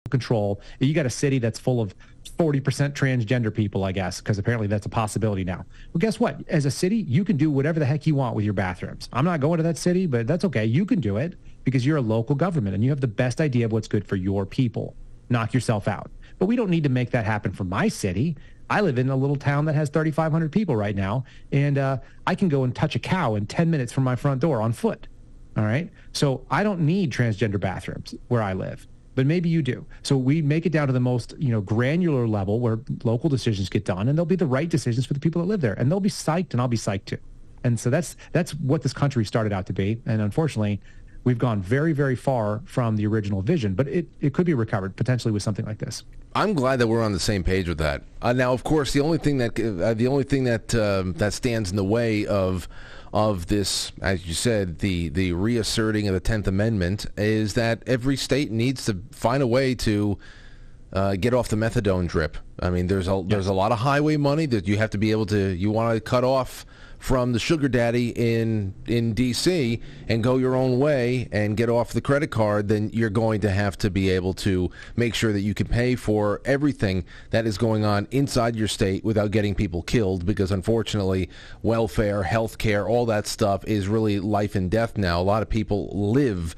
control. 0.09 0.61
You 0.79 0.93
got 0.93 1.05
a 1.05 1.09
city 1.09 1.37
that's 1.37 1.59
full 1.59 1.81
of 1.81 1.93
40% 2.37 2.61
transgender 2.93 3.53
people, 3.53 3.83
I 3.83 3.91
guess, 3.91 4.21
because 4.21 4.37
apparently 4.37 4.67
that's 4.67 4.85
a 4.85 4.89
possibility 4.89 5.43
now. 5.43 5.65
Well, 5.91 5.99
guess 5.99 6.17
what? 6.17 6.47
As 6.47 6.65
a 6.65 6.71
city, 6.71 6.97
you 6.97 7.25
can 7.25 7.35
do 7.35 7.51
whatever 7.51 7.77
the 7.79 7.85
heck 7.85 8.07
you 8.07 8.15
want 8.15 8.33
with 8.35 8.45
your 8.45 8.53
bathrooms. 8.53 9.09
I'm 9.11 9.25
not 9.25 9.41
going 9.41 9.57
to 9.57 9.63
that 9.63 9.77
city, 9.77 10.05
but 10.05 10.25
that's 10.25 10.45
okay. 10.45 10.63
You 10.65 10.85
can 10.85 11.01
do 11.01 11.17
it 11.17 11.35
because 11.65 11.85
you're 11.85 11.97
a 11.97 12.01
local 12.01 12.35
government 12.35 12.73
and 12.73 12.83
you 12.85 12.89
have 12.89 13.01
the 13.01 13.07
best 13.07 13.41
idea 13.41 13.65
of 13.65 13.73
what's 13.73 13.89
good 13.89 14.07
for 14.07 14.15
your 14.15 14.45
people. 14.45 14.95
Knock 15.29 15.53
yourself 15.53 15.87
out. 15.89 16.09
But 16.39 16.45
we 16.45 16.55
don't 16.55 16.69
need 16.69 16.83
to 16.83 16.89
make 16.89 17.11
that 17.11 17.25
happen 17.25 17.51
for 17.51 17.65
my 17.65 17.89
city. 17.89 18.37
I 18.69 18.81
live 18.81 18.97
in 18.99 19.09
a 19.09 19.15
little 19.15 19.35
town 19.35 19.65
that 19.65 19.75
has 19.75 19.89
3,500 19.89 20.51
people 20.51 20.75
right 20.75 20.95
now, 20.95 21.23
and 21.51 21.77
uh, 21.77 21.97
I 22.25 22.35
can 22.35 22.49
go 22.49 22.63
and 22.63 22.75
touch 22.75 22.95
a 22.95 22.99
cow 22.99 23.35
in 23.35 23.45
10 23.45 23.69
minutes 23.69 23.93
from 23.93 24.03
my 24.03 24.15
front 24.15 24.41
door 24.41 24.61
on 24.61 24.73
foot. 24.73 25.07
All 25.57 25.63
right. 25.63 25.89
So 26.11 26.45
I 26.51 26.63
don't 26.63 26.81
need 26.81 27.11
transgender 27.11 27.59
bathrooms 27.59 28.13
where 28.27 28.43
I 28.43 28.53
live, 28.53 28.87
but 29.15 29.25
maybe 29.25 29.49
you 29.49 29.63
do. 29.63 29.85
So 30.03 30.15
we 30.15 30.41
make 30.41 30.67
it 30.67 30.71
down 30.71 30.85
to 30.85 30.93
the 30.93 30.99
most, 30.99 31.33
you 31.39 31.49
know, 31.49 31.61
granular 31.61 32.27
level 32.27 32.59
where 32.59 32.79
local 33.03 33.27
decisions 33.27 33.67
get 33.67 33.83
done 33.83 34.07
and 34.07 34.15
they'll 34.15 34.25
be 34.25 34.35
the 34.35 34.45
right 34.45 34.69
decisions 34.69 35.07
for 35.07 35.13
the 35.13 35.19
people 35.19 35.41
that 35.41 35.47
live 35.47 35.61
there 35.61 35.73
and 35.73 35.91
they'll 35.91 35.99
be 35.99 36.11
psyched 36.11 36.51
and 36.51 36.61
I'll 36.61 36.67
be 36.67 36.77
psyched 36.77 37.05
too. 37.05 37.17
And 37.63 37.79
so 37.79 37.89
that's 37.89 38.15
that's 38.33 38.53
what 38.53 38.83
this 38.83 38.93
country 38.93 39.25
started 39.25 39.51
out 39.51 39.65
to 39.65 39.73
be. 39.73 39.99
And 40.05 40.21
unfortunately, 40.21 40.79
we've 41.27 41.37
gone 41.37 41.61
very, 41.61 41.91
very 41.91 42.15
far 42.15 42.61
from 42.63 42.95
the 42.95 43.05
original 43.05 43.41
vision, 43.41 43.73
but 43.73 43.85
it, 43.89 44.07
it 44.21 44.33
could 44.33 44.45
be 44.45 44.53
recovered 44.53 44.95
potentially 44.95 45.33
with 45.33 45.43
something 45.43 45.65
like 45.65 45.77
this. 45.77 46.03
I'm 46.33 46.53
glad 46.53 46.79
that 46.79 46.87
we're 46.87 47.03
on 47.03 47.11
the 47.11 47.19
same 47.19 47.43
page 47.43 47.67
with 47.67 47.79
that. 47.79 48.01
Uh, 48.21 48.31
now, 48.31 48.53
of 48.53 48.63
course, 48.63 48.93
the 48.93 49.01
only 49.01 49.17
thing 49.17 49.37
that 49.39 49.59
uh, 49.59 49.93
the 49.93 50.07
only 50.07 50.23
thing 50.23 50.45
that 50.45 50.73
um, 50.73 51.11
that 51.13 51.33
stands 51.33 51.69
in 51.69 51.75
the 51.75 51.83
way 51.83 52.25
of 52.25 52.69
of 53.11 53.47
this, 53.47 53.91
as 54.01 54.25
you 54.25 54.33
said, 54.33 54.79
the 54.79 55.09
the 55.09 55.33
reasserting 55.33 56.07
of 56.07 56.13
the 56.13 56.21
Tenth 56.21 56.47
Amendment 56.47 57.05
is 57.17 57.55
that 57.55 57.83
every 57.85 58.15
state 58.15 58.49
needs 58.49 58.85
to 58.85 58.97
find 59.11 59.43
a 59.43 59.47
way 59.47 59.75
to 59.75 60.17
uh, 60.93 61.17
get 61.17 61.33
off 61.33 61.49
the 61.49 61.57
methadone 61.57 62.07
drip. 62.07 62.37
I 62.61 62.69
mean, 62.69 62.87
there's 62.87 63.09
a 63.09 63.21
there's 63.27 63.47
a 63.47 63.53
lot 63.53 63.73
of 63.73 63.79
highway 63.79 64.15
money 64.15 64.45
that 64.45 64.65
you 64.65 64.77
have 64.77 64.91
to 64.91 64.97
be 64.97 65.11
able 65.11 65.25
to. 65.25 65.49
You 65.49 65.71
want 65.71 65.93
to 65.93 65.99
cut 65.99 66.23
off 66.23 66.65
from 66.99 67.31
the 67.31 67.39
sugar 67.39 67.67
daddy 67.67 68.09
in 68.09 68.73
in 68.87 69.13
DC 69.13 69.79
and 70.07 70.23
go 70.23 70.37
your 70.37 70.55
own 70.55 70.79
way 70.79 71.27
and 71.31 71.55
get 71.55 71.69
off 71.69 71.93
the 71.93 72.01
credit 72.01 72.31
card, 72.31 72.67
then 72.67 72.89
you're 72.93 73.09
going 73.09 73.41
to 73.41 73.51
have 73.51 73.77
to 73.77 73.89
be 73.89 74.09
able 74.09 74.33
to 74.33 74.69
make 74.95 75.13
sure 75.13 75.31
that 75.31 75.41
you 75.41 75.53
can 75.53 75.67
pay 75.67 75.95
for 75.95 76.41
everything 76.45 77.05
that 77.29 77.45
is 77.45 77.57
going 77.57 77.85
on 77.85 78.07
inside 78.11 78.55
your 78.55 78.67
state 78.67 79.03
without 79.03 79.31
getting 79.31 79.53
people 79.53 79.81
killed 79.81 80.25
because 80.25 80.51
unfortunately 80.51 81.29
welfare, 81.61 82.23
health 82.23 82.57
care, 82.57 82.87
all 82.87 83.05
that 83.05 83.27
stuff 83.27 83.63
is 83.65 83.87
really 83.87 84.19
life 84.19 84.55
and 84.55 84.71
death 84.71 84.97
now. 84.97 85.21
A 85.21 85.23
lot 85.23 85.41
of 85.41 85.49
people 85.49 85.89
live 85.93 86.55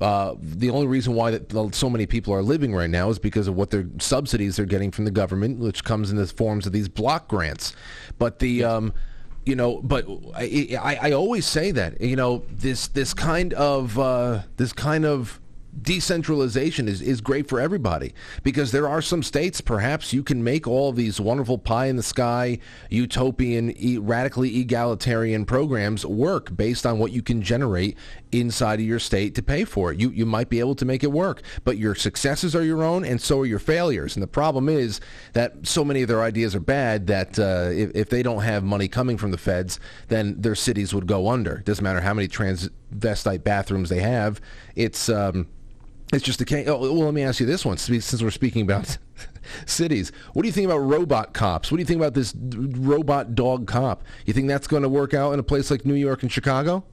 uh, 0.00 0.34
the 0.40 0.70
only 0.70 0.86
reason 0.86 1.14
why 1.14 1.30
that 1.30 1.74
so 1.74 1.90
many 1.90 2.06
people 2.06 2.32
are 2.32 2.42
living 2.42 2.74
right 2.74 2.88
now 2.88 3.10
is 3.10 3.18
because 3.18 3.46
of 3.46 3.54
what 3.54 3.70
their 3.70 3.86
subsidies 3.98 4.56
they're 4.56 4.64
getting 4.64 4.90
from 4.90 5.04
the 5.04 5.10
government, 5.10 5.58
which 5.58 5.84
comes 5.84 6.10
in 6.10 6.16
the 6.16 6.26
forms 6.26 6.66
of 6.66 6.72
these 6.72 6.88
block 6.88 7.28
grants. 7.28 7.74
But 8.18 8.38
the 8.38 8.64
um, 8.64 8.94
you 9.50 9.56
know, 9.56 9.80
but 9.82 10.06
I, 10.36 10.78
I, 10.80 10.98
I, 11.08 11.12
always 11.12 11.44
say 11.44 11.72
that 11.72 12.00
you 12.00 12.14
know 12.14 12.44
this 12.52 12.86
this 12.86 13.12
kind 13.12 13.52
of 13.54 13.98
uh, 13.98 14.42
this 14.58 14.72
kind 14.72 15.04
of 15.04 15.40
decentralization 15.82 16.86
is, 16.86 17.02
is 17.02 17.20
great 17.20 17.48
for 17.48 17.60
everybody 17.60 18.14
because 18.44 18.70
there 18.70 18.88
are 18.88 19.02
some 19.02 19.22
states 19.22 19.60
perhaps 19.60 20.12
you 20.12 20.22
can 20.22 20.42
make 20.42 20.66
all 20.66 20.92
these 20.92 21.20
wonderful 21.20 21.58
pie 21.58 21.86
in 21.86 21.96
the 21.96 22.02
sky 22.02 22.58
utopian 22.90 23.70
e- 23.78 23.96
radically 23.96 24.58
egalitarian 24.58 25.44
programs 25.44 26.04
work 26.04 26.54
based 26.56 26.84
on 26.84 26.98
what 26.98 27.12
you 27.12 27.22
can 27.22 27.40
generate 27.40 27.96
inside 28.32 28.80
of 28.80 28.86
your 28.86 28.98
state 28.98 29.34
to 29.34 29.42
pay 29.42 29.64
for 29.64 29.92
it 29.92 29.98
you 29.98 30.10
you 30.10 30.24
might 30.24 30.48
be 30.48 30.60
able 30.60 30.74
to 30.74 30.84
make 30.84 31.02
it 31.02 31.10
work 31.10 31.42
but 31.64 31.76
your 31.76 31.94
successes 31.94 32.54
are 32.54 32.62
your 32.62 32.82
own 32.82 33.04
and 33.04 33.20
so 33.20 33.40
are 33.40 33.46
your 33.46 33.58
failures 33.58 34.16
and 34.16 34.22
the 34.22 34.28
problem 34.28 34.68
is 34.68 35.00
that 35.32 35.66
so 35.66 35.84
many 35.84 36.02
of 36.02 36.08
their 36.08 36.22
ideas 36.22 36.54
are 36.54 36.60
bad 36.60 37.06
that 37.06 37.38
uh, 37.38 37.68
if, 37.72 37.90
if 37.94 38.08
they 38.08 38.22
don't 38.22 38.42
have 38.42 38.62
money 38.62 38.88
coming 38.88 39.16
from 39.16 39.30
the 39.30 39.38
feds 39.38 39.80
then 40.08 40.40
their 40.40 40.54
cities 40.54 40.94
would 40.94 41.06
go 41.06 41.28
under 41.28 41.56
It 41.56 41.64
doesn't 41.64 41.82
matter 41.82 42.00
how 42.00 42.14
many 42.14 42.28
transvestite 42.28 43.42
bathrooms 43.42 43.88
they 43.88 44.00
have 44.00 44.40
it's 44.76 45.08
um, 45.08 45.48
it's 46.12 46.24
just 46.24 46.40
a 46.40 46.44
case. 46.44 46.66
Oh, 46.66 46.78
well, 46.78 47.04
let 47.04 47.14
me 47.14 47.22
ask 47.22 47.38
you 47.38 47.46
this 47.46 47.64
one, 47.64 47.76
since 47.76 48.22
we're 48.22 48.30
speaking 48.30 48.62
about 48.62 48.98
cities. 49.66 50.10
What 50.32 50.42
do 50.42 50.48
you 50.48 50.52
think 50.52 50.64
about 50.64 50.78
robot 50.78 51.32
cops? 51.34 51.70
What 51.70 51.76
do 51.76 51.82
you 51.82 51.86
think 51.86 52.00
about 52.00 52.14
this 52.14 52.34
robot 52.36 53.34
dog 53.34 53.68
cop? 53.68 54.02
You 54.26 54.32
think 54.32 54.48
that's 54.48 54.66
going 54.66 54.82
to 54.82 54.88
work 54.88 55.14
out 55.14 55.32
in 55.32 55.38
a 55.38 55.44
place 55.44 55.70
like 55.70 55.86
New 55.86 55.94
York 55.94 56.22
and 56.22 56.32
Chicago? 56.32 56.84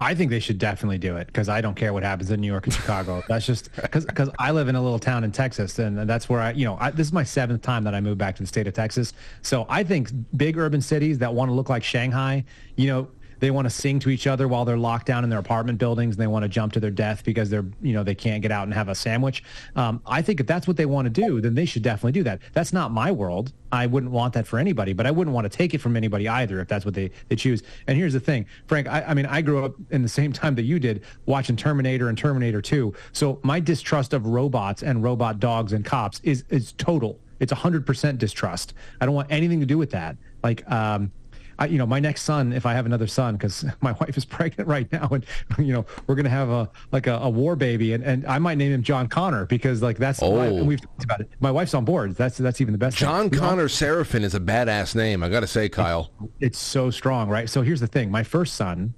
I 0.00 0.14
think 0.14 0.30
they 0.30 0.40
should 0.40 0.58
definitely 0.58 0.98
do 0.98 1.16
it 1.16 1.28
because 1.28 1.48
I 1.48 1.60
don't 1.60 1.74
care 1.74 1.92
what 1.92 2.02
happens 2.02 2.30
in 2.30 2.40
New 2.40 2.46
York 2.46 2.66
and 2.66 2.74
Chicago. 2.74 3.22
That's 3.28 3.46
just 3.46 3.70
because 3.76 4.04
because 4.04 4.28
I 4.38 4.50
live 4.50 4.68
in 4.68 4.74
a 4.74 4.82
little 4.82 4.98
town 4.98 5.24
in 5.24 5.32
Texas 5.32 5.78
and 5.78 5.98
that's 5.98 6.28
where 6.28 6.40
I 6.40 6.50
you 6.52 6.64
know 6.64 6.76
I, 6.80 6.90
this 6.90 7.06
is 7.06 7.12
my 7.12 7.22
seventh 7.22 7.62
time 7.62 7.84
that 7.84 7.94
I 7.94 8.00
moved 8.00 8.18
back 8.18 8.36
to 8.36 8.42
the 8.42 8.46
state 8.46 8.66
of 8.66 8.74
Texas. 8.74 9.12
So 9.42 9.66
I 9.68 9.84
think 9.84 10.10
big 10.36 10.58
urban 10.58 10.80
cities 10.80 11.18
that 11.18 11.32
want 11.32 11.48
to 11.48 11.54
look 11.54 11.68
like 11.68 11.84
Shanghai, 11.84 12.44
you 12.76 12.88
know, 12.88 13.08
they 13.44 13.50
want 13.50 13.66
to 13.66 13.70
sing 13.70 13.98
to 13.98 14.08
each 14.08 14.26
other 14.26 14.48
while 14.48 14.64
they're 14.64 14.78
locked 14.78 15.06
down 15.06 15.22
in 15.22 15.28
their 15.28 15.38
apartment 15.38 15.78
buildings 15.78 16.14
and 16.14 16.22
they 16.22 16.26
want 16.26 16.44
to 16.44 16.48
jump 16.48 16.72
to 16.72 16.80
their 16.80 16.90
death 16.90 17.22
because 17.24 17.50
they're 17.50 17.66
you 17.82 17.92
know 17.92 18.02
they 18.02 18.14
can't 18.14 18.40
get 18.40 18.50
out 18.50 18.64
and 18.64 18.72
have 18.72 18.88
a 18.88 18.94
sandwich. 18.94 19.44
Um, 19.76 20.00
i 20.06 20.22
think 20.22 20.40
if 20.40 20.46
that's 20.46 20.66
what 20.66 20.78
they 20.78 20.86
want 20.86 21.04
to 21.06 21.10
do 21.10 21.40
then 21.42 21.54
they 21.54 21.66
should 21.66 21.82
definitely 21.82 22.12
do 22.12 22.22
that. 22.22 22.40
That's 22.54 22.72
not 22.72 22.90
my 22.90 23.12
world. 23.12 23.52
I 23.70 23.86
wouldn't 23.86 24.12
want 24.12 24.32
that 24.34 24.46
for 24.46 24.58
anybody 24.58 24.92
but 24.94 25.06
i 25.06 25.10
wouldn't 25.10 25.34
want 25.34 25.44
to 25.50 25.54
take 25.54 25.74
it 25.74 25.78
from 25.78 25.96
anybody 25.96 26.26
either 26.26 26.60
if 26.60 26.68
that's 26.68 26.84
what 26.84 26.94
they, 26.94 27.10
they 27.28 27.36
choose. 27.36 27.62
And 27.86 27.98
here's 27.98 28.14
the 28.14 28.20
thing 28.20 28.46
frank 28.66 28.88
I, 28.88 29.02
I 29.02 29.14
mean 29.14 29.26
i 29.26 29.42
grew 29.42 29.64
up 29.64 29.74
in 29.90 30.02
the 30.02 30.08
same 30.08 30.32
time 30.32 30.54
that 30.54 30.62
you 30.62 30.78
did 30.78 31.04
watching 31.26 31.56
terminator 31.56 32.08
and 32.08 32.16
terminator 32.16 32.62
2 32.62 32.94
so 33.12 33.40
my 33.42 33.60
distrust 33.60 34.14
of 34.14 34.26
robots 34.26 34.82
and 34.82 35.02
robot 35.02 35.38
dogs 35.38 35.72
and 35.72 35.84
cops 35.84 36.20
is 36.22 36.44
is 36.48 36.72
total. 36.72 37.20
It's 37.40 37.52
100% 37.52 38.18
distrust. 38.18 38.74
I 39.00 39.06
don't 39.06 39.14
want 39.14 39.30
anything 39.30 39.60
to 39.60 39.66
do 39.66 39.76
with 39.76 39.90
that. 39.90 40.16
Like 40.42 40.70
um, 40.70 41.10
I, 41.58 41.66
you 41.66 41.78
know, 41.78 41.86
my 41.86 42.00
next 42.00 42.22
son, 42.22 42.52
if 42.52 42.66
I 42.66 42.72
have 42.74 42.86
another 42.86 43.06
son, 43.06 43.36
because 43.36 43.64
my 43.80 43.92
wife 43.92 44.16
is 44.16 44.24
pregnant 44.24 44.68
right 44.68 44.90
now, 44.92 45.08
and 45.10 45.24
you 45.58 45.72
know, 45.72 45.86
we're 46.06 46.14
gonna 46.14 46.28
have 46.28 46.48
a 46.48 46.70
like 46.92 47.06
a, 47.06 47.14
a, 47.14 47.30
war 47.30 47.56
baby, 47.56 47.92
and, 47.92 48.04
and 48.04 48.26
I 48.26 48.38
might 48.38 48.58
name 48.58 48.72
him 48.72 48.82
John 48.82 49.08
Connor 49.08 49.46
because 49.46 49.82
like 49.82 49.98
that's 49.98 50.22
oh. 50.22 50.36
my, 50.36 50.50
we've 50.62 50.80
talked 50.80 51.04
about 51.04 51.20
it. 51.20 51.30
My 51.40 51.50
wife's 51.50 51.74
on 51.74 51.84
board. 51.84 52.14
That's 52.16 52.38
that's 52.38 52.60
even 52.60 52.72
the 52.72 52.78
best. 52.78 52.96
John 52.96 53.30
thing. 53.30 53.38
Connor 53.38 53.68
Seraphin 53.68 54.22
is 54.22 54.34
a 54.34 54.40
badass 54.40 54.94
name. 54.94 55.22
I 55.22 55.28
gotta 55.28 55.46
say, 55.46 55.68
Kyle, 55.68 56.10
it's, 56.20 56.32
it's 56.40 56.58
so 56.58 56.90
strong, 56.90 57.28
right? 57.28 57.48
So 57.48 57.62
here's 57.62 57.80
the 57.80 57.86
thing: 57.86 58.10
my 58.10 58.22
first 58.22 58.54
son, 58.54 58.94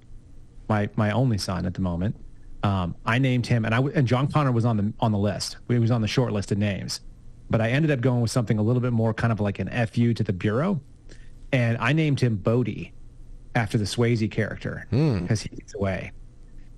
my 0.69 0.89
my 0.95 1.11
only 1.11 1.37
son 1.37 1.65
at 1.65 1.73
the 1.73 1.81
moment, 1.81 2.15
um, 2.63 2.95
I 3.05 3.19
named 3.19 3.47
him, 3.47 3.65
and 3.65 3.73
I 3.73 3.79
and 3.79 4.07
John 4.07 4.27
Connor 4.27 4.51
was 4.51 4.65
on 4.65 4.77
the 4.77 4.93
on 4.99 5.11
the 5.11 5.17
list. 5.17 5.57
He 5.67 5.79
was 5.79 5.91
on 5.91 6.01
the 6.01 6.07
short 6.07 6.33
list 6.33 6.51
of 6.51 6.57
names, 6.57 7.01
but 7.49 7.61
I 7.61 7.69
ended 7.69 7.91
up 7.91 8.01
going 8.01 8.21
with 8.21 8.31
something 8.31 8.57
a 8.57 8.61
little 8.61 8.81
bit 8.81 8.93
more 8.93 9.13
kind 9.13 9.31
of 9.31 9.39
like 9.39 9.59
an 9.59 9.69
fu 9.87 10.13
to 10.13 10.23
the 10.23 10.33
bureau 10.33 10.81
and 11.51 11.77
I 11.77 11.93
named 11.93 12.19
him 12.19 12.35
Bodhi 12.35 12.93
after 13.55 13.77
the 13.77 13.85
Swayze 13.85 14.29
character 14.29 14.85
because 14.89 15.43
hmm. 15.43 15.55
he's 15.55 15.73
away, 15.75 16.11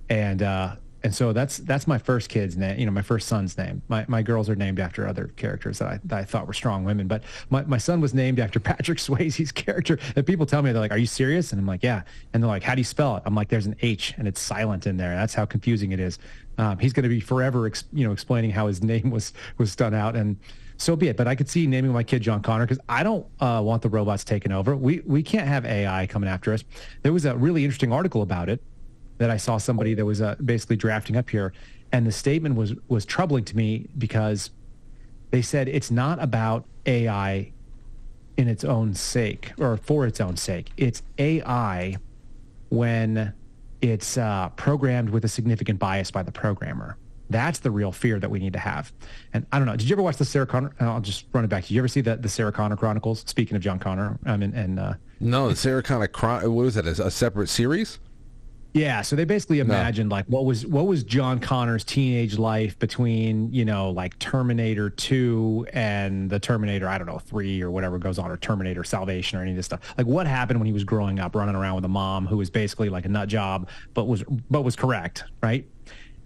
and 0.08 0.42
uh, 0.42 0.76
and 1.02 1.14
so 1.14 1.32
that's 1.32 1.58
that's 1.58 1.86
my 1.86 1.98
first 1.98 2.28
kid's 2.28 2.56
name. 2.56 2.78
You 2.78 2.86
know, 2.86 2.92
my 2.92 3.02
first 3.02 3.26
son's 3.26 3.56
name. 3.56 3.82
My 3.88 4.04
my 4.08 4.22
girls 4.22 4.50
are 4.50 4.56
named 4.56 4.78
after 4.80 5.06
other 5.06 5.28
characters 5.36 5.78
that 5.78 5.88
I 5.88 6.00
that 6.04 6.18
I 6.18 6.24
thought 6.24 6.46
were 6.46 6.52
strong 6.52 6.84
women, 6.84 7.08
but 7.08 7.22
my, 7.48 7.62
my 7.64 7.78
son 7.78 8.00
was 8.00 8.12
named 8.12 8.38
after 8.38 8.60
Patrick 8.60 8.98
Swayze's 8.98 9.52
character. 9.52 9.98
And 10.14 10.26
people 10.26 10.46
tell 10.46 10.62
me 10.62 10.72
they're 10.72 10.80
like, 10.80 10.92
"Are 10.92 10.98
you 10.98 11.06
serious?" 11.06 11.52
And 11.52 11.60
I'm 11.60 11.66
like, 11.66 11.82
"Yeah." 11.82 12.02
And 12.32 12.42
they're 12.42 12.48
like, 12.48 12.62
"How 12.62 12.74
do 12.74 12.80
you 12.80 12.84
spell 12.84 13.16
it?" 13.16 13.22
I'm 13.24 13.34
like, 13.34 13.48
"There's 13.48 13.66
an 13.66 13.76
H 13.80 14.14
and 14.18 14.28
it's 14.28 14.40
silent 14.40 14.86
in 14.86 14.96
there." 14.98 15.14
That's 15.14 15.34
how 15.34 15.46
confusing 15.46 15.92
it 15.92 16.00
is. 16.00 16.18
Um, 16.58 16.78
he's 16.78 16.92
going 16.92 17.04
to 17.04 17.08
be 17.08 17.20
forever, 17.20 17.66
ex- 17.66 17.84
you 17.92 18.06
know, 18.06 18.12
explaining 18.12 18.50
how 18.50 18.66
his 18.66 18.82
name 18.92 19.10
was 19.10 19.32
was 19.56 19.74
done 19.74 19.94
out 19.94 20.16
and 20.16 20.36
so 20.80 20.96
be 20.96 21.08
it. 21.08 21.16
But 21.16 21.28
I 21.28 21.34
could 21.34 21.48
see 21.48 21.66
naming 21.66 21.92
my 21.92 22.02
kid 22.02 22.22
John 22.22 22.42
Connor 22.42 22.66
because 22.66 22.82
I 22.88 23.02
don't 23.02 23.26
uh, 23.40 23.60
want 23.64 23.82
the 23.82 23.88
robots 23.88 24.24
taking 24.24 24.52
over. 24.52 24.74
We 24.74 25.00
we 25.06 25.22
can't 25.22 25.46
have 25.46 25.64
AI 25.66 26.06
coming 26.06 26.28
after 26.28 26.52
us. 26.52 26.64
There 27.02 27.12
was 27.12 27.24
a 27.24 27.36
really 27.36 27.64
interesting 27.64 27.92
article 27.92 28.22
about 28.22 28.48
it 28.48 28.62
that 29.18 29.30
I 29.30 29.36
saw 29.36 29.58
somebody 29.58 29.94
that 29.94 30.04
was 30.04 30.22
uh, 30.22 30.36
basically 30.44 30.76
drafting 30.76 31.16
up 31.16 31.28
here, 31.28 31.52
and 31.92 32.06
the 32.06 32.12
statement 32.12 32.54
was 32.56 32.74
was 32.88 33.04
troubling 33.04 33.44
to 33.46 33.56
me 33.56 33.88
because 33.98 34.50
they 35.30 35.42
said 35.42 35.68
it's 35.68 35.90
not 35.90 36.20
about 36.22 36.64
AI 36.86 37.52
in 38.36 38.48
its 38.48 38.64
own 38.64 38.94
sake 38.94 39.52
or 39.58 39.76
for 39.76 40.06
its 40.06 40.20
own 40.20 40.36
sake. 40.36 40.70
It's 40.76 41.02
AI 41.18 41.98
when 42.70 43.34
it's 43.82 44.16
uh, 44.16 44.48
programmed 44.56 45.10
with 45.10 45.24
a 45.24 45.28
significant 45.28 45.78
bias 45.78 46.10
by 46.10 46.22
the 46.22 46.32
programmer. 46.32 46.96
That's 47.30 47.60
the 47.60 47.70
real 47.70 47.92
fear 47.92 48.18
that 48.18 48.30
we 48.30 48.38
need 48.38 48.52
to 48.52 48.58
have. 48.58 48.92
And 49.32 49.46
I 49.52 49.58
don't 49.58 49.66
know. 49.66 49.76
Did 49.76 49.88
you 49.88 49.94
ever 49.94 50.02
watch 50.02 50.16
the 50.16 50.24
Sarah 50.24 50.46
Connor? 50.46 50.72
I'll 50.80 51.00
just 51.00 51.26
run 51.32 51.44
it 51.44 51.48
back 51.48 51.64
to 51.64 51.72
you. 51.72 51.76
You 51.76 51.80
ever 51.80 51.88
see 51.88 52.00
the, 52.00 52.16
the 52.16 52.28
Sarah 52.28 52.52
Connor 52.52 52.76
Chronicles? 52.76 53.24
Speaking 53.26 53.56
of 53.56 53.62
John 53.62 53.78
Connor, 53.78 54.18
I 54.26 54.36
mean, 54.36 54.52
and 54.52 54.78
uh, 54.78 54.94
no, 55.20 55.48
the 55.48 55.56
Sarah 55.56 55.82
Connor. 55.82 56.08
What 56.12 56.50
was 56.50 56.76
it? 56.76 56.86
A, 56.86 57.06
a 57.06 57.10
separate 57.10 57.48
series? 57.48 58.00
Yeah, 58.72 59.02
so 59.02 59.16
they 59.16 59.24
basically 59.24 59.58
imagined 59.58 60.10
no. 60.10 60.16
like 60.16 60.26
what 60.26 60.44
was 60.44 60.64
what 60.64 60.86
was 60.86 61.02
John 61.02 61.40
Connor's 61.40 61.82
teenage 61.82 62.38
life 62.38 62.78
between 62.78 63.52
you 63.52 63.64
know 63.64 63.90
like 63.90 64.16
Terminator 64.20 64.90
Two 64.90 65.66
and 65.72 66.30
the 66.30 66.38
Terminator 66.38 66.88
I 66.88 66.96
don't 66.96 67.08
know 67.08 67.18
three 67.18 67.62
or 67.62 67.70
whatever 67.70 67.98
goes 67.98 68.18
on 68.18 68.30
or 68.30 68.36
Terminator 68.36 68.84
Salvation 68.84 69.38
or 69.38 69.42
any 69.42 69.50
of 69.50 69.56
this 69.56 69.66
stuff. 69.66 69.80
Like 69.98 70.06
what 70.06 70.28
happened 70.28 70.60
when 70.60 70.66
he 70.66 70.72
was 70.72 70.84
growing 70.84 71.18
up, 71.18 71.34
running 71.34 71.56
around 71.56 71.76
with 71.76 71.84
a 71.84 71.88
mom 71.88 72.26
who 72.26 72.36
was 72.36 72.48
basically 72.48 72.88
like 72.88 73.04
a 73.06 73.08
nut 73.08 73.28
job, 73.28 73.68
but 73.92 74.04
was 74.04 74.22
but 74.50 74.62
was 74.62 74.76
correct, 74.76 75.24
right? 75.42 75.66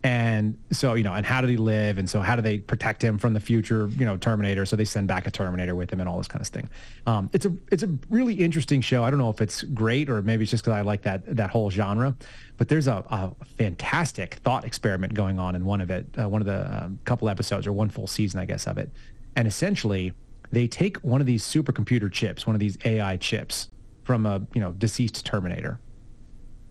And 0.05 0.59
so, 0.71 0.93
you 0.93 1.03
know, 1.03 1.15
and 1.15 1.25
how 1.25 1.41
did 1.41 1.49
he 1.49 1.57
live? 1.57 1.97
And 1.97 2.09
so 2.09 2.21
how 2.21 2.37
do 2.37 2.43
they 2.43 2.59
protect 2.59 3.03
him 3.03 3.17
from 3.17 3.33
the 3.33 3.41
future, 3.41 3.89
you 3.97 4.05
know, 4.05 4.19
Terminator? 4.19 4.67
So 4.67 4.77
they 4.77 4.85
send 4.85 5.09
back 5.09 5.27
a 5.27 5.31
Terminator 5.31 5.75
with 5.75 5.91
him 5.91 5.99
and 5.99 6.07
all 6.07 6.19
this 6.19 6.29
kind 6.29 6.43
of 6.43 6.49
thing. 6.49 6.69
Um, 7.07 7.31
it's 7.33 7.47
a 7.47 7.57
it's 7.73 7.85
a 7.85 7.89
really 8.11 8.35
interesting 8.35 8.83
show. 8.83 9.03
I 9.03 9.09
don't 9.09 9.19
know 9.19 9.31
if 9.31 9.41
it's 9.41 9.63
great 9.63 10.11
or 10.11 10.21
maybe 10.21 10.43
it's 10.43 10.51
just 10.51 10.63
because 10.63 10.77
I 10.77 10.83
like 10.83 11.01
that 11.03 11.37
that 11.37 11.49
whole 11.49 11.71
genre. 11.71 12.15
But 12.59 12.69
there's 12.69 12.87
a, 12.87 13.03
a, 13.09 13.33
fantastic 13.57 14.35
thought 14.45 14.67
experiment 14.67 15.15
going 15.15 15.39
on 15.39 15.57
in 15.57 15.65
one 15.65 15.81
of 15.81 15.91
it, 15.91 16.07
uh, 16.21 16.29
one 16.29 16.43
of 16.43 16.47
the 16.47 16.85
um, 16.85 16.99
couple 17.07 17.31
episodes 17.31 17.67
or 17.67 17.73
one 17.73 17.89
full 17.89 18.07
season, 18.07 18.39
I 18.39 18.45
guess, 18.45 18.67
of 18.67 18.77
it. 18.77 18.91
And 19.37 19.49
essentially, 19.49 20.13
they 20.53 20.69
take 20.69 20.99
one 20.99 21.23
of 21.23 21.27
these 21.27 21.43
supercomputer 21.43 22.13
chips, 22.13 22.47
one 22.47 22.55
of 22.55 22.61
these 22.61 22.77
AI 22.85 23.17
chips 23.17 23.71
from 24.05 24.27
a 24.27 24.47
you 24.53 24.61
know 24.61 24.73
deceased 24.73 25.25
Terminator, 25.25 25.81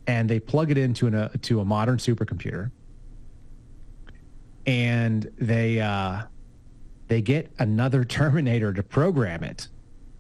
and 0.06 0.30
they 0.30 0.40
plug 0.40 0.70
it 0.70 0.78
into 0.78 1.08
an, 1.08 1.16
a 1.16 1.30
to 1.40 1.62
a 1.62 1.66
modern 1.66 1.98
supercomputer 1.98 2.70
and 4.66 5.30
they 5.38 5.80
uh, 5.80 6.24
they 7.08 7.22
get 7.22 7.52
another 7.60 8.04
Terminator 8.06 8.74
to 8.74 8.84
program 8.84 9.44
it. 9.44 9.68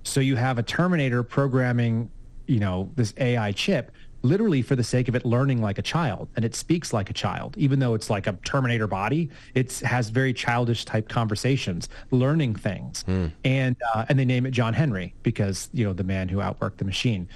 So 0.03 0.19
you 0.19 0.35
have 0.35 0.57
a 0.57 0.63
Terminator 0.63 1.23
programming, 1.23 2.09
you 2.47 2.59
know, 2.59 2.91
this 2.95 3.13
AI 3.17 3.51
chip 3.53 3.91
literally 4.23 4.61
for 4.61 4.75
the 4.75 4.83
sake 4.83 5.09
of 5.09 5.15
it 5.15 5.25
learning 5.25 5.61
like 5.61 5.77
a 5.77 5.81
child 5.81 6.29
and 6.35 6.45
it 6.45 6.55
speaks 6.55 6.93
like 6.93 7.09
a 7.09 7.13
child 7.13 7.55
even 7.57 7.77
though 7.77 7.93
it's 7.93 8.09
like 8.09 8.25
a 8.25 8.33
terminator 8.45 8.87
body 8.87 9.29
it 9.53 9.79
has 9.79 10.09
very 10.09 10.33
childish 10.33 10.85
type 10.85 11.09
conversations 11.09 11.89
learning 12.11 12.55
things 12.55 13.03
mm. 13.03 13.29
and 13.43 13.75
uh, 13.93 14.05
and 14.07 14.17
they 14.17 14.23
name 14.23 14.45
it 14.45 14.51
john 14.51 14.73
henry 14.73 15.13
because 15.23 15.69
you 15.73 15.85
know 15.85 15.91
the 15.91 16.03
man 16.03 16.29
who 16.29 16.37
outworked 16.37 16.77
the 16.77 16.85
machine 16.85 17.27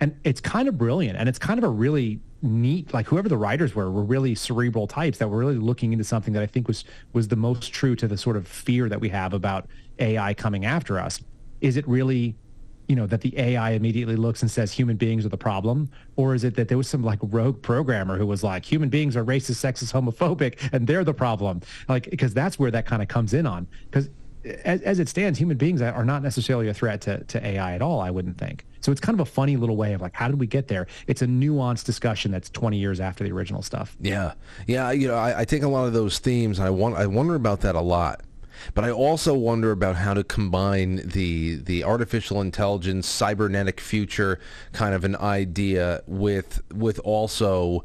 and 0.00 0.16
it's 0.22 0.40
kind 0.40 0.68
of 0.68 0.78
brilliant 0.78 1.18
and 1.18 1.28
it's 1.28 1.38
kind 1.38 1.58
of 1.58 1.64
a 1.64 1.68
really 1.68 2.20
neat 2.42 2.92
like 2.92 3.06
whoever 3.06 3.28
the 3.28 3.36
writers 3.36 3.74
were 3.74 3.90
were 3.90 4.04
really 4.04 4.34
cerebral 4.34 4.86
types 4.86 5.18
that 5.18 5.28
were 5.28 5.38
really 5.38 5.56
looking 5.56 5.92
into 5.92 6.04
something 6.04 6.34
that 6.34 6.42
i 6.42 6.46
think 6.46 6.68
was 6.68 6.84
was 7.14 7.28
the 7.28 7.36
most 7.36 7.72
true 7.72 7.96
to 7.96 8.06
the 8.06 8.16
sort 8.16 8.36
of 8.36 8.46
fear 8.46 8.88
that 8.88 9.00
we 9.00 9.08
have 9.08 9.32
about 9.32 9.66
ai 9.98 10.34
coming 10.34 10.64
after 10.64 10.98
us. 10.98 11.20
Is 11.60 11.76
it 11.76 11.86
really 11.88 12.36
you 12.88 12.94
know 12.94 13.06
that 13.06 13.20
the 13.20 13.36
ai 13.38 13.70
immediately 13.70 14.16
looks 14.16 14.42
and 14.42 14.50
says 14.50 14.72
human 14.72 14.96
beings 14.96 15.26
are 15.26 15.30
the 15.30 15.38
problem? 15.38 15.90
Or 16.16 16.34
is 16.34 16.44
it 16.44 16.54
that 16.56 16.68
there 16.68 16.78
was 16.78 16.88
some 16.88 17.02
like 17.02 17.18
rogue 17.22 17.62
programmer 17.62 18.16
who 18.16 18.26
was 18.26 18.44
like 18.44 18.64
human 18.64 18.88
beings 18.88 19.16
are 19.16 19.24
racist 19.24 19.64
sexist 19.64 19.92
homophobic 19.92 20.68
and 20.72 20.86
they're 20.86 21.04
the 21.04 21.14
problem. 21.14 21.62
Like 21.88 22.10
because 22.10 22.34
that's 22.34 22.58
where 22.58 22.70
that 22.70 22.86
kind 22.86 23.02
of 23.02 23.08
comes 23.08 23.34
in 23.34 23.46
on. 23.46 23.66
Because 23.86 24.08
as, 24.64 24.80
as 24.82 25.00
it 25.00 25.08
stands, 25.08 25.38
human 25.38 25.56
beings 25.56 25.82
are 25.82 26.04
not 26.04 26.22
necessarily 26.22 26.68
a 26.68 26.74
threat 26.74 27.00
to, 27.02 27.24
to 27.24 27.44
AI 27.44 27.74
at 27.74 27.82
all, 27.82 28.00
I 28.00 28.10
wouldn't 28.10 28.38
think. 28.38 28.64
So 28.86 28.92
it's 28.92 29.00
kind 29.00 29.18
of 29.18 29.26
a 29.26 29.28
funny 29.28 29.56
little 29.56 29.76
way 29.76 29.94
of 29.94 30.00
like, 30.00 30.14
how 30.14 30.28
did 30.28 30.38
we 30.38 30.46
get 30.46 30.68
there? 30.68 30.86
It's 31.08 31.20
a 31.20 31.26
nuanced 31.26 31.86
discussion 31.86 32.30
that's 32.30 32.48
20 32.50 32.78
years 32.78 33.00
after 33.00 33.24
the 33.24 33.32
original 33.32 33.60
stuff. 33.60 33.96
Yeah. 34.00 34.34
Yeah. 34.68 34.92
You 34.92 35.08
know, 35.08 35.16
I, 35.16 35.40
I 35.40 35.44
take 35.44 35.64
a 35.64 35.68
lot 35.68 35.88
of 35.88 35.92
those 35.92 36.20
themes. 36.20 36.60
I 36.60 36.70
want, 36.70 36.94
I 36.94 37.06
wonder 37.06 37.34
about 37.34 37.62
that 37.62 37.74
a 37.74 37.80
lot. 37.80 38.20
But 38.74 38.84
I 38.84 38.92
also 38.92 39.34
wonder 39.34 39.72
about 39.72 39.96
how 39.96 40.14
to 40.14 40.22
combine 40.22 41.02
the 41.04 41.56
the 41.56 41.82
artificial 41.82 42.40
intelligence, 42.40 43.08
cybernetic 43.08 43.80
future 43.80 44.38
kind 44.72 44.94
of 44.94 45.04
an 45.04 45.16
idea 45.16 46.02
with 46.06 46.62
with 46.72 47.00
also 47.00 47.82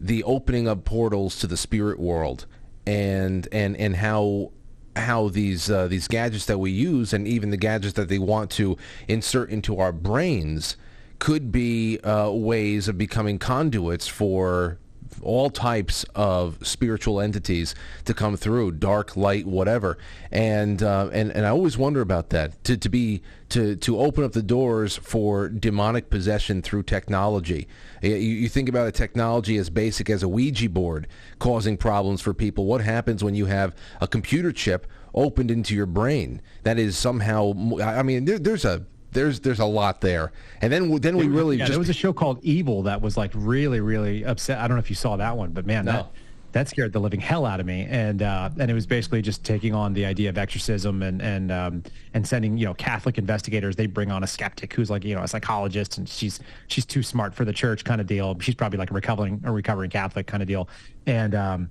the 0.00 0.22
opening 0.22 0.68
of 0.68 0.84
portals 0.84 1.40
to 1.40 1.48
the 1.48 1.56
spirit 1.56 1.98
world 1.98 2.46
and 2.86 3.48
and 3.50 3.76
and 3.76 3.96
how 3.96 4.52
how 4.96 5.28
these 5.28 5.70
uh, 5.70 5.86
these 5.88 6.08
gadgets 6.08 6.46
that 6.46 6.58
we 6.58 6.70
use 6.70 7.12
and 7.12 7.26
even 7.28 7.50
the 7.50 7.56
gadgets 7.56 7.94
that 7.94 8.08
they 8.08 8.18
want 8.18 8.50
to 8.52 8.76
insert 9.08 9.50
into 9.50 9.78
our 9.78 9.92
brains 9.92 10.76
could 11.18 11.50
be 11.50 11.98
uh, 12.00 12.30
ways 12.30 12.88
of 12.88 12.98
becoming 12.98 13.38
conduits 13.38 14.06
for 14.06 14.78
all 15.22 15.50
types 15.50 16.04
of 16.14 16.58
spiritual 16.66 17.20
entities 17.20 17.74
to 18.04 18.14
come 18.14 18.36
through, 18.36 18.72
dark, 18.72 19.16
light, 19.16 19.46
whatever. 19.46 19.98
And 20.30 20.82
uh, 20.82 21.10
and 21.12 21.30
and 21.32 21.46
I 21.46 21.50
always 21.50 21.78
wonder 21.78 22.00
about 22.00 22.30
that 22.30 22.62
to 22.64 22.76
to 22.76 22.88
be 22.88 23.22
to 23.50 23.76
to 23.76 23.98
open 23.98 24.24
up 24.24 24.32
the 24.32 24.42
doors 24.42 24.96
for 24.96 25.48
demonic 25.48 26.10
possession 26.10 26.62
through 26.62 26.84
technology. 26.84 27.68
You, 28.02 28.14
you 28.14 28.48
think 28.48 28.68
about 28.68 28.88
a 28.88 28.92
technology 28.92 29.56
as 29.56 29.70
basic 29.70 30.10
as 30.10 30.22
a 30.22 30.28
Ouija 30.28 30.68
board 30.68 31.06
causing 31.38 31.76
problems 31.76 32.20
for 32.20 32.34
people. 32.34 32.66
What 32.66 32.80
happens 32.80 33.22
when 33.22 33.34
you 33.34 33.46
have 33.46 33.74
a 34.00 34.08
computer 34.08 34.52
chip 34.52 34.86
opened 35.14 35.50
into 35.50 35.74
your 35.74 35.86
brain 35.86 36.42
that 36.64 36.78
is 36.78 36.96
somehow? 36.96 37.52
I 37.80 38.02
mean, 38.02 38.24
there, 38.24 38.38
there's 38.38 38.64
a 38.64 38.84
there's 39.16 39.40
there's 39.40 39.58
a 39.58 39.64
lot 39.66 40.00
there. 40.00 40.32
And 40.60 40.72
then 40.72 40.94
then 41.00 41.16
we 41.16 41.26
really 41.26 41.56
yeah, 41.56 41.64
just 41.64 41.72
there 41.72 41.78
was 41.78 41.88
a 41.88 41.94
show 41.94 42.12
called 42.12 42.38
Evil 42.42 42.82
that 42.82 43.00
was 43.00 43.16
like 43.16 43.32
really 43.34 43.80
really 43.80 44.24
upset. 44.24 44.58
I 44.58 44.68
don't 44.68 44.76
know 44.76 44.80
if 44.80 44.90
you 44.90 44.96
saw 44.96 45.16
that 45.16 45.36
one, 45.36 45.50
but 45.50 45.66
man, 45.66 45.86
No. 45.86 45.92
that 45.92 46.06
that 46.52 46.68
scared 46.68 46.90
the 46.92 47.00
living 47.00 47.20
hell 47.20 47.44
out 47.44 47.60
of 47.60 47.66
me. 47.66 47.86
And 47.90 48.22
uh, 48.22 48.48
and 48.58 48.70
it 48.70 48.74
was 48.74 48.86
basically 48.86 49.20
just 49.20 49.44
taking 49.44 49.74
on 49.74 49.92
the 49.92 50.06
idea 50.06 50.30
of 50.30 50.38
exorcism 50.38 51.02
and 51.02 51.20
and 51.20 51.50
um, 51.52 51.82
and 52.14 52.26
sending 52.26 52.56
you 52.56 52.64
know 52.64 52.74
Catholic 52.74 53.18
investigators. 53.18 53.76
They 53.76 53.86
bring 53.86 54.10
on 54.10 54.22
a 54.22 54.26
skeptic 54.26 54.72
who's 54.72 54.88
like 54.90 55.04
you 55.04 55.14
know 55.14 55.22
a 55.22 55.28
psychologist, 55.28 55.98
and 55.98 56.08
she's 56.08 56.40
she's 56.68 56.86
too 56.86 57.02
smart 57.02 57.34
for 57.34 57.44
the 57.44 57.52
church 57.52 57.84
kind 57.84 58.00
of 58.00 58.06
deal. 58.06 58.38
She's 58.40 58.54
probably 58.54 58.78
like 58.78 58.90
a 58.90 58.94
recovering 58.94 59.42
a 59.44 59.52
recovering 59.52 59.90
Catholic 59.90 60.26
kind 60.26 60.42
of 60.42 60.46
deal. 60.46 60.68
And 61.06 61.34
um, 61.34 61.70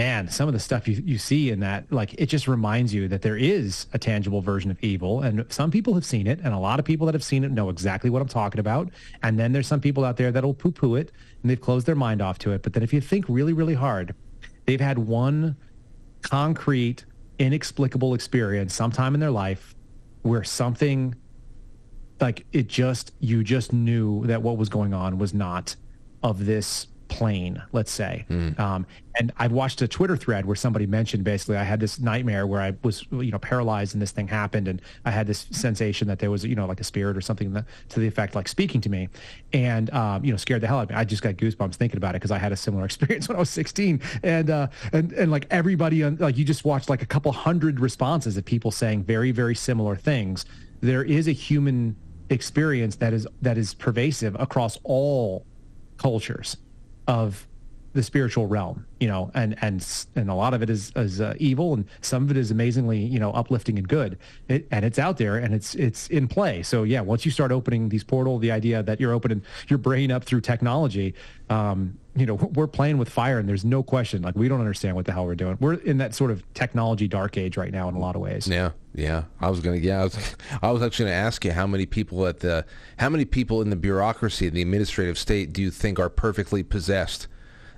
man, 0.00 0.28
some 0.28 0.48
of 0.48 0.54
the 0.54 0.58
stuff 0.58 0.88
you, 0.88 1.02
you 1.04 1.18
see 1.18 1.50
in 1.50 1.60
that, 1.60 1.84
like 1.92 2.14
it 2.14 2.24
just 2.24 2.48
reminds 2.48 2.94
you 2.94 3.06
that 3.06 3.20
there 3.20 3.36
is 3.36 3.84
a 3.92 3.98
tangible 3.98 4.40
version 4.40 4.70
of 4.70 4.82
evil. 4.82 5.20
And 5.20 5.44
some 5.52 5.70
people 5.70 5.92
have 5.92 6.06
seen 6.06 6.26
it, 6.26 6.40
and 6.42 6.54
a 6.54 6.58
lot 6.58 6.78
of 6.78 6.86
people 6.86 7.04
that 7.04 7.14
have 7.14 7.22
seen 7.22 7.44
it 7.44 7.50
know 7.50 7.68
exactly 7.68 8.08
what 8.08 8.22
I'm 8.22 8.28
talking 8.28 8.60
about. 8.60 8.88
And 9.22 9.38
then 9.38 9.52
there's 9.52 9.66
some 9.66 9.78
people 9.78 10.06
out 10.06 10.16
there 10.16 10.32
that'll 10.32 10.54
poo 10.54 10.70
poo 10.72 10.94
it 10.94 11.12
and 11.42 11.50
they've 11.50 11.60
closed 11.60 11.84
their 11.86 11.94
mind 11.94 12.22
off 12.22 12.38
to 12.38 12.52
it. 12.52 12.62
But 12.62 12.72
then 12.72 12.82
if 12.82 12.94
you 12.94 13.02
think 13.02 13.26
really, 13.28 13.52
really 13.52 13.74
hard, 13.74 14.14
they've 14.64 14.80
had 14.80 14.98
one 14.98 15.54
concrete, 16.22 17.04
inexplicable 17.38 18.14
experience 18.14 18.74
sometime 18.74 19.12
in 19.12 19.20
their 19.20 19.30
life 19.30 19.74
where 20.22 20.44
something 20.44 21.14
like 22.22 22.46
it 22.52 22.68
just 22.68 23.12
you 23.20 23.44
just 23.44 23.74
knew 23.74 24.26
that 24.26 24.40
what 24.40 24.56
was 24.56 24.70
going 24.70 24.94
on 24.94 25.18
was 25.18 25.34
not 25.34 25.76
of 26.22 26.46
this 26.46 26.86
plane 27.10 27.60
let's 27.72 27.90
say. 27.90 28.24
Um, 28.58 28.86
and 29.18 29.32
i 29.38 29.46
watched 29.48 29.82
a 29.82 29.88
twitter 29.88 30.16
thread 30.16 30.46
where 30.46 30.56
somebody 30.56 30.86
mentioned 30.86 31.24
basically 31.24 31.56
i 31.56 31.64
had 31.64 31.80
this 31.80 31.98
nightmare 31.98 32.46
where 32.46 32.60
i 32.60 32.72
was 32.84 33.04
you 33.10 33.32
know 33.32 33.38
paralyzed 33.38 33.92
and 33.92 34.00
this 34.00 34.12
thing 34.12 34.28
happened 34.28 34.68
and 34.68 34.80
i 35.04 35.10
had 35.10 35.26
this 35.26 35.46
sensation 35.50 36.06
that 36.06 36.20
there 36.20 36.30
was 36.30 36.44
you 36.44 36.54
know 36.54 36.64
like 36.66 36.80
a 36.80 36.84
spirit 36.84 37.16
or 37.16 37.20
something 37.20 37.52
that, 37.52 37.64
to 37.88 38.00
the 38.00 38.06
effect 38.06 38.34
like 38.34 38.48
speaking 38.48 38.80
to 38.80 38.88
me. 38.88 39.08
And 39.52 39.90
um, 39.90 40.24
you 40.24 40.30
know 40.30 40.36
scared 40.36 40.60
the 40.60 40.66
hell 40.66 40.78
out 40.78 40.84
of 40.84 40.90
me. 40.90 40.94
I 40.94 41.04
just 41.04 41.22
got 41.22 41.34
goosebumps 41.34 41.74
thinking 41.74 41.96
about 41.96 42.10
it 42.10 42.20
because 42.20 42.30
i 42.30 42.38
had 42.38 42.52
a 42.52 42.56
similar 42.56 42.84
experience 42.90 43.28
when 43.28 43.36
i 43.36 43.40
was 43.40 43.50
16 43.50 44.00
and 44.22 44.50
uh, 44.50 44.68
and 44.92 45.12
and 45.12 45.30
like 45.30 45.46
everybody 45.50 46.02
on 46.04 46.16
like 46.16 46.36
you 46.38 46.44
just 46.44 46.64
watched 46.64 46.88
like 46.88 47.02
a 47.02 47.06
couple 47.06 47.32
hundred 47.32 47.80
responses 47.80 48.36
of 48.36 48.44
people 48.44 48.70
saying 48.70 49.02
very 49.02 49.32
very 49.32 49.54
similar 49.54 49.96
things. 49.96 50.44
There 50.80 51.04
is 51.04 51.28
a 51.28 51.32
human 51.32 51.96
experience 52.30 52.96
that 52.96 53.12
is 53.12 53.26
that 53.42 53.58
is 53.58 53.74
pervasive 53.74 54.36
across 54.38 54.78
all 54.84 55.44
cultures 55.98 56.56
of 57.10 57.48
the 57.92 58.04
spiritual 58.04 58.46
realm, 58.46 58.86
you 59.00 59.08
know, 59.08 59.32
and 59.34 59.56
and 59.62 59.84
and 60.14 60.30
a 60.30 60.34
lot 60.34 60.54
of 60.54 60.62
it 60.62 60.70
is 60.70 60.92
is 60.94 61.20
uh, 61.20 61.34
evil, 61.38 61.74
and 61.74 61.84
some 62.02 62.22
of 62.22 62.30
it 62.30 62.36
is 62.36 62.52
amazingly, 62.52 63.00
you 63.00 63.18
know, 63.18 63.32
uplifting 63.32 63.78
and 63.78 63.88
good. 63.88 64.16
It, 64.48 64.68
and 64.70 64.84
it's 64.84 64.98
out 64.98 65.16
there, 65.16 65.36
and 65.36 65.52
it's 65.52 65.74
it's 65.74 66.06
in 66.06 66.28
play. 66.28 66.62
So 66.62 66.84
yeah, 66.84 67.00
once 67.00 67.24
you 67.24 67.32
start 67.32 67.50
opening 67.50 67.88
these 67.88 68.04
portal, 68.04 68.38
the 68.38 68.52
idea 68.52 68.84
that 68.84 69.00
you're 69.00 69.12
opening 69.12 69.42
your 69.68 69.78
brain 69.78 70.12
up 70.12 70.22
through 70.22 70.42
technology, 70.42 71.14
um, 71.48 71.98
you 72.16 72.26
know, 72.26 72.34
we're 72.34 72.66
playing 72.66 72.98
with 72.98 73.08
fire, 73.08 73.38
and 73.38 73.48
there's 73.48 73.64
no 73.64 73.82
question. 73.82 74.22
Like 74.22 74.34
we 74.34 74.48
don't 74.48 74.60
understand 74.60 74.96
what 74.96 75.06
the 75.06 75.12
hell 75.12 75.26
we're 75.26 75.36
doing. 75.36 75.56
We're 75.60 75.74
in 75.74 75.98
that 75.98 76.14
sort 76.14 76.30
of 76.30 76.42
technology 76.54 77.06
dark 77.06 77.38
age 77.38 77.56
right 77.56 77.70
now 77.70 77.88
in 77.88 77.94
a 77.94 78.00
lot 78.00 78.16
of 78.16 78.20
ways. 78.20 78.48
Yeah, 78.48 78.70
yeah. 78.94 79.24
I 79.40 79.48
was 79.48 79.60
gonna. 79.60 79.76
Yeah, 79.76 80.00
I 80.00 80.04
was. 80.04 80.36
I 80.62 80.70
was 80.72 80.82
actually 80.82 81.06
gonna 81.06 81.16
ask 81.16 81.44
you 81.44 81.52
how 81.52 81.66
many 81.66 81.86
people 81.86 82.26
at 82.26 82.40
the, 82.40 82.64
how 82.98 83.08
many 83.08 83.24
people 83.24 83.62
in 83.62 83.70
the 83.70 83.76
bureaucracy, 83.76 84.46
in 84.48 84.54
the 84.54 84.62
administrative 84.62 85.18
state, 85.18 85.52
do 85.52 85.62
you 85.62 85.70
think 85.70 85.98
are 85.98 86.10
perfectly 86.10 86.62
possessed? 86.62 87.28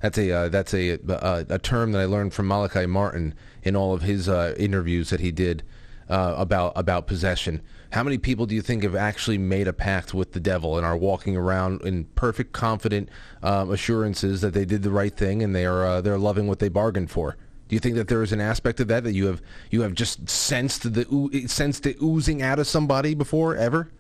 That's 0.01 0.19
a 0.19 0.33
uh, 0.33 0.49
that's 0.49 0.73
a, 0.73 0.99
a 1.09 1.47
a 1.49 1.59
term 1.59 1.93
that 1.93 2.01
I 2.01 2.07
learned 2.07 2.33
from 2.33 2.49
Malachi 2.49 2.87
Martin 2.87 3.35
in 3.63 3.77
all 3.77 3.93
of 3.93 4.03
his 4.03 4.29
uh, 4.29 4.55
interviews 4.57 5.11
that 5.11 5.21
he 5.21 5.31
did 5.31 5.63
uh, 6.09 6.35
about 6.37 6.73
about 6.75 7.07
possession. 7.07 7.61
How 7.93 8.03
many 8.03 8.19
people 8.19 8.47
do 8.47 8.55
you 8.55 8.63
think 8.63 8.83
have 8.83 8.97
actually 8.97 9.39
made 9.39 9.69
a 9.69 9.73
pact 9.73 10.15
with 10.15 10.33
the 10.33 10.41
devil 10.41 10.77
and 10.77 10.87
are 10.87 10.97
walking 10.97 11.37
around 11.37 11.83
in 11.83 12.05
perfect, 12.15 12.53
confident 12.53 13.09
um, 13.43 13.71
assurances 13.71 14.41
that 14.41 14.55
they 14.55 14.65
did 14.65 14.83
the 14.83 14.91
right 14.91 15.15
thing 15.15 15.43
and 15.43 15.55
they 15.55 15.67
are 15.67 15.85
uh, 15.85 16.01
they're 16.01 16.19
loving 16.19 16.47
what 16.47 16.59
they 16.59 16.69
bargained 16.69 17.11
for? 17.11 17.37
Do 17.69 17.77
you 17.77 17.81
think 17.81 17.95
that 17.97 18.09
there 18.09 18.23
is 18.23 18.33
an 18.33 18.41
aspect 18.41 18.81
of 18.81 18.89
that 18.89 19.05
that 19.05 19.13
you 19.13 19.27
have 19.27 19.43
you 19.71 19.83
have 19.83 19.95
just 19.95 20.29
sensed 20.29 20.93
the 20.95 21.47
sensed 21.47 21.87
it 21.87 21.97
oozing 22.03 22.43
out 22.43 22.59
of 22.59 22.67
somebody 22.67 23.15
before 23.15 23.57
ever? 23.57 23.91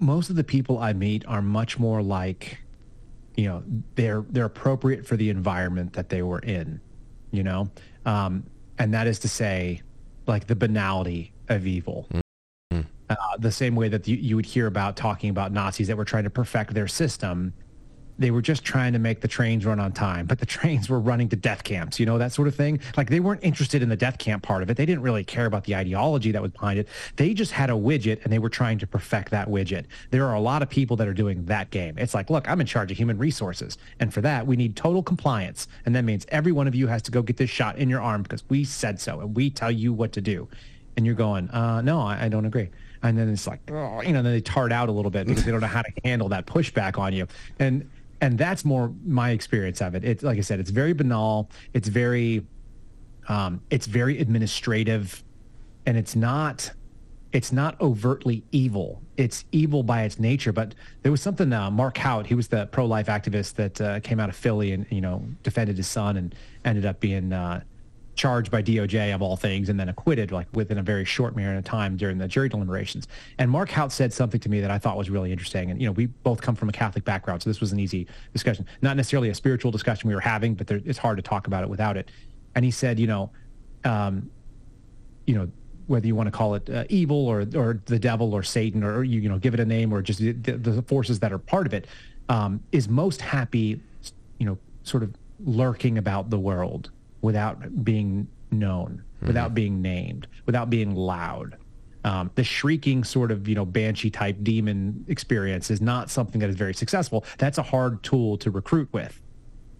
most 0.00 0.30
of 0.30 0.36
the 0.36 0.44
people 0.44 0.78
I 0.78 0.92
meet 0.92 1.24
are 1.26 1.42
much 1.42 1.78
more 1.78 2.02
like, 2.02 2.58
you 3.36 3.46
know, 3.46 3.62
they're 3.94 4.24
they're 4.30 4.46
appropriate 4.46 5.06
for 5.06 5.16
the 5.16 5.30
environment 5.30 5.92
that 5.92 6.08
they 6.08 6.22
were 6.22 6.40
in, 6.40 6.80
you 7.30 7.42
know, 7.42 7.70
um, 8.06 8.44
and 8.78 8.94
that 8.94 9.06
is 9.06 9.18
to 9.20 9.28
say, 9.28 9.82
like 10.26 10.46
the 10.46 10.56
banality 10.56 11.32
of 11.48 11.66
evil. 11.66 12.08
Uh, 13.10 13.16
the 13.40 13.50
same 13.50 13.74
way 13.74 13.88
that 13.88 14.06
you, 14.06 14.16
you 14.16 14.36
would 14.36 14.46
hear 14.46 14.68
about 14.68 14.96
talking 14.96 15.30
about 15.30 15.50
Nazis 15.50 15.88
that 15.88 15.96
were 15.96 16.04
trying 16.04 16.22
to 16.22 16.30
perfect 16.30 16.74
their 16.74 16.86
system. 16.86 17.52
They 18.20 18.30
were 18.30 18.42
just 18.42 18.62
trying 18.62 18.92
to 18.92 19.00
make 19.00 19.20
the 19.20 19.26
trains 19.26 19.66
run 19.66 19.80
on 19.80 19.90
time, 19.90 20.26
but 20.26 20.38
the 20.38 20.46
trains 20.58 20.88
were 20.88 21.00
running 21.00 21.28
to 21.30 21.36
death 21.36 21.64
camps, 21.64 21.98
you 21.98 22.06
know, 22.06 22.18
that 22.18 22.32
sort 22.32 22.46
of 22.46 22.54
thing. 22.54 22.78
Like 22.96 23.10
they 23.10 23.18
weren't 23.18 23.42
interested 23.42 23.82
in 23.82 23.88
the 23.88 23.96
death 23.96 24.18
camp 24.18 24.44
part 24.44 24.62
of 24.62 24.70
it. 24.70 24.76
They 24.76 24.86
didn't 24.86 25.02
really 25.02 25.24
care 25.24 25.46
about 25.46 25.64
the 25.64 25.74
ideology 25.74 26.30
that 26.30 26.40
was 26.40 26.52
behind 26.52 26.78
it. 26.78 26.86
They 27.16 27.34
just 27.34 27.50
had 27.50 27.68
a 27.68 27.72
widget 27.72 28.22
and 28.22 28.32
they 28.32 28.38
were 28.38 28.48
trying 28.48 28.78
to 28.78 28.86
perfect 28.86 29.32
that 29.32 29.48
widget. 29.48 29.86
There 30.10 30.24
are 30.28 30.34
a 30.34 30.40
lot 30.40 30.62
of 30.62 30.70
people 30.70 30.94
that 30.98 31.08
are 31.08 31.14
doing 31.14 31.44
that 31.46 31.70
game. 31.70 31.98
It's 31.98 32.14
like, 32.14 32.30
look, 32.30 32.48
I'm 32.48 32.60
in 32.60 32.66
charge 32.68 32.92
of 32.92 32.96
human 32.96 33.18
resources. 33.18 33.76
And 33.98 34.14
for 34.14 34.20
that, 34.20 34.46
we 34.46 34.54
need 34.54 34.76
total 34.76 35.02
compliance. 35.02 35.66
And 35.84 35.96
that 35.96 36.04
means 36.04 36.26
every 36.28 36.52
one 36.52 36.68
of 36.68 36.76
you 36.76 36.86
has 36.86 37.02
to 37.02 37.10
go 37.10 37.22
get 37.22 37.38
this 37.38 37.50
shot 37.50 37.76
in 37.76 37.88
your 37.88 38.02
arm 38.02 38.22
because 38.22 38.44
we 38.48 38.62
said 38.62 39.00
so 39.00 39.18
and 39.18 39.34
we 39.34 39.50
tell 39.50 39.72
you 39.72 39.92
what 39.92 40.12
to 40.12 40.20
do. 40.20 40.46
And 40.96 41.04
you're 41.04 41.16
going, 41.16 41.50
uh, 41.50 41.80
no, 41.80 42.02
I, 42.02 42.26
I 42.26 42.28
don't 42.28 42.44
agree. 42.44 42.70
And 43.02 43.16
then 43.16 43.28
it's 43.30 43.46
like, 43.46 43.60
oh, 43.70 44.02
you 44.02 44.12
know, 44.12 44.22
then 44.22 44.32
they 44.32 44.40
tart 44.40 44.72
out 44.72 44.88
a 44.88 44.92
little 44.92 45.10
bit 45.10 45.26
because 45.26 45.44
they 45.44 45.50
don't 45.50 45.60
know 45.60 45.66
how 45.66 45.82
to 45.82 45.92
handle 46.04 46.28
that 46.28 46.46
pushback 46.46 46.98
on 46.98 47.12
you. 47.12 47.26
And 47.58 47.88
and 48.20 48.36
that's 48.36 48.64
more 48.64 48.92
my 49.04 49.30
experience 49.30 49.80
of 49.80 49.94
it. 49.94 50.04
It's 50.04 50.22
like 50.22 50.38
I 50.38 50.42
said, 50.42 50.60
it's 50.60 50.70
very 50.70 50.92
banal. 50.92 51.48
It's 51.72 51.88
very, 51.88 52.46
um, 53.28 53.62
it's 53.70 53.86
very 53.86 54.18
administrative, 54.18 55.24
and 55.86 55.96
it's 55.96 56.14
not, 56.14 56.70
it's 57.32 57.52
not 57.52 57.80
overtly 57.80 58.44
evil. 58.52 59.00
It's 59.16 59.44
evil 59.52 59.82
by 59.82 60.02
its 60.02 60.18
nature. 60.18 60.52
But 60.52 60.74
there 61.02 61.10
was 61.10 61.22
something. 61.22 61.50
Uh, 61.52 61.70
Mark 61.70 61.96
Houck, 61.96 62.26
he 62.26 62.34
was 62.34 62.48
the 62.48 62.66
pro-life 62.66 63.06
activist 63.06 63.54
that 63.54 63.80
uh, 63.80 64.00
came 64.00 64.20
out 64.20 64.28
of 64.28 64.36
Philly 64.36 64.72
and 64.72 64.86
you 64.90 65.00
know 65.00 65.24
defended 65.42 65.78
his 65.78 65.88
son 65.88 66.18
and 66.18 66.34
ended 66.64 66.84
up 66.84 67.00
being 67.00 67.32
uh, 67.32 67.62
charged 68.20 68.50
by 68.50 68.62
DOJ 68.62 69.14
of 69.14 69.22
all 69.22 69.34
things 69.34 69.70
and 69.70 69.80
then 69.80 69.88
acquitted 69.88 70.30
like 70.30 70.46
within 70.52 70.76
a 70.76 70.82
very 70.82 71.06
short 71.06 71.34
period 71.34 71.56
of 71.56 71.64
time 71.64 71.96
during 71.96 72.18
the 72.18 72.28
jury 72.28 72.50
deliberations. 72.50 73.08
And 73.38 73.50
Mark 73.50 73.70
Houck 73.70 73.90
said 73.90 74.12
something 74.12 74.38
to 74.40 74.50
me 74.50 74.60
that 74.60 74.70
I 74.70 74.76
thought 74.76 74.98
was 74.98 75.08
really 75.08 75.32
interesting. 75.32 75.70
And, 75.70 75.80
you 75.80 75.86
know, 75.86 75.92
we 75.92 76.04
both 76.04 76.42
come 76.42 76.54
from 76.54 76.68
a 76.68 76.72
Catholic 76.72 77.02
background, 77.02 77.42
so 77.42 77.48
this 77.48 77.60
was 77.60 77.72
an 77.72 77.80
easy 77.80 78.06
discussion. 78.34 78.66
Not 78.82 78.98
necessarily 78.98 79.30
a 79.30 79.34
spiritual 79.34 79.70
discussion 79.70 80.06
we 80.06 80.14
were 80.14 80.20
having, 80.20 80.54
but 80.54 80.66
there, 80.66 80.82
it's 80.84 80.98
hard 80.98 81.16
to 81.16 81.22
talk 81.22 81.46
about 81.46 81.64
it 81.64 81.70
without 81.70 81.96
it. 81.96 82.10
And 82.54 82.62
he 82.62 82.70
said, 82.70 83.00
you 83.00 83.06
know, 83.06 83.30
um, 83.84 84.30
you 85.26 85.34
know, 85.34 85.50
whether 85.86 86.06
you 86.06 86.14
want 86.14 86.26
to 86.26 86.30
call 86.30 86.54
it 86.56 86.68
uh, 86.68 86.84
evil 86.90 87.26
or 87.26 87.46
or 87.56 87.80
the 87.86 87.98
devil 87.98 88.34
or 88.34 88.42
Satan 88.42 88.84
or 88.84 89.02
you 89.02 89.20
you 89.20 89.28
know 89.28 89.38
give 89.38 89.54
it 89.54 89.60
a 89.60 89.64
name 89.64 89.92
or 89.92 90.02
just 90.02 90.20
the, 90.20 90.32
the 90.32 90.82
forces 90.82 91.18
that 91.20 91.32
are 91.32 91.38
part 91.38 91.66
of 91.66 91.72
it, 91.72 91.86
um, 92.28 92.62
is 92.70 92.86
most 92.86 93.22
happy, 93.22 93.80
you 94.38 94.46
know, 94.46 94.58
sort 94.82 95.02
of 95.02 95.14
lurking 95.44 95.96
about 95.96 96.28
the 96.28 96.38
world 96.38 96.90
without 97.22 97.84
being 97.84 98.28
known, 98.50 99.02
mm-hmm. 99.16 99.26
without 99.26 99.54
being 99.54 99.82
named, 99.82 100.26
without 100.46 100.70
being 100.70 100.94
loud. 100.94 101.56
Um, 102.02 102.30
the 102.34 102.44
shrieking 102.44 103.04
sort 103.04 103.30
of 103.30 103.46
you 103.46 103.54
know 103.54 103.66
banshee 103.66 104.10
type 104.10 104.36
demon 104.42 105.04
experience 105.08 105.70
is 105.70 105.80
not 105.80 106.10
something 106.10 106.40
that 106.40 106.48
is 106.48 106.56
very 106.56 106.74
successful. 106.74 107.24
That's 107.38 107.58
a 107.58 107.62
hard 107.62 108.02
tool 108.02 108.38
to 108.38 108.50
recruit 108.50 108.88
with. 108.92 109.20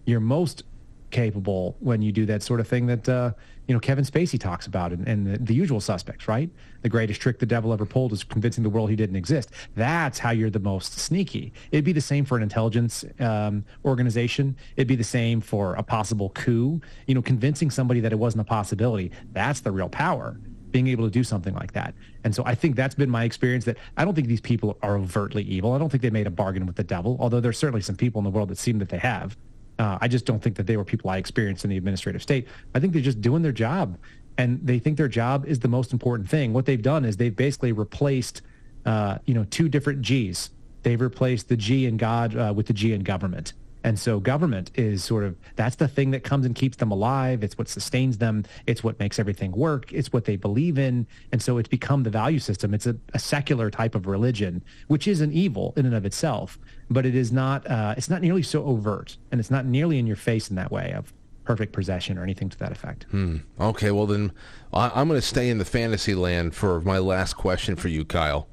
You're 0.04 0.20
most 0.20 0.64
capable 1.10 1.76
when 1.80 2.02
you 2.02 2.12
do 2.12 2.26
that 2.26 2.42
sort 2.42 2.60
of 2.60 2.68
thing 2.68 2.86
that 2.86 3.08
uh, 3.08 3.32
you 3.66 3.74
know 3.74 3.80
Kevin 3.80 4.04
Spacey 4.04 4.38
talks 4.38 4.66
about 4.66 4.92
and, 4.92 5.06
and 5.06 5.26
the, 5.26 5.38
the, 5.38 5.54
usual 5.54 5.80
suspects, 5.80 6.26
right? 6.26 6.50
The 6.82 6.88
greatest 6.88 7.20
trick 7.20 7.38
the 7.38 7.46
devil 7.46 7.72
ever 7.72 7.86
pulled 7.86 8.12
is 8.12 8.24
convincing 8.24 8.64
the 8.64 8.70
world 8.70 8.90
he 8.90 8.96
didn't 8.96 9.16
exist. 9.16 9.50
That's 9.76 10.18
how 10.18 10.30
you're 10.30 10.50
the 10.50 10.58
most 10.58 10.98
sneaky. 10.98 11.52
It'd 11.70 11.84
be 11.84 11.92
the 11.92 12.00
same 12.00 12.24
for 12.24 12.36
an 12.36 12.42
intelligence 12.42 13.04
um, 13.20 13.64
organization. 13.84 14.56
It'd 14.76 14.88
be 14.88 14.96
the 14.96 15.04
same 15.04 15.40
for 15.40 15.74
a 15.74 15.82
possible 15.82 16.30
coup. 16.30 16.80
You 17.06 17.14
know, 17.14 17.22
convincing 17.22 17.70
somebody 17.70 18.00
that 18.00 18.12
it 18.12 18.18
wasn't 18.18 18.40
a 18.42 18.44
possibility. 18.44 19.12
That's 19.32 19.60
the 19.60 19.70
real 19.70 19.88
power. 19.88 20.36
Being 20.70 20.88
able 20.88 21.04
to 21.04 21.10
do 21.10 21.24
something 21.24 21.54
like 21.54 21.72
that. 21.72 21.94
And 22.24 22.34
so 22.34 22.44
I 22.44 22.54
think 22.54 22.76
that's 22.76 22.94
been 22.94 23.10
my 23.10 23.24
experience 23.24 23.64
that 23.64 23.76
I 23.96 24.04
don't 24.04 24.14
think 24.14 24.28
these 24.28 24.40
people 24.40 24.78
are 24.82 24.96
overtly 24.96 25.42
evil. 25.42 25.72
I 25.72 25.78
don't 25.78 25.90
think 25.90 26.02
they 26.02 26.10
made 26.10 26.26
a 26.26 26.30
bargain 26.30 26.66
with 26.66 26.76
the 26.76 26.84
devil, 26.84 27.16
although 27.18 27.40
there's 27.40 27.58
certainly 27.58 27.82
some 27.82 27.96
people 27.96 28.20
in 28.20 28.24
the 28.24 28.30
world 28.30 28.48
that 28.50 28.58
seem 28.58 28.78
that 28.78 28.88
they 28.88 28.98
have. 28.98 29.36
Uh, 29.80 29.96
I 29.98 30.08
just 30.08 30.26
don't 30.26 30.42
think 30.42 30.56
that 30.56 30.66
they 30.66 30.76
were 30.76 30.84
people 30.84 31.08
I 31.08 31.16
experienced 31.16 31.64
in 31.64 31.70
the 31.70 31.78
administrative 31.78 32.20
state. 32.20 32.46
I 32.74 32.80
think 32.80 32.92
they're 32.92 33.00
just 33.00 33.22
doing 33.22 33.40
their 33.40 33.50
job, 33.50 33.96
and 34.36 34.60
they 34.62 34.78
think 34.78 34.98
their 34.98 35.08
job 35.08 35.46
is 35.46 35.60
the 35.60 35.68
most 35.68 35.94
important 35.94 36.28
thing. 36.28 36.52
What 36.52 36.66
they've 36.66 36.82
done 36.82 37.06
is 37.06 37.16
they've 37.16 37.34
basically 37.34 37.72
replaced, 37.72 38.42
uh, 38.84 39.16
you 39.24 39.32
know, 39.32 39.44
two 39.44 39.70
different 39.70 40.02
G's. 40.02 40.50
They've 40.82 41.00
replaced 41.00 41.48
the 41.48 41.56
G 41.56 41.86
in 41.86 41.96
God 41.96 42.36
uh, 42.36 42.52
with 42.54 42.66
the 42.66 42.74
G 42.74 42.92
in 42.92 43.04
government. 43.04 43.54
And 43.82 43.98
so 43.98 44.20
government 44.20 44.70
is 44.74 45.02
sort 45.02 45.24
of 45.24 45.36
that's 45.56 45.76
the 45.76 45.88
thing 45.88 46.10
that 46.10 46.24
comes 46.24 46.44
and 46.46 46.54
keeps 46.54 46.76
them 46.76 46.90
alive. 46.90 47.42
It's 47.42 47.56
what 47.56 47.68
sustains 47.68 48.18
them. 48.18 48.44
It's 48.66 48.84
what 48.84 48.98
makes 48.98 49.18
everything 49.18 49.52
work. 49.52 49.92
It's 49.92 50.12
what 50.12 50.24
they 50.24 50.36
believe 50.36 50.78
in. 50.78 51.06
And 51.32 51.42
so 51.42 51.58
it's 51.58 51.68
become 51.68 52.02
the 52.02 52.10
value 52.10 52.38
system. 52.38 52.74
It's 52.74 52.86
a, 52.86 52.96
a 53.14 53.18
secular 53.18 53.70
type 53.70 53.94
of 53.94 54.06
religion, 54.06 54.62
which 54.88 55.08
is 55.08 55.20
an 55.20 55.32
evil 55.32 55.72
in 55.76 55.86
and 55.86 55.94
of 55.94 56.04
itself, 56.04 56.58
but 56.90 57.06
it 57.06 57.14
is 57.14 57.32
not 57.32 57.68
uh, 57.70 57.94
it's 57.96 58.10
not 58.10 58.20
nearly 58.20 58.42
so 58.42 58.64
overt 58.64 59.16
and 59.30 59.40
it's 59.40 59.50
not 59.50 59.64
nearly 59.64 59.98
in 59.98 60.06
your 60.06 60.16
face 60.16 60.50
in 60.50 60.56
that 60.56 60.70
way 60.70 60.92
of 60.92 61.12
perfect 61.44 61.72
possession 61.72 62.18
or 62.18 62.22
anything 62.22 62.48
to 62.48 62.58
that 62.58 62.70
effect. 62.70 63.04
Hmm. 63.10 63.38
Okay, 63.58 63.90
well 63.90 64.06
then 64.06 64.32
I, 64.72 65.00
am 65.00 65.08
going 65.08 65.20
to 65.20 65.26
stay 65.26 65.48
in 65.48 65.58
the 65.58 65.64
fantasy 65.64 66.14
land 66.14 66.54
for 66.54 66.80
my 66.82 66.98
last 66.98 67.34
question 67.34 67.76
for 67.76 67.88
you, 67.88 68.04
Kyle. 68.04 68.46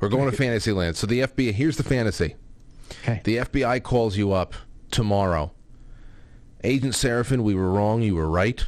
We're 0.00 0.08
going 0.08 0.30
to 0.30 0.36
fantasy 0.36 0.70
land. 0.72 0.96
So 0.96 1.06
the 1.06 1.20
FBI, 1.20 1.52
here's 1.52 1.76
the 1.76 1.82
fantasy. 1.82 2.36
Okay. 3.02 3.20
The 3.24 3.38
FBI 3.38 3.82
calls 3.82 4.16
you 4.16 4.32
up 4.32 4.54
tomorrow. 4.94 5.52
Agent 6.62 6.94
Seraphin, 6.94 7.42
we 7.42 7.54
were 7.54 7.70
wrong. 7.70 8.00
You 8.00 8.14
were 8.14 8.28
right. 8.28 8.64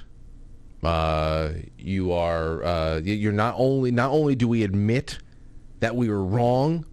Uh, 0.83 1.51
you 1.79 2.13
are. 2.13 2.63
Uh, 2.63 3.01
you're 3.03 3.33
not 3.33 3.55
only. 3.57 3.91
Not 3.91 4.11
only 4.11 4.35
do 4.35 4.47
we 4.47 4.63
admit 4.63 5.19
that 5.81 5.97
we 5.97 6.11
were 6.11 6.23
wrong, 6.23 6.85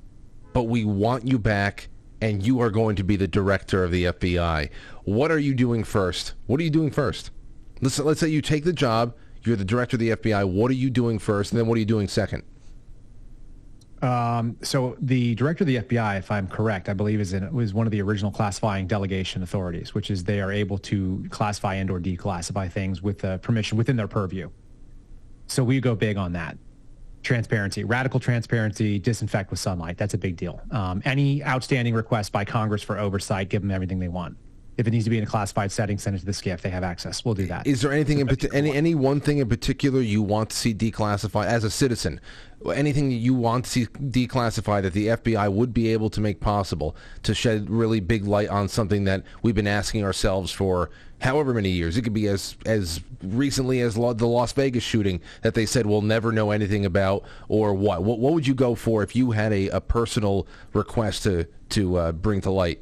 but 0.53 0.63
we 0.63 0.85
want 0.85 1.27
you 1.27 1.37
back, 1.37 1.89
and 2.21 2.45
you 2.45 2.61
are 2.61 2.69
going 2.69 2.95
to 2.95 3.03
be 3.03 3.15
the 3.17 3.27
director 3.27 3.83
of 3.83 3.91
the 3.91 4.05
FBI. 4.05 4.69
What 5.03 5.31
are 5.31 5.39
you 5.39 5.53
doing 5.53 5.83
first? 5.83 6.33
What 6.45 6.61
are 6.61 6.63
you 6.63 6.69
doing 6.69 6.91
first? 6.91 7.31
Let's 7.81 7.99
let's 7.99 8.19
say 8.21 8.29
you 8.29 8.41
take 8.41 8.63
the 8.63 8.71
job. 8.71 9.15
You're 9.43 9.57
the 9.57 9.65
director 9.65 9.95
of 9.95 9.99
the 9.99 10.11
FBI. 10.11 10.49
What 10.49 10.71
are 10.71 10.75
you 10.75 10.89
doing 10.89 11.19
first, 11.19 11.51
and 11.51 11.59
then 11.59 11.67
what 11.67 11.75
are 11.75 11.79
you 11.79 11.85
doing 11.85 12.07
second? 12.07 12.43
Um, 14.03 14.57
so 14.61 14.97
the 14.99 15.33
director 15.35 15.63
of 15.63 15.67
the 15.67 15.77
FBI, 15.77 16.19
if 16.19 16.29
I'm 16.29 16.47
correct, 16.47 16.89
I 16.89 16.93
believe 16.93 17.21
is 17.21 17.31
in, 17.31 17.51
was 17.53 17.73
one 17.73 17.87
of 17.87 17.91
the 17.91 18.01
original 18.01 18.31
classifying 18.31 18.85
delegation 18.85 19.41
authorities, 19.43 19.93
which 19.93 20.11
is 20.11 20.25
they 20.25 20.41
are 20.41 20.51
able 20.51 20.77
to 20.79 21.25
classify 21.29 21.75
and 21.75 21.89
or 21.89 22.01
declassify 22.01 22.69
things 22.69 23.01
with 23.01 23.23
uh, 23.23 23.37
permission 23.37 23.77
within 23.77 23.95
their 23.95 24.09
purview. 24.09 24.49
So 25.47 25.63
we 25.63 25.79
go 25.79 25.95
big 25.95 26.17
on 26.17 26.33
that. 26.33 26.57
Transparency, 27.21 27.85
radical 27.85 28.19
transparency, 28.19 28.99
disinfect 28.99 29.49
with 29.49 29.59
sunlight. 29.59 29.97
That's 29.97 30.13
a 30.13 30.17
big 30.17 30.35
deal. 30.35 30.59
Um, 30.71 31.01
any 31.05 31.41
outstanding 31.41 31.93
request 31.93 32.33
by 32.33 32.43
Congress 32.43 32.83
for 32.83 32.99
oversight, 32.99 33.47
give 33.47 33.61
them 33.61 33.71
everything 33.71 33.99
they 33.99 34.09
want 34.09 34.35
if 34.77 34.87
it 34.87 34.91
needs 34.91 35.03
to 35.03 35.09
be 35.09 35.17
in 35.17 35.23
a 35.23 35.27
classified 35.27 35.71
setting, 35.71 35.97
send 35.97 36.15
it 36.15 36.19
to 36.19 36.25
the 36.25 36.31
SCIF. 36.31 36.61
They 36.61 36.69
have 36.69 36.83
access. 36.83 37.23
We'll 37.23 37.35
do 37.35 37.45
that. 37.47 37.67
Is 37.67 37.81
there 37.81 37.91
anything 37.91 38.19
in 38.19 38.29
any 38.53 38.73
any 38.73 38.95
one 38.95 39.19
thing 39.19 39.37
in 39.37 39.47
particular 39.47 40.01
you 40.01 40.21
want 40.21 40.49
to 40.49 40.55
see 40.55 40.73
declassified 40.73 41.45
as 41.45 41.63
a 41.63 41.69
citizen? 41.69 42.19
Anything 42.73 43.11
you 43.11 43.33
want 43.33 43.65
to 43.65 43.71
see 43.71 43.85
declassified 43.85 44.83
that 44.83 44.93
the 44.93 45.07
FBI 45.07 45.51
would 45.51 45.73
be 45.73 45.89
able 45.89 46.09
to 46.09 46.21
make 46.21 46.39
possible 46.39 46.95
to 47.23 47.33
shed 47.33 47.69
really 47.69 47.99
big 47.99 48.25
light 48.25 48.49
on 48.49 48.69
something 48.69 49.03
that 49.03 49.23
we've 49.41 49.55
been 49.55 49.67
asking 49.67 50.03
ourselves 50.03 50.51
for 50.51 50.89
however 51.19 51.53
many 51.53 51.69
years. 51.69 51.97
It 51.97 52.03
could 52.03 52.13
be 52.13 52.27
as 52.27 52.55
as 52.65 53.01
recently 53.21 53.81
as 53.81 53.95
the 53.95 54.01
Las 54.01 54.53
Vegas 54.53 54.83
shooting 54.83 55.21
that 55.41 55.53
they 55.53 55.65
said 55.65 55.85
we'll 55.85 56.01
never 56.01 56.31
know 56.31 56.51
anything 56.51 56.85
about, 56.85 57.23
or 57.47 57.73
what? 57.73 58.03
What, 58.03 58.19
what 58.19 58.33
would 58.33 58.47
you 58.47 58.53
go 58.53 58.75
for 58.75 59.03
if 59.03 59.15
you 59.15 59.31
had 59.31 59.53
a, 59.53 59.69
a 59.69 59.81
personal 59.81 60.47
request 60.73 61.23
to 61.23 61.45
to 61.69 61.97
uh, 61.97 62.11
bring 62.11 62.41
to 62.41 62.51
light? 62.51 62.79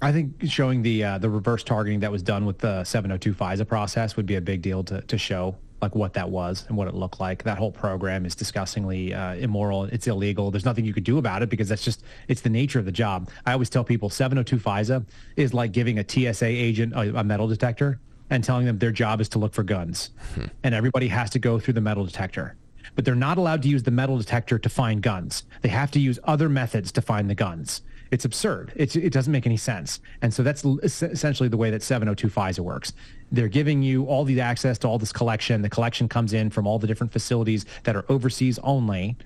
I 0.00 0.12
think 0.12 0.34
showing 0.46 0.82
the 0.82 1.02
uh, 1.02 1.18
the 1.18 1.28
reverse 1.28 1.64
targeting 1.64 2.00
that 2.00 2.12
was 2.12 2.22
done 2.22 2.46
with 2.46 2.58
the 2.58 2.84
702 2.84 3.34
FISA 3.34 3.66
process 3.66 4.16
would 4.16 4.26
be 4.26 4.36
a 4.36 4.40
big 4.40 4.62
deal 4.62 4.84
to 4.84 5.00
to 5.02 5.18
show 5.18 5.56
like 5.80 5.94
what 5.94 6.12
that 6.14 6.28
was 6.28 6.64
and 6.68 6.76
what 6.76 6.88
it 6.88 6.94
looked 6.94 7.20
like. 7.20 7.44
That 7.44 7.58
whole 7.58 7.70
program 7.70 8.26
is 8.26 8.34
disgustingly 8.34 9.14
uh, 9.14 9.34
immoral. 9.34 9.84
It's 9.84 10.06
illegal. 10.06 10.50
There's 10.50 10.64
nothing 10.64 10.84
you 10.84 10.92
could 10.92 11.04
do 11.04 11.18
about 11.18 11.42
it 11.42 11.48
because 11.48 11.68
that's 11.68 11.84
just 11.84 12.02
it's 12.26 12.40
the 12.40 12.50
nature 12.50 12.78
of 12.78 12.84
the 12.84 12.92
job. 12.92 13.30
I 13.46 13.52
always 13.52 13.70
tell 13.70 13.84
people 13.84 14.10
702 14.10 14.58
FISA 14.58 15.04
is 15.36 15.54
like 15.54 15.72
giving 15.72 15.98
a 15.98 16.04
TSA 16.08 16.46
agent 16.46 16.92
a, 16.94 17.18
a 17.20 17.24
metal 17.24 17.48
detector 17.48 18.00
and 18.30 18.44
telling 18.44 18.66
them 18.66 18.78
their 18.78 18.92
job 18.92 19.20
is 19.20 19.28
to 19.30 19.38
look 19.38 19.54
for 19.54 19.62
guns, 19.62 20.10
hmm. 20.34 20.44
and 20.62 20.74
everybody 20.74 21.08
has 21.08 21.30
to 21.30 21.38
go 21.38 21.58
through 21.58 21.74
the 21.74 21.80
metal 21.80 22.04
detector. 22.04 22.56
But 22.94 23.04
they're 23.04 23.14
not 23.14 23.38
allowed 23.38 23.62
to 23.62 23.68
use 23.68 23.82
the 23.82 23.90
metal 23.90 24.18
detector 24.18 24.58
to 24.58 24.68
find 24.68 25.02
guns. 25.02 25.44
They 25.62 25.68
have 25.68 25.90
to 25.92 26.00
use 26.00 26.18
other 26.24 26.48
methods 26.48 26.92
to 26.92 27.02
find 27.02 27.30
the 27.30 27.34
guns 27.34 27.82
it's 28.10 28.24
absurd. 28.24 28.72
It's, 28.76 28.96
it 28.96 29.12
doesn't 29.12 29.32
make 29.32 29.46
any 29.46 29.56
sense. 29.56 30.00
And 30.22 30.32
so 30.32 30.42
that's 30.42 30.64
essentially 30.64 31.48
the 31.48 31.56
way 31.56 31.70
that 31.70 31.82
702 31.82 32.28
FISA 32.28 32.60
works. 32.60 32.92
They're 33.30 33.48
giving 33.48 33.82
you 33.82 34.04
all 34.04 34.24
the 34.24 34.40
access 34.40 34.78
to 34.78 34.88
all 34.88 34.98
this 34.98 35.12
collection. 35.12 35.62
The 35.62 35.68
collection 35.68 36.08
comes 36.08 36.32
in 36.32 36.50
from 36.50 36.66
all 36.66 36.78
the 36.78 36.86
different 36.86 37.12
facilities 37.12 37.66
that 37.84 37.96
are 37.96 38.04
overseas 38.08 38.58
only. 38.60 39.16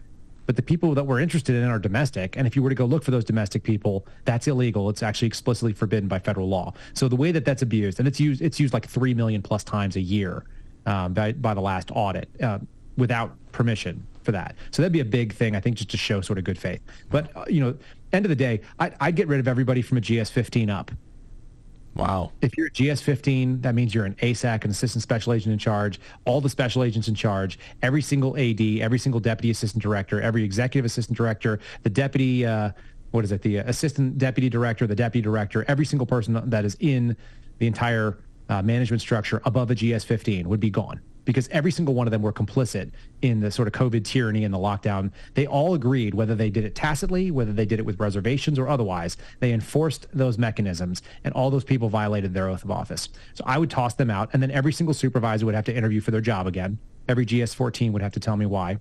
But 0.46 0.56
the 0.56 0.62
people 0.62 0.94
that 0.94 1.04
we're 1.04 1.20
interested 1.20 1.54
in 1.54 1.68
are 1.68 1.78
domestic. 1.78 2.36
And 2.36 2.46
if 2.46 2.56
you 2.56 2.62
were 2.62 2.68
to 2.68 2.74
go 2.74 2.84
look 2.84 3.04
for 3.04 3.12
those 3.12 3.24
domestic 3.24 3.62
people, 3.62 4.04
that's 4.24 4.48
illegal. 4.48 4.90
It's 4.90 5.02
actually 5.02 5.28
explicitly 5.28 5.72
forbidden 5.72 6.08
by 6.08 6.18
federal 6.18 6.48
law. 6.48 6.74
So 6.94 7.06
the 7.06 7.16
way 7.16 7.30
that 7.30 7.44
that's 7.44 7.62
abused, 7.62 8.00
and 8.00 8.08
it's 8.08 8.18
used, 8.18 8.42
it's 8.42 8.58
used 8.58 8.74
like 8.74 8.88
3 8.88 9.14
million 9.14 9.40
plus 9.40 9.62
times 9.62 9.94
a 9.94 10.00
year 10.00 10.44
um, 10.86 11.12
by, 11.12 11.32
by 11.32 11.54
the 11.54 11.60
last 11.60 11.90
audit 11.94 12.28
uh, 12.42 12.58
without 12.96 13.36
permission 13.52 14.04
for 14.24 14.32
that. 14.32 14.56
So 14.70 14.82
that'd 14.82 14.92
be 14.92 15.00
a 15.00 15.04
big 15.04 15.32
thing, 15.32 15.56
I 15.56 15.60
think, 15.60 15.76
just 15.76 15.90
to 15.90 15.96
show 15.96 16.20
sort 16.20 16.38
of 16.38 16.44
good 16.44 16.58
faith. 16.58 16.80
But, 17.10 17.36
uh, 17.36 17.44
you 17.48 17.60
know, 17.60 17.76
end 18.12 18.24
of 18.24 18.28
the 18.30 18.36
day, 18.36 18.60
I, 18.78 18.92
I'd 19.00 19.16
get 19.16 19.28
rid 19.28 19.40
of 19.40 19.48
everybody 19.48 19.82
from 19.82 19.98
a 19.98 20.00
GS-15 20.00 20.70
up. 20.70 20.90
Wow. 21.94 22.32
If 22.40 22.56
you're 22.56 22.68
a 22.68 22.70
GS-15, 22.70 23.60
that 23.62 23.74
means 23.74 23.94
you're 23.94 24.06
an 24.06 24.14
ASAC, 24.14 24.64
an 24.64 24.70
assistant 24.70 25.02
special 25.02 25.34
agent 25.34 25.52
in 25.52 25.58
charge, 25.58 26.00
all 26.24 26.40
the 26.40 26.48
special 26.48 26.84
agents 26.84 27.08
in 27.08 27.14
charge, 27.14 27.58
every 27.82 28.00
single 28.00 28.36
AD, 28.38 28.60
every 28.80 28.98
single 28.98 29.20
deputy 29.20 29.50
assistant 29.50 29.82
director, 29.82 30.20
every 30.20 30.42
executive 30.42 30.86
assistant 30.86 31.18
director, 31.18 31.60
the 31.82 31.90
deputy, 31.90 32.46
uh, 32.46 32.70
what 33.10 33.24
is 33.24 33.32
it, 33.32 33.42
the 33.42 33.56
assistant 33.58 34.16
deputy 34.16 34.48
director, 34.48 34.86
the 34.86 34.94
deputy 34.94 35.22
director, 35.22 35.66
every 35.68 35.84
single 35.84 36.06
person 36.06 36.40
that 36.48 36.64
is 36.64 36.78
in 36.80 37.14
the 37.58 37.66
entire 37.66 38.18
uh, 38.48 38.62
management 38.62 39.02
structure 39.02 39.42
above 39.44 39.70
a 39.70 39.74
GS-15 39.74 40.46
would 40.46 40.60
be 40.60 40.70
gone 40.70 41.00
because 41.24 41.48
every 41.48 41.70
single 41.70 41.94
one 41.94 42.06
of 42.06 42.10
them 42.10 42.22
were 42.22 42.32
complicit 42.32 42.90
in 43.22 43.40
the 43.40 43.50
sort 43.50 43.68
of 43.68 43.74
COVID 43.74 44.04
tyranny 44.04 44.44
and 44.44 44.52
the 44.52 44.58
lockdown. 44.58 45.12
They 45.34 45.46
all 45.46 45.74
agreed, 45.74 46.14
whether 46.14 46.34
they 46.34 46.50
did 46.50 46.64
it 46.64 46.74
tacitly, 46.74 47.30
whether 47.30 47.52
they 47.52 47.64
did 47.64 47.78
it 47.78 47.86
with 47.86 48.00
reservations 48.00 48.58
or 48.58 48.68
otherwise, 48.68 49.16
they 49.40 49.52
enforced 49.52 50.06
those 50.12 50.38
mechanisms 50.38 51.02
and 51.24 51.32
all 51.34 51.50
those 51.50 51.64
people 51.64 51.88
violated 51.88 52.34
their 52.34 52.48
oath 52.48 52.64
of 52.64 52.70
office. 52.70 53.08
So 53.34 53.44
I 53.46 53.58
would 53.58 53.70
toss 53.70 53.94
them 53.94 54.10
out 54.10 54.30
and 54.32 54.42
then 54.42 54.50
every 54.50 54.72
single 54.72 54.94
supervisor 54.94 55.46
would 55.46 55.54
have 55.54 55.64
to 55.66 55.74
interview 55.74 56.00
for 56.00 56.10
their 56.10 56.20
job 56.20 56.46
again. 56.46 56.78
Every 57.08 57.26
GS14 57.26 57.92
would 57.92 58.02
have 58.02 58.12
to 58.12 58.20
tell 58.20 58.36
me 58.36 58.46
why. 58.46 58.78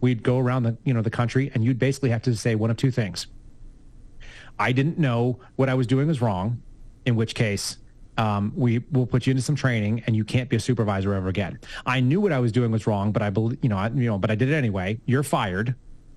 We'd 0.00 0.22
go 0.22 0.38
around 0.38 0.64
the, 0.64 0.76
you 0.84 0.92
know, 0.92 1.02
the 1.02 1.10
country 1.10 1.50
and 1.54 1.64
you'd 1.64 1.78
basically 1.78 2.10
have 2.10 2.22
to 2.22 2.36
say 2.36 2.54
one 2.54 2.70
of 2.70 2.76
two 2.76 2.90
things. 2.90 3.26
I 4.58 4.72
didn't 4.72 4.98
know 4.98 5.40
what 5.56 5.68
I 5.68 5.74
was 5.74 5.86
doing 5.86 6.06
was 6.06 6.20
wrong, 6.20 6.62
in 7.04 7.16
which 7.16 7.34
case 7.34 7.78
um, 8.16 8.52
we 8.54 8.78
will 8.92 9.06
put 9.06 9.26
you 9.26 9.32
into 9.32 9.42
some 9.42 9.56
training 9.56 10.02
and 10.06 10.14
you 10.14 10.24
can't 10.24 10.48
be 10.48 10.56
a 10.56 10.60
supervisor 10.60 11.14
ever 11.14 11.28
again. 11.28 11.58
I 11.86 12.00
knew 12.00 12.20
what 12.20 12.32
I 12.32 12.38
was 12.38 12.52
doing 12.52 12.70
was 12.70 12.86
wrong, 12.86 13.12
but 13.12 13.22
I 13.22 13.30
believe, 13.30 13.58
you 13.62 13.68
know, 13.68 13.76
I, 13.76 13.88
you 13.88 14.06
know, 14.06 14.18
but 14.18 14.30
I 14.30 14.34
did 14.34 14.50
it 14.50 14.54
anyway. 14.54 14.98
You're 15.06 15.22
fired. 15.22 15.74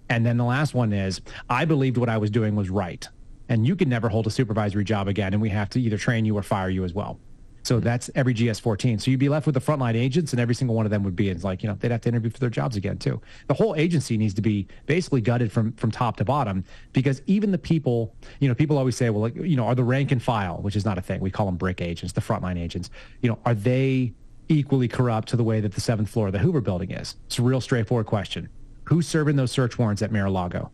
And 0.10 0.26
then 0.26 0.38
the 0.38 0.46
last 0.46 0.74
one 0.74 0.94
is 0.94 1.22
I 1.50 1.66
believed 1.66 1.98
what 1.98 2.10
I 2.10 2.18
was 2.18 2.30
doing 2.30 2.56
was 2.56 2.70
right. 2.70 3.08
And 3.50 3.66
you 3.66 3.76
can 3.76 3.90
never 3.90 4.10
hold 4.10 4.28
a 4.28 4.30
supervisory 4.30 4.84
job 4.84 5.08
again. 5.08 5.34
And 5.34 5.42
we 5.42 5.50
have 5.50 5.70
to 5.72 5.82
either 5.82 5.98
train 5.98 6.26
you 6.26 6.38
or 6.38 6.44
fire 6.44 6.70
you 6.70 6.84
as 6.84 6.94
well. 6.94 7.20
So 7.68 7.82
that's 7.82 8.10
every 8.16 8.34
GS14. 8.34 9.02
So 9.02 9.12
you'd 9.12 9.20
be 9.20 9.28
left 9.28 9.46
with 9.46 9.54
the 9.54 9.60
frontline 9.60 9.96
agents, 9.96 10.32
and 10.32 10.40
every 10.40 10.56
single 10.56 10.74
one 10.74 10.86
of 10.86 10.90
them 10.90 11.04
would 11.04 11.18
be 11.18 11.28
it's 11.28 11.44
like 11.44 11.62
you 11.62 11.68
know 11.68 11.76
they'd 11.76 11.92
have 11.92 12.00
to 12.00 12.08
interview 12.08 12.30
for 12.30 12.40
their 12.40 12.50
jobs 12.50 12.78
again 12.78 12.98
too. 12.98 13.20
The 13.48 13.54
whole 13.54 13.76
agency 13.76 14.18
needs 14.18 14.34
to 14.36 14.42
be 14.42 14.70
basically 14.86 15.20
gutted 15.20 15.52
from 15.52 15.74
from 15.74 15.92
top 15.92 16.16
to 16.18 16.24
bottom 16.24 16.64
because 16.94 17.22
even 17.26 17.52
the 17.52 17.58
people, 17.58 18.16
you 18.40 18.48
know, 18.48 18.56
people 18.56 18.78
always 18.78 18.96
say, 18.96 19.10
well, 19.10 19.24
like, 19.24 19.36
you 19.36 19.58
know, 19.58 19.66
are 19.66 19.76
the 19.76 19.84
rank 19.84 20.14
and 20.14 20.24
file, 20.24 20.62
which 20.62 20.78
is 20.78 20.86
not 20.86 20.98
a 20.98 21.02
thing. 21.02 21.20
We 21.20 21.30
call 21.30 21.46
them 21.46 21.58
brick 21.58 21.82
agents, 21.82 22.14
the 22.14 22.22
frontline 22.22 22.58
agents. 22.58 22.90
You 23.22 23.32
know, 23.32 23.40
are 23.46 23.54
they 23.54 24.14
equally 24.48 24.88
corrupt 24.88 25.28
to 25.30 25.36
the 25.36 25.44
way 25.44 25.60
that 25.60 25.74
the 25.74 25.82
seventh 25.82 26.08
floor 26.08 26.28
of 26.28 26.32
the 26.32 26.40
Hoover 26.40 26.62
Building 26.62 26.92
is? 26.92 27.18
It's 27.26 27.38
a 27.38 27.42
real 27.42 27.60
straightforward 27.60 28.06
question. 28.06 28.48
Who's 28.86 29.10
serving 29.10 29.36
those 29.36 29.52
search 29.52 29.78
warrants 29.78 30.02
at 30.02 30.14
Mar-a-Lago? 30.14 30.72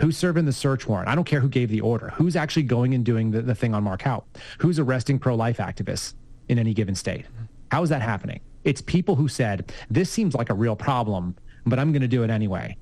Who's 0.00 0.16
serving 0.16 0.46
the 0.46 0.52
search 0.52 0.88
warrant? 0.88 1.08
I 1.10 1.14
don't 1.14 1.24
care 1.24 1.40
who 1.40 1.48
gave 1.48 1.68
the 1.68 1.82
order. 1.82 2.08
Who's 2.10 2.34
actually 2.34 2.62
going 2.62 2.94
and 2.94 3.04
doing 3.04 3.30
the, 3.30 3.42
the 3.42 3.54
thing 3.54 3.74
on 3.74 3.84
Mark 3.84 4.00
Houck? 4.00 4.24
Who's 4.58 4.78
arresting 4.78 5.18
pro-life 5.18 5.58
activists 5.58 6.14
in 6.48 6.58
any 6.58 6.72
given 6.72 6.94
state? 6.94 7.26
How 7.70 7.82
is 7.82 7.90
that 7.90 8.00
happening? 8.00 8.40
It's 8.64 8.80
people 8.80 9.14
who 9.14 9.28
said, 9.28 9.72
this 9.90 10.10
seems 10.10 10.34
like 10.34 10.48
a 10.48 10.54
real 10.54 10.74
problem, 10.74 11.36
but 11.66 11.78
I'm 11.78 11.92
going 11.92 12.00
to 12.00 12.08
do 12.08 12.22
it 12.22 12.30
anyway. 12.30 12.78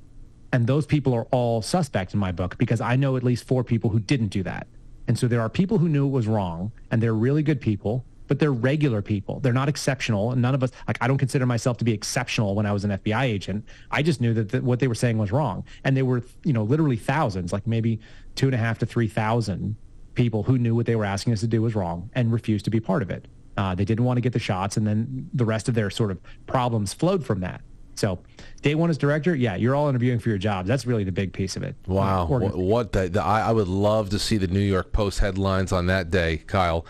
And 0.53 0.67
those 0.67 0.87
people 0.87 1.13
are 1.13 1.25
all 1.33 1.61
suspect 1.61 2.15
in 2.15 2.21
my 2.21 2.31
book 2.31 2.57
because 2.57 2.81
I 2.81 2.95
know 2.95 3.17
at 3.17 3.25
least 3.25 3.45
four 3.45 3.65
people 3.65 3.91
who 3.91 3.99
didn't 3.99 4.29
do 4.29 4.45
that. 4.45 4.69
And 5.09 5.19
so 5.19 5.27
there 5.27 5.41
are 5.41 5.49
people 5.49 5.79
who 5.79 5.89
knew 5.89 6.07
it 6.07 6.11
was 6.11 6.29
wrong 6.29 6.71
and 6.93 7.03
they're 7.03 7.15
really 7.15 7.43
good 7.43 7.61
people 7.61 8.05
but 8.29 8.39
they're 8.39 8.53
regular 8.53 9.03
people. 9.03 9.41
They're 9.41 9.53
not 9.53 9.69
exceptional. 9.69 10.31
And 10.31 10.41
none 10.41 10.55
of 10.55 10.63
us, 10.63 10.71
like, 10.87 10.99
I 11.01 11.09
don't 11.09 11.19
consider 11.19 11.47
myself 11.47 11.79
to 11.79 11.85
be 11.85 11.93
exceptional 11.93 12.55
when 12.55 12.67
I 12.67 12.73
was 12.73 12.85
an 12.85 12.91
FBI 12.91 13.23
agent. 13.23 13.65
I 13.91 14.03
just 14.03 14.21
knew 14.21 14.35
that 14.35 14.63
what 14.63 14.79
they 14.79 14.87
were 14.87 14.95
saying 14.95 15.19
was 15.19 15.33
wrong. 15.33 15.65
And 15.85 15.97
they 15.97 16.03
were, 16.03 16.23
you 16.45 16.53
know, 16.53 16.63
literally 16.63 16.97
thousands, 16.97 17.53
like 17.53 17.67
maybe 17.67 17.99
two 18.37 18.47
and 18.47 18.55
a 18.55 18.59
half 18.59 18.79
to 18.79 18.87
3,000 18.87 19.75
people 20.15 20.43
who 20.43 20.59
knew 20.59 20.75
what 20.75 20.87
they 20.87 20.97
were 20.97 21.05
asking 21.05 21.33
us 21.33 21.41
to 21.41 21.47
do 21.47 21.63
was 21.63 21.75
wrong 21.75 22.11
and 22.15 22.33
refused 22.33 22.65
to 22.67 22.71
be 22.71 22.81
part 22.81 23.03
of 23.03 23.11
it. 23.11 23.27
Uh, 23.57 23.75
they 23.75 23.85
didn't 23.85 24.05
want 24.05 24.17
to 24.17 24.21
get 24.21 24.33
the 24.33 24.39
shots. 24.39 24.77
And 24.77 24.87
then 24.87 25.29
the 25.35 25.45
rest 25.45 25.69
of 25.69 25.75
their 25.75 25.91
sort 25.91 26.11
of 26.11 26.21
problems 26.47 26.93
flowed 26.93 27.25
from 27.25 27.41
that. 27.41 27.63
So 27.99 28.21
day 28.63 28.77
one 28.77 28.91
as 28.91 28.99
director, 28.99 29.35
yeah, 29.35 29.57
you're 29.57 29.75
all 29.75 29.89
interviewing 29.89 30.21
for 30.21 30.29
your 30.29 30.39
jobs. 30.39 30.69
That's 30.69 30.87
really 30.87 31.03
the 31.03 31.13
big 31.13 31.33
piece 31.33 31.57
of 31.57 31.65
it. 31.65 31.75
Wow. 31.87 32.27
What, 32.27 32.57
what 32.57 32.93
the, 32.93 33.09
the, 33.09 33.23
I, 33.23 33.41
I 33.49 33.53
would 33.53 33.67
love 33.67 34.11
to 34.11 34.21
see 34.21 34.37
the 34.37 34.47
New 34.47 34.61
York 34.61 34.93
Post 34.93 35.19
headlines 35.19 35.73
on 35.73 35.87
that 35.87 36.11
day, 36.11 36.37
Kyle. 36.47 36.87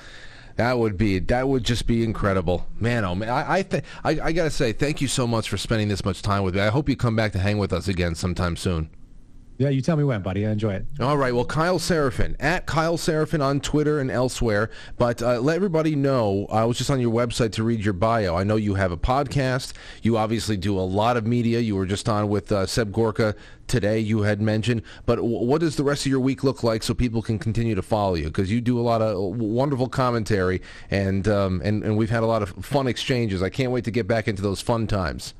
That 0.59 0.77
would 0.77 0.99
be 0.99 1.21
that 1.21 1.47
would 1.49 1.63
just 1.63 1.87
be 1.87 2.03
incredible, 2.03 2.67
man. 2.81 3.05
Oh 3.05 3.15
man, 3.15 3.29
I 3.29 3.59
I, 3.59 3.63
th- 3.63 3.85
I, 4.03 4.11
I 4.21 4.33
gotta 4.33 4.51
say 4.51 4.73
thank 4.73 5.01
you 5.01 5.07
so 5.07 5.25
much 5.25 5.49
for 5.49 5.57
spending 5.57 5.87
this 5.87 6.05
much 6.05 6.21
time 6.21 6.43
with 6.43 6.57
me. 6.57 6.61
I 6.61 6.71
hope 6.71 6.89
you 6.89 6.97
come 6.97 7.15
back 7.15 7.31
to 7.33 7.39
hang 7.39 7.59
with 7.59 7.73
us 7.73 7.87
again 7.87 8.17
sometime 8.17 8.57
soon. 8.57 8.91
Yeah, 9.59 9.71
you 9.71 9.83
tell 9.83 9.97
me 9.97 10.05
when, 10.05 10.23
buddy. 10.23 10.47
I 10.47 10.53
enjoy 10.53 10.75
it. 10.75 10.87
All 11.01 11.19
right. 11.19 11.35
Well, 11.35 11.45
Kyle 11.45 11.81
Seraphin 11.81 12.37
at 12.39 12.67
Kyle 12.67 12.97
Seraphin 12.97 13.43
on 13.43 13.59
Twitter 13.59 13.99
and 13.99 14.09
elsewhere. 14.09 14.71
But 14.97 15.21
uh, 15.21 15.41
let 15.41 15.57
everybody 15.57 15.97
know. 15.97 16.47
I 16.49 16.65
was 16.65 16.79
just 16.79 16.91
on 16.91 17.01
your 17.01 17.13
website 17.13 17.51
to 17.53 17.65
read 17.65 17.85
your 17.85 17.93
bio. 17.93 18.37
I 18.37 18.45
know 18.45 18.55
you 18.55 18.75
have 18.75 18.93
a 18.93 18.97
podcast. 18.97 19.73
You 20.01 20.17
obviously 20.17 20.57
do 20.57 20.79
a 20.79 20.83
lot 20.83 21.17
of 21.17 21.27
media. 21.27 21.59
You 21.59 21.75
were 21.75 21.87
just 21.87 22.09
on 22.09 22.29
with 22.29 22.53
uh, 22.53 22.67
Seb 22.67 22.93
Gorka 22.93 23.35
today. 23.67 23.99
You 23.99 24.23
had 24.23 24.41
mentioned. 24.41 24.83
But 25.07 25.17
w- 25.17 25.45
what 25.45 25.61
does 25.61 25.75
the 25.75 25.83
rest 25.83 26.07
of 26.07 26.11
your 26.11 26.21
week 26.21 26.45
look 26.45 26.63
like 26.63 26.85
so 26.85 26.95
people 26.95 27.21
can 27.21 27.41
continue 27.41 27.75
to 27.75 27.83
follow 27.83 28.15
you? 28.15 28.27
Because 28.27 28.53
you 28.53 28.61
do 28.61 28.79
a 28.79 28.83
lot 28.83 29.03
of 29.03 29.19
wonderful 29.39 29.89
commentary, 29.89 30.63
and 30.89 31.27
um, 31.27 31.61
and 31.65 31.83
and 31.83 31.97
we've 31.97 32.11
had 32.11 32.23
a 32.23 32.27
lot 32.27 32.43
of 32.45 32.51
fun 32.65 32.87
exchanges. 32.87 33.43
I 33.43 33.51
can't 33.51 33.73
wait 33.73 33.83
to 33.87 33.91
get 33.91 34.07
back 34.07 34.29
into 34.29 34.41
those 34.41 34.61
fun 34.61 34.87
times. 34.87 35.35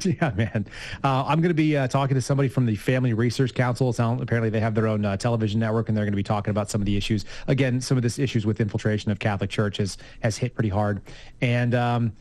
Yeah, 0.04 0.32
man. 0.34 0.66
Uh, 1.02 1.24
I'm 1.26 1.40
going 1.40 1.50
to 1.50 1.54
be 1.54 1.76
uh, 1.76 1.88
talking 1.88 2.14
to 2.14 2.20
somebody 2.20 2.48
from 2.48 2.66
the 2.66 2.76
Family 2.76 3.14
Research 3.14 3.54
Council. 3.54 3.92
Sound, 3.92 4.20
apparently, 4.20 4.50
they 4.50 4.60
have 4.60 4.74
their 4.74 4.86
own 4.86 5.04
uh, 5.04 5.16
television 5.16 5.60
network, 5.60 5.88
and 5.88 5.96
they're 5.96 6.04
going 6.04 6.12
to 6.12 6.16
be 6.16 6.22
talking 6.22 6.50
about 6.50 6.70
some 6.70 6.80
of 6.80 6.86
the 6.86 6.96
issues. 6.96 7.24
Again, 7.46 7.80
some 7.80 7.96
of 7.96 8.02
this 8.02 8.18
issues 8.18 8.46
with 8.46 8.60
infiltration 8.60 9.10
of 9.10 9.18
Catholic 9.18 9.50
churches 9.50 9.98
has 10.22 10.36
hit 10.36 10.54
pretty 10.54 10.68
hard, 10.68 11.02
and. 11.40 11.74
Um, 11.74 12.12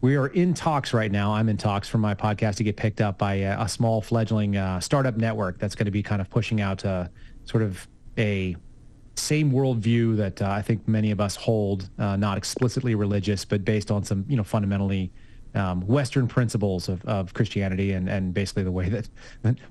we 0.00 0.14
are 0.14 0.28
in 0.28 0.54
talks 0.54 0.94
right 0.94 1.10
now. 1.10 1.34
I'm 1.34 1.48
in 1.48 1.56
talks 1.56 1.88
for 1.88 1.98
my 1.98 2.14
podcast 2.14 2.54
to 2.58 2.62
get 2.62 2.76
picked 2.76 3.00
up 3.00 3.18
by 3.18 3.34
a, 3.34 3.62
a 3.62 3.68
small 3.68 4.00
fledgling 4.00 4.56
uh, 4.56 4.78
startup 4.78 5.16
network 5.16 5.58
that's 5.58 5.74
going 5.74 5.86
to 5.86 5.90
be 5.90 6.04
kind 6.04 6.20
of 6.20 6.30
pushing 6.30 6.60
out 6.60 6.84
uh, 6.84 7.08
sort 7.46 7.64
of 7.64 7.88
a 8.16 8.54
same 9.16 9.50
worldview 9.50 10.16
that 10.18 10.40
uh, 10.40 10.50
I 10.50 10.62
think 10.62 10.86
many 10.86 11.10
of 11.10 11.20
us 11.20 11.34
hold, 11.34 11.90
not 11.98 12.38
explicitly 12.38 12.94
religious, 12.94 13.44
but 13.44 13.64
based 13.64 13.90
on 13.90 14.04
some, 14.04 14.24
you 14.28 14.36
know, 14.36 14.44
fundamentally 14.44 15.10
um, 15.54 15.86
Western 15.86 16.28
principles 16.28 16.88
of, 16.88 17.04
of 17.04 17.34
Christianity 17.34 17.92
and, 17.92 18.08
and 18.08 18.34
basically 18.34 18.62
the 18.62 18.72
way 18.72 18.88
that, 18.88 19.08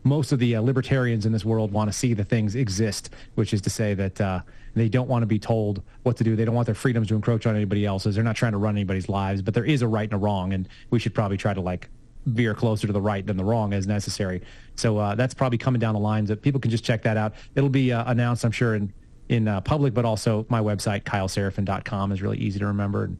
most 0.03 0.31
of 0.31 0.39
the 0.39 0.55
uh, 0.55 0.61
libertarians 0.61 1.25
in 1.25 1.31
this 1.31 1.45
world 1.45 1.71
want 1.71 1.89
to 1.89 1.97
see 1.97 2.13
the 2.13 2.23
things 2.23 2.55
exist, 2.55 3.11
which 3.35 3.53
is 3.53 3.61
to 3.61 3.69
say 3.69 3.93
that 3.93 4.19
uh, 4.19 4.41
they 4.75 4.89
don't 4.89 5.07
want 5.07 5.23
to 5.23 5.27
be 5.27 5.39
told 5.39 5.81
what 6.03 6.17
to 6.17 6.23
do. 6.23 6.35
They 6.35 6.45
don't 6.45 6.55
want 6.55 6.65
their 6.65 6.75
freedoms 6.75 7.07
to 7.09 7.15
encroach 7.15 7.45
on 7.45 7.55
anybody 7.55 7.85
else's. 7.85 8.15
They're 8.15 8.23
not 8.23 8.35
trying 8.35 8.53
to 8.53 8.57
run 8.57 8.75
anybody's 8.75 9.09
lives, 9.09 9.41
but 9.41 9.53
there 9.53 9.65
is 9.65 9.81
a 9.81 9.87
right 9.87 10.05
and 10.05 10.13
a 10.13 10.17
wrong, 10.17 10.53
and 10.53 10.67
we 10.89 10.99
should 10.99 11.13
probably 11.13 11.37
try 11.37 11.53
to 11.53 11.61
like 11.61 11.89
veer 12.25 12.53
closer 12.53 12.87
to 12.87 12.93
the 12.93 13.01
right 13.01 13.25
than 13.25 13.37
the 13.37 13.43
wrong 13.43 13.73
as 13.73 13.87
necessary. 13.87 14.41
So 14.75 14.97
uh, 14.97 15.15
that's 15.15 15.33
probably 15.33 15.57
coming 15.57 15.79
down 15.79 15.93
the 15.93 15.99
lines 15.99 16.29
that 16.29 16.41
people 16.41 16.59
can 16.59 16.71
just 16.71 16.83
check 16.83 17.01
that 17.03 17.17
out. 17.17 17.33
It'll 17.55 17.69
be 17.69 17.93
uh, 17.93 18.09
announced, 18.11 18.43
I'm 18.43 18.51
sure, 18.51 18.75
in 18.75 18.93
in 19.29 19.47
uh, 19.47 19.61
public, 19.61 19.93
but 19.93 20.05
also 20.05 20.45
my 20.49 20.61
website, 20.61 21.03
kyleseraphin.com 21.03 22.11
is 22.11 22.21
really 22.21 22.37
easy 22.37 22.59
to 22.59 22.65
remember. 22.65 23.05
And 23.05 23.17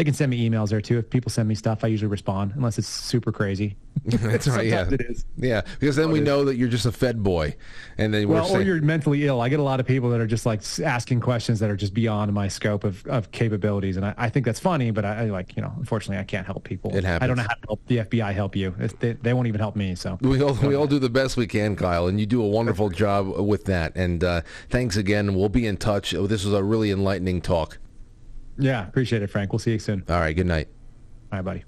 they 0.00 0.04
can 0.04 0.14
send 0.14 0.30
me 0.30 0.48
emails 0.48 0.70
there 0.70 0.80
too. 0.80 0.96
If 0.96 1.10
people 1.10 1.30
send 1.30 1.46
me 1.46 1.54
stuff, 1.54 1.84
I 1.84 1.88
usually 1.88 2.08
respond 2.08 2.52
unless 2.56 2.78
it's 2.78 2.88
super 2.88 3.32
crazy. 3.32 3.76
That's 4.06 4.48
right. 4.48 4.66
Yeah, 4.66 4.88
it 4.90 5.02
is. 5.02 5.26
Yeah, 5.36 5.60
because 5.78 5.94
then 5.94 6.10
we 6.10 6.20
know 6.20 6.42
that 6.46 6.56
you're 6.56 6.70
just 6.70 6.86
a 6.86 6.92
Fed 6.92 7.22
boy, 7.22 7.54
and 7.98 8.14
then 8.14 8.26
well, 8.26 8.46
saying, 8.46 8.56
or 8.56 8.62
you're 8.62 8.80
mentally 8.80 9.26
ill. 9.26 9.42
I 9.42 9.50
get 9.50 9.60
a 9.60 9.62
lot 9.62 9.78
of 9.78 9.84
people 9.84 10.08
that 10.08 10.18
are 10.18 10.26
just 10.26 10.46
like 10.46 10.62
asking 10.82 11.20
questions 11.20 11.60
that 11.60 11.68
are 11.68 11.76
just 11.76 11.92
beyond 11.92 12.32
my 12.32 12.48
scope 12.48 12.84
of, 12.84 13.06
of 13.08 13.30
capabilities, 13.30 13.98
and 13.98 14.06
I, 14.06 14.14
I 14.16 14.30
think 14.30 14.46
that's 14.46 14.58
funny. 14.58 14.90
But 14.90 15.04
I, 15.04 15.24
I, 15.24 15.24
like 15.24 15.54
you 15.54 15.60
know, 15.60 15.74
unfortunately, 15.76 16.16
I 16.16 16.24
can't 16.24 16.46
help 16.46 16.64
people. 16.64 16.96
It 16.96 17.04
happens. 17.04 17.22
I 17.22 17.26
don't 17.26 17.36
know 17.36 17.42
how 17.42 17.54
to 17.56 17.66
help 17.66 17.86
the 17.86 17.98
FBI 17.98 18.32
help 18.32 18.56
you. 18.56 18.74
They, 19.00 19.12
they 19.12 19.34
won't 19.34 19.48
even 19.48 19.60
help 19.60 19.76
me. 19.76 19.94
So 19.96 20.16
we 20.22 20.42
all 20.42 20.54
we 20.54 20.74
all 20.74 20.86
do 20.86 20.98
the 20.98 21.10
best 21.10 21.36
we 21.36 21.46
can, 21.46 21.76
Kyle, 21.76 22.06
and 22.06 22.18
you 22.18 22.24
do 22.24 22.42
a 22.42 22.48
wonderful 22.48 22.88
job 22.88 23.38
with 23.38 23.66
that. 23.66 23.94
And 23.96 24.24
uh, 24.24 24.40
thanks 24.70 24.96
again. 24.96 25.34
We'll 25.34 25.50
be 25.50 25.66
in 25.66 25.76
touch. 25.76 26.12
This 26.12 26.42
was 26.42 26.54
a 26.54 26.64
really 26.64 26.90
enlightening 26.90 27.42
talk. 27.42 27.76
Yeah, 28.60 28.86
appreciate 28.86 29.22
it, 29.22 29.28
Frank. 29.28 29.52
We'll 29.52 29.58
see 29.58 29.72
you 29.72 29.78
soon. 29.78 30.04
All 30.08 30.20
right, 30.20 30.34
good 30.34 30.46
night. 30.46 30.68
All 31.32 31.38
right, 31.38 31.44
buddy. 31.44 31.64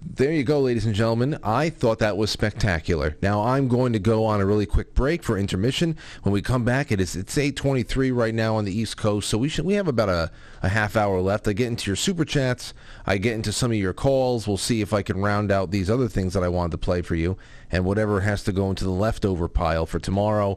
There 0.00 0.32
you 0.32 0.44
go, 0.44 0.60
ladies 0.60 0.86
and 0.86 0.94
gentlemen. 0.94 1.38
I 1.42 1.70
thought 1.70 1.98
that 1.98 2.16
was 2.16 2.30
spectacular. 2.30 3.16
Now 3.20 3.42
I'm 3.42 3.66
going 3.66 3.92
to 3.92 3.98
go 3.98 4.24
on 4.24 4.40
a 4.40 4.46
really 4.46 4.66
quick 4.66 4.94
break 4.94 5.24
for 5.24 5.36
intermission. 5.36 5.96
When 6.22 6.32
we 6.32 6.40
come 6.40 6.64
back, 6.64 6.92
it 6.92 7.00
is 7.00 7.16
it's 7.16 7.36
8:23 7.36 8.14
right 8.14 8.34
now 8.34 8.54
on 8.54 8.64
the 8.64 8.78
East 8.78 8.96
Coast, 8.96 9.28
so 9.28 9.36
we 9.36 9.48
should 9.48 9.64
we 9.64 9.74
have 9.74 9.88
about 9.88 10.08
a, 10.08 10.30
a 10.62 10.68
half 10.68 10.96
hour 10.96 11.20
left. 11.20 11.48
I 11.48 11.52
get 11.54 11.66
into 11.66 11.90
your 11.90 11.96
super 11.96 12.24
chats. 12.24 12.72
I 13.04 13.18
get 13.18 13.34
into 13.34 13.52
some 13.52 13.72
of 13.72 13.76
your 13.76 13.92
calls. 13.92 14.46
We'll 14.46 14.56
see 14.56 14.80
if 14.80 14.92
I 14.92 15.02
can 15.02 15.20
round 15.20 15.50
out 15.50 15.72
these 15.72 15.90
other 15.90 16.08
things 16.08 16.34
that 16.34 16.44
I 16.44 16.48
wanted 16.48 16.72
to 16.72 16.78
play 16.78 17.02
for 17.02 17.16
you, 17.16 17.36
and 17.70 17.84
whatever 17.84 18.20
has 18.20 18.44
to 18.44 18.52
go 18.52 18.70
into 18.70 18.84
the 18.84 18.90
leftover 18.90 19.48
pile 19.48 19.86
for 19.86 19.98
tomorrow. 19.98 20.56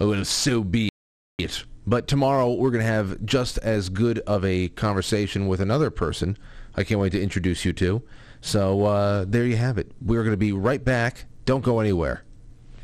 Oh, 0.00 0.22
so 0.22 0.64
be 0.64 0.88
it. 1.38 1.64
But 1.86 2.08
tomorrow 2.08 2.52
we're 2.52 2.70
going 2.70 2.84
to 2.84 2.90
have 2.90 3.24
just 3.24 3.58
as 3.58 3.88
good 3.88 4.18
of 4.20 4.44
a 4.44 4.68
conversation 4.68 5.46
with 5.46 5.60
another 5.60 5.90
person. 5.90 6.36
I 6.76 6.82
can't 6.82 7.00
wait 7.00 7.12
to 7.12 7.22
introduce 7.22 7.64
you 7.64 7.72
to. 7.74 8.02
So 8.40 8.84
uh, 8.84 9.24
there 9.26 9.44
you 9.44 9.56
have 9.56 9.78
it. 9.78 9.92
We're 10.00 10.22
going 10.22 10.32
to 10.32 10.36
be 10.36 10.52
right 10.52 10.84
back. 10.84 11.26
Don't 11.44 11.64
go 11.64 11.78
anywhere. 11.78 12.22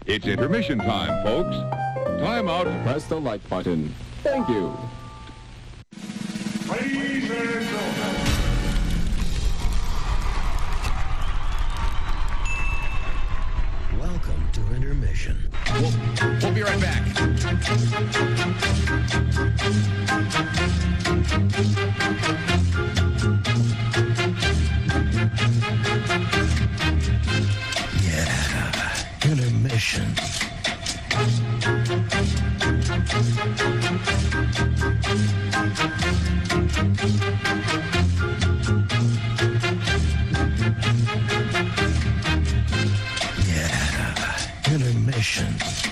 It's 0.06 0.26
intermission 0.26 0.78
time, 0.78 1.24
folks. 1.24 1.56
Time 2.22 2.48
out. 2.48 2.66
Press 2.84 3.04
the 3.06 3.20
like 3.20 3.46
button. 3.48 3.94
Thank 4.22 4.48
you. 4.48 4.76
Ladies 6.70 7.30
and 7.30 7.64
gentlemen. 7.68 8.21
To. 15.14 15.36
We'll, 15.74 15.92
we'll 16.40 16.52
be 16.52 16.62
right 16.62 16.80
back. 16.80 17.02
Yeah, 28.02 29.30
intermission. 29.30 30.41
Yeah, 45.22 45.91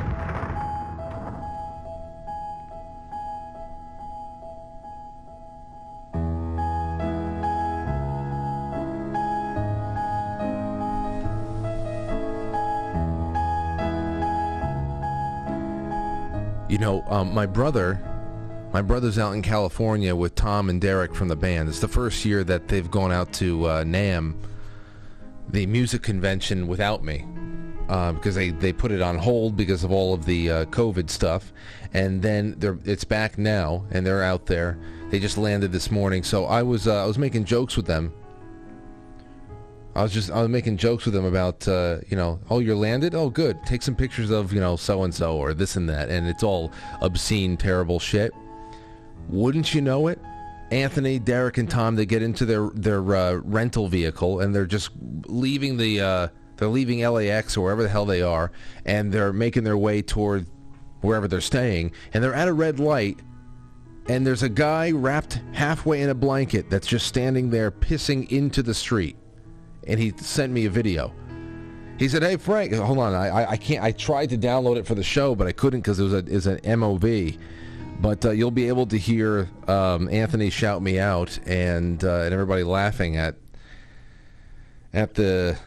You 16.71 16.77
know, 16.77 17.03
um, 17.07 17.33
my 17.33 17.45
brother, 17.45 17.99
my 18.71 18.81
brother's 18.81 19.19
out 19.19 19.33
in 19.33 19.41
California 19.41 20.15
with 20.15 20.35
Tom 20.35 20.69
and 20.69 20.79
Derek 20.79 21.13
from 21.13 21.27
the 21.27 21.35
band. 21.35 21.67
It's 21.67 21.81
the 21.81 21.89
first 21.89 22.23
year 22.23 22.45
that 22.45 22.69
they've 22.69 22.89
gone 22.89 23.11
out 23.11 23.33
to 23.33 23.65
uh, 23.65 23.83
NAMM, 23.83 24.37
the 25.49 25.65
music 25.65 26.01
convention, 26.01 26.67
without 26.67 27.03
me. 27.03 27.27
Uh, 27.89 28.13
because 28.13 28.35
they, 28.35 28.51
they 28.51 28.71
put 28.71 28.89
it 28.89 29.01
on 29.01 29.17
hold 29.17 29.57
because 29.57 29.83
of 29.83 29.91
all 29.91 30.13
of 30.13 30.23
the 30.23 30.49
uh, 30.49 30.65
COVID 30.67 31.09
stuff, 31.09 31.51
and 31.93 32.21
then 32.21 32.55
it's 32.85 33.03
back 33.03 33.37
now, 33.37 33.85
and 33.91 34.07
they're 34.07 34.23
out 34.23 34.45
there. 34.45 34.79
They 35.09 35.19
just 35.19 35.37
landed 35.37 35.73
this 35.73 35.91
morning, 35.91 36.23
so 36.23 36.45
I 36.45 36.63
was 36.63 36.87
uh, 36.87 37.03
I 37.03 37.05
was 37.05 37.17
making 37.17 37.43
jokes 37.43 37.75
with 37.75 37.85
them. 37.85 38.13
I 39.95 40.03
was 40.03 40.13
just 40.13 40.31
I 40.31 40.41
was 40.41 40.49
making 40.49 40.77
jokes 40.77 41.05
with 41.05 41.13
them 41.13 41.25
about 41.25 41.67
uh, 41.67 41.97
you 42.07 42.15
know 42.15 42.39
oh 42.49 42.59
you're 42.59 42.75
landed 42.75 43.13
oh 43.13 43.29
good 43.29 43.61
take 43.65 43.81
some 43.81 43.95
pictures 43.95 44.29
of 44.29 44.53
you 44.53 44.59
know 44.59 44.75
so 44.77 45.03
and 45.03 45.13
so 45.13 45.37
or 45.37 45.53
this 45.53 45.75
and 45.75 45.89
that 45.89 46.09
and 46.09 46.27
it's 46.27 46.43
all 46.43 46.71
obscene 47.01 47.57
terrible 47.57 47.99
shit. 47.99 48.33
Wouldn't 49.27 49.73
you 49.73 49.81
know 49.81 50.07
it? 50.07 50.19
Anthony, 50.71 51.19
Derek, 51.19 51.57
and 51.57 51.69
Tom 51.69 51.95
they 51.95 52.05
get 52.05 52.23
into 52.23 52.45
their 52.45 52.69
their 52.69 53.15
uh, 53.15 53.33
rental 53.43 53.89
vehicle 53.89 54.39
and 54.39 54.55
they're 54.55 54.65
just 54.65 54.91
leaving 55.25 55.75
the 55.75 55.99
uh, 55.99 56.27
they're 56.55 56.69
leaving 56.69 57.01
LAX 57.01 57.57
or 57.57 57.61
wherever 57.61 57.83
the 57.83 57.89
hell 57.89 58.05
they 58.05 58.21
are 58.21 58.51
and 58.85 59.11
they're 59.11 59.33
making 59.33 59.63
their 59.63 59.77
way 59.77 60.01
toward 60.01 60.45
wherever 61.01 61.27
they're 61.27 61.41
staying 61.41 61.91
and 62.13 62.23
they're 62.23 62.33
at 62.33 62.47
a 62.47 62.53
red 62.53 62.79
light 62.79 63.19
and 64.07 64.25
there's 64.25 64.43
a 64.43 64.49
guy 64.49 64.91
wrapped 64.91 65.41
halfway 65.51 66.01
in 66.01 66.09
a 66.09 66.15
blanket 66.15 66.69
that's 66.69 66.87
just 66.87 67.07
standing 67.07 67.49
there 67.49 67.71
pissing 67.71 68.31
into 68.31 68.63
the 68.63 68.73
street 68.73 69.17
and 69.87 69.99
he 69.99 70.11
sent 70.17 70.51
me 70.51 70.65
a 70.65 70.69
video. 70.69 71.13
He 71.97 72.07
said, 72.07 72.23
"Hey 72.23 72.37
Frank, 72.37 72.73
hold 72.73 72.97
on, 72.97 73.13
I, 73.13 73.51
I, 73.51 73.57
can't. 73.57 73.83
I 73.83 73.91
tried 73.91 74.31
to 74.31 74.37
download 74.37 74.77
it 74.77 74.87
for 74.87 74.95
the 74.95 75.03
show, 75.03 75.35
but 75.35 75.47
I 75.47 75.51
couldn't 75.51 75.81
because 75.81 75.99
it 75.99 76.03
was 76.03 76.13
a 76.13 76.25
is 76.25 76.47
an 76.47 76.57
MOV. 76.59 77.37
But 77.99 78.25
uh, 78.25 78.31
you'll 78.31 78.49
be 78.49 78.67
able 78.67 78.87
to 78.87 78.97
hear 78.97 79.47
um, 79.67 80.09
Anthony 80.09 80.49
shout 80.49 80.81
me 80.81 80.97
out 80.97 81.37
and 81.45 82.03
uh, 82.03 82.21
and 82.21 82.33
everybody 82.33 82.63
laughing 82.63 83.17
at 83.17 83.35
at 84.93 85.13
the 85.13 85.57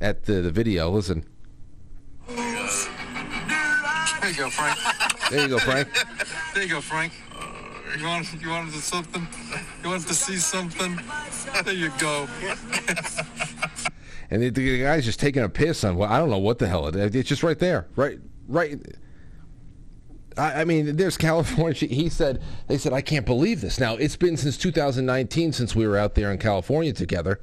at 0.00 0.24
the, 0.24 0.40
the 0.40 0.50
video. 0.50 0.90
Listen, 0.90 1.26
There 4.24 4.30
you 4.30 4.38
go, 4.38 4.48
Frank. 4.48 4.78
there 5.30 5.42
you 5.42 5.48
go, 5.48 5.58
Frank. 5.58 5.88
There 6.54 6.62
you 6.62 6.68
go, 6.68 6.80
Frank. 6.80 7.12
You 7.98 8.06
wanted, 8.06 8.42
you 8.42 8.50
wanted 8.50 8.74
something? 8.74 9.26
You 9.82 9.90
wanted 9.90 10.08
to 10.08 10.14
see 10.14 10.36
something? 10.36 10.98
There 11.64 11.74
you 11.74 11.92
go. 11.98 12.26
And 14.30 14.42
the, 14.42 14.50
the 14.50 14.82
guy's 14.82 15.04
just 15.04 15.20
taking 15.20 15.42
a 15.42 15.48
piss 15.48 15.84
on. 15.84 15.96
Well, 15.96 16.10
I 16.10 16.18
don't 16.18 16.30
know 16.30 16.38
what 16.38 16.58
the 16.58 16.66
hell 16.66 16.88
it 16.88 16.96
is. 16.96 17.14
It's 17.14 17.28
just 17.28 17.42
right 17.42 17.58
there, 17.58 17.86
right, 17.94 18.18
right. 18.48 18.80
I, 20.36 20.62
I 20.62 20.64
mean, 20.64 20.96
there's 20.96 21.16
California. 21.16 21.74
He 21.88 22.08
said 22.08 22.42
they 22.66 22.78
said 22.78 22.92
I 22.92 23.00
can't 23.00 23.26
believe 23.26 23.60
this. 23.60 23.78
Now 23.78 23.94
it's 23.94 24.16
been 24.16 24.36
since 24.36 24.56
2019 24.56 25.52
since 25.52 25.76
we 25.76 25.86
were 25.86 25.96
out 25.96 26.14
there 26.14 26.32
in 26.32 26.38
California 26.38 26.92
together, 26.92 27.40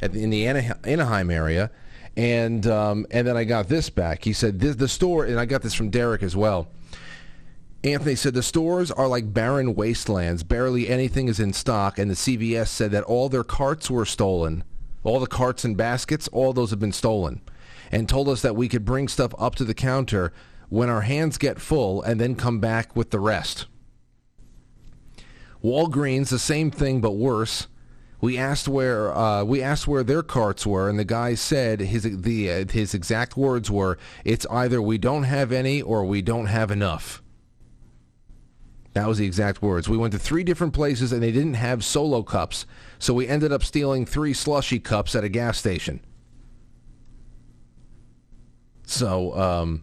at 0.00 0.12
the, 0.12 0.24
in 0.24 0.30
the 0.30 0.48
Ana- 0.48 0.78
Anaheim 0.84 1.30
area, 1.30 1.70
and 2.16 2.66
um, 2.66 3.06
and 3.12 3.26
then 3.26 3.36
I 3.36 3.44
got 3.44 3.68
this 3.68 3.90
back. 3.90 4.24
He 4.24 4.32
said 4.32 4.58
this, 4.58 4.76
the 4.76 4.88
store, 4.88 5.24
and 5.26 5.38
I 5.38 5.44
got 5.44 5.62
this 5.62 5.74
from 5.74 5.90
Derek 5.90 6.22
as 6.22 6.34
well. 6.34 6.68
Anthony 7.84 8.14
said 8.14 8.32
the 8.32 8.42
stores 8.42 8.90
are 8.90 9.06
like 9.06 9.34
barren 9.34 9.74
wastelands. 9.74 10.42
Barely 10.42 10.88
anything 10.88 11.28
is 11.28 11.38
in 11.38 11.52
stock, 11.52 11.98
and 11.98 12.10
the 12.10 12.14
CVS 12.14 12.68
said 12.68 12.90
that 12.92 13.04
all 13.04 13.28
their 13.28 13.44
carts 13.44 13.90
were 13.90 14.06
stolen. 14.06 14.64
All 15.02 15.20
the 15.20 15.26
carts 15.26 15.66
and 15.66 15.76
baskets, 15.76 16.26
all 16.28 16.54
those 16.54 16.70
have 16.70 16.80
been 16.80 16.92
stolen. 16.92 17.42
And 17.92 18.08
told 18.08 18.30
us 18.30 18.40
that 18.40 18.56
we 18.56 18.68
could 18.68 18.86
bring 18.86 19.06
stuff 19.06 19.34
up 19.38 19.54
to 19.56 19.64
the 19.64 19.74
counter 19.74 20.32
when 20.70 20.88
our 20.88 21.02
hands 21.02 21.36
get 21.36 21.60
full 21.60 22.00
and 22.00 22.18
then 22.18 22.36
come 22.36 22.58
back 22.58 22.96
with 22.96 23.10
the 23.10 23.20
rest. 23.20 23.66
Walgreens, 25.62 26.30
the 26.30 26.38
same 26.38 26.70
thing 26.70 27.02
but 27.02 27.12
worse. 27.12 27.68
We 28.18 28.38
asked 28.38 28.66
where 28.66 29.14
uh, 29.14 29.44
we 29.44 29.60
asked 29.60 29.86
where 29.86 30.02
their 30.02 30.22
carts 30.22 30.66
were, 30.66 30.88
and 30.88 30.98
the 30.98 31.04
guy 31.04 31.34
said 31.34 31.80
his 31.80 32.04
the 32.22 32.50
uh, 32.50 32.64
his 32.66 32.94
exact 32.94 33.36
words 33.36 33.70
were, 33.70 33.98
"It's 34.24 34.46
either 34.46 34.80
we 34.80 34.96
don't 34.96 35.24
have 35.24 35.52
any 35.52 35.82
or 35.82 36.06
we 36.06 36.22
don't 36.22 36.46
have 36.46 36.70
enough." 36.70 37.22
That 38.94 39.08
was 39.08 39.18
the 39.18 39.26
exact 39.26 39.60
words. 39.60 39.88
We 39.88 39.96
went 39.96 40.12
to 40.12 40.18
three 40.18 40.44
different 40.44 40.72
places 40.72 41.12
and 41.12 41.22
they 41.22 41.32
didn't 41.32 41.54
have 41.54 41.84
solo 41.84 42.22
cups, 42.22 42.64
so 42.98 43.12
we 43.12 43.28
ended 43.28 43.52
up 43.52 43.64
stealing 43.64 44.06
three 44.06 44.32
slushy 44.32 44.78
cups 44.78 45.14
at 45.14 45.24
a 45.24 45.28
gas 45.28 45.58
station. 45.58 46.00
So, 48.86 49.36
um, 49.36 49.82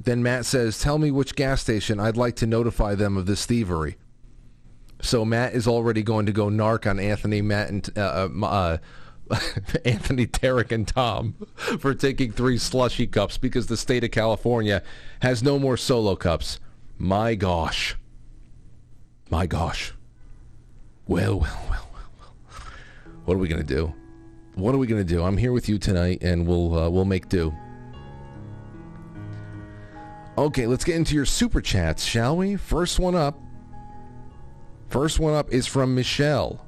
then 0.00 0.22
Matt 0.22 0.46
says, 0.46 0.78
"Tell 0.78 0.98
me 0.98 1.10
which 1.10 1.34
gas 1.34 1.60
station. 1.60 1.98
I'd 1.98 2.16
like 2.16 2.36
to 2.36 2.46
notify 2.46 2.94
them 2.94 3.16
of 3.16 3.26
this 3.26 3.46
thievery." 3.46 3.96
So 5.02 5.24
Matt 5.24 5.54
is 5.54 5.66
already 5.66 6.02
going 6.02 6.26
to 6.26 6.32
go 6.32 6.46
narc 6.46 6.88
on 6.88 7.00
Anthony, 7.00 7.42
Matt, 7.42 7.68
and 7.68 7.90
uh, 7.98 8.28
uh, 8.42 8.46
uh, 8.46 8.78
Anthony, 9.84 10.26
Derek, 10.26 10.70
and 10.70 10.86
Tom 10.86 11.34
for 11.78 11.94
taking 11.94 12.30
three 12.30 12.58
slushy 12.58 13.06
cups 13.06 13.38
because 13.38 13.66
the 13.66 13.76
state 13.76 14.04
of 14.04 14.12
California 14.12 14.82
has 15.20 15.42
no 15.42 15.58
more 15.58 15.76
solo 15.76 16.14
cups. 16.14 16.60
My 16.96 17.34
gosh. 17.34 17.96
My 19.30 19.46
gosh. 19.46 19.92
Well, 21.06 21.38
well, 21.38 21.60
well, 21.68 21.88
well, 21.92 22.10
well. 22.18 22.62
What 23.24 23.34
are 23.34 23.38
we 23.38 23.48
gonna 23.48 23.62
do? 23.62 23.94
What 24.54 24.74
are 24.74 24.78
we 24.78 24.86
gonna 24.86 25.04
do? 25.04 25.22
I'm 25.22 25.36
here 25.36 25.52
with 25.52 25.68
you 25.68 25.78
tonight, 25.78 26.22
and 26.22 26.46
we'll 26.46 26.78
uh, 26.78 26.90
we'll 26.90 27.04
make 27.04 27.28
do. 27.28 27.54
Okay, 30.36 30.66
let's 30.66 30.84
get 30.84 30.96
into 30.96 31.14
your 31.14 31.26
super 31.26 31.60
chats, 31.60 32.04
shall 32.04 32.36
we? 32.36 32.56
First 32.56 32.98
one 32.98 33.14
up. 33.14 33.38
First 34.88 35.20
one 35.20 35.34
up 35.34 35.52
is 35.52 35.66
from 35.66 35.94
Michelle. 35.94 36.66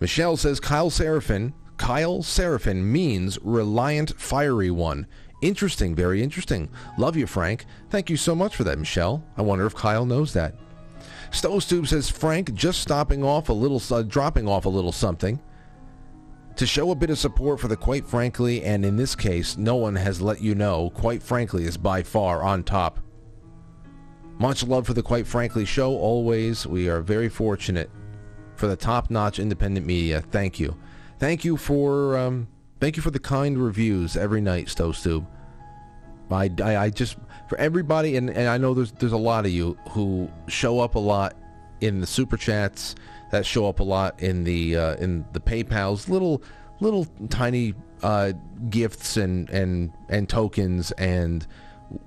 Michelle 0.00 0.36
says 0.36 0.60
Kyle 0.60 0.90
Seraphin. 0.90 1.52
Kyle 1.76 2.18
Seraphin 2.18 2.82
means 2.82 3.38
reliant, 3.42 4.18
fiery 4.20 4.70
one. 4.70 5.06
Interesting, 5.42 5.94
very 5.94 6.22
interesting. 6.22 6.68
Love 6.98 7.16
you, 7.16 7.26
Frank. 7.26 7.64
Thank 7.90 8.10
you 8.10 8.16
so 8.16 8.34
much 8.34 8.56
for 8.56 8.64
that, 8.64 8.78
Michelle. 8.78 9.24
I 9.36 9.42
wonder 9.42 9.66
if 9.66 9.74
Kyle 9.74 10.04
knows 10.04 10.32
that. 10.32 10.54
Stove 11.30 11.88
says 11.88 12.10
Frank 12.10 12.54
just 12.54 12.80
stopping 12.80 13.22
off 13.22 13.48
a 13.48 13.52
little, 13.52 13.82
uh, 13.94 14.02
dropping 14.02 14.48
off 14.48 14.64
a 14.64 14.68
little 14.68 14.92
something 14.92 15.40
to 16.56 16.66
show 16.66 16.90
a 16.90 16.94
bit 16.94 17.10
of 17.10 17.18
support 17.18 17.60
for 17.60 17.68
the 17.68 17.76
quite 17.76 18.04
frankly, 18.04 18.64
and 18.64 18.84
in 18.84 18.96
this 18.96 19.14
case, 19.14 19.56
no 19.56 19.76
one 19.76 19.94
has 19.94 20.20
let 20.20 20.40
you 20.40 20.54
know. 20.54 20.90
Quite 20.90 21.22
frankly, 21.22 21.64
is 21.64 21.76
by 21.76 22.02
far 22.02 22.42
on 22.42 22.64
top. 22.64 22.98
Much 24.38 24.64
love 24.64 24.86
for 24.86 24.94
the 24.94 25.02
quite 25.02 25.26
frankly 25.26 25.64
show. 25.64 25.96
Always, 25.96 26.66
we 26.66 26.88
are 26.88 27.00
very 27.00 27.28
fortunate 27.28 27.90
for 28.56 28.66
the 28.66 28.76
top-notch 28.76 29.38
independent 29.38 29.86
media. 29.86 30.20
Thank 30.20 30.58
you, 30.58 30.76
thank 31.18 31.44
you 31.44 31.56
for 31.56 32.18
um, 32.18 32.48
thank 32.80 32.96
you 32.96 33.02
for 33.02 33.12
the 33.12 33.20
kind 33.20 33.56
reviews 33.56 34.16
every 34.16 34.40
night, 34.40 34.68
Stove 34.68 34.96
I, 36.30 36.50
I, 36.62 36.76
I 36.76 36.90
just 36.90 37.16
for 37.48 37.58
everybody, 37.58 38.16
and, 38.16 38.30
and 38.30 38.48
I 38.48 38.58
know 38.58 38.74
there's 38.74 38.92
there's 38.92 39.12
a 39.12 39.16
lot 39.16 39.46
of 39.46 39.52
you 39.52 39.78
who 39.90 40.30
show 40.46 40.80
up 40.80 40.94
a 40.94 41.00
lot 41.00 41.36
in 41.80 42.00
the 42.00 42.06
super 42.06 42.36
chats 42.36 42.94
that 43.30 43.46
show 43.46 43.68
up 43.68 43.80
a 43.80 43.84
lot 43.84 44.20
in 44.20 44.44
the 44.44 44.76
uh, 44.76 44.94
in 44.96 45.24
the 45.32 45.40
PayPal's 45.40 46.08
little 46.08 46.42
little 46.80 47.06
tiny 47.30 47.74
uh, 48.02 48.32
gifts 48.70 49.16
and 49.16 49.48
and 49.50 49.92
and 50.08 50.28
tokens 50.28 50.90
and 50.92 51.46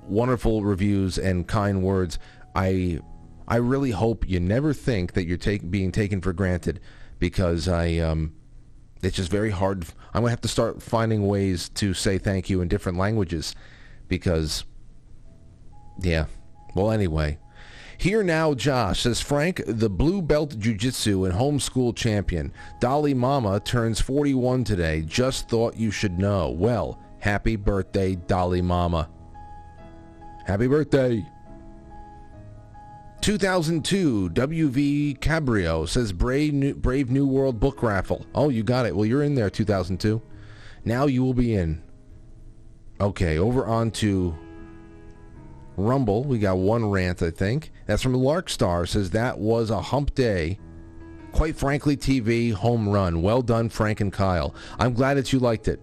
wonderful 0.03 0.63
reviews 0.63 1.17
and 1.17 1.47
kind 1.47 1.83
words. 1.83 2.19
I 2.55 2.99
I 3.47 3.57
really 3.57 3.91
hope 3.91 4.27
you 4.29 4.39
never 4.39 4.73
think 4.73 5.13
that 5.13 5.25
you're 5.25 5.37
take, 5.37 5.69
being 5.69 5.91
taken 5.91 6.21
for 6.21 6.33
granted 6.33 6.79
because 7.19 7.67
I 7.67 7.97
um, 7.97 8.33
it's 9.01 9.15
just 9.15 9.31
very 9.31 9.51
hard. 9.51 9.85
I'm 10.13 10.21
gonna 10.21 10.29
have 10.29 10.41
to 10.41 10.47
start 10.47 10.81
finding 10.81 11.27
ways 11.27 11.69
to 11.69 11.93
say 11.93 12.17
thank 12.17 12.49
you 12.49 12.61
in 12.61 12.67
different 12.67 12.97
languages 12.97 13.55
because 14.07 14.65
yeah. 15.99 16.25
Well, 16.75 16.91
anyway. 16.91 17.37
Here 17.97 18.23
now, 18.23 18.55
Josh 18.55 19.01
says 19.01 19.21
Frank, 19.21 19.61
the 19.67 19.89
blue 19.89 20.23
belt 20.23 20.57
jiu-jitsu 20.57 21.25
and 21.25 21.33
homeschool 21.35 21.95
champion. 21.95 22.51
Dolly 22.79 23.13
Mama 23.13 23.59
turns 23.59 24.01
41 24.01 24.63
today. 24.63 25.01
Just 25.01 25.49
thought 25.49 25.77
you 25.77 25.91
should 25.91 26.17
know. 26.17 26.49
Well, 26.49 26.99
happy 27.19 27.55
birthday, 27.55 28.15
Dolly 28.15 28.63
Mama. 28.63 29.07
Happy 30.47 30.65
birthday. 30.65 31.23
2002, 33.21 34.31
WV 34.31 35.19
Cabrio 35.19 35.87
says 35.87 36.11
Brave 36.11 36.55
New, 36.55 36.73
Brave 36.73 37.11
New 37.11 37.27
World 37.27 37.59
book 37.59 37.83
raffle. 37.83 38.25
Oh, 38.33 38.49
you 38.49 38.63
got 38.63 38.87
it. 38.87 38.95
Well, 38.95 39.05
you're 39.05 39.21
in 39.21 39.35
there, 39.35 39.51
2002. 39.51 40.19
Now 40.85 41.05
you 41.05 41.23
will 41.23 41.35
be 41.35 41.53
in. 41.53 41.83
Okay, 42.99 43.37
over 43.37 43.67
on 43.67 43.91
to 43.91 44.35
Rumble. 45.83 46.23
We 46.23 46.39
got 46.39 46.57
one 46.57 46.89
rant, 46.89 47.21
I 47.21 47.31
think. 47.31 47.71
That's 47.85 48.01
from 48.01 48.13
Larkstar. 48.13 48.87
Says 48.87 49.11
that 49.11 49.39
was 49.39 49.69
a 49.69 49.81
hump 49.81 50.15
day. 50.15 50.59
Quite 51.31 51.55
frankly, 51.55 51.95
TV 51.95 52.53
home 52.53 52.89
run. 52.89 53.21
Well 53.21 53.41
done, 53.41 53.69
Frank 53.69 54.01
and 54.01 54.11
Kyle. 54.11 54.53
I'm 54.79 54.93
glad 54.93 55.15
that 55.15 55.31
you 55.31 55.39
liked 55.39 55.67
it. 55.67 55.81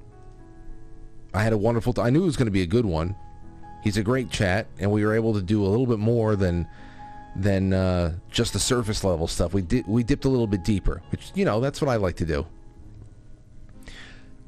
I 1.33 1.43
had 1.43 1.53
a 1.53 1.59
wonderful. 1.59 1.93
T- 1.93 2.03
I 2.03 2.11
knew 2.11 2.23
it 2.23 2.27
was 2.27 2.37
going 2.37 2.47
to 2.47 2.53
be 2.53 2.63
a 2.63 2.67
good 2.67 2.87
one. 2.87 3.15
He's 3.83 3.97
a 3.97 4.03
great 4.03 4.31
chat, 4.31 4.67
and 4.79 4.91
we 4.91 5.05
were 5.05 5.15
able 5.15 5.35
to 5.35 5.43
do 5.43 5.65
a 5.65 5.69
little 5.69 5.87
bit 5.87 5.99
more 5.99 6.37
than 6.37 6.67
than 7.37 7.73
uh, 7.73 8.15
just 8.31 8.53
the 8.53 8.59
surface 8.59 9.05
level 9.05 9.27
stuff. 9.27 9.55
We 9.55 9.63
did 9.63 9.87
we 9.87 10.03
dipped 10.03 10.25
a 10.25 10.29
little 10.29 10.47
bit 10.47 10.65
deeper, 10.65 11.03
which 11.11 11.31
you 11.35 11.45
know 11.45 11.61
that's 11.61 11.81
what 11.81 11.89
I 11.89 11.97
like 11.97 12.17
to 12.17 12.27
do. 12.27 12.47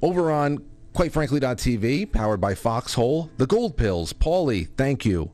Over 0.02 0.30
on 0.30 0.64
quite 0.92 1.12
frankly.tv, 1.12 2.10
powered 2.12 2.40
by 2.40 2.54
Foxhole, 2.54 3.30
the 3.36 3.46
Gold 3.46 3.76
Pills, 3.76 4.12
Paulie, 4.12 4.68
thank 4.76 5.04
you. 5.04 5.30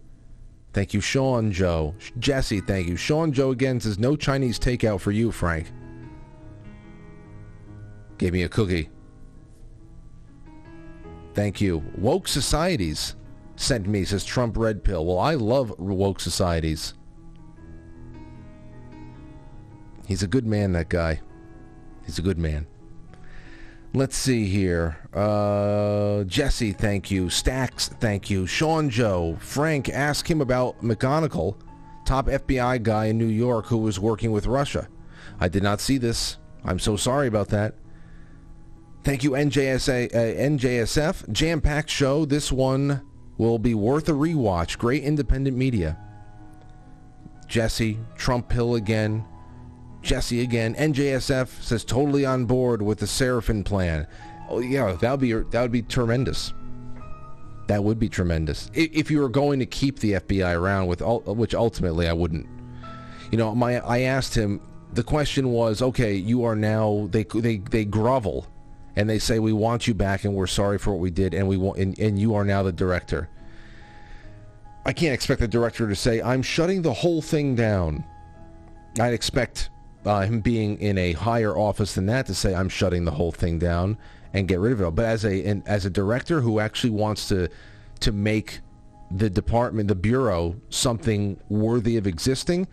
Thank 0.77 0.93
you, 0.93 1.01
Sean 1.01 1.51
Joe. 1.53 1.95
Jesse, 2.19 2.61
thank 2.61 2.87
you. 2.87 2.97
Sean 2.97 3.33
Joe 3.33 3.51
again 3.51 3.81
says 3.81 3.99
no 3.99 4.15
Chinese 4.15 4.59
takeout 4.59 5.01
for 5.01 5.11
you, 5.11 5.33
Frank. 5.33 5.73
Gave 8.19 8.35
me 8.35 8.43
a 8.43 8.49
cookie. 8.51 8.91
Thank 11.33 11.63
you. 11.63 11.83
Woke 11.97 12.29
Societies 12.29 13.17
sent 13.57 13.87
me, 13.87 14.05
says 14.05 14.23
Trump 14.23 14.59
Red 14.59 14.85
Pill. 14.85 15.07
Well, 15.07 15.19
I 15.19 15.33
love 15.37 15.73
woke 15.79 16.21
societies. 16.21 16.93
He's 20.07 20.23
a 20.23 20.29
good 20.29 20.47
man, 20.47 20.73
that 20.73 20.91
guy. 20.91 21.23
He's 22.05 22.19
a 22.19 22.23
good 22.23 22.37
man. 22.37 22.67
Let's 23.97 24.19
see 24.19 24.45
here. 24.45 24.99
Uh, 25.15 26.25
Jesse, 26.25 26.73
thank 26.73 27.11
you. 27.11 27.31
Stacks, 27.31 27.89
thank 27.89 28.29
you. 28.29 28.47
Sean 28.47 28.91
Joe. 28.91 29.39
Frank, 29.41 29.89
ask 29.89 30.31
him 30.31 30.43
about 30.43 30.83
McGonigal, 30.83 31.57
top 32.05 32.27
FBI 32.27 32.83
guy 32.83 33.07
in 33.07 33.17
New 33.17 33.25
York 33.25 33.65
who 33.65 33.79
was 33.79 33.99
working 33.99 34.33
with 34.33 34.47
Russia. 34.47 34.87
I 35.41 35.49
did 35.49 35.63
not 35.63 35.81
see 35.81 35.97
this. 35.97 36.37
I'm 36.63 36.79
so 36.79 36.97
sorry 36.97 37.27
about 37.27 37.49
that. 37.49 37.75
Thank 39.03 39.25
you, 39.25 39.31
NJSA, 39.31 40.15
uh, 40.15 40.19
NJSF. 40.43 41.33
Jam-packed 41.33 41.89
show. 41.89 42.27
This 42.27 42.53
one 42.53 43.01
will 43.39 43.59
be 43.59 43.73
worth 43.73 44.11
a 44.11 44.13
rewatch. 44.13 44.77
Great 44.77 45.05
independent 45.05 45.57
media. 45.57 45.97
Jesse, 47.49 47.99
Trump 48.15 48.53
Hill 48.53 48.75
again. 48.75 49.25
Jesse 50.07 50.41
again. 50.41 50.75
NJSF 50.77 51.63
says 51.63 51.85
totally 51.85 52.25
on 52.25 52.47
board 52.47 52.81
with 52.81 52.99
the 52.99 53.07
Seraphin 53.07 53.65
plan. 53.65 54.07
Oh 54.49 54.61
yeah, 54.61 54.93
that 55.01 55.11
would 55.11 55.21
be 55.21 55.33
that 55.33 55.61
would 55.61 55.73
be 55.73 55.83
tremendous. 55.83 56.55
That 57.67 57.83
would 57.83 57.99
be 57.99 58.09
tremendous 58.09 58.71
if, 58.75 59.11
you 59.11 59.19
were 59.19 59.29
going 59.29 59.59
to 59.59 59.67
keep 59.67 59.99
the 59.99 60.13
FBI 60.13 60.57
around, 60.57 60.87
with 60.87 61.01
which 61.01 61.53
ultimately 61.53 62.07
I 62.07 62.13
wouldn't. 62.13 62.47
You 63.33 63.39
know, 63.39 63.55
my 63.57 63.81
I 63.81 64.03
asked 64.03 64.35
him. 64.35 64.61
The 64.93 65.03
question 65.03 65.51
was, 65.51 65.83
okay, 65.83 66.15
you 66.15 66.45
are 66.45 66.55
now 66.55 67.09
they 67.11 67.25
they 67.25 67.57
they 67.57 67.85
grovel, 67.85 68.47
and 68.95 69.11
they 69.11 69.19
say 69.19 69.41
we 69.41 69.53
want 69.53 69.89
you 69.89 69.95
back, 69.95 70.25
and 70.25 70.33
we're 70.33 70.47
sorry 70.47 70.79
for 70.79 70.93
what 70.93 71.01
we 71.01 71.11
did, 71.11 71.35
and 71.35 71.49
we 71.49 71.57
want 71.57 71.79
and, 71.79 71.99
and 71.99 72.17
you 72.17 72.37
are 72.37 72.45
now 72.45 72.63
the 72.63 72.73
director. 72.73 73.29
I 74.85 74.93
can't 74.93 75.13
expect 75.13 75.41
the 75.41 75.49
director 75.49 75.89
to 75.89 75.97
say 75.97 76.23
I'm 76.23 76.43
shutting 76.43 76.83
the 76.83 76.93
whole 76.93 77.21
thing 77.21 77.57
down. 77.57 78.05
I'd 79.01 79.13
expect 79.13 79.71
uh, 80.07 80.23
him 80.23 80.41
being 80.41 80.79
in 80.81 80.97
a 80.99 81.13
higher 81.13 81.57
office 81.57 81.95
than 81.95 82.07
that 82.07 82.27
to 82.27 82.35
say 82.35 82.55
I'm 82.55 82.69
shutting 82.69 83.05
the 83.05 83.11
whole 83.11 83.33
thing 83.33 83.59
down 83.59 83.99
and 84.33 84.49
get 84.49 84.61
rid 84.61 84.73
of 84.73 84.81
it. 84.81 84.95
But 84.95 85.07
as 85.07 85.25
a 85.25 85.45
an, 85.45 85.63
as 85.67 85.85
a 85.85 85.91
director 85.91 86.41
who 86.41 86.61
actually 86.61 86.91
wants 86.91 87.29
to 87.29 87.49
to 88.01 88.13
make 88.13 88.61
the 89.11 89.31
department, 89.31 89.89
the 89.89 89.95
bureau, 89.95 90.57
something 90.69 91.41
worthy 91.49 91.97
of 91.97 92.07
existing, 92.07 92.67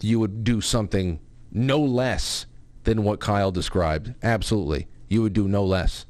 you 0.00 0.18
would 0.18 0.44
do 0.44 0.60
something 0.60 1.20
no 1.52 1.78
less 1.78 2.46
than 2.84 3.04
what 3.04 3.20
Kyle 3.20 3.52
described. 3.52 4.14
Absolutely, 4.22 4.86
you 5.08 5.22
would 5.22 5.32
do 5.32 5.48
no 5.48 5.64
less. 5.64 6.06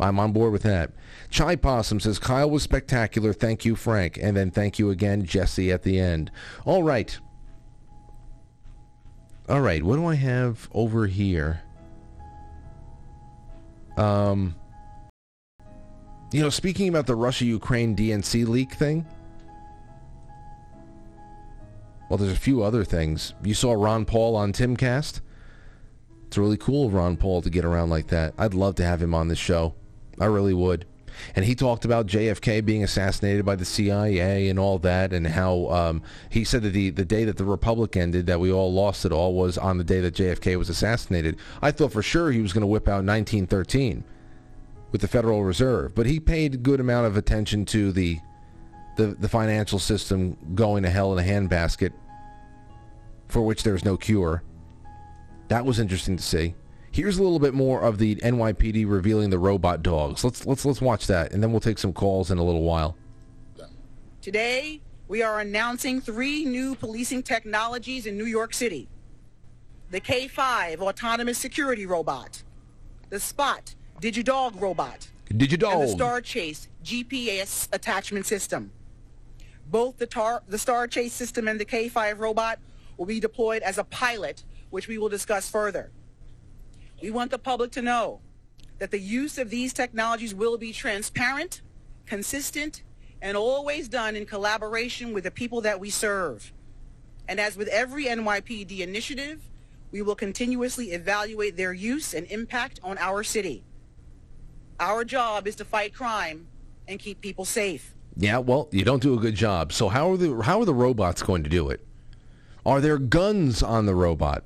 I'm 0.00 0.18
on 0.18 0.32
board 0.32 0.52
with 0.52 0.62
that. 0.64 0.90
Chai 1.30 1.54
Possum 1.54 2.00
says 2.00 2.18
Kyle 2.18 2.50
was 2.50 2.62
spectacular. 2.62 3.32
Thank 3.32 3.64
you, 3.64 3.76
Frank, 3.76 4.18
and 4.20 4.36
then 4.36 4.50
thank 4.50 4.78
you 4.78 4.90
again, 4.90 5.24
Jesse, 5.24 5.70
at 5.70 5.82
the 5.82 5.98
end. 5.98 6.30
All 6.64 6.82
right. 6.82 7.18
All 9.52 9.60
right, 9.60 9.82
what 9.82 9.96
do 9.96 10.06
I 10.06 10.14
have 10.14 10.66
over 10.72 11.06
here? 11.06 11.60
Um, 13.98 14.54
you 16.32 16.40
know, 16.40 16.48
speaking 16.48 16.88
about 16.88 17.06
the 17.06 17.14
Russia-Ukraine 17.14 17.94
DNC 17.94 18.48
leak 18.48 18.72
thing. 18.72 19.04
Well, 22.08 22.16
there's 22.16 22.32
a 22.32 22.40
few 22.40 22.62
other 22.62 22.82
things. 22.82 23.34
You 23.44 23.52
saw 23.52 23.74
Ron 23.74 24.06
Paul 24.06 24.36
on 24.36 24.54
Timcast. 24.54 25.20
It's 26.28 26.38
really 26.38 26.56
cool 26.56 26.86
of 26.86 26.94
Ron 26.94 27.18
Paul 27.18 27.42
to 27.42 27.50
get 27.50 27.66
around 27.66 27.90
like 27.90 28.06
that. 28.06 28.32
I'd 28.38 28.54
love 28.54 28.76
to 28.76 28.86
have 28.86 29.02
him 29.02 29.12
on 29.12 29.28
this 29.28 29.38
show. 29.38 29.74
I 30.18 30.24
really 30.24 30.54
would. 30.54 30.86
And 31.34 31.44
he 31.44 31.54
talked 31.54 31.84
about 31.84 32.06
JFK 32.06 32.64
being 32.64 32.84
assassinated 32.84 33.44
by 33.44 33.56
the 33.56 33.64
CIA 33.64 34.48
and 34.48 34.58
all 34.58 34.78
that, 34.80 35.12
and 35.12 35.26
how 35.26 35.68
um, 35.68 36.02
he 36.28 36.44
said 36.44 36.62
that 36.62 36.70
the, 36.70 36.90
the 36.90 37.04
day 37.04 37.24
that 37.24 37.36
the 37.36 37.44
Republic 37.44 37.96
ended, 37.96 38.26
that 38.26 38.40
we 38.40 38.52
all 38.52 38.72
lost 38.72 39.04
it 39.04 39.12
all, 39.12 39.34
was 39.34 39.58
on 39.58 39.78
the 39.78 39.84
day 39.84 40.00
that 40.00 40.14
JFK 40.14 40.56
was 40.56 40.68
assassinated. 40.68 41.36
I 41.60 41.70
thought 41.70 41.92
for 41.92 42.02
sure 42.02 42.30
he 42.30 42.40
was 42.40 42.52
going 42.52 42.62
to 42.62 42.66
whip 42.66 42.88
out 42.88 43.04
1913 43.04 44.04
with 44.90 45.00
the 45.00 45.08
Federal 45.08 45.44
Reserve, 45.44 45.94
but 45.94 46.06
he 46.06 46.20
paid 46.20 46.54
a 46.54 46.58
good 46.58 46.80
amount 46.80 47.06
of 47.06 47.16
attention 47.16 47.64
to 47.66 47.92
the 47.92 48.18
the, 48.96 49.06
the 49.06 49.28
financial 49.28 49.78
system 49.78 50.36
going 50.54 50.82
to 50.82 50.90
hell 50.90 51.16
in 51.16 51.24
a 51.24 51.26
handbasket, 51.26 51.92
for 53.28 53.40
which 53.40 53.62
there's 53.62 53.86
no 53.86 53.96
cure. 53.96 54.42
That 55.48 55.64
was 55.64 55.78
interesting 55.78 56.16
to 56.18 56.22
see. 56.22 56.54
Here's 56.92 57.16
a 57.16 57.22
little 57.22 57.38
bit 57.38 57.54
more 57.54 57.80
of 57.80 57.96
the 57.96 58.16
NYPD 58.16 58.84
revealing 58.86 59.30
the 59.30 59.38
robot 59.38 59.82
dogs. 59.82 60.22
Let's 60.22 60.44
let's 60.44 60.66
let's 60.66 60.82
watch 60.82 61.06
that, 61.06 61.32
and 61.32 61.42
then 61.42 61.50
we'll 61.50 61.60
take 61.60 61.78
some 61.78 61.94
calls 61.94 62.30
in 62.30 62.36
a 62.36 62.44
little 62.44 62.64
while. 62.64 62.98
Today, 64.20 64.82
we 65.08 65.22
are 65.22 65.40
announcing 65.40 66.02
three 66.02 66.44
new 66.44 66.74
policing 66.74 67.22
technologies 67.22 68.04
in 68.04 68.18
New 68.18 68.26
York 68.26 68.52
City: 68.52 68.90
the 69.90 70.02
K5 70.02 70.80
autonomous 70.80 71.38
security 71.38 71.86
robot, 71.86 72.42
the 73.08 73.18
Spot 73.18 73.74
DigiDog 74.02 74.60
robot, 74.60 75.08
DigiDog, 75.30 75.72
and 75.72 75.82
the 75.84 75.88
Star 75.88 76.20
Chase 76.20 76.68
GPS 76.84 77.68
attachment 77.72 78.26
system. 78.26 78.70
Both 79.66 79.96
the, 79.96 80.06
tar- 80.06 80.42
the 80.46 80.58
Star 80.58 80.86
Chase 80.86 81.14
system 81.14 81.48
and 81.48 81.58
the 81.58 81.64
K5 81.64 82.18
robot 82.18 82.58
will 82.98 83.06
be 83.06 83.18
deployed 83.18 83.62
as 83.62 83.78
a 83.78 83.84
pilot, 83.84 84.44
which 84.68 84.88
we 84.88 84.98
will 84.98 85.08
discuss 85.08 85.48
further. 85.48 85.90
We 87.02 87.10
want 87.10 87.32
the 87.32 87.38
public 87.38 87.72
to 87.72 87.82
know 87.82 88.20
that 88.78 88.92
the 88.92 89.00
use 89.00 89.36
of 89.36 89.50
these 89.50 89.72
technologies 89.72 90.32
will 90.32 90.56
be 90.56 90.72
transparent, 90.72 91.60
consistent, 92.06 92.84
and 93.20 93.36
always 93.36 93.88
done 93.88 94.14
in 94.14 94.24
collaboration 94.24 95.12
with 95.12 95.24
the 95.24 95.30
people 95.32 95.60
that 95.62 95.80
we 95.80 95.90
serve. 95.90 96.52
And 97.26 97.40
as 97.40 97.56
with 97.56 97.66
every 97.68 98.04
NYPD 98.04 98.78
initiative, 98.78 99.50
we 99.90 100.00
will 100.00 100.14
continuously 100.14 100.92
evaluate 100.92 101.56
their 101.56 101.72
use 101.72 102.14
and 102.14 102.24
impact 102.28 102.78
on 102.84 102.98
our 102.98 103.24
city. 103.24 103.64
Our 104.78 105.04
job 105.04 105.48
is 105.48 105.56
to 105.56 105.64
fight 105.64 105.92
crime 105.92 106.46
and 106.86 107.00
keep 107.00 107.20
people 107.20 107.44
safe. 107.44 107.94
Yeah, 108.16 108.38
well, 108.38 108.68
you 108.70 108.84
don't 108.84 109.02
do 109.02 109.14
a 109.14 109.20
good 109.20 109.34
job. 109.34 109.72
So 109.72 109.88
how 109.88 110.12
are 110.12 110.16
the 110.16 110.40
how 110.42 110.60
are 110.60 110.64
the 110.64 110.74
robots 110.74 111.22
going 111.22 111.42
to 111.42 111.50
do 111.50 111.68
it? 111.68 111.84
Are 112.64 112.80
there 112.80 112.98
guns 112.98 113.60
on 113.62 113.86
the 113.86 113.94
robot? 113.94 114.44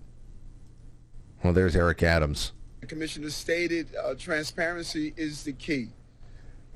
Well, 1.46 1.52
there's 1.54 1.76
Eric 1.76 2.02
Adams. 2.02 2.50
The 2.80 2.88
commissioner 2.88 3.30
stated 3.30 3.94
uh, 3.94 4.14
transparency 4.18 5.14
is 5.16 5.44
the 5.44 5.52
key. 5.52 5.90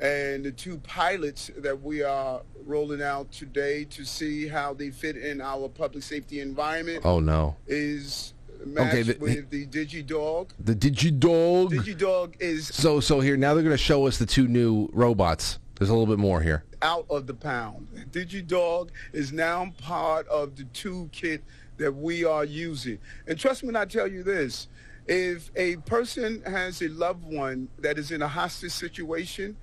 And 0.00 0.44
the 0.44 0.52
two 0.52 0.78
pilots 0.78 1.50
that 1.58 1.82
we 1.82 2.04
are 2.04 2.42
rolling 2.64 3.02
out 3.02 3.32
today 3.32 3.82
to 3.86 4.04
see 4.04 4.46
how 4.46 4.72
they 4.72 4.90
fit 4.90 5.16
in 5.16 5.40
our 5.40 5.68
public 5.68 6.04
safety 6.04 6.38
environment 6.38 7.04
Oh 7.04 7.18
no. 7.18 7.56
is 7.66 8.32
matched 8.64 8.94
Okay, 8.94 9.02
the- 9.02 9.18
with 9.18 9.50
the 9.50 9.66
DigiDog. 9.66 10.50
The 10.60 10.76
DigiDog. 10.76 11.70
DigiDog 11.72 12.34
is 12.38 12.68
So 12.68 13.00
so 13.00 13.18
here 13.18 13.36
now 13.36 13.54
they're 13.54 13.64
going 13.64 13.72
to 13.76 13.76
show 13.76 14.06
us 14.06 14.18
the 14.18 14.26
two 14.26 14.46
new 14.46 14.88
robots. 14.92 15.58
There's 15.80 15.90
a 15.90 15.94
little 15.94 16.06
bit 16.14 16.20
more 16.20 16.42
here. 16.42 16.62
out 16.80 17.06
of 17.10 17.26
the 17.26 17.34
pound. 17.34 17.88
DigiDog 18.12 18.90
is 19.12 19.32
now 19.32 19.72
part 19.82 20.28
of 20.28 20.54
the 20.56 20.62
two 20.72 21.10
toolkit 21.12 21.40
that 21.80 21.96
we 21.96 22.24
are 22.24 22.44
using. 22.44 22.98
And 23.26 23.38
trust 23.38 23.62
me 23.62 23.68
when 23.68 23.76
I 23.76 23.86
tell 23.86 24.06
you 24.06 24.22
this, 24.22 24.68
if 25.06 25.50
a 25.56 25.76
person 25.78 26.42
has 26.42 26.80
a 26.82 26.88
loved 26.88 27.24
one 27.24 27.68
that 27.78 27.98
is 27.98 28.12
in 28.12 28.22
a 28.22 28.28
hostage 28.28 28.70
situation, 28.70 29.56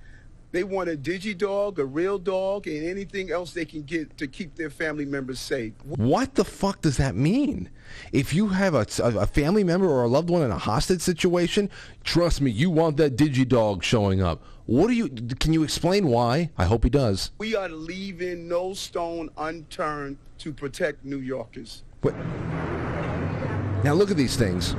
they 0.50 0.64
want 0.64 0.88
a 0.88 0.96
digi 0.96 1.36
dog, 1.36 1.78
a 1.78 1.84
real 1.84 2.18
dog, 2.18 2.66
and 2.66 2.84
anything 2.84 3.30
else 3.30 3.52
they 3.52 3.64
can 3.64 3.82
get 3.82 4.16
to 4.16 4.26
keep 4.26 4.56
their 4.56 4.70
family 4.70 5.04
members 5.04 5.38
safe. 5.38 5.74
What 5.84 6.34
the 6.34 6.44
fuck 6.44 6.80
does 6.80 6.96
that 6.96 7.14
mean? 7.14 7.70
If 8.12 8.34
you 8.34 8.48
have 8.48 8.74
a, 8.74 8.86
a 9.02 9.26
family 9.26 9.62
member 9.62 9.86
or 9.86 10.02
a 10.02 10.08
loved 10.08 10.30
one 10.30 10.42
in 10.42 10.50
a 10.50 10.58
hostage 10.58 11.02
situation, 11.02 11.70
trust 12.02 12.40
me, 12.40 12.50
you 12.50 12.70
want 12.70 12.96
that 12.96 13.16
digi 13.16 13.46
dog 13.46 13.84
showing 13.84 14.22
up. 14.22 14.42
What 14.66 14.88
do 14.88 14.94
you? 14.94 15.08
Can 15.08 15.52
you 15.52 15.62
explain 15.62 16.08
why? 16.08 16.50
I 16.58 16.64
hope 16.64 16.84
he 16.84 16.90
does. 16.90 17.30
We 17.38 17.54
are 17.56 17.68
leaving 17.68 18.48
no 18.48 18.74
stone 18.74 19.30
unturned 19.38 20.18
to 20.38 20.52
protect 20.52 21.04
New 21.04 21.18
Yorkers. 21.18 21.84
Now 22.02 23.94
look 23.94 24.10
at 24.10 24.16
these 24.16 24.36
things. 24.36 24.74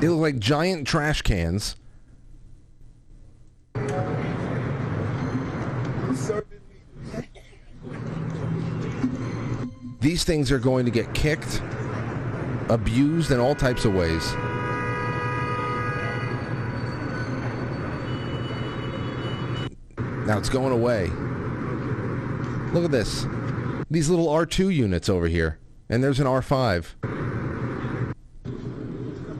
They 0.00 0.08
look 0.08 0.20
like 0.20 0.38
giant 0.38 0.86
trash 0.86 1.22
cans. 1.22 1.76
These 10.00 10.24
things 10.24 10.52
are 10.52 10.58
going 10.58 10.84
to 10.84 10.90
get 10.90 11.14
kicked, 11.14 11.62
abused 12.68 13.30
in 13.30 13.40
all 13.40 13.54
types 13.54 13.86
of 13.86 13.94
ways. 13.94 14.34
Now 20.26 20.38
it's 20.38 20.50
going 20.50 20.72
away. 20.72 21.06
Look 22.72 22.84
at 22.84 22.90
this. 22.90 23.26
These 23.90 24.10
little 24.10 24.26
R2 24.26 24.74
units 24.74 25.08
over 25.08 25.26
here. 25.26 25.58
And 25.88 26.02
there's 26.02 26.20
an 26.20 26.26
R5. 26.26 26.86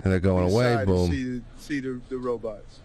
And 0.04 0.12
they're 0.12 0.20
going 0.20 0.50
away. 0.50 0.84
Boom. 0.84 1.10
See, 1.10 1.24
the- 1.24 1.42
see 1.58 1.80
the, 1.80 2.00
the 2.08 2.18
robots. 2.18 2.80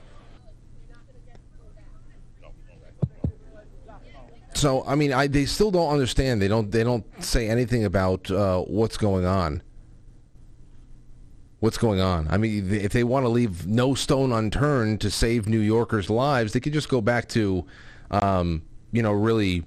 So 4.55 4.83
I 4.85 4.95
mean, 4.95 5.13
I 5.13 5.27
they 5.27 5.45
still 5.45 5.71
don't 5.71 5.89
understand. 5.89 6.41
They 6.41 6.49
don't 6.49 6.69
they 6.69 6.83
don't 6.83 7.05
say 7.23 7.47
anything 7.49 7.85
about 7.85 8.29
uh, 8.29 8.61
what's 8.63 8.97
going 8.97 9.25
on. 9.25 9.61
What's 11.59 11.77
going 11.77 12.01
on? 12.01 12.27
I 12.29 12.37
mean, 12.37 12.73
if 12.73 12.91
they 12.91 13.03
want 13.03 13.25
to 13.25 13.29
leave 13.29 13.67
no 13.67 13.93
stone 13.93 14.31
unturned 14.31 15.01
to 15.01 15.11
save 15.11 15.47
New 15.47 15.59
Yorkers' 15.59 16.09
lives, 16.09 16.53
they 16.53 16.59
could 16.59 16.73
just 16.73 16.89
go 16.89 16.99
back 17.01 17.27
to, 17.29 17.65
um, 18.11 18.63
you 18.91 19.01
know, 19.01 19.11
really 19.11 19.63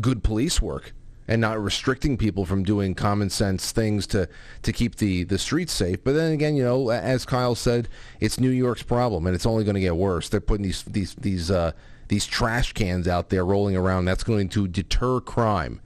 good 0.00 0.22
police 0.22 0.60
work 0.62 0.92
and 1.28 1.40
not 1.40 1.62
restricting 1.62 2.16
people 2.16 2.44
from 2.44 2.62
doing 2.62 2.94
common 2.94 3.30
sense 3.30 3.72
things 3.72 4.06
to 4.08 4.28
to 4.62 4.72
keep 4.72 4.96
the 4.96 5.24
the 5.24 5.38
streets 5.38 5.72
safe. 5.72 6.02
But 6.04 6.12
then 6.12 6.32
again, 6.32 6.56
you 6.56 6.64
know, 6.64 6.90
as 6.90 7.24
Kyle 7.24 7.54
said, 7.54 7.88
it's 8.20 8.38
New 8.38 8.50
York's 8.50 8.82
problem, 8.82 9.26
and 9.26 9.34
it's 9.34 9.46
only 9.46 9.64
going 9.64 9.74
to 9.74 9.80
get 9.80 9.96
worse. 9.96 10.28
They're 10.28 10.40
putting 10.40 10.64
these 10.64 10.82
these 10.84 11.14
these 11.14 11.50
uh, 11.50 11.72
these 12.08 12.26
trash 12.26 12.72
cans 12.72 13.08
out 13.08 13.30
there 13.30 13.44
rolling 13.44 13.76
around. 13.76 14.04
That's 14.04 14.24
going 14.24 14.48
to 14.50 14.68
deter 14.68 15.20
crime. 15.20 15.80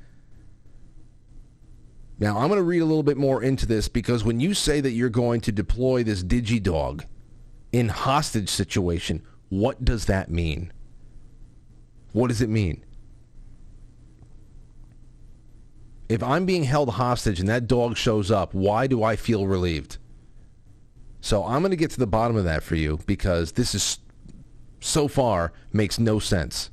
Now, 2.19 2.39
I'm 2.39 2.49
going 2.49 2.59
to 2.59 2.65
read 2.65 2.81
a 2.83 2.85
little 2.85 3.03
bit 3.03 3.17
more 3.17 3.43
into 3.43 3.65
this 3.65 3.89
because 3.89 4.25
when 4.25 4.41
you 4.41 4.53
say 4.53 4.83
that 4.83 4.91
you're 4.91 5.09
going 5.09 5.41
to 5.41 5.53
deploy 5.53 6.03
this 6.03 6.23
DigiDog 6.23 7.07
in 7.73 7.89
hostage 7.89 8.51
situation, 8.51 9.23
what 9.49 9.87
does 9.87 10.05
that 10.05 10.31
mean? 10.31 10.71
What 12.13 12.29
does 12.29 12.43
it 12.43 12.51
mean? 12.51 12.85
If 16.11 16.23
I'm 16.25 16.45
being 16.45 16.65
held 16.65 16.91
hostage 16.91 17.39
and 17.39 17.49
that 17.49 17.69
dog 17.69 17.97
shows 17.97 18.33
up, 18.33 18.53
why 18.53 18.89
do 18.89 19.05
I 19.05 19.15
feel 19.15 19.47
relieved? 19.47 19.99
So 21.21 21.45
I'm 21.45 21.61
going 21.61 21.71
to 21.71 21.77
get 21.77 21.93
to 21.93 22.01
the 22.01 22.07
bottom 22.09 22.37
of 22.37 22.43
that 22.43 22.65
for 22.65 22.75
you 22.75 22.99
because 23.07 23.53
this 23.53 23.77
is 23.77 24.01
so 24.81 25.07
far 25.07 25.53
makes 25.73 26.01
no 26.01 26.19
sense. 26.19 26.71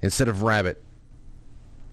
instead 0.00 0.28
of 0.28 0.42
Rabbit. 0.42 0.82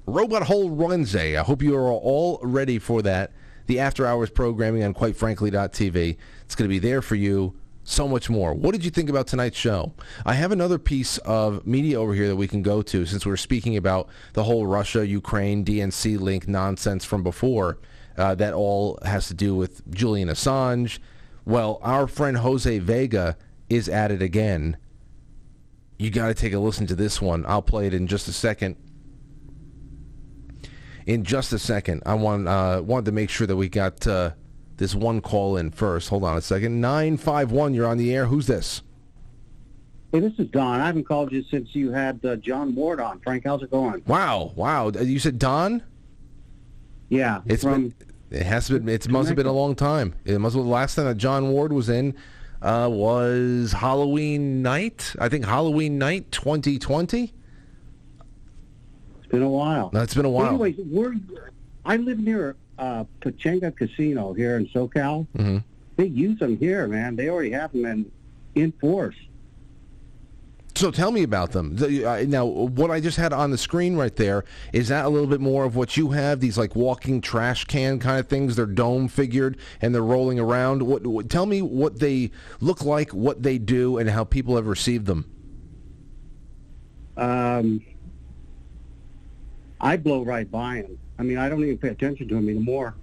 Robot 0.05 0.43
Hole 0.43 0.69
Wednesday. 0.69 1.35
I 1.35 1.43
hope 1.43 1.61
you 1.61 1.75
are 1.75 1.91
all 1.91 2.39
ready 2.41 2.79
for 2.79 3.01
that. 3.01 3.33
The 3.67 3.79
after 3.79 4.05
hours 4.05 4.29
programming 4.29 4.83
on 4.83 4.93
quite 4.93 5.15
quitefrankly.tv. 5.15 6.17
It's 6.43 6.55
going 6.55 6.69
to 6.69 6.73
be 6.73 6.79
there 6.79 7.01
for 7.01 7.15
you. 7.15 7.55
So 7.87 8.07
much 8.07 8.31
more. 8.31 8.55
What 8.55 8.71
did 8.71 8.83
you 8.83 8.89
think 8.89 9.11
about 9.11 9.27
tonight's 9.27 9.57
show? 9.57 9.93
I 10.25 10.33
have 10.33 10.51
another 10.51 10.79
piece 10.79 11.19
of 11.19 11.67
media 11.67 12.01
over 12.01 12.15
here 12.15 12.27
that 12.27 12.35
we 12.35 12.47
can 12.47 12.63
go 12.63 12.81
to 12.81 13.05
since 13.05 13.27
we're 13.27 13.37
speaking 13.37 13.77
about 13.77 14.09
the 14.33 14.43
whole 14.43 14.65
Russia, 14.65 15.05
Ukraine, 15.05 15.63
DNC 15.63 16.19
link 16.19 16.47
nonsense 16.47 17.05
from 17.05 17.21
before. 17.21 17.77
Uh, 18.17 18.33
that 18.33 18.53
all 18.53 18.97
has 19.05 19.27
to 19.27 19.35
do 19.35 19.53
with 19.55 19.87
Julian 19.93 20.29
Assange. 20.29 20.97
Well, 21.45 21.79
our 21.83 22.07
friend 22.07 22.37
Jose 22.37 22.79
Vega 22.79 23.37
is 23.69 23.87
at 23.87 24.11
it 24.11 24.21
again. 24.21 24.77
You 25.99 26.09
got 26.09 26.27
to 26.27 26.33
take 26.33 26.53
a 26.53 26.59
listen 26.59 26.87
to 26.87 26.95
this 26.95 27.21
one. 27.21 27.45
I'll 27.45 27.61
play 27.61 27.85
it 27.85 27.93
in 27.93 28.07
just 28.07 28.27
a 28.27 28.33
second 28.33 28.77
in 31.05 31.23
just 31.23 31.53
a 31.53 31.59
second. 31.59 32.03
I 32.05 32.15
want 32.15 32.47
uh, 32.47 32.81
wanted 32.83 33.05
to 33.05 33.11
make 33.11 33.29
sure 33.29 33.47
that 33.47 33.55
we 33.55 33.69
got 33.69 34.05
uh, 34.07 34.31
this 34.77 34.95
one 34.95 35.21
call 35.21 35.57
in 35.57 35.71
first. 35.71 36.09
Hold 36.09 36.23
on 36.23 36.37
a 36.37 36.41
second. 36.41 36.81
Nine 36.81 37.17
five 37.17 37.51
one. 37.51 37.73
You're 37.73 37.87
on 37.87 37.97
the 37.97 38.13
air. 38.13 38.25
Who's 38.25 38.47
this? 38.47 38.81
Hey, 40.11 40.21
this 40.21 40.33
is 40.37 40.47
Don. 40.47 40.79
I 40.79 40.85
haven't 40.85 41.05
called 41.05 41.31
you 41.31 41.43
since 41.51 41.75
you 41.75 41.91
had 41.91 42.23
uh, 42.23 42.37
John 42.37 42.73
Ward 42.73 42.99
on. 43.01 43.19
Frank, 43.19 43.43
how's 43.45 43.61
it 43.63 43.71
going? 43.71 44.01
Wow, 44.07 44.53
wow. 44.55 44.87
Uh, 44.87 45.01
You 45.01 45.19
said 45.19 45.37
Don? 45.37 45.83
Yeah. 47.09 47.41
It's 47.45 47.63
from, 47.63 47.89
been. 47.89 48.39
It 48.39 48.45
has 48.45 48.69
been. 48.69 48.87
It 48.87 49.09
must 49.09 49.27
have 49.27 49.35
been 49.35 49.45
a 49.45 49.51
long 49.51 49.75
time. 49.75 50.15
It 50.23 50.39
must. 50.39 50.55
have 50.55 50.61
been 50.61 50.69
The 50.69 50.73
last 50.73 50.95
time 50.95 51.05
that 51.05 51.17
John 51.17 51.49
Ward 51.49 51.73
was 51.73 51.89
in 51.89 52.15
uh, 52.61 52.89
was 52.91 53.73
Halloween 53.73 54.61
night. 54.61 55.13
I 55.19 55.29
think 55.29 55.45
Halloween 55.45 55.97
night 55.97 56.31
2020. 56.31 57.33
It's 59.25 59.31
been 59.31 59.41
a 59.41 59.49
while. 59.49 59.89
It's 59.95 60.13
been 60.13 60.25
a 60.25 60.29
while. 60.29 60.49
Anyways, 60.49 60.75
we're, 60.77 61.15
I 61.83 61.97
live 61.97 62.19
near 62.19 62.55
uh, 62.77 63.05
Pechanga 63.21 63.75
Casino 63.75 64.33
here 64.33 64.55
in 64.57 64.67
SoCal. 64.67 65.25
hmm 65.35 65.57
They 65.95 66.05
use 66.05 66.37
them 66.37 66.57
here, 66.57 66.87
man. 66.87 67.15
They 67.15 67.29
already 67.29 67.49
have 67.51 67.71
them 67.71 67.85
in, 67.85 68.11
in 68.53 68.71
force. 68.73 69.15
So 70.75 70.91
tell 70.91 71.11
me 71.11 71.23
about 71.23 71.53
them. 71.53 71.75
The- 71.75 72.05
uh, 72.05 72.25
now, 72.27 72.45
what 72.45 72.91
I 72.91 72.99
just 72.99 73.17
had 73.17 73.33
on 73.33 73.49
the 73.49 73.57
screen 73.57 73.95
right 73.95 74.15
there 74.15 74.43
is 74.73 74.89
that 74.89 75.05
a 75.05 75.09
little 75.09 75.25
bit 75.27 75.41
more 75.41 75.63
of 75.63 75.75
what 75.75 75.97
you 75.97 76.11
have? 76.11 76.39
These 76.39 76.57
like 76.59 76.75
walking 76.75 77.19
trash 77.19 77.65
can 77.65 77.97
kind 77.97 78.19
of 78.19 78.27
things. 78.27 78.55
They're 78.57 78.67
dome 78.67 79.07
figured 79.07 79.57
and 79.81 79.95
they're 79.95 80.03
rolling 80.03 80.37
around. 80.39 80.83
What, 80.83 81.07
what? 81.07 81.31
Tell 81.31 81.47
me 81.47 81.63
what 81.63 81.97
they 81.99 82.29
look 82.59 82.83
like, 82.85 83.09
what 83.11 83.41
they 83.41 83.57
do, 83.57 83.97
and 83.97 84.07
how 84.07 84.23
people 84.23 84.55
have 84.57 84.67
received 84.67 85.07
them. 85.07 85.25
Um, 87.17 87.81
I 89.81 89.97
blow 89.97 90.23
right 90.23 90.49
by 90.49 90.77
him. 90.77 90.97
I 91.19 91.23
mean, 91.23 91.37
I 91.37 91.49
don't 91.49 91.63
even 91.63 91.77
pay 91.77 91.89
attention 91.89 92.27
to 92.29 92.37
him 92.37 92.49
anymore. 92.49 92.95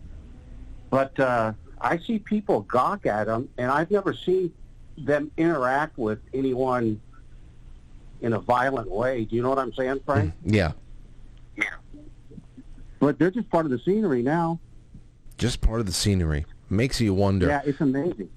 But 0.90 1.18
uh, 1.18 1.52
I 1.80 1.98
see 1.98 2.18
people 2.18 2.60
gawk 2.62 3.06
at 3.06 3.28
him, 3.28 3.48
and 3.58 3.70
I've 3.70 3.90
never 3.90 4.12
seen 4.12 4.52
them 4.98 5.30
interact 5.36 5.96
with 5.98 6.18
anyone 6.34 7.00
in 8.20 8.34
a 8.34 8.38
violent 8.38 8.90
way. 8.90 9.24
Do 9.24 9.34
you 9.36 9.42
know 9.42 9.48
what 9.48 9.58
I'm 9.58 9.72
saying, 9.72 10.00
Frank? 10.04 10.32
Yeah, 10.44 10.72
Yeah. 11.56 11.64
But 13.00 13.18
they're 13.18 13.30
just 13.30 13.50
part 13.50 13.64
of 13.64 13.70
the 13.72 13.78
scenery 13.80 14.22
now. 14.22 14.60
just 15.38 15.60
part 15.60 15.80
of 15.80 15.86
the 15.86 15.92
scenery. 15.92 16.44
Makes 16.70 17.00
you 17.00 17.14
wonder. 17.14 17.48
Yeah, 17.48 17.62
it's 17.64 17.80
amazing. 17.80 18.30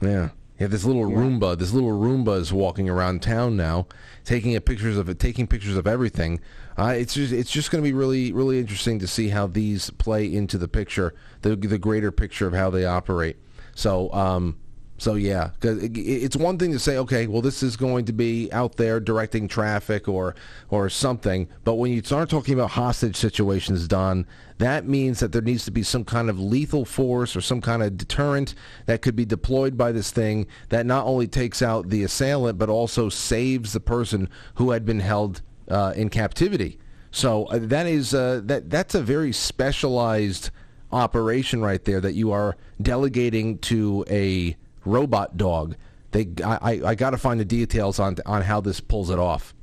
Yeah. 0.00 0.30
You 0.58 0.64
have 0.64 0.70
this 0.70 0.84
little 0.84 1.04
Roomba. 1.04 1.58
This 1.58 1.72
little 1.72 1.98
Roomba 1.98 2.38
is 2.38 2.52
walking 2.52 2.88
around 2.88 3.22
town 3.22 3.56
now, 3.56 3.86
taking 4.24 4.58
pictures 4.60 4.96
of 4.96 5.08
it, 5.08 5.18
taking 5.18 5.46
pictures 5.46 5.76
of 5.76 5.86
everything. 5.86 6.40
Uh, 6.76 6.94
it's 6.96 7.14
just 7.14 7.32
it's 7.32 7.50
just 7.50 7.70
going 7.70 7.82
to 7.82 7.88
be 7.88 7.92
really 7.92 8.32
really 8.32 8.58
interesting 8.58 8.98
to 8.98 9.06
see 9.06 9.28
how 9.28 9.46
these 9.46 9.90
play 9.90 10.32
into 10.32 10.58
the 10.58 10.68
picture, 10.68 11.14
the 11.42 11.56
the 11.56 11.78
greater 11.78 12.10
picture 12.10 12.46
of 12.46 12.54
how 12.54 12.70
they 12.70 12.84
operate. 12.84 13.36
So 13.74 14.12
um, 14.12 14.56
so 15.04 15.16
yeah, 15.16 15.50
it's 15.62 16.34
one 16.34 16.58
thing 16.58 16.72
to 16.72 16.78
say, 16.78 16.96
okay, 16.96 17.26
well, 17.26 17.42
this 17.42 17.62
is 17.62 17.76
going 17.76 18.06
to 18.06 18.12
be 18.14 18.50
out 18.52 18.76
there 18.76 19.00
directing 19.00 19.48
traffic 19.48 20.08
or 20.08 20.34
or 20.70 20.88
something, 20.88 21.46
but 21.62 21.74
when 21.74 21.92
you 21.92 22.02
start 22.02 22.30
talking 22.30 22.54
about 22.54 22.70
hostage 22.70 23.14
situations, 23.14 23.86
Don, 23.86 24.26
that 24.56 24.86
means 24.86 25.20
that 25.20 25.30
there 25.30 25.42
needs 25.42 25.66
to 25.66 25.70
be 25.70 25.82
some 25.82 26.06
kind 26.06 26.30
of 26.30 26.40
lethal 26.40 26.86
force 26.86 27.36
or 27.36 27.42
some 27.42 27.60
kind 27.60 27.82
of 27.82 27.98
deterrent 27.98 28.54
that 28.86 29.02
could 29.02 29.14
be 29.14 29.26
deployed 29.26 29.76
by 29.76 29.92
this 29.92 30.10
thing 30.10 30.46
that 30.70 30.86
not 30.86 31.04
only 31.04 31.28
takes 31.28 31.60
out 31.60 31.90
the 31.90 32.02
assailant 32.02 32.56
but 32.56 32.70
also 32.70 33.10
saves 33.10 33.74
the 33.74 33.80
person 33.80 34.30
who 34.54 34.70
had 34.70 34.86
been 34.86 35.00
held 35.00 35.42
uh, 35.68 35.92
in 35.94 36.08
captivity. 36.08 36.78
So 37.10 37.44
uh, 37.48 37.58
that 37.60 37.86
is 37.86 38.14
uh, 38.14 38.40
that 38.44 38.70
that's 38.70 38.94
a 38.94 39.02
very 39.02 39.32
specialized 39.32 40.48
operation 40.90 41.60
right 41.60 41.84
there 41.84 42.00
that 42.00 42.14
you 42.14 42.32
are 42.32 42.56
delegating 42.80 43.58
to 43.58 44.06
a 44.08 44.56
robot 44.84 45.36
dog. 45.36 45.76
They, 46.10 46.28
I, 46.44 46.58
I, 46.60 46.80
I 46.90 46.94
got 46.94 47.10
to 47.10 47.18
find 47.18 47.40
the 47.40 47.44
details 47.44 47.98
on 47.98 48.16
on 48.26 48.42
how 48.42 48.60
this 48.60 48.80
pulls 48.80 49.10
it 49.10 49.18
off. 49.18 49.54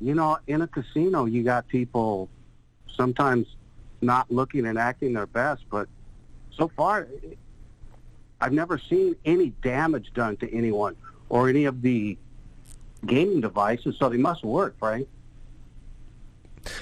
You 0.00 0.14
know, 0.14 0.38
in 0.46 0.60
a 0.60 0.66
casino, 0.66 1.24
you 1.24 1.42
got 1.42 1.66
people 1.68 2.28
sometimes 2.94 3.46
not 4.02 4.30
looking 4.30 4.66
and 4.66 4.78
acting 4.78 5.14
their 5.14 5.26
best, 5.26 5.64
but 5.70 5.88
so 6.56 6.68
far, 6.76 7.08
I've 8.40 8.52
never 8.52 8.78
seen 8.78 9.16
any 9.24 9.50
damage 9.62 10.12
done 10.14 10.36
to 10.38 10.54
anyone 10.54 10.96
or 11.28 11.48
any 11.48 11.64
of 11.64 11.82
the 11.82 12.18
gaming 13.06 13.40
devices, 13.40 13.96
so 13.98 14.08
they 14.08 14.16
must 14.16 14.44
work, 14.44 14.78
Frank. 14.78 15.08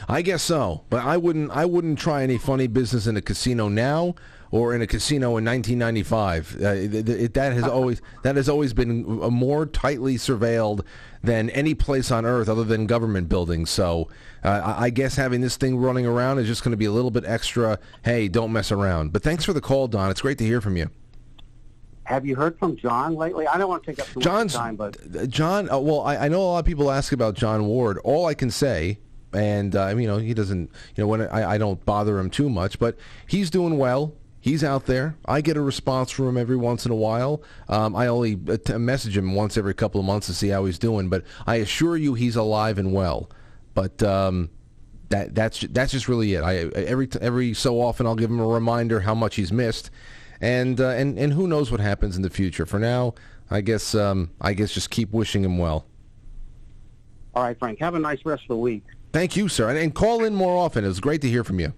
I 0.08 0.22
guess 0.22 0.42
so, 0.42 0.84
but 0.88 1.04
I 1.04 1.16
wouldn't 1.16 1.50
I 1.50 1.66
wouldn't 1.66 1.98
try 1.98 2.22
any 2.22 2.38
funny 2.38 2.66
business 2.66 3.06
in 3.06 3.16
a 3.16 3.22
casino 3.22 3.68
now 3.68 4.14
or 4.50 4.74
in 4.74 4.82
a 4.82 4.86
casino 4.86 5.36
in 5.36 5.44
1995. 5.44 6.56
Uh, 6.60 6.68
it, 6.68 7.08
it, 7.08 7.34
that 7.34 7.52
has 7.52 7.64
always 7.64 8.00
that 8.22 8.36
has 8.36 8.48
always 8.48 8.72
been 8.72 9.22
uh, 9.22 9.30
more 9.30 9.66
tightly 9.66 10.16
surveilled 10.16 10.84
than 11.22 11.50
any 11.50 11.74
place 11.74 12.10
on 12.10 12.24
earth 12.24 12.48
other 12.48 12.64
than 12.64 12.86
government 12.86 13.28
buildings. 13.28 13.70
So 13.70 14.08
uh, 14.42 14.74
I 14.76 14.90
guess 14.90 15.16
having 15.16 15.40
this 15.40 15.56
thing 15.56 15.76
running 15.76 16.06
around 16.06 16.38
is 16.38 16.46
just 16.46 16.62
going 16.62 16.72
to 16.72 16.76
be 16.76 16.84
a 16.84 16.92
little 16.92 17.10
bit 17.10 17.24
extra. 17.24 17.78
Hey, 18.04 18.28
don't 18.28 18.52
mess 18.52 18.70
around. 18.70 19.12
But 19.12 19.22
thanks 19.22 19.44
for 19.44 19.52
the 19.52 19.60
call, 19.60 19.88
Don. 19.88 20.10
It's 20.10 20.20
great 20.20 20.38
to 20.38 20.44
hear 20.44 20.60
from 20.60 20.76
you. 20.76 20.90
Have 22.04 22.26
you 22.26 22.36
heard 22.36 22.58
from 22.58 22.76
John 22.76 23.14
lately? 23.14 23.46
I 23.46 23.56
don't 23.56 23.68
want 23.68 23.82
to 23.84 23.92
take 23.92 23.98
up 23.98 24.06
too 24.08 24.20
John's 24.20 24.52
much 24.52 24.60
time, 24.60 24.76
but 24.76 25.30
John, 25.30 25.70
uh, 25.70 25.78
well, 25.78 26.02
I, 26.02 26.16
I 26.16 26.28
know 26.28 26.40
a 26.42 26.44
lot 26.44 26.58
of 26.58 26.66
people 26.66 26.90
ask 26.90 27.12
about 27.12 27.34
John 27.34 27.64
Ward. 27.64 27.96
All 28.04 28.26
I 28.26 28.34
can 28.34 28.50
say, 28.50 28.98
and 29.32 29.74
uh, 29.74 29.94
you 29.96 30.06
know, 30.06 30.18
he 30.18 30.34
doesn't, 30.34 30.70
you 30.94 31.02
know, 31.02 31.08
when 31.08 31.22
I, 31.22 31.52
I 31.52 31.58
don't 31.58 31.82
bother 31.86 32.18
him 32.18 32.28
too 32.28 32.50
much, 32.50 32.78
but 32.78 32.98
he's 33.26 33.48
doing 33.48 33.78
well. 33.78 34.12
He's 34.44 34.62
out 34.62 34.84
there. 34.84 35.16
I 35.24 35.40
get 35.40 35.56
a 35.56 35.62
response 35.62 36.10
from 36.10 36.28
him 36.28 36.36
every 36.36 36.58
once 36.58 36.84
in 36.84 36.92
a 36.92 36.94
while. 36.94 37.42
Um, 37.66 37.96
I 37.96 38.08
only 38.08 38.36
message 38.76 39.16
him 39.16 39.34
once 39.34 39.56
every 39.56 39.72
couple 39.72 39.98
of 39.98 40.04
months 40.04 40.26
to 40.26 40.34
see 40.34 40.48
how 40.48 40.66
he's 40.66 40.78
doing, 40.78 41.08
but 41.08 41.24
I 41.46 41.56
assure 41.56 41.96
you, 41.96 42.12
he's 42.12 42.36
alive 42.36 42.76
and 42.76 42.92
well. 42.92 43.30
But 43.72 44.02
um, 44.02 44.50
that 45.08 45.34
that's 45.34 45.60
that's 45.70 45.92
just 45.92 46.08
really 46.08 46.34
it. 46.34 46.42
I 46.42 46.56
every 46.74 47.08
every 47.22 47.54
so 47.54 47.80
often 47.80 48.04
I'll 48.04 48.16
give 48.16 48.28
him 48.28 48.38
a 48.38 48.46
reminder 48.46 49.00
how 49.00 49.14
much 49.14 49.36
he's 49.36 49.50
missed, 49.50 49.88
and 50.42 50.78
uh, 50.78 50.88
and 50.88 51.18
and 51.18 51.32
who 51.32 51.48
knows 51.48 51.70
what 51.70 51.80
happens 51.80 52.14
in 52.14 52.20
the 52.20 52.28
future. 52.28 52.66
For 52.66 52.78
now, 52.78 53.14
I 53.50 53.62
guess 53.62 53.94
um, 53.94 54.30
I 54.42 54.52
guess 54.52 54.74
just 54.74 54.90
keep 54.90 55.10
wishing 55.10 55.42
him 55.42 55.56
well. 55.56 55.86
all 57.34 57.44
right, 57.44 57.58
Frank. 57.58 57.78
Have 57.78 57.94
a 57.94 57.98
nice 57.98 58.18
rest 58.26 58.42
of 58.42 58.48
the 58.48 58.56
week. 58.56 58.84
Thank 59.10 59.36
you, 59.36 59.48
sir, 59.48 59.70
and, 59.70 59.78
and 59.78 59.94
call 59.94 60.22
in 60.22 60.34
more 60.34 60.54
often. 60.62 60.84
It 60.84 60.88
was 60.88 61.00
great 61.00 61.22
to 61.22 61.30
hear 61.30 61.44
from 61.44 61.60
you. 61.60 61.72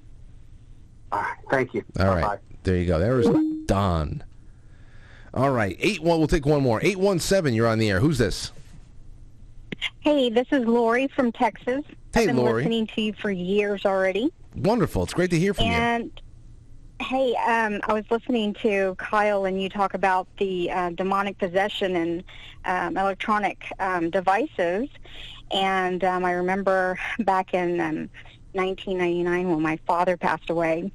All 1.12 1.20
right, 1.22 1.38
thank 1.48 1.74
you. 1.74 1.84
All 2.00 2.06
right, 2.06 2.40
there 2.66 2.76
you 2.76 2.86
go. 2.86 2.98
There 2.98 3.14
was 3.14 3.28
Don. 3.66 4.22
All 5.32 5.50
right, 5.50 5.76
eight 5.78 6.00
one. 6.00 6.18
We'll 6.18 6.28
take 6.28 6.44
one 6.46 6.62
more. 6.62 6.80
Eight 6.82 6.96
one 6.98 7.18
seven. 7.20 7.54
You're 7.54 7.68
on 7.68 7.78
the 7.78 7.88
air. 7.90 8.00
Who's 8.00 8.18
this? 8.18 8.52
Hey, 10.00 10.30
this 10.30 10.46
is 10.50 10.64
Lori 10.66 11.08
from 11.08 11.32
Texas. 11.32 11.84
Hey, 12.12 12.22
I've 12.22 12.26
been 12.28 12.36
Lori. 12.36 12.62
listening 12.62 12.86
to 12.88 13.00
you 13.00 13.12
for 13.12 13.30
years 13.30 13.84
already. 13.84 14.32
Wonderful. 14.54 15.02
It's 15.04 15.14
great 15.14 15.30
to 15.30 15.38
hear 15.38 15.54
from 15.54 15.66
you. 15.66 15.72
and 15.72 16.10
hey, 17.00 17.34
um, 17.46 17.80
I 17.84 17.92
was 17.92 18.04
listening 18.10 18.54
to 18.62 18.94
Kyle 18.98 19.44
and 19.44 19.62
you 19.62 19.68
talk 19.68 19.94
about 19.94 20.26
the 20.38 20.70
uh, 20.70 20.90
demonic 20.90 21.38
possession 21.38 21.94
and 21.96 22.24
um, 22.64 22.96
electronic 22.96 23.70
um, 23.78 24.10
devices. 24.10 24.88
And 25.50 26.02
um, 26.02 26.24
I 26.24 26.32
remember 26.32 26.98
back 27.20 27.54
in 27.54 27.80
um, 27.80 28.10
1999 28.52 29.50
when 29.50 29.60
my 29.60 29.78
father 29.86 30.16
passed 30.16 30.50
away. 30.50 30.90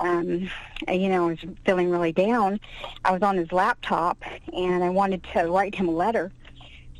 Um, 0.00 0.50
you 0.88 1.08
know, 1.10 1.28
I 1.28 1.30
was 1.30 1.38
feeling 1.64 1.90
really 1.90 2.12
down. 2.12 2.58
I 3.04 3.12
was 3.12 3.22
on 3.22 3.36
his 3.36 3.52
laptop 3.52 4.22
and 4.52 4.82
I 4.82 4.88
wanted 4.88 5.24
to 5.34 5.44
write 5.50 5.74
him 5.74 5.88
a 5.88 5.92
letter. 5.92 6.32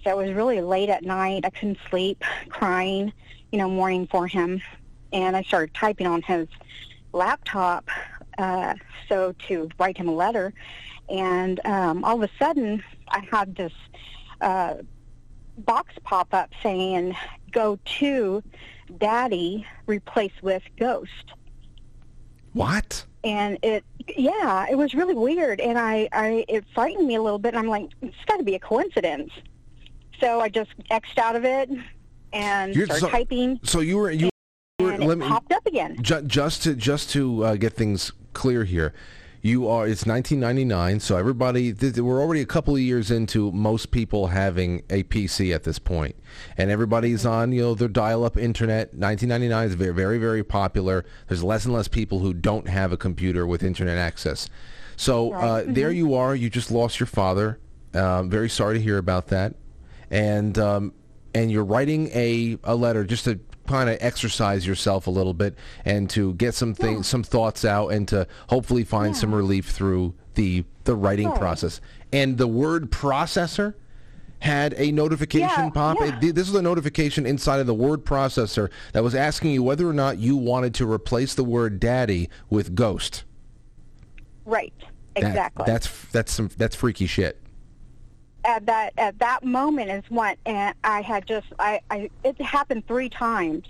So 0.05 0.11
it 0.11 0.27
was 0.27 0.35
really 0.35 0.61
late 0.61 0.91
at 0.91 1.03
night. 1.03 1.45
I 1.45 1.51
couldn't 1.51 1.79
sleep, 1.89 2.23
crying, 2.49 3.13
you 3.53 3.59
know, 3.59 3.69
mourning 3.69 4.07
for 4.07 4.27
him. 4.27 4.63
And 5.13 5.37
I 5.37 5.43
started 5.43 5.75
typing 5.75 6.07
on 6.07 6.23
his 6.23 6.47
laptop 7.13 7.89
uh, 8.39 8.75
so 9.09 9.35
to 9.49 9.69
write 9.79 9.97
him 9.97 10.09
a 10.09 10.15
letter. 10.15 10.53
And 11.09 11.61
um, 11.67 12.05
all 12.05 12.23
of 12.23 12.23
a 12.23 12.33
sudden, 12.39 12.83
I 13.09 13.27
had 13.31 13.57
this 13.57 13.73
uh, 14.41 14.75
box 15.59 15.95
pop 16.05 16.33
up 16.33 16.51
saying, 16.63 17.17
go 17.51 17.79
to 17.99 18.43
daddy, 18.99 19.67
replace 19.87 20.33
with 20.43 20.63
ghost 20.79 21.33
What? 22.53 23.05
and 23.23 23.59
it 23.63 23.85
yeah 24.17 24.65
it 24.71 24.77
was 24.79 24.95
really 24.95 25.15
weird. 25.15 25.61
And 25.61 25.79
i 25.79 26.09
i 26.13 26.45
it 26.49 26.65
frightened 26.75 27.07
me 27.07 27.17
a 27.17 27.23
little 27.23 27.39
bit. 27.39 27.51
And 27.55 27.59
i'm 27.59 27.69
like 27.69 27.91
it's 28.01 28.17
got 28.27 28.39
to 28.39 28.45
be 28.45 28.55
a 28.55 28.59
coincidence. 28.59 29.31
So 30.21 30.41
i 30.41 30.49
just 30.49 30.71
xed 30.91 31.19
out 31.19 31.37
of 31.37 31.45
it 31.45 31.69
and 32.33 32.75
You're- 32.75 32.87
started 32.87 33.01
so- 33.01 33.11
typing. 33.11 33.61
So 33.63 33.81
you 33.81 33.99
were 33.99 34.11
you 34.11 34.31
were 34.81 34.93
and 34.93 35.03
it 35.05 35.17
me- 35.19 35.27
popped 35.29 35.53
up 35.53 35.67
again. 35.67 35.97
Ju- 36.03 36.23
just 36.23 36.63
to 36.63 36.75
just 36.75 37.11
to 37.11 37.45
uh, 37.45 37.57
get 37.57 37.75
things 37.75 38.13
clear 38.33 38.65
here, 38.65 38.95
you 39.43 39.69
are 39.69 39.87
it's 39.87 40.05
1999, 40.05 41.01
so 41.01 41.17
everybody 41.17 41.73
th- 41.73 41.97
we're 41.97 42.21
already 42.21 42.43
a 42.43 42.47
couple 42.47 42.75
of 42.75 42.81
years 42.81 43.11
into 43.11 43.51
most 43.53 43.91
people 43.91 44.29
having 44.29 44.83
a 44.91 45.03
PC 45.05 45.55
at 45.55 45.65
this 45.65 45.79
point, 45.79 46.15
and 46.59 46.71
everybody's 46.71 47.25
on 47.25 47.53
you 47.53 47.63
know 47.63 47.75
their 47.75 47.89
dial-up 47.89 48.37
internet. 48.37 48.93
1999 48.95 49.67
is 49.69 49.75
very 49.75 49.95
very 49.95 50.19
very 50.19 50.45
popular. 50.45 51.05
There's 51.29 51.43
less 51.43 51.65
and 51.65 51.73
less 51.73 51.89
people 51.89 52.19
who 52.19 52.35
don't 52.35 52.69
have 52.69 52.93
a 52.93 52.97
computer 52.97 53.47
with 53.47 53.63
internet 53.63 53.97
access. 53.97 54.49
So 54.97 55.33
uh, 55.33 55.65
there 55.67 55.91
you 55.91 56.15
are. 56.15 56.35
You 56.35 56.51
just 56.51 56.71
lost 56.71 57.01
your 57.01 57.07
father. 57.07 57.59
Um, 57.95 58.29
very 58.29 58.51
sorry 58.51 58.77
to 58.77 58.83
hear 58.83 58.99
about 58.99 59.29
that, 59.29 59.55
and 60.11 60.59
um, 60.59 60.93
and 61.35 61.51
you're 61.51 61.65
writing 61.65 62.09
a, 62.09 62.59
a 62.65 62.75
letter 62.75 63.05
just 63.05 63.25
to 63.25 63.41
kind 63.71 63.89
of 63.89 63.97
exercise 64.01 64.67
yourself 64.67 65.07
a 65.07 65.11
little 65.11 65.33
bit 65.35 65.55
and 65.85 66.11
to 66.11 66.35
get 66.35 66.55
some 66.55 66.75
things, 66.75 67.07
some 67.07 67.23
thoughts 67.23 67.65
out, 67.65 67.89
and 67.89 68.09
to 68.09 68.27
hopefully 68.49 68.83
find 68.85 69.17
some 69.17 69.33
relief 69.35 69.67
through 69.71 70.15
the 70.35 70.65
the 70.85 70.97
writing 70.97 71.31
process. 71.33 71.81
And 72.13 72.37
the 72.37 72.49
word 72.49 72.91
processor 72.91 73.75
had 74.41 74.75
a 74.79 74.91
notification 74.91 75.49
Yeah, 75.65 75.71
pop. 75.71 75.99
yeah. 76.01 76.19
It- 76.21 76.35
this 76.35 76.49
was 76.49 76.57
a 76.59 76.63
notification 76.63 77.27
inside 77.27 77.61
of 77.61 77.67
the 77.67 77.75
word 77.75 78.05
processor 78.05 78.71
that 78.93 79.05
was 79.05 79.15
asking 79.15 79.53
you 79.53 79.63
whether 79.63 79.89
or 79.89 79.93
not 79.93 80.19
you 80.19 80.35
wanted 80.37 80.75
to 80.75 80.91
replace 80.91 81.35
the 81.35 81.45
word 81.45 81.79
daddy 81.79 82.29
with 82.49 82.75
ghost. 82.75 83.25
right 84.47 84.73
That- 85.15 85.25
exactly 85.29 85.65
that's 85.67 85.89
that's 86.13 86.33
some 86.33 86.51
that's 86.57 86.75
freaky 86.75 87.07
shit. 87.07 87.41
At 88.45 88.65
that 88.67 88.93
at 88.97 89.19
that 89.19 89.45
moment 89.45 89.91
is 89.91 90.03
what 90.09 90.39
and 90.47 90.75
i 90.85 91.01
had 91.03 91.27
just 91.27 91.47
i 91.59 91.81
i 91.91 92.09
it 92.25 92.41
happened 92.41 92.87
three 92.87 93.09
times 93.09 93.67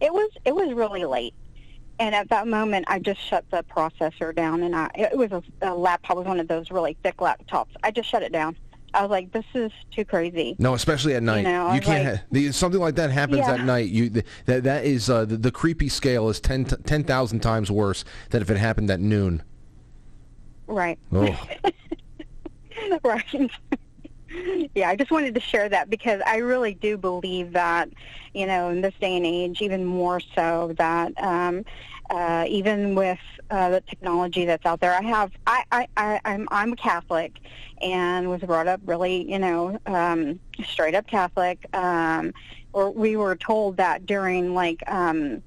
it 0.00 0.12
was 0.12 0.30
it 0.44 0.54
was 0.54 0.72
really 0.74 1.04
late 1.04 1.34
and 1.98 2.14
at 2.14 2.28
that 2.28 2.46
moment 2.46 2.84
i 2.88 2.98
just 2.98 3.20
shut 3.20 3.44
the 3.50 3.64
processor 3.64 4.34
down 4.34 4.62
and 4.62 4.76
i 4.76 4.88
it 4.94 5.16
was 5.16 5.32
a, 5.32 5.42
a 5.62 5.74
laptop 5.74 6.16
was 6.16 6.26
one 6.26 6.38
of 6.38 6.46
those 6.48 6.70
really 6.70 6.96
thick 7.02 7.16
laptops 7.16 7.70
i 7.82 7.90
just 7.90 8.08
shut 8.08 8.22
it 8.22 8.30
down 8.32 8.56
i 8.94 9.02
was 9.02 9.10
like 9.10 9.32
this 9.32 9.44
is 9.54 9.72
too 9.90 10.04
crazy 10.04 10.54
No, 10.58 10.74
especially 10.74 11.14
at 11.14 11.22
night. 11.24 11.42
know, 11.42 11.72
you 11.72 11.80
can't. 11.80 12.12
like- 12.14 12.20
the, 12.30 12.52
something 12.52 12.80
like 12.80 12.94
that 12.96 13.10
happens 13.10 13.38
Yeah. 13.38 13.54
at 13.54 13.64
night. 13.64 13.88
You 13.88 14.08
th- 14.10 14.26
that 14.46 14.62
that 14.64 14.84
is 14.84 15.08
uh, 15.10 15.24
the, 15.24 15.36
the 15.36 15.50
creepy 15.50 15.88
scale 15.88 16.28
is 16.28 16.38
10 16.40 16.66
10,000 16.66 17.40
times 17.40 17.70
worse 17.70 18.04
than 18.30 18.40
if 18.42 18.50
it 18.50 18.56
happened 18.58 18.90
at 18.90 19.00
noon. 19.00 19.42
right 20.66 20.98
Oh, 21.10 21.36
right 23.04 23.24
yeah, 24.74 24.88
I 24.88 24.96
just 24.96 25.10
wanted 25.10 25.34
to 25.34 25.40
share 25.40 25.68
that 25.68 25.90
because 25.90 26.20
I 26.26 26.38
really 26.38 26.74
do 26.74 26.96
believe 26.96 27.52
that, 27.52 27.88
you 28.34 28.46
know, 28.46 28.70
in 28.70 28.80
this 28.80 28.94
day 29.00 29.16
and 29.16 29.26
age, 29.26 29.60
even 29.60 29.84
more 29.84 30.20
so 30.20 30.74
that 30.78 31.12
um, 31.22 31.64
uh, 32.10 32.44
even 32.48 32.94
with 32.94 33.18
uh, 33.50 33.70
the 33.70 33.80
technology 33.82 34.44
that's 34.44 34.64
out 34.66 34.80
there, 34.80 34.94
I 34.94 35.02
have, 35.02 35.32
I, 35.46 35.64
I, 35.70 35.86
I, 35.96 36.20
I'm, 36.24 36.48
I'm 36.50 36.72
a 36.72 36.76
Catholic 36.76 37.38
and 37.80 38.28
was 38.30 38.40
brought 38.40 38.68
up 38.68 38.80
really, 38.84 39.30
you 39.30 39.38
know, 39.38 39.78
um, 39.86 40.40
straight 40.64 40.94
up 40.94 41.06
Catholic. 41.06 41.66
Um, 41.74 42.32
or 42.72 42.90
we 42.90 43.16
were 43.16 43.36
told 43.36 43.76
that 43.76 44.06
during 44.06 44.54
like, 44.54 44.82
um, 44.90 45.42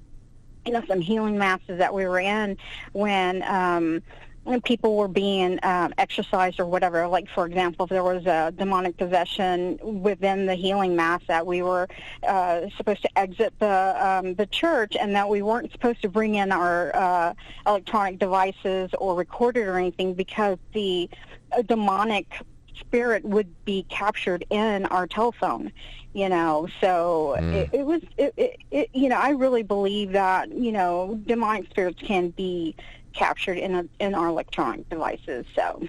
you 0.66 0.72
know, 0.74 0.84
some 0.88 1.02
healing 1.02 1.38
masses 1.38 1.78
that 1.78 1.94
we 1.94 2.06
were 2.06 2.20
in 2.20 2.58
when, 2.94 3.44
um, 3.44 4.02
people 4.64 4.96
were 4.96 5.08
being 5.08 5.60
um, 5.64 5.94
exercised 5.98 6.60
or 6.60 6.66
whatever. 6.66 7.08
Like, 7.08 7.28
for 7.30 7.46
example, 7.46 7.86
if 7.86 7.90
there 7.90 8.04
was 8.04 8.26
a 8.26 8.54
demonic 8.56 8.98
possession 8.98 9.80
within 9.84 10.46
the 10.46 10.56
healing 10.56 10.96
mass, 10.96 11.22
that 11.28 11.46
we 11.46 11.62
were 11.62 11.88
uh, 12.28 12.62
supposed 12.78 13.02
to 13.02 13.18
exit 13.18 13.54
the 13.60 13.96
um, 14.00 14.36
the 14.36 14.46
church, 14.46 14.96
and 15.00 15.16
that 15.16 15.28
we 15.30 15.42
weren't 15.42 15.72
supposed 15.72 16.02
to 16.04 16.10
bring 16.10 16.36
in 16.36 16.52
our 16.52 16.96
uh, 16.96 17.34
electronic 17.66 18.20
devices 18.20 18.92
or 19.00 19.16
record 19.16 19.58
it 19.58 19.68
or 19.68 19.78
anything 19.78 20.14
because 20.14 20.58
the 20.74 21.10
uh, 21.52 21.62
demonic 21.64 22.42
spirit 22.78 23.24
would 23.24 23.48
be 23.64 23.84
captured 23.90 24.44
in 24.50 24.86
our 24.88 25.08
telephone 25.08 25.72
you 26.12 26.28
know 26.28 26.68
so 26.82 27.38
Mm. 27.40 27.54
it, 27.54 27.70
it 27.72 27.86
was 27.86 28.02
it, 28.18 28.34
it, 28.36 28.58
it 28.70 28.90
you 28.94 29.08
know 29.08 29.16
i 29.18 29.30
really 29.30 29.64
believe 29.64 30.12
that 30.12 30.52
you 30.52 30.74
know 30.74 31.18
demonic 31.26 31.70
spirits 31.70 32.02
can 32.02 32.30
be 32.32 32.76
captured 33.16 33.58
in 33.58 33.76
a, 33.76 33.86
in 34.00 34.14
our 34.14 34.28
electronic 34.28 34.88
devices 34.90 35.46
so 35.56 35.82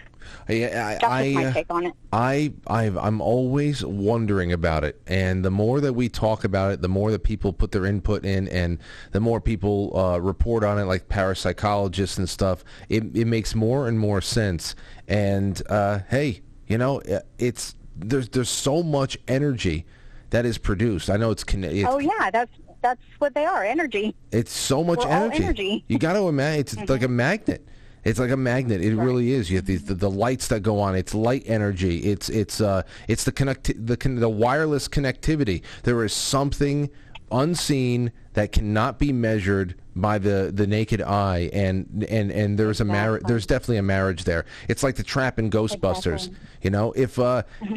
Yeah, 0.48 0.66
I, 0.66 0.92
that's 0.92 1.04
I, 1.04 1.32
my 1.32 1.44
uh, 1.46 1.52
take 1.52 1.66
on 1.70 1.86
it 1.86 1.94
I, 2.12 2.52
I've, 2.66 2.96
I'm 2.96 3.20
always 3.20 3.84
wondering 3.84 4.52
about 4.52 4.84
it, 4.84 5.00
and 5.06 5.44
the 5.44 5.50
more 5.50 5.82
that 5.82 5.92
we 5.92 6.08
talk 6.08 6.44
about 6.44 6.72
it, 6.72 6.80
the 6.80 6.88
more 6.88 7.10
that 7.10 7.24
people 7.24 7.52
put 7.52 7.72
their 7.72 7.84
input 7.84 8.24
in, 8.24 8.48
and 8.48 8.78
the 9.12 9.20
more 9.20 9.38
people 9.38 9.94
uh, 9.94 10.18
report 10.18 10.64
on 10.64 10.78
it, 10.78 10.84
like 10.84 11.08
parapsychologists 11.08 12.16
and 12.16 12.26
stuff. 12.26 12.64
It, 12.88 13.14
it 13.14 13.26
makes 13.26 13.54
more 13.54 13.86
and 13.86 13.98
more 13.98 14.22
sense. 14.22 14.74
And 15.06 15.60
uh, 15.68 16.00
hey, 16.08 16.40
you 16.66 16.78
know, 16.78 17.02
it's 17.38 17.74
there's 17.94 18.30
there's 18.30 18.48
so 18.48 18.82
much 18.82 19.18
energy 19.28 19.84
that 20.30 20.46
is 20.46 20.56
produced. 20.56 21.10
I 21.10 21.16
know 21.18 21.30
it's, 21.30 21.44
it's 21.46 21.88
oh 21.88 21.98
yeah 21.98 22.30
that's 22.30 22.52
that's 22.86 23.02
what 23.18 23.34
they 23.34 23.44
are 23.44 23.64
energy 23.64 24.14
it's 24.30 24.52
so 24.52 24.84
much 24.84 24.98
We're 25.04 25.10
energy. 25.10 25.44
energy. 25.44 25.84
You 25.88 25.98
got 25.98 26.12
to 26.12 26.28
imagine 26.28 26.60
it's 26.80 26.90
like 26.96 27.02
a 27.02 27.08
magnet. 27.08 27.66
It's 28.04 28.20
like 28.20 28.30
a 28.30 28.36
magnet. 28.36 28.82
It 28.82 28.94
really 28.94 29.32
is. 29.32 29.50
You 29.50 29.56
have 29.56 29.66
these, 29.66 29.84
the, 29.84 29.94
the 29.94 30.10
lights 30.10 30.46
that 30.48 30.60
go 30.60 30.78
on. 30.78 30.94
It's 30.94 31.12
light 31.14 31.42
energy. 31.46 31.98
It's 32.00 32.28
it's 32.28 32.60
uh 32.60 32.82
it's 33.08 33.24
the 33.24 33.32
connect 33.32 33.72
the 33.86 33.96
con- 33.96 34.16
the 34.16 34.28
wireless 34.28 34.86
connectivity. 34.86 35.62
There 35.82 36.04
is 36.04 36.12
something 36.12 36.88
unseen 37.32 38.12
that 38.34 38.52
cannot 38.52 38.98
be 39.00 39.12
measured 39.12 39.74
by 39.96 40.18
the, 40.18 40.52
the 40.54 40.66
naked 40.66 41.00
eye 41.02 41.50
and 41.52 42.06
and 42.08 42.30
and 42.30 42.58
there's 42.58 42.80
a 42.80 42.84
marriage 42.84 43.22
there's 43.26 43.46
definitely 43.46 43.78
a 43.78 43.82
marriage 43.82 44.24
there 44.24 44.44
it's 44.68 44.82
like 44.82 44.94
the 44.94 45.02
trap 45.02 45.38
in 45.38 45.50
ghostbusters 45.50 46.32
you 46.62 46.70
know 46.70 46.92
if 46.92 47.18
uh 47.18 47.42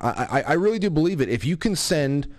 I, 0.00 0.26
I 0.30 0.44
i 0.48 0.52
really 0.52 0.78
do 0.78 0.88
believe 0.90 1.20
it 1.20 1.28
if 1.28 1.44
you 1.44 1.56
can 1.56 1.74
send 1.74 2.32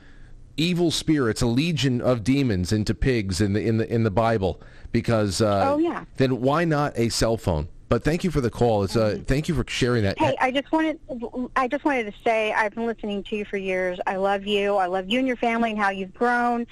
evil 0.58 0.92
spirits, 0.92 1.42
a 1.42 1.48
legion 1.48 2.02
of 2.02 2.24
demons 2.24 2.72
into 2.74 2.94
pigs 2.94 3.40
in 3.42 3.54
the 3.54 3.66
in 3.66 3.78
the 3.78 3.92
in 3.94 4.04
the 4.04 4.12
Bible 4.12 4.60
because 4.92 5.42
uh, 5.42 5.66
Oh, 5.72 5.78
yeah. 5.78 6.04
then 6.18 6.42
why 6.42 6.66
not 6.66 6.94
a 6.98 7.10
cell 7.10 7.38
phone? 7.38 7.68
But 7.90 8.04
thank 8.04 8.26
you 8.26 8.32
for 8.32 8.42
the 8.42 8.50
call. 8.50 8.84
It's 8.84 8.98
uh, 8.98 9.20
thank 9.28 9.48
you 9.48 9.56
for 9.56 9.64
sharing 9.70 10.04
that. 10.04 10.20
Hey, 10.20 10.36
I 10.42 10.52
just 10.52 10.70
wanted 10.74 11.00
I 11.56 11.68
just 11.70 11.86
wanted 11.86 12.12
to 12.12 12.14
say 12.22 12.52
I've 12.52 12.76
been 12.76 12.86
listening 12.86 13.24
to 13.24 13.36
you 13.38 13.46
for 13.46 13.56
years. 13.56 13.98
I 14.06 14.18
love 14.18 14.46
you. 14.46 14.76
I 14.76 14.88
love 14.88 15.08
you 15.10 15.20
and 15.20 15.28
your 15.28 15.38
family 15.38 15.70
and 15.72 15.80
how 15.80 15.90
you've 15.92 16.14
grown. 16.14 16.68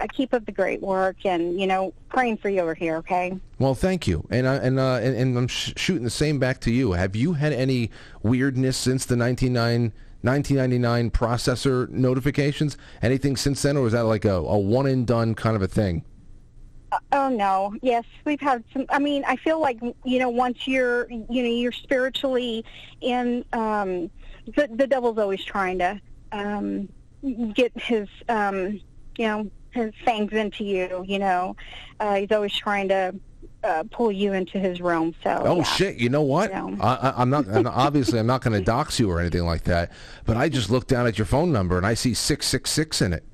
I 0.00 0.06
keep 0.06 0.32
up 0.34 0.44
the 0.46 0.52
great 0.52 0.80
work 0.82 1.24
and 1.24 1.58
you 1.58 1.66
know 1.66 1.94
praying 2.10 2.38
for 2.38 2.50
you 2.50 2.60
over 2.60 2.74
here. 2.74 2.96
Okay. 2.96 3.38
Well, 3.58 3.74
thank 3.74 4.06
you, 4.06 4.26
and 4.30 4.46
I 4.46 4.56
and 4.56 4.78
uh, 4.78 4.94
and, 5.02 5.16
and 5.16 5.38
I'm 5.38 5.48
sh- 5.48 5.72
shooting 5.76 6.04
the 6.04 6.10
same 6.10 6.38
back 6.38 6.60
to 6.62 6.70
you. 6.70 6.92
Have 6.92 7.16
you 7.16 7.34
had 7.34 7.52
any 7.54 7.90
weirdness 8.22 8.76
since 8.76 9.06
the 9.06 9.16
99, 9.16 9.52
1999 9.54 9.92
processor 11.10 11.88
notifications? 11.90 12.76
Anything 13.02 13.36
since 13.36 13.62
then, 13.62 13.76
or 13.76 13.82
was 13.82 13.92
that 13.92 14.02
like 14.02 14.24
a, 14.24 14.34
a 14.34 14.58
one 14.58 14.86
and 14.86 15.06
done 15.06 15.34
kind 15.34 15.56
of 15.56 15.62
a 15.62 15.68
thing? 15.68 16.04
Uh, 16.92 16.98
oh 17.12 17.28
no. 17.28 17.74
Yes, 17.82 18.04
we've 18.24 18.40
had 18.40 18.64
some. 18.72 18.86
I 18.90 18.98
mean, 18.98 19.24
I 19.26 19.36
feel 19.36 19.60
like 19.60 19.80
you 20.04 20.18
know 20.18 20.28
once 20.28 20.66
you're 20.66 21.10
you 21.10 21.42
know 21.42 21.48
you're 21.48 21.72
spiritually 21.72 22.64
in. 23.00 23.44
Um, 23.52 24.10
the 24.56 24.68
the 24.72 24.86
devil's 24.86 25.18
always 25.18 25.44
trying 25.44 25.78
to 25.78 26.00
um, 26.32 26.88
get 27.54 27.72
his 27.74 28.08
um, 28.28 28.80
you 29.16 29.26
know 29.26 29.50
his 29.70 29.92
fangs 30.04 30.32
into 30.32 30.64
you. 30.64 31.04
You 31.06 31.18
know, 31.18 31.56
uh, 32.00 32.16
he's 32.16 32.32
always 32.32 32.56
trying 32.56 32.88
to 32.88 33.14
uh, 33.62 33.84
pull 33.90 34.10
you 34.12 34.32
into 34.32 34.58
his 34.58 34.80
realm. 34.80 35.14
So. 35.22 35.42
Oh 35.44 35.56
yeah. 35.58 35.62
shit! 35.64 35.96
You 35.96 36.08
know 36.08 36.22
what? 36.22 36.50
Yeah. 36.50 36.74
I, 36.80 37.14
I'm 37.16 37.30
not. 37.30 37.46
I'm 37.48 37.66
obviously, 37.66 38.18
I'm 38.18 38.26
not 38.26 38.42
going 38.42 38.58
to 38.58 38.64
dox 38.64 38.98
you 38.98 39.10
or 39.10 39.20
anything 39.20 39.44
like 39.44 39.64
that. 39.64 39.92
But 40.24 40.36
I 40.36 40.48
just 40.48 40.70
looked 40.70 40.88
down 40.88 41.06
at 41.06 41.18
your 41.18 41.26
phone 41.26 41.52
number 41.52 41.76
and 41.76 41.86
I 41.86 41.94
see 41.94 42.14
six 42.14 42.46
six 42.46 42.70
six 42.70 43.02
in 43.02 43.12
it. 43.12 43.24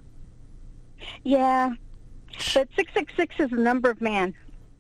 Yeah. 1.25 1.71
But 2.55 2.69
666 2.77 3.35
is 3.39 3.51
the 3.51 3.57
number 3.57 3.91
of 3.91 4.01
man. 4.01 4.35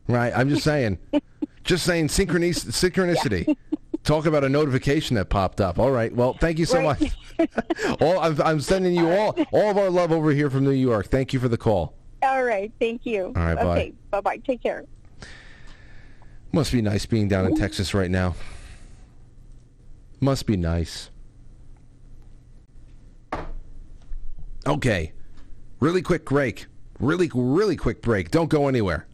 Right. 0.08 0.32
I'm 0.36 0.48
just 0.48 0.62
saying. 0.62 0.98
just 1.64 1.84
saying. 1.84 2.08
Synchrony, 2.08 2.50
synchronicity. 2.50 3.56
Talk 4.04 4.26
about 4.26 4.44
a 4.44 4.48
notification 4.48 5.16
that 5.16 5.30
popped 5.30 5.60
up. 5.60 5.78
All 5.78 5.90
right. 5.90 6.14
Well, 6.14 6.34
thank 6.34 6.58
you 6.58 6.66
so 6.66 6.82
Right. 6.82 7.00
much. 7.00 7.50
all 8.00 8.18
I'm, 8.20 8.40
I'm 8.42 8.60
sending 8.60 8.94
you 8.94 9.10
all 9.10 9.36
all 9.52 9.70
of 9.70 9.78
our 9.78 9.90
love 9.90 10.12
over 10.12 10.30
here 10.30 10.48
from 10.48 10.64
New 10.64 10.70
York. 10.70 11.06
Thank 11.08 11.32
you 11.32 11.40
for 11.40 11.48
the 11.48 11.58
call. 11.58 11.94
All 12.22 12.44
right. 12.44 12.72
Thank 12.78 13.04
you. 13.04 13.26
All 13.36 13.42
right, 13.42 13.56
bye. 13.56 13.64
Okay. 13.64 13.92
Bye-bye. 14.10 14.38
Take 14.38 14.62
care. 14.62 14.84
Must 16.52 16.72
be 16.72 16.80
nice 16.82 17.06
being 17.06 17.28
down 17.28 17.46
in 17.46 17.56
Texas 17.56 17.92
right 17.92 18.10
now. 18.10 18.34
Must 20.20 20.46
be 20.46 20.56
nice. 20.56 21.10
Okay. 24.66 25.12
Really 25.80 26.02
quick 26.02 26.24
break. 26.24 26.66
Really, 26.98 27.30
really 27.34 27.76
quick 27.76 28.00
break. 28.00 28.30
Don't 28.30 28.48
go 28.48 28.68
anywhere. 28.68 29.06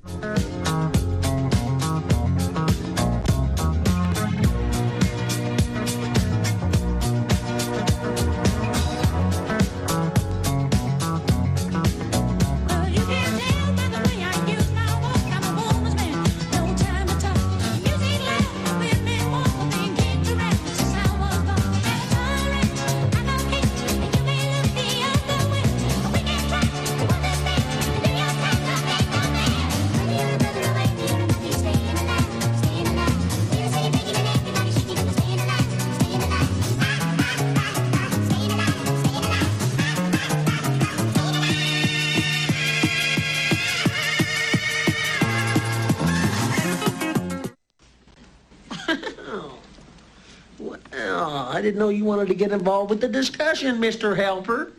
Wanted 52.22 52.38
to 52.38 52.38
get 52.38 52.52
involved 52.52 52.88
with 52.88 53.00
the 53.00 53.08
discussion, 53.08 53.80
Mr. 53.80 54.16
Helper. 54.16 54.70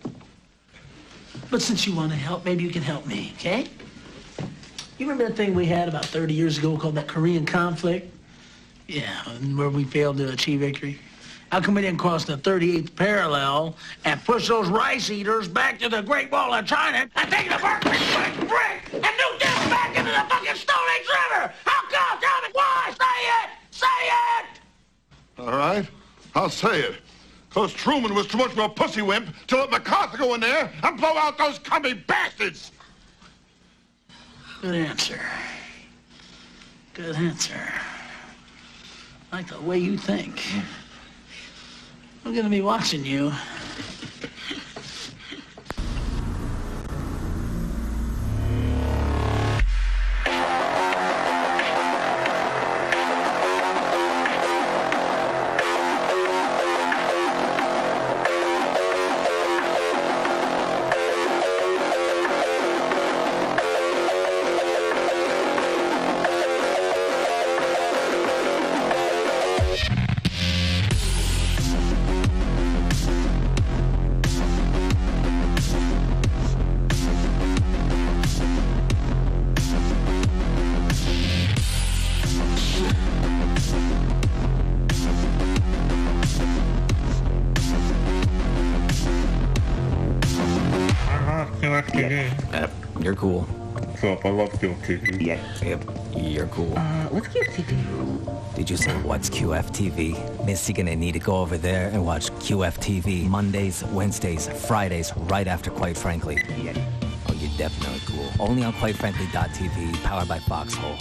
But 1.52 1.62
since 1.62 1.86
you 1.86 1.94
want 1.94 2.14
to 2.14 2.18
help, 2.18 2.46
maybe 2.46 2.64
you 2.64 2.70
can 2.70 2.82
help 2.82 3.06
me, 3.06 3.34
okay? 3.36 3.68
You 4.98 5.10
remember 5.10 5.28
that 5.28 5.36
thing 5.36 5.54
we 5.54 5.66
had 5.66 5.90
about 5.90 6.06
30 6.06 6.34
years 6.34 6.58
ago 6.58 6.78
called 6.78 6.96
that 6.96 7.10
Korean 7.10 7.46
conflict? 7.46 8.10
Yeah, 8.88 9.12
where 9.56 9.70
we 9.70 9.84
failed 9.84 10.18
to 10.18 10.32
achieve 10.32 10.62
victory. 10.62 10.98
How 11.52 11.60
come 11.60 11.76
we 11.76 11.82
didn't 11.82 12.00
cross 12.00 12.24
the 12.24 12.38
38th 12.38 12.96
parallel 12.96 13.76
and 14.06 14.24
push 14.24 14.48
those 14.48 14.70
rice 14.70 15.10
eaters 15.10 15.50
back 15.50 15.80
to 15.80 15.90
the 15.90 16.02
Great 16.02 16.32
Wall 16.32 16.54
of 16.54 16.66
China 16.66 17.10
and 17.14 17.30
take 17.30 17.50
the 17.50 17.58
Spring 17.58 18.48
brick 18.48 18.94
and 18.94 19.04
nuke 19.04 19.40
them 19.40 19.70
back 19.70 19.98
into 19.98 20.12
the 20.12 20.26
fucking 20.30 20.56
Stone 20.56 20.78
Age 20.98 21.08
River? 21.10 21.54
How 21.66 21.82
come? 21.92 22.22
Tell 22.22 22.42
me 22.42 22.50
why? 22.54 22.94
Say 22.98 23.28
it! 23.44 23.50
Say 23.72 23.86
it! 24.40 24.46
All 25.40 25.58
right, 25.58 25.86
I'll 26.36 26.50
say 26.50 26.80
it. 26.80 27.03
Because 27.54 27.72
Truman 27.74 28.16
was 28.16 28.26
too 28.26 28.40
much 28.40 28.52
of 28.54 28.58
a 28.58 28.68
pussy 28.68 29.04
wimp 29.04 29.30
to 29.46 29.58
let 29.58 29.70
MacArthur 29.70 30.18
go 30.18 30.34
in 30.34 30.40
there 30.40 30.72
and 30.82 30.98
blow 30.98 31.16
out 31.16 31.38
those 31.38 31.60
commie 31.60 31.94
bastards. 31.94 32.72
Good 34.60 34.74
answer. 34.74 35.22
Good 36.96 37.16
answer. 37.16 37.62
Like 39.32 39.50
the 39.50 39.62
way 39.62 39.78
you 39.78 40.00
think. 40.00 40.44
I'm 42.26 42.34
gonna 42.34 42.50
be 42.50 42.62
watching 42.62 43.06
you. 43.06 43.32
I 94.24 94.30
love 94.30 94.52
QFTV. 94.54 95.22
Yeah. 95.22 95.40
Yep, 95.62 95.84
you're 96.16 96.48
cool. 96.48 96.72
Uh, 96.78 97.08
what's 97.08 97.28
QFTV? 97.28 98.56
Did 98.56 98.70
you 98.70 98.78
say 98.78 98.94
what's 99.02 99.30
QFTV? 99.30 100.46
Miss, 100.46 100.70
you're 100.70 100.76
gonna 100.76 100.96
need 100.96 101.12
to 101.14 101.20
go 101.20 101.36
over 101.38 101.58
there 101.58 101.90
and 101.90 102.06
watch 102.06 102.32
QFTV 102.32 103.28
Mondays, 103.28 103.84
Wednesdays, 103.86 104.48
Fridays, 104.66 105.12
right 105.18 105.48
after 105.48 105.70
Quite 105.72 105.98
Frankly. 105.98 106.38
Yeah. 106.58 106.74
Oh, 107.28 107.34
you're 107.34 107.52
definitely 107.58 108.00
cool. 108.06 108.30
Only 108.40 108.64
on 108.64 108.74
QuiteFrankly.tv, 108.74 110.04
powered 110.04 110.28
by 110.30 110.40
Foxhole. 110.40 110.98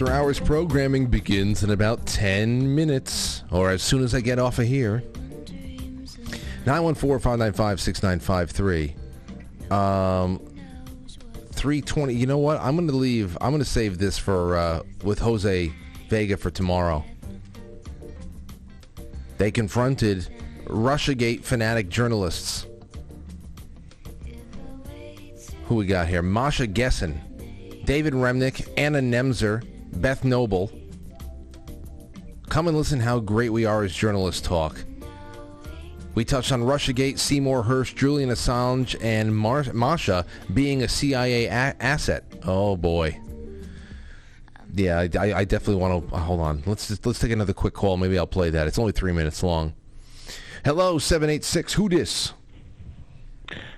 After 0.00 0.14
hours 0.14 0.40
programming 0.40 1.08
begins 1.08 1.62
in 1.62 1.68
about 1.68 2.06
10 2.06 2.74
minutes, 2.74 3.44
or 3.50 3.70
as 3.70 3.82
soon 3.82 4.02
as 4.02 4.14
I 4.14 4.22
get 4.22 4.38
off 4.38 4.58
of 4.58 4.64
here. 4.64 5.02
914-595-6953. 6.64 8.94
Um, 9.70 10.38
320. 11.52 12.14
You 12.14 12.26
know 12.26 12.38
what? 12.38 12.58
I'm 12.62 12.76
going 12.76 12.88
to 12.88 12.96
leave. 12.96 13.36
I'm 13.42 13.50
going 13.50 13.58
to 13.58 13.68
save 13.68 13.98
this 13.98 14.16
for 14.16 14.56
uh, 14.56 14.80
with 15.04 15.18
Jose 15.18 15.70
Vega 16.08 16.38
for 16.38 16.50
tomorrow. 16.50 17.04
They 19.36 19.50
confronted 19.50 20.26
Russiagate 20.64 21.44
fanatic 21.44 21.90
journalists. 21.90 22.64
Who 25.66 25.74
we 25.74 25.84
got 25.84 26.08
here? 26.08 26.22
Masha 26.22 26.66
Gessen, 26.66 27.20
David 27.84 28.14
Remnick, 28.14 28.66
Anna 28.78 29.00
Nemzer, 29.00 29.62
Beth 29.92 30.22
Knobel. 30.22 30.70
Come 32.48 32.68
and 32.68 32.76
listen 32.76 33.00
how 33.00 33.20
great 33.20 33.50
we 33.50 33.64
are 33.64 33.82
as 33.84 33.94
journalists 33.94 34.40
talk. 34.40 34.84
We 36.14 36.24
touched 36.24 36.50
on 36.50 36.62
Russiagate, 36.62 37.18
Seymour 37.18 37.62
Hersh, 37.64 37.94
Julian 37.94 38.30
Assange, 38.30 38.96
and 39.00 39.34
Mar- 39.34 39.72
Masha 39.72 40.26
being 40.52 40.82
a 40.82 40.88
CIA 40.88 41.46
a- 41.46 41.76
asset. 41.80 42.24
Oh 42.44 42.76
boy. 42.76 43.18
Yeah, 44.74 45.06
I, 45.18 45.32
I- 45.32 45.44
definitely 45.44 45.76
want 45.80 46.08
to 46.08 46.14
uh, 46.14 46.18
hold 46.18 46.40
on. 46.40 46.62
Let's 46.66 46.88
just, 46.88 47.06
let's 47.06 47.18
take 47.20 47.30
another 47.30 47.52
quick 47.52 47.74
call. 47.74 47.96
Maybe 47.96 48.18
I'll 48.18 48.26
play 48.26 48.50
that. 48.50 48.66
It's 48.66 48.78
only 48.78 48.92
three 48.92 49.12
minutes 49.12 49.42
long. 49.42 49.74
Hello, 50.64 50.98
seven 50.98 51.30
eight 51.30 51.44
six. 51.44 51.74
Who 51.74 51.88
dis? 51.88 52.32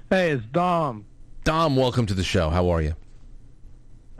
Hey, 0.08 0.32
it's 0.32 0.44
Dom. 0.46 1.04
Dom, 1.44 1.76
welcome 1.76 2.06
to 2.06 2.14
the 2.14 2.24
show. 2.24 2.50
How 2.50 2.68
are 2.70 2.80
you? 2.82 2.94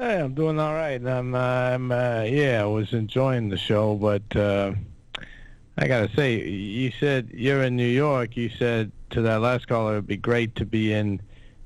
Hey, 0.03 0.19
I'm 0.21 0.35
doing 0.35 0.59
all 0.59 0.75
right. 0.75 1.01
I'm, 1.07 1.33
uh, 1.33 1.39
I'm, 1.39 1.93
uh, 1.93 2.23
yeah, 2.23 2.63
I 2.63 2.65
was 2.67 2.93
enjoying 2.93 3.51
the 3.51 3.57
show, 3.57 3.95
but 3.95 4.35
uh, 4.35 4.73
I 5.79 5.87
gotta 5.87 6.11
say, 6.17 6.43
you 6.45 6.91
said 6.99 7.31
you're 7.33 7.63
in 7.63 7.77
New 7.77 7.87
York. 7.87 8.37
You 8.37 8.49
said 8.59 8.91
to 9.11 9.23
that 9.23 9.41
last 9.43 9.69
caller, 9.69 9.93
it'd 9.93 10.09
be 10.09 10.17
great 10.17 10.57
to 10.57 10.65
be 10.65 10.93
in 10.93 11.21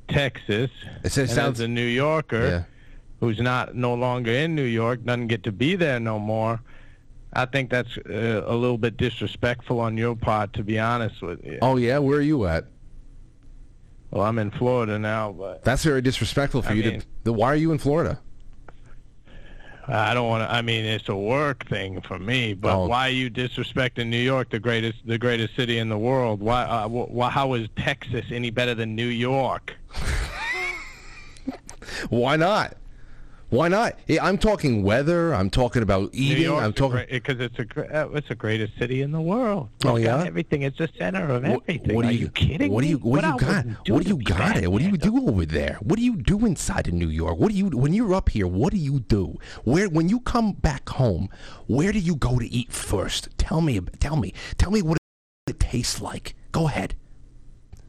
Texas. 0.08 0.70
It 1.02 1.12
says- 1.12 1.34
sounds- 1.34 1.60
as 1.60 1.64
a 1.64 1.68
New 1.68 1.86
Yorker 1.86 2.46
Yeah. 2.46 2.62
who's 3.20 3.40
not 3.40 3.74
no 3.74 3.94
longer 3.94 4.32
in 4.32 4.54
New 4.54 4.64
York, 4.64 5.02
doesn't 5.06 5.28
get 5.28 5.42
to 5.44 5.52
be 5.52 5.74
there 5.74 5.98
no 5.98 6.18
more. 6.18 6.60
I 7.32 7.46
think 7.46 7.70
that's 7.70 7.96
uh, 7.96 8.42
a 8.46 8.54
little 8.54 8.76
bit 8.76 8.98
disrespectful 8.98 9.80
on 9.80 9.96
your 9.96 10.14
part, 10.14 10.52
to 10.52 10.62
be 10.62 10.78
honest 10.78 11.22
with 11.22 11.42
you. 11.42 11.58
Oh 11.62 11.78
yeah, 11.78 11.96
where 12.00 12.18
are 12.18 12.20
you 12.20 12.44
at? 12.44 12.66
Well, 14.10 14.26
I'm 14.26 14.38
in 14.38 14.50
Florida 14.50 14.98
now, 14.98 15.32
but 15.32 15.64
That's 15.64 15.84
very 15.84 16.02
disrespectful 16.02 16.60
for 16.60 16.72
I 16.72 16.74
you 16.74 16.82
mean- 16.84 17.00
to. 17.00 17.06
The, 17.24 17.32
why 17.32 17.46
are 17.48 17.56
you 17.56 17.72
in 17.72 17.78
Florida? 17.78 18.20
I 19.88 20.14
don't 20.14 20.28
want 20.28 20.42
to. 20.48 20.52
I 20.52 20.62
mean, 20.62 20.84
it's 20.84 21.08
a 21.08 21.14
work 21.14 21.66
thing 21.68 22.00
for 22.00 22.18
me. 22.18 22.54
But 22.54 22.74
Oh. 22.76 22.86
why 22.88 23.06
are 23.08 23.10
you 23.12 23.30
disrespecting 23.30 24.08
New 24.08 24.16
York, 24.18 24.50
the 24.50 24.58
greatest, 24.58 24.98
the 25.06 25.16
greatest 25.18 25.54
city 25.54 25.78
in 25.78 25.88
the 25.88 25.98
world? 25.98 26.40
Why? 26.40 26.62
Uh, 26.62 26.88
wh- 26.88 27.08
wh- 27.16 27.30
how 27.30 27.54
is 27.54 27.68
Texas 27.76 28.24
any 28.32 28.50
better 28.50 28.74
than 28.74 28.94
New 28.96 29.06
York? 29.06 29.74
Why 32.10 32.36
not? 32.36 32.76
Why 33.56 33.68
not? 33.68 33.98
I'm 34.20 34.36
talking 34.38 34.82
weather. 34.82 35.34
I'm 35.34 35.48
talking 35.48 35.82
about 35.82 36.10
eating. 36.12 36.50
I'm 36.52 36.72
talking. 36.72 37.06
because 37.10 37.40
it's 37.40 37.58
a 37.58 38.02
uh, 38.02 38.08
it's 38.10 38.28
the 38.28 38.34
greatest 38.34 38.76
city 38.78 39.00
in 39.02 39.12
the 39.12 39.20
world. 39.20 39.70
Oh, 39.84 39.96
yeah? 39.96 40.24
everything. 40.24 40.62
It's 40.62 40.76
the 40.78 40.88
center 40.98 41.28
of 41.30 41.42
What, 41.42 41.62
everything. 41.66 41.94
what 41.94 42.04
are 42.04 42.10
do 42.10 42.16
you, 42.16 42.28
kidding 42.28 42.70
What 42.70 42.82
do 42.82 42.88
you 42.88 42.98
What 42.98 43.22
do 43.22 43.28
you 43.28 43.38
got? 43.38 43.84
do 43.84 43.94
What 43.94 44.02
do 44.02 44.08
you 44.10 44.18
got? 44.22 44.56
It. 44.58 44.70
What 44.70 44.82
do 44.82 44.88
you 44.88 44.96
do 44.96 45.28
over 45.28 45.46
there? 45.46 45.78
What 45.80 45.96
do 45.96 46.04
you 46.04 46.16
do 46.16 46.44
inside 46.44 46.88
of 46.88 46.94
New 46.94 47.08
York? 47.08 47.38
What 47.38 47.50
do 47.50 47.56
you 47.56 47.68
when 47.68 47.92
you're 47.94 48.14
up 48.14 48.28
here? 48.28 48.46
What 48.46 48.72
do 48.72 48.78
you 48.78 49.00
do? 49.00 49.38
Where 49.64 49.88
when 49.88 50.08
you 50.08 50.20
come 50.20 50.52
back 50.52 50.88
home? 50.90 51.28
Where 51.66 51.92
do 51.92 51.98
you 51.98 52.16
go 52.16 52.38
to 52.38 52.46
eat 52.46 52.72
first? 52.72 53.28
Tell 53.38 53.60
me. 53.60 53.80
Tell 54.00 54.16
me. 54.16 54.34
Tell 54.58 54.70
me 54.70 54.82
what 54.82 54.98
it 55.46 55.60
tastes 55.60 56.00
like. 56.00 56.34
Go 56.52 56.66
ahead. 56.66 56.94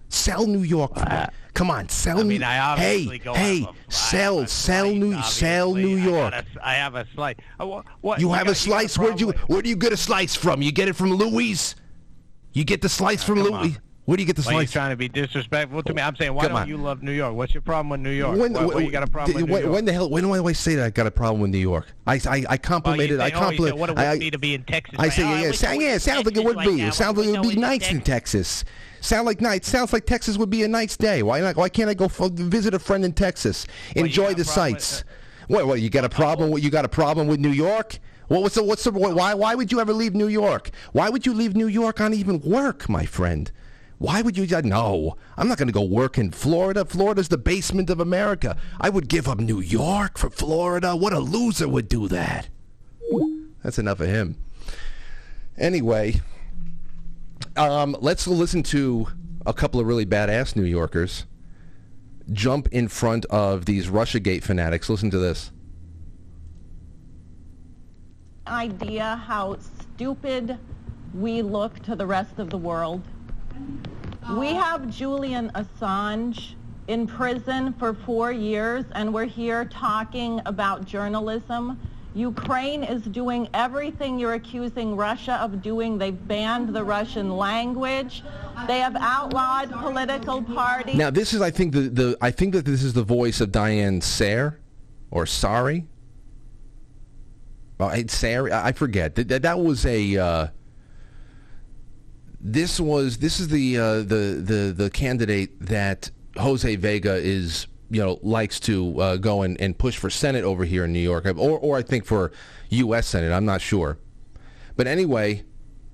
Sell 0.09 0.47
New 0.47 0.63
York. 0.63 0.93
for 0.95 1.05
me. 1.05 1.25
Come 1.53 1.71
on, 1.71 1.89
sell. 1.89 2.19
I 2.19 2.23
mean, 2.23 2.39
New- 2.41 2.45
I 2.45 2.59
obviously 2.59 3.17
hey, 3.17 3.23
go 3.23 3.33
hey, 3.33 3.63
a- 3.63 3.91
sell, 3.91 4.45
sell 4.45 4.93
New, 4.93 5.19
sell 5.23 5.73
New 5.73 5.95
York. 5.97 6.31
got 6.31 6.45
a- 6.45 6.67
I 6.67 6.75
have 6.75 6.93
a 6.95 7.05
slice. 7.15 7.35
Uh, 7.59 7.81
what, 8.01 8.19
You 8.21 8.31
have 8.31 8.45
got- 8.45 8.51
a 8.51 8.55
slice. 8.55 8.97
Where'd 8.97 9.19
you? 9.19 9.31
Where 9.47 9.61
do 9.63 9.69
you 9.69 9.75
get 9.75 9.91
a 9.91 9.97
slice 9.97 10.35
from? 10.35 10.61
You 10.61 10.71
get 10.71 10.87
it 10.87 10.93
from 10.95 11.11
Louis. 11.13 11.73
You 12.53 12.63
get 12.63 12.81
the 12.81 12.89
slice 12.89 13.23
from 13.23 13.37
come 13.43 13.45
Louis. 13.51 13.75
on. 13.75 13.77
Where 14.05 14.15
do 14.15 14.23
you 14.23 14.27
get 14.27 14.37
the 14.37 14.41
Why 14.43 14.51
are 14.53 14.61
you 14.61 14.67
slice? 14.67 14.71
trying 14.71 14.91
to 14.91 14.95
be 14.95 15.09
disrespectful 15.09 15.83
to 15.83 15.93
me? 15.93 16.01
I'm 16.01 16.15
saying, 16.15 16.33
why 16.33 16.43
Come 16.43 16.53
don't 16.53 16.61
on. 16.61 16.67
you 16.69 16.77
love 16.77 17.03
New 17.03 17.11
York? 17.11 17.35
What's 17.35 17.53
your 17.53 17.59
problem 17.61 17.89
with 17.89 17.99
New 17.99 18.11
York? 18.11 18.37
When, 18.39 18.53
why, 18.53 18.65
why 18.65 18.79
you 18.81 18.89
got 18.89 19.03
a 19.03 19.07
problem 19.07 19.33
when, 19.33 19.41
with 19.43 19.49
New 19.49 19.53
when, 19.53 19.61
York? 19.63 19.73
when 19.73 19.85
the 19.85 19.91
hell? 19.93 20.09
When 20.09 20.23
do 20.23 20.31
I 20.31 20.37
always 20.37 20.57
say 20.57 20.75
that 20.75 20.85
I 20.85 20.89
got 20.91 21.07
a 21.07 21.11
problem 21.11 21.41
with 21.41 21.51
New 21.51 21.57
York? 21.57 21.87
I 22.05 22.13
I, 22.13 22.17
I 22.17 22.19
Well, 22.29 22.41
you 22.53 22.57
complimented. 22.59 23.19
say, 23.19 23.23
I 23.23 23.25
oh, 23.25 23.27
you 23.27 23.31
compliment. 23.33 23.75
say, 23.75 23.79
what 23.81 23.89
it 23.89 23.97
I, 23.97 24.09
would 24.11 24.19
be 24.21 24.31
to 24.31 24.37
be 24.39 24.53
in 24.53 24.63
Texas. 24.63 24.95
I 24.97 25.03
right? 25.03 25.11
say 25.11 25.23
Oh, 25.23 25.29
yeah, 25.29 25.41
yeah, 25.41 25.47
wish 25.47 25.57
sound, 25.59 25.77
was 25.77 25.85
yeah. 25.85 25.97
sounds 25.97 26.25
like 26.25 26.37
it 26.37 26.43
would 26.45 26.57
be. 26.59 26.81
It 26.83 26.93
sounds 26.93 27.17
like 27.17 27.27
it 27.27 27.31
would 27.39 27.49
be 27.49 27.55
nice 27.57 27.91
in 27.91 27.99
Texas. 28.01 28.63
Sound 29.01 29.25
like 29.25 29.41
nice. 29.41 29.67
Sounds 29.67 29.93
like 29.93 30.05
Texas 30.05 30.37
would 30.37 30.49
be 30.49 30.63
a 30.63 30.67
nice 30.67 30.97
day. 30.97 31.23
Why 31.23 31.39
not? 31.39 31.55
Why 31.55 31.69
can't 31.69 31.89
I 31.89 31.93
go 31.93 32.05
f- 32.05 32.31
visit 32.31 32.73
a 32.73 32.79
friend 32.79 33.05
in 33.05 33.13
Texas? 33.13 33.65
Enjoy 33.95 34.33
the 34.33 34.43
sights. 34.43 35.03
What? 35.47 35.67
What? 35.67 35.81
You 35.81 35.89
got 35.89 36.05
a 36.05 36.09
problem? 36.09 36.51
with 36.51 36.63
You 36.63 36.69
got 36.69 36.85
a 36.85 36.89
problem 36.89 37.27
with 37.27 37.39
New 37.39 37.51
York? 37.51 37.99
What 38.27 38.43
was 38.43 38.55
the? 38.55 38.63
What's 38.63 38.83
the? 38.83 38.91
Why? 38.91 39.33
Why 39.33 39.55
would 39.55 39.71
you 39.71 39.79
ever 39.79 39.93
leave 39.93 40.13
New 40.13 40.27
York? 40.27 40.71
Why 40.91 41.09
would 41.09 41.25
you 41.25 41.33
leave 41.33 41.55
New 41.55 41.67
York 41.67 42.01
on 42.01 42.13
even 42.13 42.41
work, 42.41 42.89
my 42.89 43.05
friend? 43.05 43.51
Why 43.99 44.21
would 44.21 44.37
you? 44.37 44.55
Uh, 44.55 44.61
no, 44.61 45.15
I'm 45.37 45.47
not 45.47 45.57
going 45.57 45.69
to 45.69 45.73
go 45.73 45.83
work 45.83 46.17
in 46.17 46.31
Florida. 46.31 46.85
Florida's 46.85 47.29
the 47.29 47.37
basement 47.37 47.89
of 47.89 47.99
America. 47.99 48.57
I 48.79 48.89
would 48.89 49.07
give 49.07 49.27
up 49.27 49.39
New 49.39 49.59
York 49.59 50.17
for 50.17 50.29
Florida. 50.29 50.95
What 50.95 51.13
a 51.13 51.19
loser 51.19 51.67
would 51.67 51.87
do 51.87 52.07
that. 52.09 52.49
That's 53.63 53.79
enough 53.79 53.99
of 53.99 54.07
him. 54.07 54.37
Anyway, 55.57 56.21
um, 57.57 57.95
let's 57.99 58.27
listen 58.27 58.63
to 58.63 59.07
a 59.45 59.53
couple 59.53 59.79
of 59.79 59.87
really 59.87 60.05
badass 60.05 60.55
New 60.55 60.63
Yorkers 60.63 61.25
jump 62.33 62.67
in 62.73 62.87
front 62.87 63.25
of 63.25 63.65
these 63.65 63.87
Russiagate 63.87 64.43
fanatics. 64.43 64.89
Listen 64.89 65.09
to 65.11 65.17
this. 65.17 65.51
idea 68.47 69.21
how 69.25 69.57
stupid 69.59 70.57
we 71.13 71.41
look 71.41 71.79
to 71.83 71.95
the 71.95 72.05
rest 72.05 72.39
of 72.39 72.49
the 72.49 72.57
world. 72.57 73.01
We 74.37 74.53
have 74.53 74.89
Julian 74.89 75.51
Assange 75.55 76.55
in 76.87 77.07
prison 77.07 77.73
for 77.73 77.93
four 77.93 78.31
years, 78.31 78.85
and 78.93 79.13
we're 79.13 79.25
here 79.25 79.65
talking 79.65 80.41
about 80.45 80.85
journalism. 80.85 81.79
Ukraine 82.17 82.83
is 82.83 83.03
doing 83.03 83.47
everything 83.53 84.17
you're 84.17 84.33
accusing 84.33 84.95
Russia 84.95 85.35
of 85.35 85.61
doing. 85.61 85.97
They've 85.97 86.27
banned 86.27 86.69
the 86.75 86.83
Russian 86.83 87.37
language. 87.37 88.23
They 88.67 88.79
have 88.79 88.95
outlawed 88.95 89.71
political 89.71 90.41
parties. 90.41 90.95
Now, 90.95 91.11
this 91.11 91.33
is, 91.33 91.41
I 91.41 91.51
think, 91.51 91.73
the, 91.73 91.81
the 91.81 92.17
I 92.19 92.31
think 92.31 92.53
that 92.53 92.65
this 92.65 92.81
is 92.81 92.93
the 92.93 93.03
voice 93.03 93.39
of 93.39 93.51
Diane 93.51 94.01
Sare, 94.01 94.59
or 95.11 95.25
Sorry. 95.25 95.87
Oh, 97.79 97.93
Sare. 98.07 98.51
I 98.51 98.71
forget. 98.71 99.13
That, 99.15 99.27
that, 99.27 99.41
that 99.43 99.59
was 99.59 99.85
a. 99.85 100.17
Uh, 100.17 100.47
this 102.39 102.79
was 102.79 103.17
this 103.17 103.39
is 103.39 103.49
the 103.49 103.77
uh, 103.77 103.95
the 103.97 104.41
the 104.43 104.73
the 104.75 104.89
candidate 104.89 105.59
that 105.59 106.09
Jose 106.37 106.75
Vega 106.75 107.15
is 107.15 107.67
you 107.89 108.03
know 108.03 108.19
likes 108.21 108.59
to 108.61 108.99
uh, 108.99 109.15
go 109.17 109.41
and, 109.41 109.59
and 109.61 109.77
push 109.77 109.97
for 109.97 110.09
Senate 110.09 110.43
over 110.43 110.65
here 110.65 110.85
in 110.85 110.93
New 110.93 110.99
York, 110.99 111.25
or 111.25 111.59
or 111.59 111.77
I 111.77 111.81
think 111.81 112.05
for 112.05 112.31
U.S. 112.69 113.07
Senate. 113.07 113.31
I'm 113.31 113.45
not 113.45 113.61
sure, 113.61 113.97
but 114.75 114.87
anyway, 114.87 115.43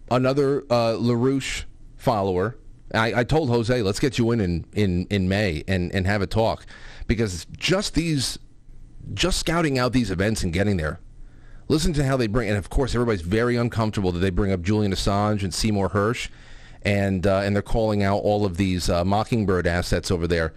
another 0.10 0.64
uh, 0.70 0.94
LaRouche 0.94 1.66
follower. 1.98 2.58
I, 2.94 3.22
I 3.22 3.24
told 3.24 3.50
Jose, 3.50 3.82
let's 3.82 4.00
get 4.00 4.20
you 4.20 4.32
in 4.32 4.40
in, 4.40 4.66
in, 4.74 5.08
in 5.10 5.28
May 5.28 5.64
and, 5.68 5.92
and 5.96 6.06
have 6.06 6.22
a 6.22 6.28
talk 6.28 6.66
because 7.08 7.46
just 7.58 7.96
these, 7.96 8.38
just 9.14 9.40
scouting 9.40 9.80
out 9.80 9.94
these 9.94 10.12
events 10.12 10.44
and 10.44 10.54
getting 10.54 10.78
there. 10.78 11.00
Listen 11.70 11.94
to 11.94 12.06
how 12.06 12.18
they 12.18 12.28
bring, 12.28 12.50
and 12.50 12.58
of 12.58 12.70
course 12.70 12.94
everybody's 12.94 13.22
very 13.22 13.56
uncomfortable 13.56 14.12
that 14.12 14.20
they 14.20 14.30
bring 14.30 14.52
up 14.52 14.62
Julian 14.62 14.92
Assange 14.92 15.44
and 15.44 15.54
Seymour 15.54 15.90
Hersh, 15.90 16.30
and 16.84 17.26
uh, 17.26 17.38
and 17.38 17.56
they're 17.56 17.64
calling 17.64 18.04
out 18.04 18.18
all 18.18 18.46
of 18.46 18.58
these 18.58 18.90
uh, 18.90 19.04
Mockingbird 19.06 19.66
assets 19.66 20.12
over 20.12 20.28
there. 20.28 20.54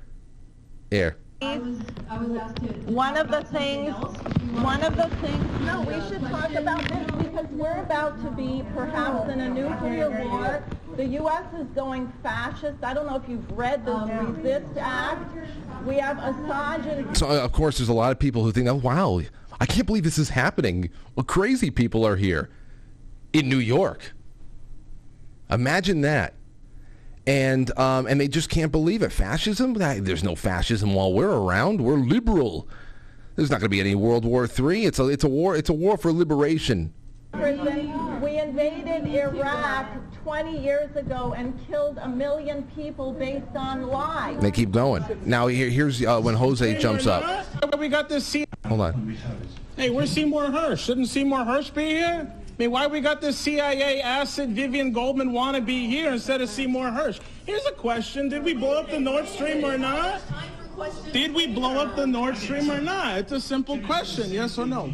Air. 0.90 1.16
One 1.40 3.16
of 3.18 3.30
the 3.30 3.42
things, 3.50 3.94
one 3.94 4.82
of 4.82 4.96
the 4.96 5.08
things, 5.20 5.60
no, 5.66 5.82
we 5.82 5.94
should 6.08 6.22
talk 6.22 6.54
about 6.54 6.82
this 6.88 7.10
because 7.26 7.46
we're 7.48 7.82
about 7.82 8.22
to 8.22 8.30
be 8.30 8.64
perhaps 8.74 9.30
in 9.30 9.40
a 9.40 9.48
nuclear 9.50 10.10
war. 10.26 10.64
The 10.96 11.04
U.S. 11.04 11.44
is 11.60 11.66
going 11.74 12.10
fascist. 12.22 12.82
I 12.82 12.94
don't 12.94 13.06
know 13.06 13.16
if 13.16 13.28
you've 13.28 13.50
read 13.52 13.84
the 13.84 13.92
RESTRICT 13.92 14.78
Act. 14.78 15.36
We 15.84 15.96
have 15.96 16.16
Assange 16.16 16.86
and 16.86 17.14
So 17.16 17.28
uh, 17.28 17.44
of 17.44 17.52
course 17.52 17.76
there's 17.76 17.90
a 17.90 17.94
lot 17.94 18.12
of 18.12 18.18
people 18.18 18.42
who 18.42 18.50
think, 18.50 18.66
oh 18.68 18.76
wow, 18.76 19.20
I 19.60 19.66
can't 19.66 19.86
believe 19.86 20.04
this 20.04 20.18
is 20.18 20.30
happening. 20.30 20.88
Well, 21.16 21.24
crazy 21.24 21.70
people 21.70 22.06
are 22.06 22.16
here 22.16 22.48
in 23.34 23.50
New 23.50 23.58
York. 23.58 24.14
Imagine 25.50 26.00
that. 26.00 26.35
And 27.26 27.76
um, 27.78 28.06
and 28.06 28.20
they 28.20 28.28
just 28.28 28.48
can't 28.50 28.70
believe 28.70 29.02
it. 29.02 29.10
Fascism? 29.10 29.74
There's 29.74 30.22
no 30.22 30.36
fascism 30.36 30.94
while 30.94 31.12
we're 31.12 31.30
around. 31.30 31.80
We're 31.80 31.96
liberal. 31.96 32.68
There's 33.34 33.50
not 33.50 33.60
going 33.60 33.66
to 33.66 33.70
be 33.70 33.80
any 33.80 33.94
World 33.94 34.24
War 34.24 34.44
III. 34.46 34.86
It's 34.86 34.98
a 34.98 35.08
it's 35.08 35.24
a 35.24 35.28
war. 35.28 35.56
It's 35.56 35.68
a 35.68 35.72
war 35.72 35.96
for 35.96 36.12
liberation. 36.12 36.94
We 37.34 38.38
invaded 38.38 39.06
Iraq 39.08 39.88
20 40.22 40.58
years 40.58 40.94
ago 40.96 41.34
and 41.36 41.58
killed 41.66 41.98
a 41.98 42.08
million 42.08 42.62
people 42.74 43.12
based 43.12 43.54
on 43.54 43.88
lies. 43.88 44.40
They 44.40 44.50
keep 44.50 44.70
going. 44.70 45.04
Now 45.24 45.46
here, 45.48 45.68
here's 45.68 46.02
uh, 46.02 46.20
when 46.20 46.34
Jose 46.34 46.78
jumps 46.78 47.06
up. 47.06 47.44
We 47.78 47.88
got 47.88 48.08
this. 48.08 48.24
C- 48.26 48.46
Hold 48.66 48.80
on. 48.80 49.16
hey, 49.76 49.90
where's 49.90 50.10
Seymour 50.10 50.44
Hersh? 50.46 50.78
Shouldn't 50.78 51.08
Seymour 51.08 51.40
Hersh 51.44 51.74
be 51.74 51.84
here? 51.86 52.32
I 52.56 52.62
mean, 52.62 52.70
why 52.70 52.86
we 52.86 53.02
got 53.02 53.20
this 53.20 53.36
CIA 53.36 54.00
asset 54.00 54.48
Vivian 54.48 54.90
Goldman 54.90 55.32
wannabe 55.32 55.86
here 55.86 56.10
instead 56.10 56.40
of 56.40 56.48
Seymour 56.48 56.86
Hersh? 56.86 57.20
Here's 57.44 57.66
a 57.66 57.72
question: 57.72 58.30
Did 58.30 58.44
we 58.44 58.54
blow 58.54 58.78
up 58.78 58.88
the 58.88 58.98
Nord 58.98 59.28
Stream 59.28 59.62
or 59.62 59.76
not? 59.76 60.22
Did 61.12 61.34
we 61.34 61.48
blow 61.48 61.78
up 61.78 61.96
the 61.96 62.06
Nord 62.06 62.34
Stream 62.38 62.70
or 62.70 62.80
not? 62.80 63.18
It's 63.18 63.32
a 63.32 63.40
simple 63.42 63.78
question, 63.80 64.30
yes 64.30 64.56
or 64.56 64.64
no. 64.64 64.90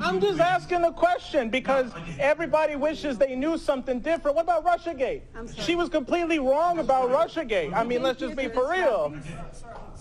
I'm 0.00 0.22
just 0.22 0.40
asking 0.40 0.84
a 0.84 0.92
question 0.92 1.50
because 1.50 1.92
everybody 2.18 2.76
wishes 2.76 3.18
they 3.18 3.34
knew 3.34 3.58
something 3.58 4.00
different. 4.00 4.34
What 4.34 4.44
about 4.44 4.64
Russiagate? 4.64 5.20
She 5.64 5.74
was 5.74 5.90
completely 5.90 6.38
wrong 6.38 6.78
about 6.78 7.10
Russiagate. 7.10 7.74
I 7.74 7.84
mean, 7.84 8.02
let's 8.02 8.20
just 8.20 8.36
be 8.36 8.48
for 8.48 8.70
real. 8.70 9.14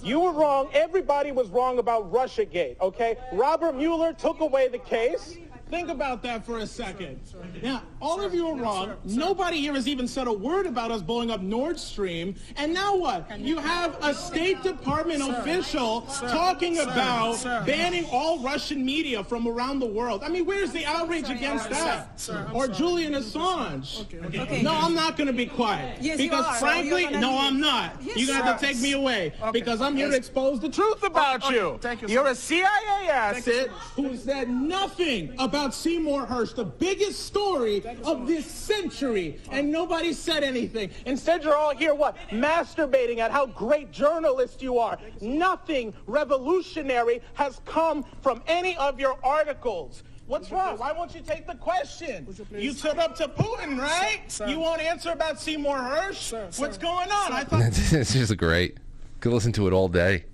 You 0.02 0.22
were 0.22 0.32
wrong. 0.32 0.70
Everybody 0.74 1.34
was 1.34 1.50
wrong 1.50 1.80
about 1.80 2.10
Russiagate, 2.12 2.80
okay? 2.80 3.18
Robert 3.34 3.76
Mueller 3.76 4.14
took 4.14 4.40
away 4.40 4.70
the 4.70 4.80
case. 4.80 5.38
Think 5.70 5.90
about 5.90 6.22
that 6.24 6.46
for 6.46 6.60
a 6.60 6.68
second. 6.68 7.20
Now, 7.64 7.82
all 8.00 8.22
of 8.22 8.36
you 8.36 8.48
are 8.50 8.56
wrong. 8.56 8.94
Nobody 9.04 9.58
here 9.60 9.74
has 9.74 9.88
even 9.88 10.08
said 10.08 10.28
a 10.28 10.32
word 10.34 10.68
about 10.68 10.92
us 10.92 11.02
blowing 11.02 11.32
up 11.32 11.42
Nord 11.42 11.80
Stream. 11.80 12.36
And 12.56 12.72
now 12.72 12.96
what? 12.96 13.40
You 13.40 13.58
have 13.58 13.98
a 14.04 14.14
State 14.14 14.62
Department 14.62 15.24
official 15.28 16.02
talking 16.02 16.78
about 16.80 17.44
banning 17.66 18.06
all 18.12 18.40
Russian 18.44 18.86
media 18.86 19.24
from 19.24 19.48
around 19.48 19.80
the 19.80 19.88
world. 19.88 20.24
I 20.24 20.30
mean, 20.30 20.46
where's 20.46 20.72
the 20.72 20.86
outrage 20.86 21.30
against 21.32 21.70
that? 21.72 22.30
Or 22.54 22.68
Julian 22.68 23.14
Assange? 23.14 24.06
Okay. 24.26 24.62
No, 24.62 24.72
I'm 24.76 24.94
not 24.94 25.18
going 25.18 25.28
to 25.28 25.34
be 25.34 25.48
quiet. 25.48 25.98
Yes, 26.00 26.18
because 26.18 26.60
frankly, 26.60 27.06
gonna 27.06 27.20
no. 27.20 27.40
I'm 27.40 27.60
not. 27.60 27.96
Yes, 28.04 28.18
you 28.18 28.28
got 28.28 28.60
sir. 28.60 28.68
to 28.68 28.74
take 28.74 28.82
me 28.84 28.94
away 28.94 29.34
Okay. 29.42 29.52
because 29.52 29.82
I'm 29.82 29.96
here 29.96 30.10
to 30.10 30.16
expose 30.16 30.60
the 30.60 30.70
truth 30.70 31.02
about 31.04 31.44
Okay, 31.44 31.56
you. 31.56 31.78
thank 31.82 32.02
you, 32.04 32.08
You're 32.08 32.28
a 32.28 32.36
CIA 32.36 33.10
asset 33.10 33.70
who 33.96 34.16
said 34.16 34.50
nothing 34.50 35.34
about 35.40 35.55
Seymour 35.56 36.28
Hersh, 36.28 36.54
the 36.54 36.66
biggest 36.66 37.26
story 37.26 37.84
of 38.04 38.28
this 38.28 38.46
century, 38.46 39.40
and 39.52 39.72
nobody 39.72 40.14
said 40.14 40.44
anything. 40.44 40.90
Instead, 41.06 41.44
you're 41.44 41.56
all 41.56 41.76
here, 41.76 41.96
what? 41.96 42.18
Masturbating 42.30 43.20
at 43.20 43.32
how 43.32 43.46
great 43.46 43.92
journalists 43.92 44.62
you 44.62 44.78
are. 44.80 44.98
Nothing 45.22 45.94
revolutionary 46.08 47.22
has 47.36 47.62
come 47.66 48.06
from 48.22 48.44
any 48.48 48.76
of 48.78 49.00
your 49.00 49.18
articles. 49.24 50.04
What's 50.28 50.52
wrong? 50.52 50.78
Why 50.78 50.92
won't 50.92 51.16
you 51.16 51.22
take 51.22 51.48
the 51.48 51.56
question? 51.56 52.28
You 52.52 52.74
stood 52.74 52.98
up 52.98 53.16
to 53.18 53.28
Putin, 53.28 53.80
right? 53.80 54.22
You 54.50 54.60
won't 54.60 54.82
answer 54.82 55.12
about 55.12 55.40
Seymour 55.40 55.78
Hersh? 55.78 56.60
What's 56.60 56.78
going 56.78 57.12
on? 57.12 57.32
I 57.32 57.44
thought 57.44 57.62
it's 57.92 58.14
just 58.14 58.36
great. 58.38 58.78
Could 59.22 59.32
listen 59.32 59.52
to 59.54 59.68
it 59.68 59.74
all 59.74 59.88
day. 59.88 60.26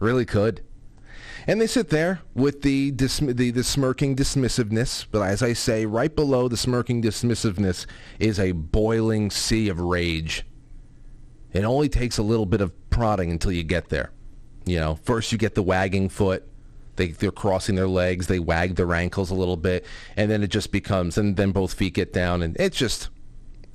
Really 0.00 0.24
could. 0.24 0.62
And 1.46 1.60
they 1.60 1.68
sit 1.68 1.90
there 1.90 2.20
with 2.34 2.62
the, 2.62 2.90
dism- 2.90 3.36
the 3.36 3.52
the 3.52 3.62
smirking 3.62 4.16
dismissiveness, 4.16 5.06
but 5.10 5.22
as 5.22 5.42
I 5.42 5.52
say, 5.52 5.86
right 5.86 6.14
below 6.14 6.48
the 6.48 6.56
smirking 6.56 7.02
dismissiveness 7.02 7.86
is 8.18 8.40
a 8.40 8.52
boiling 8.52 9.30
sea 9.30 9.68
of 9.68 9.78
rage. 9.78 10.44
It 11.52 11.64
only 11.64 11.88
takes 11.88 12.18
a 12.18 12.22
little 12.22 12.46
bit 12.46 12.60
of 12.60 12.72
prodding 12.90 13.30
until 13.30 13.52
you 13.52 13.62
get 13.62 13.90
there. 13.90 14.10
You 14.64 14.80
know, 14.80 14.98
first 15.04 15.30
you 15.30 15.38
get 15.38 15.54
the 15.54 15.62
wagging 15.62 16.08
foot. 16.08 16.48
They 16.96 17.08
they're 17.08 17.30
crossing 17.30 17.76
their 17.76 17.86
legs, 17.86 18.26
they 18.26 18.38
wag 18.40 18.74
their 18.74 18.92
ankles 18.92 19.30
a 19.30 19.34
little 19.34 19.56
bit, 19.56 19.86
and 20.16 20.30
then 20.30 20.42
it 20.42 20.48
just 20.48 20.72
becomes 20.72 21.16
and 21.16 21.36
then 21.36 21.52
both 21.52 21.74
feet 21.74 21.94
get 21.94 22.12
down 22.12 22.42
and 22.42 22.56
it's 22.58 22.76
just 22.76 23.10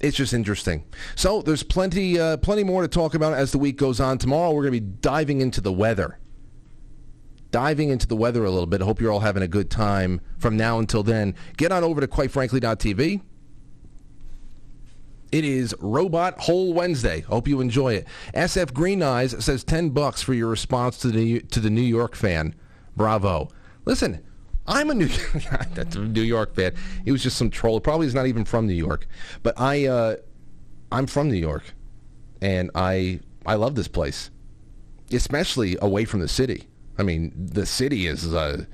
it's 0.02 0.18
just 0.18 0.34
interesting. 0.34 0.84
So 1.16 1.42
there's 1.42 1.64
plenty, 1.64 2.20
uh, 2.20 2.38
plenty 2.38 2.64
more 2.64 2.82
to 2.82 2.88
talk 2.88 3.14
about 3.14 3.34
as 3.34 3.52
the 3.52 3.60
week 3.60 3.78
goes 3.78 4.00
on. 4.00 4.18
Tomorrow 4.18 4.52
we're 4.52 4.64
going 4.64 4.74
to 4.74 4.82
be 4.82 4.94
diving 5.02 5.42
into 5.42 5.62
the 5.62 5.72
weather, 5.72 6.18
diving 7.52 7.90
into 7.90 8.08
the 8.08 8.16
weather 8.16 8.44
a 8.46 8.50
little 8.50 8.66
bit. 8.66 8.82
Hope 8.82 9.00
you're 9.00 9.12
all 9.12 9.20
having 9.20 9.44
a 9.44 9.48
good 9.48 9.70
time 9.70 10.22
from 10.38 10.58
now 10.58 10.80
until 10.80 11.04
then. 11.04 11.36
Get 11.58 11.72
on 11.72 11.84
over 11.84 12.02
to 12.02 12.08
quitefrankly.tv. 12.08 13.22
It 15.32 15.46
is 15.46 15.74
Robot 15.80 16.42
Whole 16.42 16.74
Wednesday. 16.74 17.22
Hope 17.22 17.48
you 17.48 17.62
enjoy 17.62 17.94
it. 17.94 18.08
SF 18.34 18.74
Green 18.74 19.02
Eyes 19.02 19.34
says 19.44 19.64
ten 19.64 19.90
bucks 19.92 20.22
for 20.22 20.34
your 20.34 20.50
response 20.50 20.98
to 21.00 21.08
the 21.08 21.40
to 21.40 21.62
the 21.62 21.70
New 21.70 21.82
York 21.82 22.16
fan. 22.16 22.54
Bravo. 22.98 23.48
Listen, 23.86 24.22
I'm 24.68 24.90
a 24.90 24.94
New 24.94 25.08
that's 25.74 25.96
a 25.96 26.00
New 26.00 26.22
York 26.22 26.54
fan. 26.54 26.74
He 27.06 27.12
was 27.12 27.24
just 27.24 27.38
some 27.38 27.50
troll. 27.50 27.80
Probably 27.80 28.08
is 28.08 28.14
not 28.14 28.28
even 28.28 28.44
from 28.44 28.68
New 28.68 28.74
York. 28.74 29.08
But 29.42 29.58
I 29.58 29.86
uh, 29.86 30.16
I'm 30.92 31.08
from 31.08 31.30
New 31.30 31.38
York, 31.38 31.64
and 32.42 32.70
I 32.76 33.22
I 33.46 33.56
love 33.56 33.76
this 33.76 33.88
place, 33.88 34.32
especially 35.14 35.78
away 35.82 36.04
from 36.04 36.20
the 36.20 36.28
city. 36.28 36.68
I 37.02 37.04
mean, 37.04 37.34
the 37.36 37.66
city 37.66 38.06
is 38.06 38.32
uh, 38.32 38.66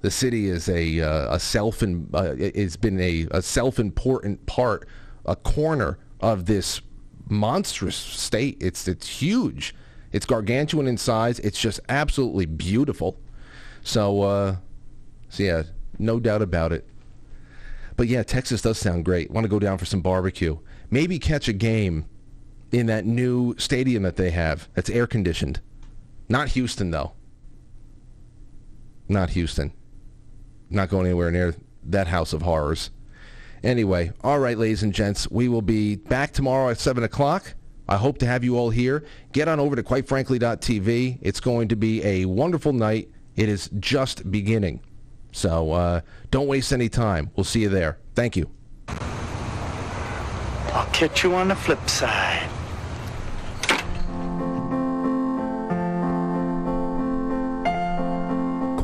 the 0.00 0.10
city 0.10 0.48
is 0.48 0.68
a 0.68 1.00
uh, 1.00 1.36
a 1.36 1.38
self 1.38 1.84
in, 1.84 2.10
uh, 2.12 2.34
it's 2.36 2.74
been 2.74 3.00
a, 3.00 3.28
a 3.30 3.40
self 3.40 3.78
important 3.78 4.44
part, 4.44 4.88
a 5.24 5.36
corner 5.36 5.96
of 6.18 6.46
this 6.46 6.80
monstrous 7.28 7.94
state. 7.94 8.56
It's 8.60 8.88
it's 8.88 9.06
huge. 9.06 9.72
It's 10.10 10.26
gargantuan 10.26 10.88
in 10.88 10.96
size. 10.98 11.38
It's 11.38 11.60
just 11.60 11.78
absolutely 11.88 12.44
beautiful. 12.44 13.20
So, 13.84 14.22
uh, 14.22 14.56
so 15.28 15.44
yeah, 15.44 15.62
no 15.96 16.18
doubt 16.18 16.42
about 16.42 16.72
it. 16.72 16.88
But 17.96 18.08
yeah, 18.08 18.24
Texas 18.24 18.62
does 18.62 18.78
sound 18.78 19.04
great. 19.04 19.30
Want 19.30 19.44
to 19.44 19.48
go 19.48 19.60
down 19.60 19.78
for 19.78 19.84
some 19.84 20.00
barbecue? 20.00 20.58
Maybe 20.90 21.20
catch 21.20 21.46
a 21.46 21.52
game 21.52 22.06
in 22.72 22.86
that 22.86 23.06
new 23.06 23.54
stadium 23.58 24.02
that 24.02 24.16
they 24.16 24.32
have. 24.32 24.68
That's 24.74 24.90
air 24.90 25.06
conditioned. 25.06 25.60
Not 26.28 26.48
Houston 26.48 26.90
though. 26.90 27.12
Not 29.10 29.30
Houston. 29.30 29.72
Not 30.70 30.88
going 30.88 31.04
anywhere 31.04 31.32
near 31.32 31.54
that 31.82 32.06
house 32.06 32.32
of 32.32 32.42
horrors. 32.42 32.90
Anyway, 33.64 34.12
all 34.22 34.38
right, 34.38 34.56
ladies 34.56 34.84
and 34.84 34.94
gents, 34.94 35.28
we 35.28 35.48
will 35.48 35.62
be 35.62 35.96
back 35.96 36.32
tomorrow 36.32 36.70
at 36.70 36.78
7 36.78 37.02
o'clock. 37.02 37.54
I 37.88 37.96
hope 37.96 38.18
to 38.18 38.26
have 38.26 38.44
you 38.44 38.56
all 38.56 38.70
here. 38.70 39.04
Get 39.32 39.48
on 39.48 39.58
over 39.58 39.74
to 39.74 39.82
quitefrankly.tv. 39.82 41.18
It's 41.20 41.40
going 41.40 41.68
to 41.68 41.76
be 41.76 42.04
a 42.04 42.24
wonderful 42.24 42.72
night. 42.72 43.10
It 43.34 43.48
is 43.48 43.68
just 43.80 44.30
beginning. 44.30 44.80
So 45.32 45.72
uh, 45.72 46.00
don't 46.30 46.46
waste 46.46 46.72
any 46.72 46.88
time. 46.88 47.32
We'll 47.34 47.42
see 47.42 47.62
you 47.62 47.68
there. 47.68 47.98
Thank 48.14 48.36
you. 48.36 48.48
I'll 50.72 50.88
catch 50.92 51.24
you 51.24 51.34
on 51.34 51.48
the 51.48 51.56
flip 51.56 51.88
side. 51.88 52.48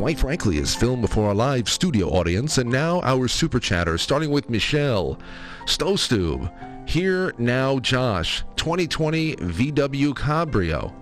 Quite 0.07 0.21
frankly, 0.21 0.59
is 0.59 0.73
filmed 0.73 1.03
before 1.03 1.33
a 1.33 1.35
live 1.35 1.69
studio 1.69 2.07
audience, 2.11 2.59
and 2.59 2.71
now 2.71 3.01
our 3.03 3.27
super 3.27 3.59
chatter, 3.59 3.99
starting 3.99 4.31
with 4.31 4.49
Michelle, 4.49 5.19
Stowstube, 5.65 6.89
Here 6.89 7.35
Now 7.39 7.81
Josh, 7.81 8.45
2020 8.55 9.35
VW 9.35 10.15
Cabrio. 10.15 10.95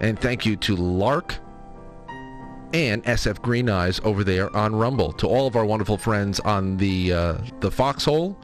And 0.00 0.18
thank 0.18 0.46
you 0.46 0.56
to 0.56 0.74
Lark 0.74 1.34
and 2.72 3.04
SF 3.04 3.42
Green 3.42 3.68
Eyes 3.68 4.00
over 4.02 4.24
there 4.24 4.48
on 4.56 4.74
Rumble. 4.74 5.12
To 5.12 5.26
all 5.26 5.46
of 5.46 5.54
our 5.54 5.66
wonderful 5.66 5.98
friends 5.98 6.40
on 6.40 6.78
the 6.78 7.12
uh, 7.12 7.38
the 7.60 7.70
Foxhole, 7.70 8.34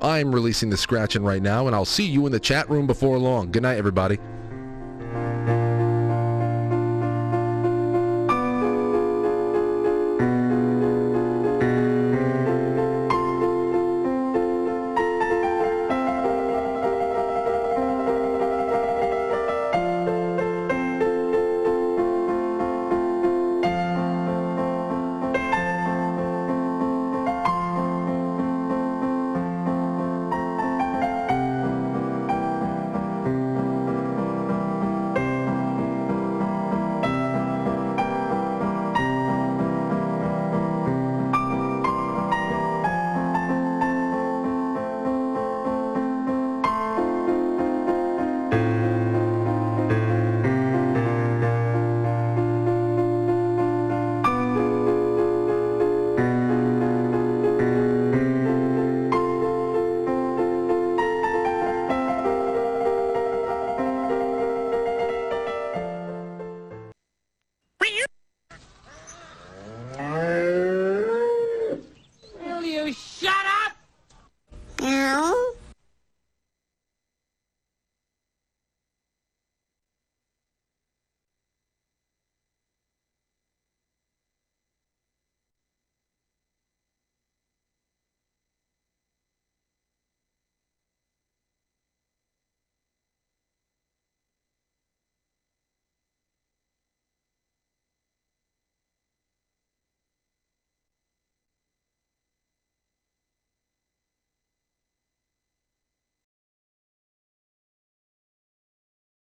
I'm 0.00 0.32
releasing 0.32 0.70
the 0.70 0.76
scratching 0.76 1.24
right 1.24 1.42
now, 1.42 1.66
and 1.66 1.74
I'll 1.74 1.84
see 1.84 2.06
you 2.06 2.24
in 2.26 2.30
the 2.30 2.38
chat 2.38 2.70
room 2.70 2.86
before 2.86 3.18
long. 3.18 3.50
Good 3.50 3.64
night, 3.64 3.78
everybody. 3.78 4.20